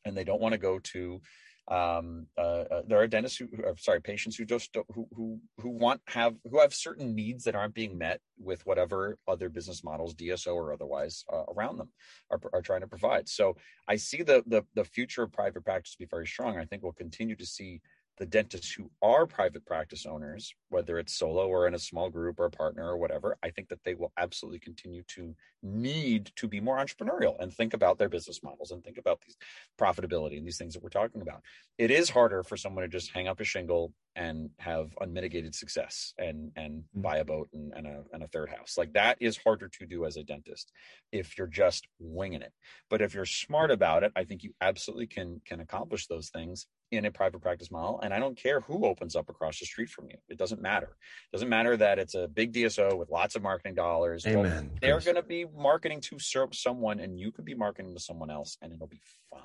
and 0.05 0.17
they 0.17 0.23
don't 0.23 0.41
want 0.41 0.53
to 0.53 0.59
go 0.59 0.79
to. 0.79 1.21
Um, 1.69 2.25
uh, 2.35 2.63
uh, 2.71 2.81
there 2.87 2.97
are 2.97 3.07
dentists 3.07 3.37
who, 3.37 3.47
are, 3.63 3.75
sorry, 3.77 4.01
patients 4.01 4.35
who 4.35 4.45
just 4.45 4.75
who 4.95 5.07
who 5.15 5.39
who 5.59 5.69
want 5.69 6.01
have 6.07 6.33
who 6.49 6.59
have 6.59 6.73
certain 6.73 7.13
needs 7.13 7.43
that 7.43 7.55
aren't 7.55 7.75
being 7.75 7.95
met 7.95 8.19
with 8.39 8.65
whatever 8.65 9.19
other 9.27 9.49
business 9.49 9.83
models, 9.83 10.15
DSO 10.15 10.55
or 10.55 10.73
otherwise, 10.73 11.23
uh, 11.31 11.43
around 11.55 11.77
them 11.77 11.89
are, 12.31 12.39
are 12.53 12.63
trying 12.63 12.81
to 12.81 12.87
provide. 12.87 13.29
So 13.29 13.55
I 13.87 13.97
see 13.97 14.23
the 14.23 14.43
the 14.47 14.63
the 14.73 14.85
future 14.85 15.21
of 15.21 15.31
private 15.31 15.63
practice 15.63 15.95
be 15.95 16.05
very 16.09 16.25
strong. 16.25 16.57
I 16.57 16.65
think 16.65 16.81
we'll 16.81 16.93
continue 16.93 17.35
to 17.35 17.45
see 17.45 17.81
the 18.17 18.25
dentists 18.25 18.71
who 18.71 18.89
are 19.01 19.27
private 19.27 19.65
practice 19.65 20.07
owners, 20.07 20.53
whether 20.69 20.99
it's 20.99 21.13
solo 21.13 21.47
or 21.47 21.67
in 21.67 21.73
a 21.73 21.79
small 21.79 22.09
group 22.09 22.39
or 22.39 22.45
a 22.45 22.51
partner 22.51 22.87
or 22.87 22.97
whatever, 22.97 23.37
I 23.43 23.49
think 23.49 23.69
that 23.69 23.83
they 23.83 23.95
will 23.95 24.11
absolutely 24.17 24.59
continue 24.59 25.03
to 25.15 25.35
need 25.61 26.31
to 26.37 26.47
be 26.47 26.61
more 26.61 26.77
entrepreneurial 26.77 27.35
and 27.39 27.53
think 27.53 27.73
about 27.73 27.97
their 27.97 28.09
business 28.09 28.41
models 28.43 28.71
and 28.71 28.83
think 28.83 28.97
about 28.97 29.21
these 29.21 29.35
profitability 29.79 30.37
and 30.37 30.47
these 30.47 30.57
things 30.57 30.73
that 30.73 30.83
we're 30.83 30.89
talking 30.89 31.21
about. 31.21 31.41
It 31.77 31.91
is 31.91 32.09
harder 32.09 32.43
for 32.43 32.57
someone 32.57 32.83
to 32.83 32.87
just 32.87 33.11
hang 33.11 33.27
up 33.27 33.39
a 33.39 33.43
shingle 33.43 33.93
and 34.15 34.49
have 34.59 34.91
unmitigated 35.01 35.55
success 35.55 36.13
and 36.17 36.51
and 36.55 36.79
mm-hmm. 36.79 37.01
buy 37.01 37.17
a 37.17 37.25
boat 37.25 37.49
and, 37.53 37.73
and, 37.75 37.87
a, 37.87 38.03
and 38.11 38.23
a 38.23 38.27
third 38.27 38.49
house. 38.49 38.75
Like 38.77 38.93
that 38.93 39.17
is 39.19 39.37
harder 39.37 39.69
to 39.79 39.85
do 39.85 40.05
as 40.05 40.17
a 40.17 40.23
dentist 40.23 40.71
if 41.11 41.37
you're 41.37 41.47
just 41.47 41.87
winging 41.99 42.41
it. 42.41 42.53
But 42.89 43.01
if 43.01 43.13
you're 43.13 43.25
smart 43.25 43.71
about 43.71 44.03
it, 44.03 44.11
I 44.15 44.23
think 44.23 44.43
you 44.43 44.53
absolutely 44.61 45.07
can 45.07 45.41
can 45.45 45.59
accomplish 45.59 46.07
those 46.07 46.29
things 46.29 46.67
in 46.91 47.05
a 47.05 47.11
private 47.11 47.41
practice 47.41 47.71
model. 47.71 47.99
And 48.01 48.13
I 48.13 48.19
don't 48.19 48.37
care 48.37 48.61
who 48.61 48.85
opens 48.85 49.15
up 49.15 49.29
across 49.29 49.59
the 49.59 49.65
street 49.65 49.89
from 49.89 50.09
you. 50.09 50.17
It 50.27 50.37
doesn't 50.37 50.58
matter. 50.61 50.87
It 50.87 51.35
doesn't 51.35 51.49
matter 51.49 51.77
that 51.77 51.99
it's 51.99 52.15
a 52.15 52.27
big 52.27 52.53
DSO 52.53 52.97
with 52.97 53.09
lots 53.09 53.35
of 53.35 53.43
marketing 53.43 53.75
dollars. 53.75 54.25
Amen. 54.25 54.71
they're 54.81 54.99
going 54.99 55.15
to 55.15 55.23
be 55.23 55.45
marketing 55.55 56.01
to 56.01 56.17
someone 56.51 56.99
and 56.99 57.19
you 57.19 57.31
could 57.31 57.45
be 57.45 57.55
marketing 57.55 57.93
to 57.93 57.99
someone 57.99 58.29
else 58.29 58.57
and 58.61 58.73
it'll 58.73 58.87
be 58.87 59.01
fine. 59.29 59.41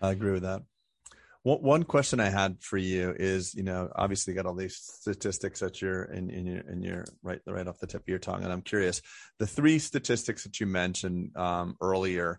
I 0.00 0.12
agree 0.12 0.32
with 0.32 0.42
that. 0.42 0.62
One 1.44 1.84
question 1.84 2.20
I 2.20 2.28
had 2.28 2.56
for 2.60 2.76
you 2.76 3.14
is, 3.16 3.54
you 3.54 3.62
know, 3.62 3.88
obviously 3.96 4.32
you 4.32 4.36
got 4.36 4.44
all 4.44 4.54
these 4.54 4.76
statistics 4.76 5.60
that 5.60 5.80
you're 5.80 6.02
in, 6.02 6.28
in 6.28 6.44
your, 6.44 6.60
in 6.60 6.82
your 6.82 7.04
right, 7.22 7.40
right 7.46 7.66
off 7.66 7.78
the 7.78 7.86
tip 7.86 8.02
of 8.02 8.08
your 8.08 8.18
tongue. 8.18 8.42
And 8.42 8.52
I'm 8.52 8.60
curious, 8.60 9.00
the 9.38 9.46
three 9.46 9.78
statistics 9.78 10.42
that 10.42 10.60
you 10.60 10.66
mentioned 10.66 11.34
um, 11.36 11.76
earlier, 11.80 12.38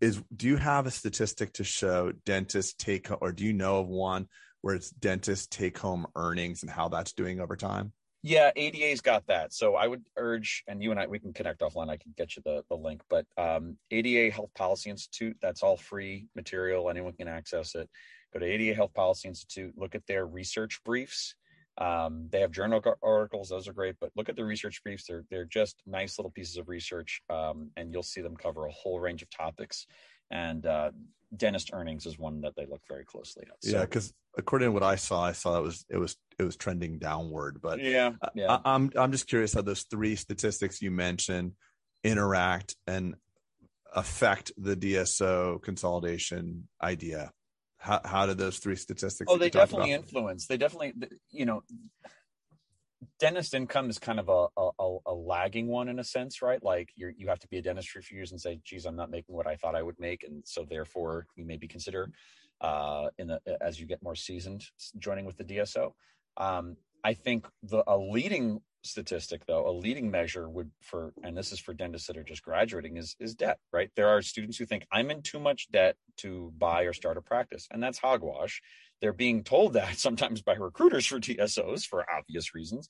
is 0.00 0.22
do 0.34 0.46
you 0.46 0.56
have 0.56 0.86
a 0.86 0.90
statistic 0.90 1.52
to 1.54 1.64
show 1.64 2.12
dentist 2.24 2.78
take 2.78 3.08
or 3.20 3.32
do 3.32 3.44
you 3.44 3.52
know 3.52 3.78
of 3.78 3.88
one 3.88 4.28
where 4.66 4.74
it's 4.74 4.90
dentist 4.90 5.52
take 5.52 5.78
home 5.78 6.04
earnings 6.16 6.64
and 6.64 6.72
how 6.72 6.88
that's 6.88 7.12
doing 7.12 7.38
over 7.38 7.54
time? 7.54 7.92
Yeah 8.24 8.50
ada's 8.56 9.00
got 9.00 9.24
that. 9.28 9.52
So 9.52 9.76
i 9.76 9.86
would 9.86 10.02
urge 10.16 10.64
and 10.66 10.82
you 10.82 10.90
and 10.90 10.98
i 10.98 11.06
we 11.06 11.20
can 11.20 11.32
connect 11.32 11.60
offline. 11.60 11.88
I 11.88 11.96
can 11.96 12.12
get 12.18 12.34
you 12.34 12.42
the, 12.44 12.64
the 12.68 12.74
link 12.74 13.00
but 13.08 13.26
um, 13.38 13.76
ada 13.92 14.28
health 14.28 14.50
policy 14.56 14.90
institute 14.90 15.36
that's 15.40 15.62
all 15.62 15.76
free 15.76 16.26
material. 16.34 16.90
Anyone 16.90 17.12
can 17.12 17.28
access 17.28 17.76
it. 17.76 17.88
Go 18.32 18.40
to 18.40 18.44
ada 18.44 18.74
health 18.74 18.92
policy 18.92 19.28
institute 19.28 19.72
look 19.76 19.94
at 19.94 20.04
their 20.08 20.26
research 20.26 20.80
briefs. 20.84 21.36
Um, 21.78 22.28
they 22.32 22.40
have 22.40 22.50
journal 22.50 22.82
articles; 23.04 23.50
those 23.50 23.68
are 23.68 23.72
great. 23.72 23.96
But 24.00 24.10
look 24.16 24.28
at 24.28 24.34
the 24.34 24.44
research 24.44 24.82
briefs; 24.82 25.04
they're 25.06 25.24
they're 25.30 25.44
just 25.44 25.76
nice 25.86 26.18
little 26.18 26.30
pieces 26.32 26.56
of 26.56 26.68
research, 26.68 27.20
um, 27.30 27.70
and 27.76 27.92
you'll 27.92 28.02
see 28.02 28.22
them 28.22 28.34
cover 28.34 28.64
a 28.64 28.72
whole 28.72 28.98
range 28.98 29.22
of 29.22 29.30
topics. 29.30 29.86
And 30.30 30.66
uh, 30.66 30.90
dentist 31.36 31.70
earnings 31.72 32.06
is 32.06 32.18
one 32.18 32.40
that 32.42 32.54
they 32.56 32.66
look 32.66 32.82
very 32.88 33.04
closely 33.04 33.44
at. 33.48 33.62
So, 33.62 33.78
yeah, 33.78 33.80
because 33.82 34.12
according 34.36 34.68
to 34.68 34.72
what 34.72 34.82
I 34.82 34.96
saw, 34.96 35.22
I 35.22 35.32
saw 35.32 35.58
it 35.58 35.62
was 35.62 35.84
it 35.88 35.98
was 35.98 36.16
it 36.38 36.44
was 36.44 36.56
trending 36.56 36.98
downward. 36.98 37.60
But 37.62 37.80
yeah, 37.80 38.12
yeah. 38.34 38.58
I, 38.64 38.74
I'm 38.74 38.90
I'm 38.96 39.12
just 39.12 39.28
curious 39.28 39.54
how 39.54 39.62
those 39.62 39.82
three 39.82 40.16
statistics 40.16 40.82
you 40.82 40.90
mentioned 40.90 41.52
interact 42.04 42.76
and 42.86 43.14
affect 43.94 44.52
the 44.56 44.76
DSO 44.76 45.62
consolidation 45.62 46.68
idea 46.82 47.32
how, 47.78 48.00
how 48.04 48.26
did 48.26 48.38
those 48.38 48.58
three 48.58 48.76
statistics 48.76 49.30
oh 49.30 49.38
they 49.38 49.50
definitely 49.50 49.92
influence 49.92 50.46
they 50.46 50.56
definitely 50.56 50.92
you 51.30 51.46
know 51.46 51.62
dentist 53.18 53.54
income 53.54 53.90
is 53.90 53.98
kind 53.98 54.20
of 54.20 54.28
a, 54.28 54.46
a, 54.56 54.98
a, 55.06 55.14
lagging 55.14 55.68
one 55.68 55.88
in 55.88 55.98
a 55.98 56.04
sense 56.04 56.42
right? 56.42 56.62
Like 56.62 56.90
you 56.96 57.12
you 57.16 57.28
have 57.28 57.40
to 57.40 57.48
be 57.48 57.58
a 57.58 57.62
dentist 57.62 57.90
for 57.90 57.98
a 57.98 58.02
few 58.02 58.16
years 58.16 58.32
and 58.32 58.40
say 58.40 58.60
geez 58.64 58.86
i'm 58.86 58.96
not 58.96 59.10
making 59.10 59.34
what 59.34 59.46
i 59.46 59.56
thought 59.56 59.74
i 59.74 59.82
would 59.82 59.98
make. 59.98 60.24
And 60.24 60.42
so 60.46 60.64
therefore 60.68 61.26
you 61.36 61.44
maybe 61.44 61.68
consider 61.68 62.10
uh 62.60 63.08
in 63.18 63.28
the 63.28 63.40
as 63.60 63.78
you 63.78 63.86
get 63.86 64.02
more 64.02 64.14
seasoned 64.14 64.64
joining 64.98 65.26
with 65.26 65.36
the 65.36 65.44
dso 65.44 65.92
um 66.38 66.74
i 67.04 67.12
think 67.12 67.46
the 67.62 67.84
a 67.86 67.96
leading 67.98 68.60
statistic 68.82 69.44
though 69.46 69.68
a 69.68 69.72
leading 69.72 70.10
measure 70.10 70.48
would 70.48 70.70
for 70.80 71.12
and 71.22 71.36
this 71.36 71.52
is 71.52 71.58
for 71.58 71.74
dentists 71.74 72.06
that 72.06 72.16
are 72.16 72.24
just 72.24 72.42
graduating 72.42 72.96
is 72.96 73.16
is 73.18 73.34
debt 73.34 73.58
right? 73.72 73.90
There 73.94 74.08
are 74.08 74.22
students 74.22 74.56
who 74.56 74.64
think 74.64 74.86
i'm 74.90 75.10
in 75.10 75.22
too 75.22 75.40
much 75.40 75.70
debt 75.70 75.96
to 76.18 76.52
buy 76.56 76.82
or 76.82 76.92
start 76.92 77.18
a 77.18 77.20
practice 77.20 77.68
and 77.70 77.82
that's 77.82 77.98
hogwash 77.98 78.62
they're 79.00 79.12
being 79.12 79.42
told 79.42 79.74
that 79.74 79.98
sometimes 79.98 80.42
by 80.42 80.54
recruiters 80.54 81.06
for 81.06 81.20
DSOs 81.20 81.86
for 81.86 82.04
obvious 82.10 82.54
reasons 82.54 82.88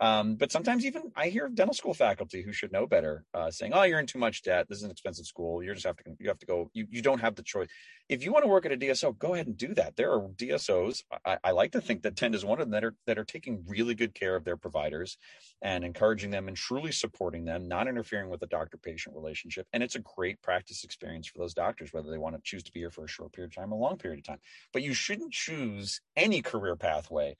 um, 0.00 0.36
but 0.36 0.50
sometimes 0.50 0.86
even 0.86 1.12
I 1.14 1.28
hear 1.28 1.48
dental 1.48 1.74
school 1.74 1.92
faculty 1.92 2.42
who 2.42 2.52
should 2.52 2.72
know 2.72 2.86
better 2.86 3.24
uh, 3.34 3.50
saying, 3.50 3.72
"Oh, 3.74 3.82
you're 3.82 4.00
in 4.00 4.06
too 4.06 4.18
much 4.18 4.42
debt. 4.42 4.66
This 4.68 4.78
is 4.78 4.84
an 4.84 4.90
expensive 4.90 5.26
school. 5.26 5.62
You 5.62 5.74
just 5.74 5.86
have 5.86 5.96
to 5.96 6.04
you 6.18 6.28
have 6.28 6.38
to 6.38 6.46
go. 6.46 6.70
You 6.72 6.86
you 6.90 7.02
don't 7.02 7.20
have 7.20 7.34
the 7.34 7.42
choice. 7.42 7.68
If 8.08 8.24
you 8.24 8.32
want 8.32 8.44
to 8.44 8.48
work 8.48 8.64
at 8.64 8.72
a 8.72 8.76
DSO, 8.76 9.16
go 9.18 9.34
ahead 9.34 9.46
and 9.46 9.56
do 9.56 9.74
that. 9.74 9.96
There 9.96 10.12
are 10.12 10.26
DSOs. 10.36 11.02
I, 11.24 11.38
I 11.44 11.50
like 11.50 11.72
to 11.72 11.80
think 11.82 12.02
that 12.02 12.16
Tend 12.16 12.34
is 12.34 12.44
one 12.44 12.60
of 12.60 12.66
them 12.66 12.72
that 12.72 12.84
are 12.84 12.94
that 13.06 13.18
are 13.18 13.24
taking 13.24 13.62
really 13.68 13.94
good 13.94 14.14
care 14.14 14.36
of 14.36 14.44
their 14.44 14.56
providers 14.56 15.18
and 15.60 15.84
encouraging 15.84 16.30
them 16.30 16.48
and 16.48 16.56
truly 16.56 16.92
supporting 16.92 17.44
them, 17.44 17.68
not 17.68 17.86
interfering 17.86 18.30
with 18.30 18.40
the 18.40 18.46
doctor-patient 18.46 19.14
relationship. 19.14 19.66
And 19.74 19.82
it's 19.82 19.96
a 19.96 20.00
great 20.16 20.40
practice 20.40 20.82
experience 20.82 21.28
for 21.28 21.38
those 21.38 21.52
doctors, 21.52 21.92
whether 21.92 22.10
they 22.10 22.18
want 22.18 22.36
to 22.36 22.42
choose 22.42 22.62
to 22.62 22.72
be 22.72 22.80
here 22.80 22.90
for 22.90 23.04
a 23.04 23.08
short 23.08 23.32
period 23.34 23.50
of 23.50 23.56
time 23.56 23.72
or 23.72 23.76
a 23.76 23.78
long 23.78 23.98
period 23.98 24.20
of 24.20 24.24
time. 24.24 24.40
But 24.72 24.82
you 24.82 24.94
shouldn't 24.94 25.32
choose 25.32 26.00
any 26.16 26.40
career 26.40 26.74
pathway 26.76 27.36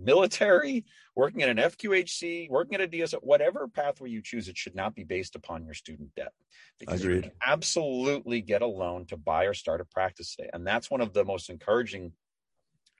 military, 0.00 0.84
working 1.14 1.42
at 1.42 1.48
an 1.48 1.56
FQHC, 1.56 2.48
working 2.50 2.74
at 2.74 2.80
a 2.80 2.88
DSO, 2.88 3.18
whatever 3.22 3.68
pathway 3.68 4.10
you 4.10 4.22
choose, 4.22 4.48
it 4.48 4.56
should 4.56 4.74
not 4.74 4.94
be 4.94 5.04
based 5.04 5.36
upon 5.36 5.64
your 5.64 5.74
student 5.74 6.14
debt. 6.14 6.32
Because 6.78 7.02
Agreed. 7.02 7.16
you 7.16 7.22
can 7.22 7.32
absolutely 7.46 8.40
get 8.40 8.62
a 8.62 8.66
loan 8.66 9.06
to 9.06 9.16
buy 9.16 9.44
or 9.44 9.54
start 9.54 9.80
a 9.80 9.84
practice 9.84 10.34
today. 10.34 10.50
And 10.52 10.66
that's 10.66 10.90
one 10.90 11.00
of 11.00 11.12
the 11.12 11.24
most 11.24 11.50
encouraging 11.50 12.12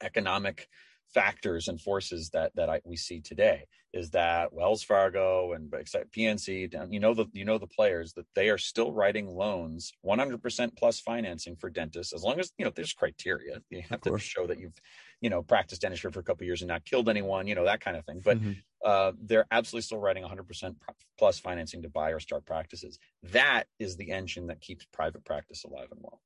economic 0.03 0.69
factors 1.13 1.69
and 1.69 1.81
forces 1.81 2.31
that 2.31 2.55
that 2.55 2.69
I, 2.69 2.81
we 2.85 2.97
see 2.97 3.21
today 3.21 3.65
is 3.93 4.11
that 4.11 4.53
Wells 4.53 4.83
Fargo 4.83 5.53
and 5.53 5.71
PNC, 5.71 6.93
you 6.93 7.01
know 7.01 7.15
the 7.15 7.27
you 7.33 7.45
know 7.45 7.59
the 7.59 7.67
players 7.67 8.13
that 8.15 8.27
they 8.35 8.49
are 8.49 8.59
still 8.59 8.93
writing 8.93 9.27
loans, 9.27 9.93
100% 10.05 10.77
plus 10.77 11.01
financing 11.01 11.57
for 11.57 11.71
dentists 11.71 12.13
as 12.13 12.23
long 12.23 12.39
as 12.39 12.53
you 12.57 12.65
know 12.65 12.73
there's 12.75 12.93
criteria. 12.93 13.61
You 13.71 13.83
have 13.91 14.01
to 14.03 14.19
show 14.19 14.47
that 14.47 14.59
you've 14.59 14.79
you 15.21 15.31
know 15.31 15.43
practiced 15.43 15.83
dentistry 15.83 16.13
for 16.13 16.21
a 16.21 16.25
couple 16.25 16.47
years 16.47 16.63
and 16.63 16.69
not 16.69 16.85
killed 16.85 17.09
anyone, 17.09 17.47
you 17.47 17.55
know 17.55 17.65
that 17.65 17.81
kind 17.81 17.97
of 17.97 18.05
thing. 18.05 18.21
But 18.25 18.39
mm-hmm. 18.39 18.53
uh, 18.85 19.13
they're 19.21 19.47
absolutely 19.51 19.83
still 19.83 19.99
writing 19.99 20.25
100% 20.25 20.75
plus 21.19 21.41
financing 21.41 21.83
to 21.83 21.89
buy 21.89 22.11
or 22.11 22.21
start 22.21 22.47
practices. 22.47 22.99
That 23.33 23.65
is 23.79 23.97
the 23.97 24.11
engine 24.11 24.47
that 24.49 24.61
keeps 24.61 24.87
private 24.93 25.25
practice 25.25 25.65
alive 25.65 25.89
and 25.91 26.01
well. 26.03 26.21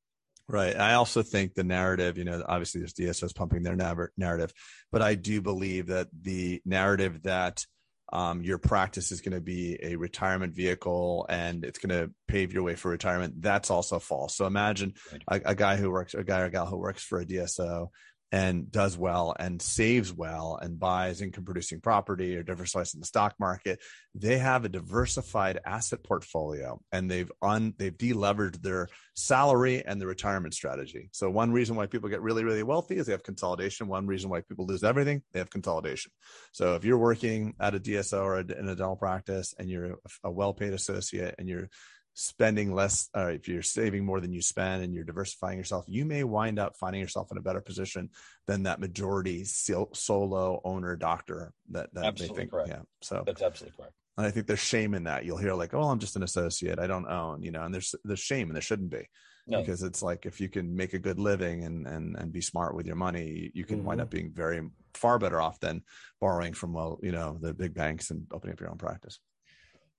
Right. 0.49 0.76
I 0.76 0.95
also 0.95 1.22
think 1.22 1.55
the 1.55 1.64
narrative, 1.64 2.18
you 2.18 2.24
know, 2.24 2.45
obviously 2.47 2.80
there's 2.80 2.92
DSOs 2.92 3.34
pumping 3.34 3.62
their 3.62 3.76
narrative, 3.76 4.53
but 4.92 5.01
I 5.01 5.14
do 5.14 5.40
believe 5.40 5.86
that 5.86 6.09
the 6.20 6.61
narrative 6.66 7.22
that 7.22 7.64
um, 8.12 8.42
your 8.42 8.59
practice 8.59 9.11
is 9.11 9.22
going 9.22 9.34
to 9.34 9.40
be 9.40 9.78
a 9.82 9.97
retirement 9.97 10.55
vehicle 10.55 11.26
and 11.28 11.64
it's 11.64 11.78
going 11.78 11.99
to 11.99 12.12
pave 12.28 12.53
your 12.53 12.62
way 12.62 12.74
for 12.74 12.90
retirement, 12.90 13.40
that's 13.40 13.70
also 13.70 13.99
false. 13.99 14.36
So 14.36 14.47
imagine 14.47 14.95
a, 15.26 15.40
a 15.45 15.55
guy 15.55 15.76
who 15.76 15.90
works, 15.90 16.14
a 16.14 16.22
guy 16.22 16.40
or 16.40 16.51
gal 16.51 16.66
who 16.66 16.76
works 16.76 17.03
for 17.03 17.20
a 17.20 17.26
DSO 17.26 17.88
and 18.35 18.72
does 18.72 18.99
well 18.99 19.32
and 19.39 19.62
saves 19.62 20.12
well 20.12 20.59
and 20.61 20.80
buys 20.80 21.22
income 21.22 21.45
producing 21.45 21.80
property 21.80 22.35
or 22.35 22.43
diversifies 22.43 22.93
in 22.93 22.99
the 22.99 23.07
stock 23.07 23.37
market 23.39 23.78
they 24.12 24.39
have 24.39 24.64
a 24.64 24.68
diversified 24.68 25.61
asset 25.64 26.03
portfolio 26.03 26.80
and 26.91 27.09
they've 27.09 27.30
un 27.43 27.74
they've 27.78 27.97
deleveraged 27.97 28.61
their 28.61 28.89
salary 29.14 29.85
and 29.87 30.01
the 30.01 30.07
retirement 30.07 30.53
strategy. 30.55 31.09
So 31.12 31.30
one 31.30 31.53
reason 31.53 31.76
why 31.76 31.87
people 31.87 32.09
get 32.09 32.22
really 32.22 32.43
really 32.43 32.62
wealthy 32.62 32.97
is 32.97 33.07
they 33.07 33.12
have 33.12 33.22
consolidation. 33.22 33.87
One 33.87 34.09
reason 34.09 34.30
why 34.30 34.41
people 34.41 34.66
lose 34.66 34.82
everything 34.82 35.22
they 35.32 35.39
have 35.39 35.51
consolidation. 35.51 36.11
So 36.53 36.74
if 36.74 36.85
you're 36.85 36.99
working 36.99 37.55
at 37.61 37.74
a 37.76 37.80
dso 37.80 38.22
or 38.22 38.41
in 38.41 38.68
a 38.68 38.74
dental 38.74 38.97
practice 38.97 39.55
and 39.59 39.70
you're 39.70 39.97
a 40.24 40.30
well-paid 40.30 40.72
associate 40.72 41.37
and 41.39 41.49
you're 41.49 41.68
spending 42.15 42.73
less 42.73 43.09
uh, 43.17 43.27
if 43.27 43.49
you're 43.49 43.62
saving 43.62 44.05
more 44.05 44.21
than 44.21 44.33
you 44.33 44.41
spend 44.41 44.83
and 44.83 44.95
you're 44.95 45.05
diversifying 45.05 45.59
yourself 45.59 45.85
you 45.89 46.05
may 46.05 46.25
wind 46.25 46.59
up 46.59 46.77
finding 46.77 47.01
yourself 47.01 47.31
in 47.31 47.39
a 47.39 47.43
better 47.43 47.61
position 47.61 48.09
than 48.47 48.62
that 48.62 48.81
majority 48.81 49.45
solo 49.45 50.61
owner 50.65 50.97
doctor 50.97 51.53
that, 51.71 51.93
that 51.93 52.05
absolutely 52.05 52.37
they 52.37 52.41
think 52.41 52.51
correct. 52.53 52.69
yeah 52.69 52.81
so 53.03 53.23
that's 53.27 53.43
absolutely 53.43 53.77
correct 53.77 53.95
And 54.17 54.27
I 54.27 54.31
think 54.31 54.47
there's 54.47 54.61
shame 54.61 54.95
in 54.95 55.05
that. 55.05 55.25
You'll 55.25 55.39
hear 55.39 55.55
like, 55.55 55.75
"Oh, 55.75 55.89
I'm 55.91 55.99
just 55.99 56.15
an 56.17 56.23
associate. 56.23 56.79
I 56.79 56.87
don't 56.87 57.09
own," 57.09 57.43
you 57.43 57.51
know, 57.51 57.65
and 57.65 57.75
there's 57.75 57.95
there's 58.05 58.21
shame, 58.21 58.49
and 58.49 58.55
there 58.55 58.62
shouldn't 58.62 58.91
be, 58.91 59.09
no. 59.47 59.61
because 59.61 59.83
it's 59.83 60.03
like 60.03 60.25
if 60.25 60.41
you 60.41 60.49
can 60.49 60.77
make 60.77 60.95
a 60.95 61.01
good 61.01 61.19
living 61.19 61.65
and 61.65 61.87
and 61.87 62.17
and 62.17 62.33
be 62.33 62.41
smart 62.41 62.77
with 62.77 62.87
your 62.87 62.97
money, 62.97 63.51
you 63.55 63.65
can 63.65 63.79
mm-hmm. 63.79 63.87
wind 63.89 64.01
up 64.01 64.11
being 64.11 64.31
very 64.33 64.62
far 64.95 65.19
better 65.19 65.41
off 65.41 65.59
than 65.59 65.83
borrowing 66.21 66.55
from 66.55 66.73
well, 66.73 67.01
you 67.03 67.11
know, 67.11 67.39
the 67.41 67.53
big 67.53 67.75
banks 67.75 68.11
and 68.11 68.27
opening 68.33 68.53
up 68.53 68.61
your 68.61 68.71
own 68.71 68.79
practice. 68.79 69.19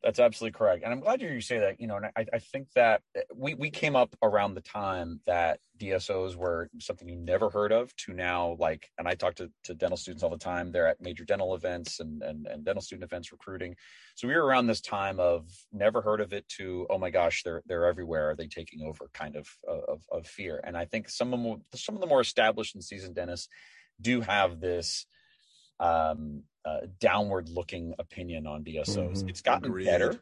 That's 0.05 0.19
absolutely 0.19 0.55
correct, 0.55 0.83
and 0.83 0.93
I'm 0.93 0.99
glad 0.99 1.19
you 1.19 1.41
say 1.41 1.57
that. 1.57 1.81
You 1.81 1.87
know, 1.87 1.95
and 1.95 2.05
I, 2.15 2.27
I 2.31 2.37
think 2.37 2.67
that 2.75 3.01
eh, 3.15 3.21
we 3.35 3.55
we 3.55 3.71
came 3.71 3.95
up 3.95 4.15
around 4.21 4.53
the 4.53 4.61
time 4.61 5.19
that 5.25 5.57
DSOs 5.79 6.35
were 6.35 6.69
something 6.79 7.09
you 7.09 7.15
never 7.15 7.49
heard 7.49 7.71
of 7.71 7.93
to 7.95 8.13
now 8.13 8.55
like, 8.59 8.87
and 8.99 9.07
I 9.07 9.15
talk 9.15 9.33
to, 9.37 9.49
to 9.63 9.73
dental 9.73 9.97
students 9.97 10.21
all 10.21 10.29
the 10.29 10.37
time. 10.37 10.71
They're 10.71 10.85
at 10.87 11.01
major 11.01 11.25
dental 11.25 11.55
events 11.55 12.01
and, 12.01 12.21
and 12.21 12.45
and 12.45 12.63
dental 12.63 12.83
student 12.83 13.03
events 13.03 13.31
recruiting. 13.31 13.75
So 14.13 14.27
we 14.27 14.35
were 14.35 14.45
around 14.45 14.67
this 14.67 14.79
time 14.79 15.19
of 15.19 15.49
never 15.73 16.03
heard 16.03 16.21
of 16.21 16.33
it 16.33 16.47
to 16.49 16.85
oh 16.91 16.99
my 16.99 17.09
gosh 17.09 17.41
they're 17.41 17.63
they're 17.65 17.87
everywhere. 17.87 18.29
Are 18.29 18.35
they 18.35 18.45
taking 18.45 18.83
over? 18.83 19.09
Kind 19.11 19.35
of 19.35 19.47
of, 19.67 20.03
of 20.11 20.27
fear. 20.27 20.61
And 20.63 20.77
I 20.77 20.85
think 20.85 21.09
some 21.09 21.33
of 21.33 21.41
them, 21.41 21.63
some 21.73 21.95
of 21.95 22.01
the 22.01 22.07
more 22.07 22.21
established 22.21 22.75
and 22.75 22.83
seasoned 22.83 23.15
dentists 23.15 23.49
do 23.99 24.21
have 24.21 24.59
this 24.59 25.07
um, 25.79 26.43
uh, 26.65 26.81
downward 26.99 27.49
looking 27.49 27.93
opinion 27.99 28.47
on 28.47 28.63
DSOs. 28.63 28.95
Mm-hmm. 28.95 29.29
It's 29.29 29.41
gotten 29.41 29.65
Agreed. 29.65 29.85
better. 29.85 30.19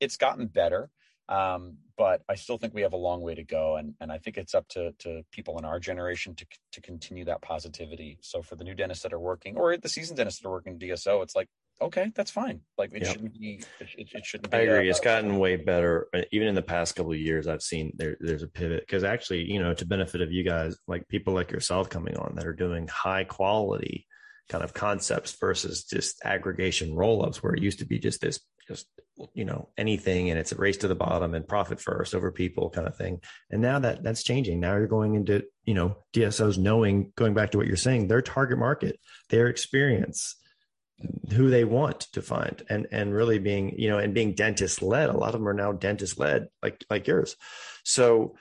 It's 0.00 0.16
gotten 0.16 0.46
better. 0.46 0.90
Um, 1.28 1.76
but 1.96 2.22
I 2.28 2.34
still 2.34 2.58
think 2.58 2.74
we 2.74 2.82
have 2.82 2.92
a 2.92 2.98
long 2.98 3.20
way 3.20 3.34
to 3.34 3.44
go, 3.44 3.76
and 3.76 3.94
and 4.00 4.10
I 4.10 4.18
think 4.18 4.36
it's 4.36 4.54
up 4.54 4.66
to 4.68 4.92
to 5.00 5.22
people 5.30 5.58
in 5.58 5.64
our 5.64 5.78
generation 5.78 6.34
to 6.36 6.46
to 6.72 6.80
continue 6.80 7.24
that 7.26 7.42
positivity. 7.42 8.18
So 8.20 8.42
for 8.42 8.56
the 8.56 8.64
new 8.64 8.74
dentists 8.74 9.02
that 9.04 9.12
are 9.12 9.20
working, 9.20 9.56
or 9.56 9.76
the 9.76 9.88
seasoned 9.88 10.16
dentists 10.16 10.40
that 10.40 10.48
are 10.48 10.52
working 10.52 10.78
DSO, 10.78 11.22
it's 11.22 11.36
like 11.36 11.48
okay, 11.82 12.10
that's 12.14 12.30
fine. 12.30 12.60
Like 12.76 12.92
it 12.92 13.02
yep. 13.02 13.12
shouldn't 13.12 13.38
be. 13.38 13.62
It, 13.80 14.08
it, 14.14 14.26
shouldn't. 14.26 14.50
Be 14.50 14.56
I 14.56 14.60
agree. 14.62 14.90
It's 14.90 15.00
gotten 15.00 15.38
way 15.38 15.56
better. 15.56 16.08
Even 16.32 16.48
in 16.48 16.54
the 16.54 16.62
past 16.62 16.96
couple 16.96 17.12
of 17.12 17.18
years, 17.18 17.46
I've 17.46 17.62
seen 17.62 17.92
there. 17.96 18.16
There's 18.20 18.42
a 18.42 18.48
pivot 18.48 18.80
because 18.80 19.04
actually, 19.04 19.50
you 19.50 19.60
know, 19.62 19.74
to 19.74 19.86
benefit 19.86 20.20
of 20.20 20.32
you 20.32 20.42
guys, 20.42 20.76
like 20.88 21.06
people 21.08 21.34
like 21.34 21.50
yourself 21.50 21.88
coming 21.88 22.16
on 22.16 22.34
that 22.36 22.46
are 22.46 22.52
doing 22.52 22.88
high 22.88 23.24
quality 23.24 24.06
kind 24.50 24.64
of 24.64 24.74
concepts 24.74 25.36
versus 25.38 25.84
just 25.84 26.20
aggregation 26.24 26.90
rollups 26.90 27.36
where 27.36 27.54
it 27.54 27.62
used 27.62 27.78
to 27.78 27.86
be 27.86 28.00
just 28.00 28.20
this 28.20 28.40
just 28.66 28.86
you 29.32 29.44
know 29.44 29.68
anything 29.78 30.28
and 30.28 30.38
it's 30.38 30.50
a 30.50 30.56
race 30.56 30.78
to 30.78 30.88
the 30.88 30.94
bottom 30.94 31.34
and 31.34 31.46
profit 31.46 31.80
first 31.80 32.14
over 32.14 32.32
people 32.32 32.68
kind 32.68 32.88
of 32.88 32.96
thing. 32.96 33.20
And 33.50 33.62
now 33.62 33.78
that 33.78 34.02
that's 34.02 34.24
changing. 34.24 34.58
Now 34.58 34.76
you're 34.76 34.88
going 34.88 35.14
into 35.14 35.44
you 35.64 35.74
know 35.74 35.98
dsos 36.12 36.58
knowing 36.58 37.12
going 37.16 37.32
back 37.32 37.52
to 37.52 37.58
what 37.58 37.68
you're 37.68 37.76
saying 37.76 38.08
their 38.08 38.22
target 38.22 38.58
market 38.58 38.98
their 39.28 39.46
experience 39.46 40.34
who 41.32 41.48
they 41.48 41.64
want 41.64 42.00
to 42.12 42.20
find 42.20 42.62
and 42.68 42.88
and 42.90 43.14
really 43.14 43.38
being 43.38 43.78
you 43.78 43.88
know 43.88 43.98
and 43.98 44.14
being 44.14 44.34
dentist 44.34 44.82
led 44.82 45.08
a 45.10 45.16
lot 45.16 45.28
of 45.28 45.40
them 45.40 45.48
are 45.48 45.54
now 45.54 45.70
dentist 45.70 46.18
led 46.18 46.48
like 46.60 46.84
like 46.90 47.06
yours. 47.06 47.36
So 47.84 48.34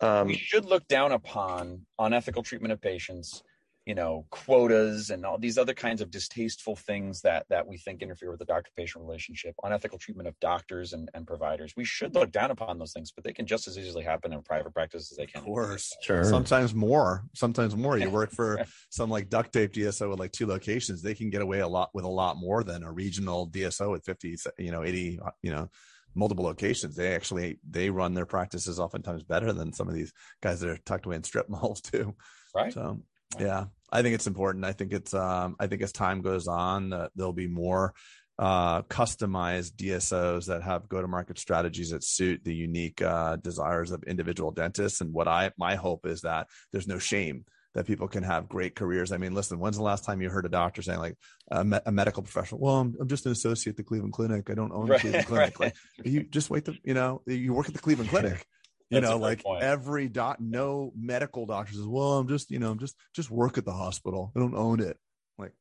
um, 0.00 0.28
we 0.28 0.34
should 0.34 0.66
look 0.66 0.86
down 0.88 1.12
upon 1.12 1.86
unethical 1.98 2.42
treatment 2.42 2.72
of 2.72 2.82
patients 2.82 3.42
you 3.86 3.94
know 3.94 4.24
quotas 4.30 5.10
and 5.10 5.26
all 5.26 5.36
these 5.38 5.58
other 5.58 5.74
kinds 5.74 6.00
of 6.00 6.10
distasteful 6.10 6.74
things 6.74 7.20
that 7.20 7.44
that 7.50 7.66
we 7.66 7.76
think 7.76 8.00
interfere 8.00 8.30
with 8.30 8.38
the 8.38 8.44
doctor 8.44 8.70
patient 8.76 9.04
relationship 9.04 9.54
unethical 9.62 9.98
treatment 9.98 10.26
of 10.26 10.38
doctors 10.40 10.92
and, 10.92 11.10
and 11.14 11.26
providers. 11.26 11.74
We 11.76 11.84
should 11.84 12.14
look 12.14 12.32
down 12.32 12.50
upon 12.50 12.78
those 12.78 12.92
things 12.92 13.12
but 13.12 13.24
they 13.24 13.32
can 13.32 13.46
just 13.46 13.68
as 13.68 13.78
easily 13.78 14.04
happen 14.04 14.32
in 14.32 14.42
private 14.42 14.72
practice 14.72 15.12
as 15.12 15.18
they 15.18 15.26
can 15.26 15.40
of 15.40 15.46
course. 15.46 15.94
sure. 16.02 16.24
Sometimes 16.24 16.74
more. 16.74 17.24
Sometimes 17.34 17.76
more. 17.76 17.98
You 17.98 18.10
work 18.10 18.30
for 18.30 18.64
some 18.90 19.10
like 19.10 19.28
duct 19.28 19.52
tape 19.52 19.72
dso 19.72 20.08
with 20.08 20.18
like 20.18 20.32
two 20.32 20.46
locations. 20.46 21.02
They 21.02 21.14
can 21.14 21.30
get 21.30 21.42
away 21.42 21.60
a 21.60 21.68
lot 21.68 21.90
with 21.92 22.04
a 22.04 22.08
lot 22.08 22.38
more 22.38 22.64
than 22.64 22.82
a 22.82 22.92
regional 22.92 23.48
dso 23.48 23.90
with 23.90 24.04
50 24.04 24.36
you 24.58 24.70
know 24.70 24.82
80 24.82 25.20
you 25.42 25.50
know 25.50 25.68
multiple 26.14 26.44
locations. 26.44 26.96
They 26.96 27.14
actually 27.14 27.58
they 27.68 27.90
run 27.90 28.14
their 28.14 28.26
practices 28.26 28.80
oftentimes 28.80 29.24
better 29.24 29.52
than 29.52 29.72
some 29.72 29.88
of 29.88 29.94
these 29.94 30.12
guys 30.42 30.60
that 30.60 30.70
are 30.70 30.78
tucked 30.86 31.06
away 31.06 31.16
in 31.16 31.24
strip 31.24 31.48
malls 31.50 31.80
too. 31.80 32.14
Right. 32.54 32.72
So 32.72 33.00
yeah, 33.38 33.64
I 33.90 34.02
think 34.02 34.14
it's 34.14 34.26
important. 34.26 34.64
I 34.64 34.72
think 34.72 34.92
it's 34.92 35.14
um, 35.14 35.56
I 35.58 35.66
think 35.66 35.82
as 35.82 35.92
time 35.92 36.20
goes 36.22 36.48
on, 36.48 36.92
uh, 36.92 37.08
there'll 37.14 37.32
be 37.32 37.48
more 37.48 37.94
uh, 38.38 38.82
customized 38.82 39.76
DSOs 39.76 40.46
that 40.46 40.62
have 40.62 40.88
go 40.88 41.00
to 41.00 41.06
market 41.06 41.38
strategies 41.38 41.90
that 41.90 42.02
suit 42.02 42.42
the 42.44 42.54
unique 42.54 43.00
uh, 43.00 43.36
desires 43.36 43.92
of 43.92 44.02
individual 44.04 44.50
dentists. 44.50 45.00
And 45.00 45.12
what 45.12 45.28
I 45.28 45.52
my 45.56 45.76
hope 45.76 46.06
is 46.06 46.22
that 46.22 46.48
there's 46.72 46.88
no 46.88 46.98
shame 46.98 47.44
that 47.74 47.86
people 47.86 48.06
can 48.06 48.22
have 48.22 48.48
great 48.48 48.74
careers. 48.74 49.12
I 49.12 49.16
mean, 49.16 49.34
listen, 49.34 49.58
when's 49.58 49.76
the 49.76 49.82
last 49.82 50.04
time 50.04 50.22
you 50.22 50.30
heard 50.30 50.46
a 50.46 50.48
doctor 50.48 50.80
saying 50.80 51.00
like 51.00 51.16
a, 51.50 51.64
me- 51.64 51.80
a 51.84 51.92
medical 51.92 52.22
professional? 52.22 52.60
Well, 52.60 52.76
I'm, 52.76 52.94
I'm, 53.00 53.08
just 53.08 53.26
an 53.26 53.32
associate 53.32 53.72
at 53.72 53.76
the 53.76 53.82
Cleveland 53.82 54.12
Clinic. 54.12 54.48
I 54.48 54.54
don't 54.54 54.72
own 54.72 54.88
the 54.88 54.98
Cleveland 54.98 55.26
Clinic. 55.26 55.60
Right. 55.60 55.74
Like, 55.74 55.76
you 56.04 56.22
just 56.24 56.50
wait 56.50 56.64
the 56.64 56.76
you 56.84 56.94
know 56.94 57.22
you 57.26 57.52
work 57.52 57.68
at 57.68 57.74
the 57.74 57.80
Cleveland 57.80 58.10
Clinic 58.10 58.46
you 58.94 59.00
know 59.00 59.16
like 59.16 59.42
point. 59.42 59.62
every 59.62 60.08
dot 60.08 60.40
no 60.40 60.92
medical 60.96 61.46
doctor 61.46 61.72
says 61.72 61.86
well 61.86 62.18
i'm 62.18 62.28
just 62.28 62.50
you 62.50 62.58
know 62.58 62.70
i'm 62.70 62.78
just 62.78 62.96
just 63.14 63.30
work 63.30 63.58
at 63.58 63.64
the 63.64 63.72
hospital. 63.72 64.32
I 64.36 64.40
don't 64.40 64.54
own 64.54 64.80
it. 64.80 64.96
Like 65.38 65.52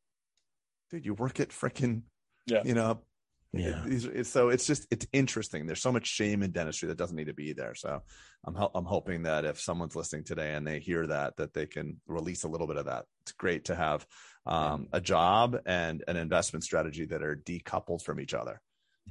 dude 0.90 1.06
you 1.06 1.14
work 1.14 1.40
at 1.40 1.50
freaking 1.50 2.04
yeah. 2.46 2.62
you 2.64 2.74
know 2.74 3.00
yeah. 3.54 3.84
it, 3.86 4.06
it, 4.06 4.28
so 4.28 4.50
it's 4.50 4.66
just 4.66 4.88
it's 4.90 5.06
interesting. 5.14 5.68
There's 5.68 5.82
so 5.82 5.92
much 5.92 6.08
shame 6.08 6.42
in 6.42 6.52
dentistry 6.52 6.88
that 6.88 6.98
doesn't 6.98 7.16
need 7.16 7.28
to 7.28 7.34
be 7.34 7.54
there. 7.54 7.76
So 7.76 8.02
i'm 8.46 8.58
i'm 8.74 8.86
hoping 8.86 9.24
that 9.24 9.46
if 9.46 9.62
someone's 9.62 9.96
listening 9.96 10.24
today 10.24 10.54
and 10.54 10.66
they 10.66 10.80
hear 10.80 11.08
that 11.08 11.38
that 11.38 11.54
they 11.54 11.66
can 11.66 12.02
release 12.08 12.44
a 12.44 12.50
little 12.50 12.68
bit 12.68 12.78
of 12.78 12.86
that. 12.86 13.06
It's 13.22 13.32
great 13.34 13.66
to 13.66 13.76
have 13.76 14.06
um, 14.46 14.88
a 14.92 15.00
job 15.00 15.58
and 15.66 16.04
an 16.08 16.18
investment 16.18 16.64
strategy 16.64 17.06
that 17.06 17.24
are 17.24 17.36
decoupled 17.36 18.02
from 18.02 18.20
each 18.20 18.34
other. 18.34 18.60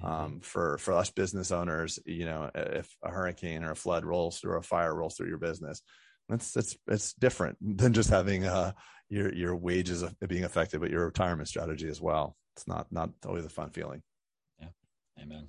Um, 0.02 0.40
for 0.40 0.78
for 0.78 0.94
us 0.94 1.10
business 1.10 1.52
owners 1.52 1.98
you 2.06 2.24
know 2.24 2.50
if 2.54 2.88
a 3.02 3.10
hurricane 3.10 3.62
or 3.62 3.72
a 3.72 3.76
flood 3.76 4.04
rolls 4.04 4.38
through 4.38 4.52
or 4.52 4.56
a 4.56 4.62
fire 4.62 4.94
rolls 4.94 5.16
through 5.16 5.28
your 5.28 5.38
business 5.38 5.82
it's 6.30 6.56
it's 6.56 6.76
it's 6.88 7.12
different 7.14 7.56
than 7.78 7.92
just 7.92 8.10
having 8.10 8.44
uh 8.44 8.72
your 9.08 9.32
your 9.34 9.56
wages 9.56 10.04
being 10.26 10.44
affected 10.44 10.80
but 10.80 10.90
your 10.90 11.04
retirement 11.04 11.48
strategy 11.48 11.88
as 11.88 12.00
well. 12.00 12.36
It's 12.56 12.66
not 12.66 12.86
not 12.90 13.10
always 13.26 13.44
a 13.44 13.50
fun 13.50 13.70
feeling. 13.70 14.02
Yeah. 14.58 14.68
Amen. 15.20 15.48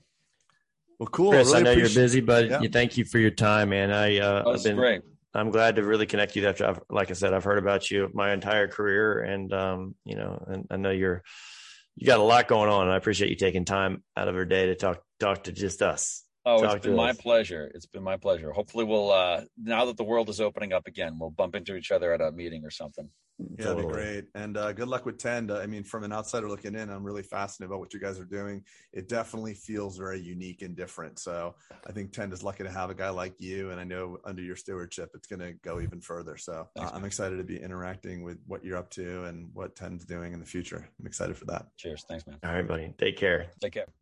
Well 1.00 1.08
cool. 1.08 1.32
Chris 1.32 1.54
i, 1.54 1.60
really 1.60 1.72
I 1.72 1.74
know 1.74 1.80
you're 1.80 1.90
busy 1.90 2.22
but 2.22 2.50
yeah. 2.50 2.62
thank 2.72 2.98
you 2.98 3.06
for 3.06 3.20
your 3.20 3.32
time 3.32 3.70
man. 3.70 3.92
I 3.92 4.20
uh 4.20 4.44
oh, 4.46 4.54
i've 4.54 4.64
been 4.64 4.76
great. 4.76 5.02
I'm 5.36 5.50
glad 5.50 5.78
to 5.78 5.84
really 5.84 6.06
connect 6.06 6.36
you 6.36 6.48
after 6.48 6.68
I've, 6.68 6.80
like 6.92 7.10
I 7.10 7.14
said, 7.14 7.34
I've 7.34 7.44
heard 7.44 7.58
about 7.58 7.90
you 7.90 8.08
my 8.14 8.34
entire 8.34 8.68
career 8.68 9.22
and, 9.22 9.52
um, 9.52 9.96
you 10.06 10.16
know, 10.16 10.46
and 10.48 10.68
I 10.70 10.78
know 10.78 10.92
you're, 10.92 11.24
you 11.96 12.08
got 12.08 12.20
a 12.20 12.24
lot 12.24 12.48
going 12.48 12.70
on. 12.70 12.84
And 12.84 12.92
I 12.92 12.98
appreciate 12.98 13.30
you 13.30 13.36
taking 13.36 13.66
time 13.66 14.04
out 14.16 14.28
of 14.28 14.36
your 14.36 14.46
day 14.46 14.68
to 14.68 14.76
talk 14.76 15.04
talk 15.20 15.44
to 15.46 15.52
just 15.52 15.82
us. 15.82 16.24
Oh, 16.46 16.62
talk 16.62 16.78
it's 16.78 16.86
been 16.86 16.96
my 16.96 17.12
us. 17.12 17.18
pleasure. 17.18 17.72
It's 17.74 17.86
been 17.86 18.04
my 18.04 18.18
pleasure. 18.18 18.52
Hopefully, 18.52 18.84
we'll 18.84 19.12
uh, 19.12 19.42
now 19.58 19.86
that 19.86 19.98
the 19.98 20.04
world 20.04 20.30
is 20.30 20.42
opening 20.42 20.74
up 20.74 20.88
again, 20.88 21.18
we'll 21.18 21.30
bump 21.30 21.56
into 21.56 21.76
each 21.76 21.92
other 21.92 22.14
at 22.14 22.22
a 22.22 22.32
meeting 22.32 22.66
or 22.66 22.72
something. 22.72 23.10
Yeah, 23.40 23.66
totally. 23.66 23.84
that'd 23.84 23.90
be 23.90 23.94
great. 23.94 24.26
And 24.36 24.58
uh, 24.58 24.74
good 24.74 24.88
luck 24.88 25.06
with 25.06 25.18
Tend. 25.18 25.52
I 25.52 25.66
mean, 25.66 25.84
from 25.84 26.04
an 26.04 26.14
outsider 26.14 26.48
looking 26.48 26.76
in, 26.76 26.90
I'm 26.90 27.04
really 27.04 27.24
fascinated 27.24 27.72
about 27.72 27.80
what 27.80 27.94
you 27.94 28.00
guys 28.00 28.20
are 28.20 28.26
doing. 28.26 28.64
It 28.92 29.10
definitely 29.10 29.56
feels 29.56 29.98
very 29.98 30.20
unique 30.20 30.62
and 30.62 30.76
different. 30.76 31.18
So 31.20 31.56
I 31.88 31.92
think 31.92 32.12
Tend 32.12 32.32
is 32.32 32.44
lucky 32.44 32.64
to 32.64 32.72
have 32.72 32.90
a 32.90 32.94
guy 32.94 33.10
like 33.10 33.34
you. 33.40 33.72
And 33.72 33.80
I 33.80 33.86
know 33.86 34.20
under 34.24 34.42
your 34.42 34.56
stewardship, 34.56 35.12
it's 35.16 35.28
going 35.28 35.40
to 35.40 35.54
go 35.64 35.82
even 35.82 36.00
further. 36.00 36.38
So 36.38 36.68
uh, 36.78 36.92
I'm 36.94 37.06
excited 37.06 37.38
to 37.38 37.44
be 37.44 37.58
interacting 37.58 38.24
with 38.24 38.38
what 38.46 38.64
you're 38.64 38.78
up 38.78 38.90
to 38.92 39.24
and 39.24 39.50
what 39.54 39.76
Tend's 39.76 40.06
doing 40.06 40.34
in 40.34 40.40
the 40.40 40.46
future. 40.46 40.88
I'm 41.00 41.08
excited 41.08 41.36
for 41.36 41.46
that. 41.46 41.66
Cheers. 41.78 42.06
Thanks, 42.08 42.28
man. 42.28 42.38
All 42.44 42.54
right, 42.54 42.68
buddy. 42.68 42.94
Take 43.00 43.18
care. 43.18 43.48
Take 43.62 43.74
care. 43.74 43.88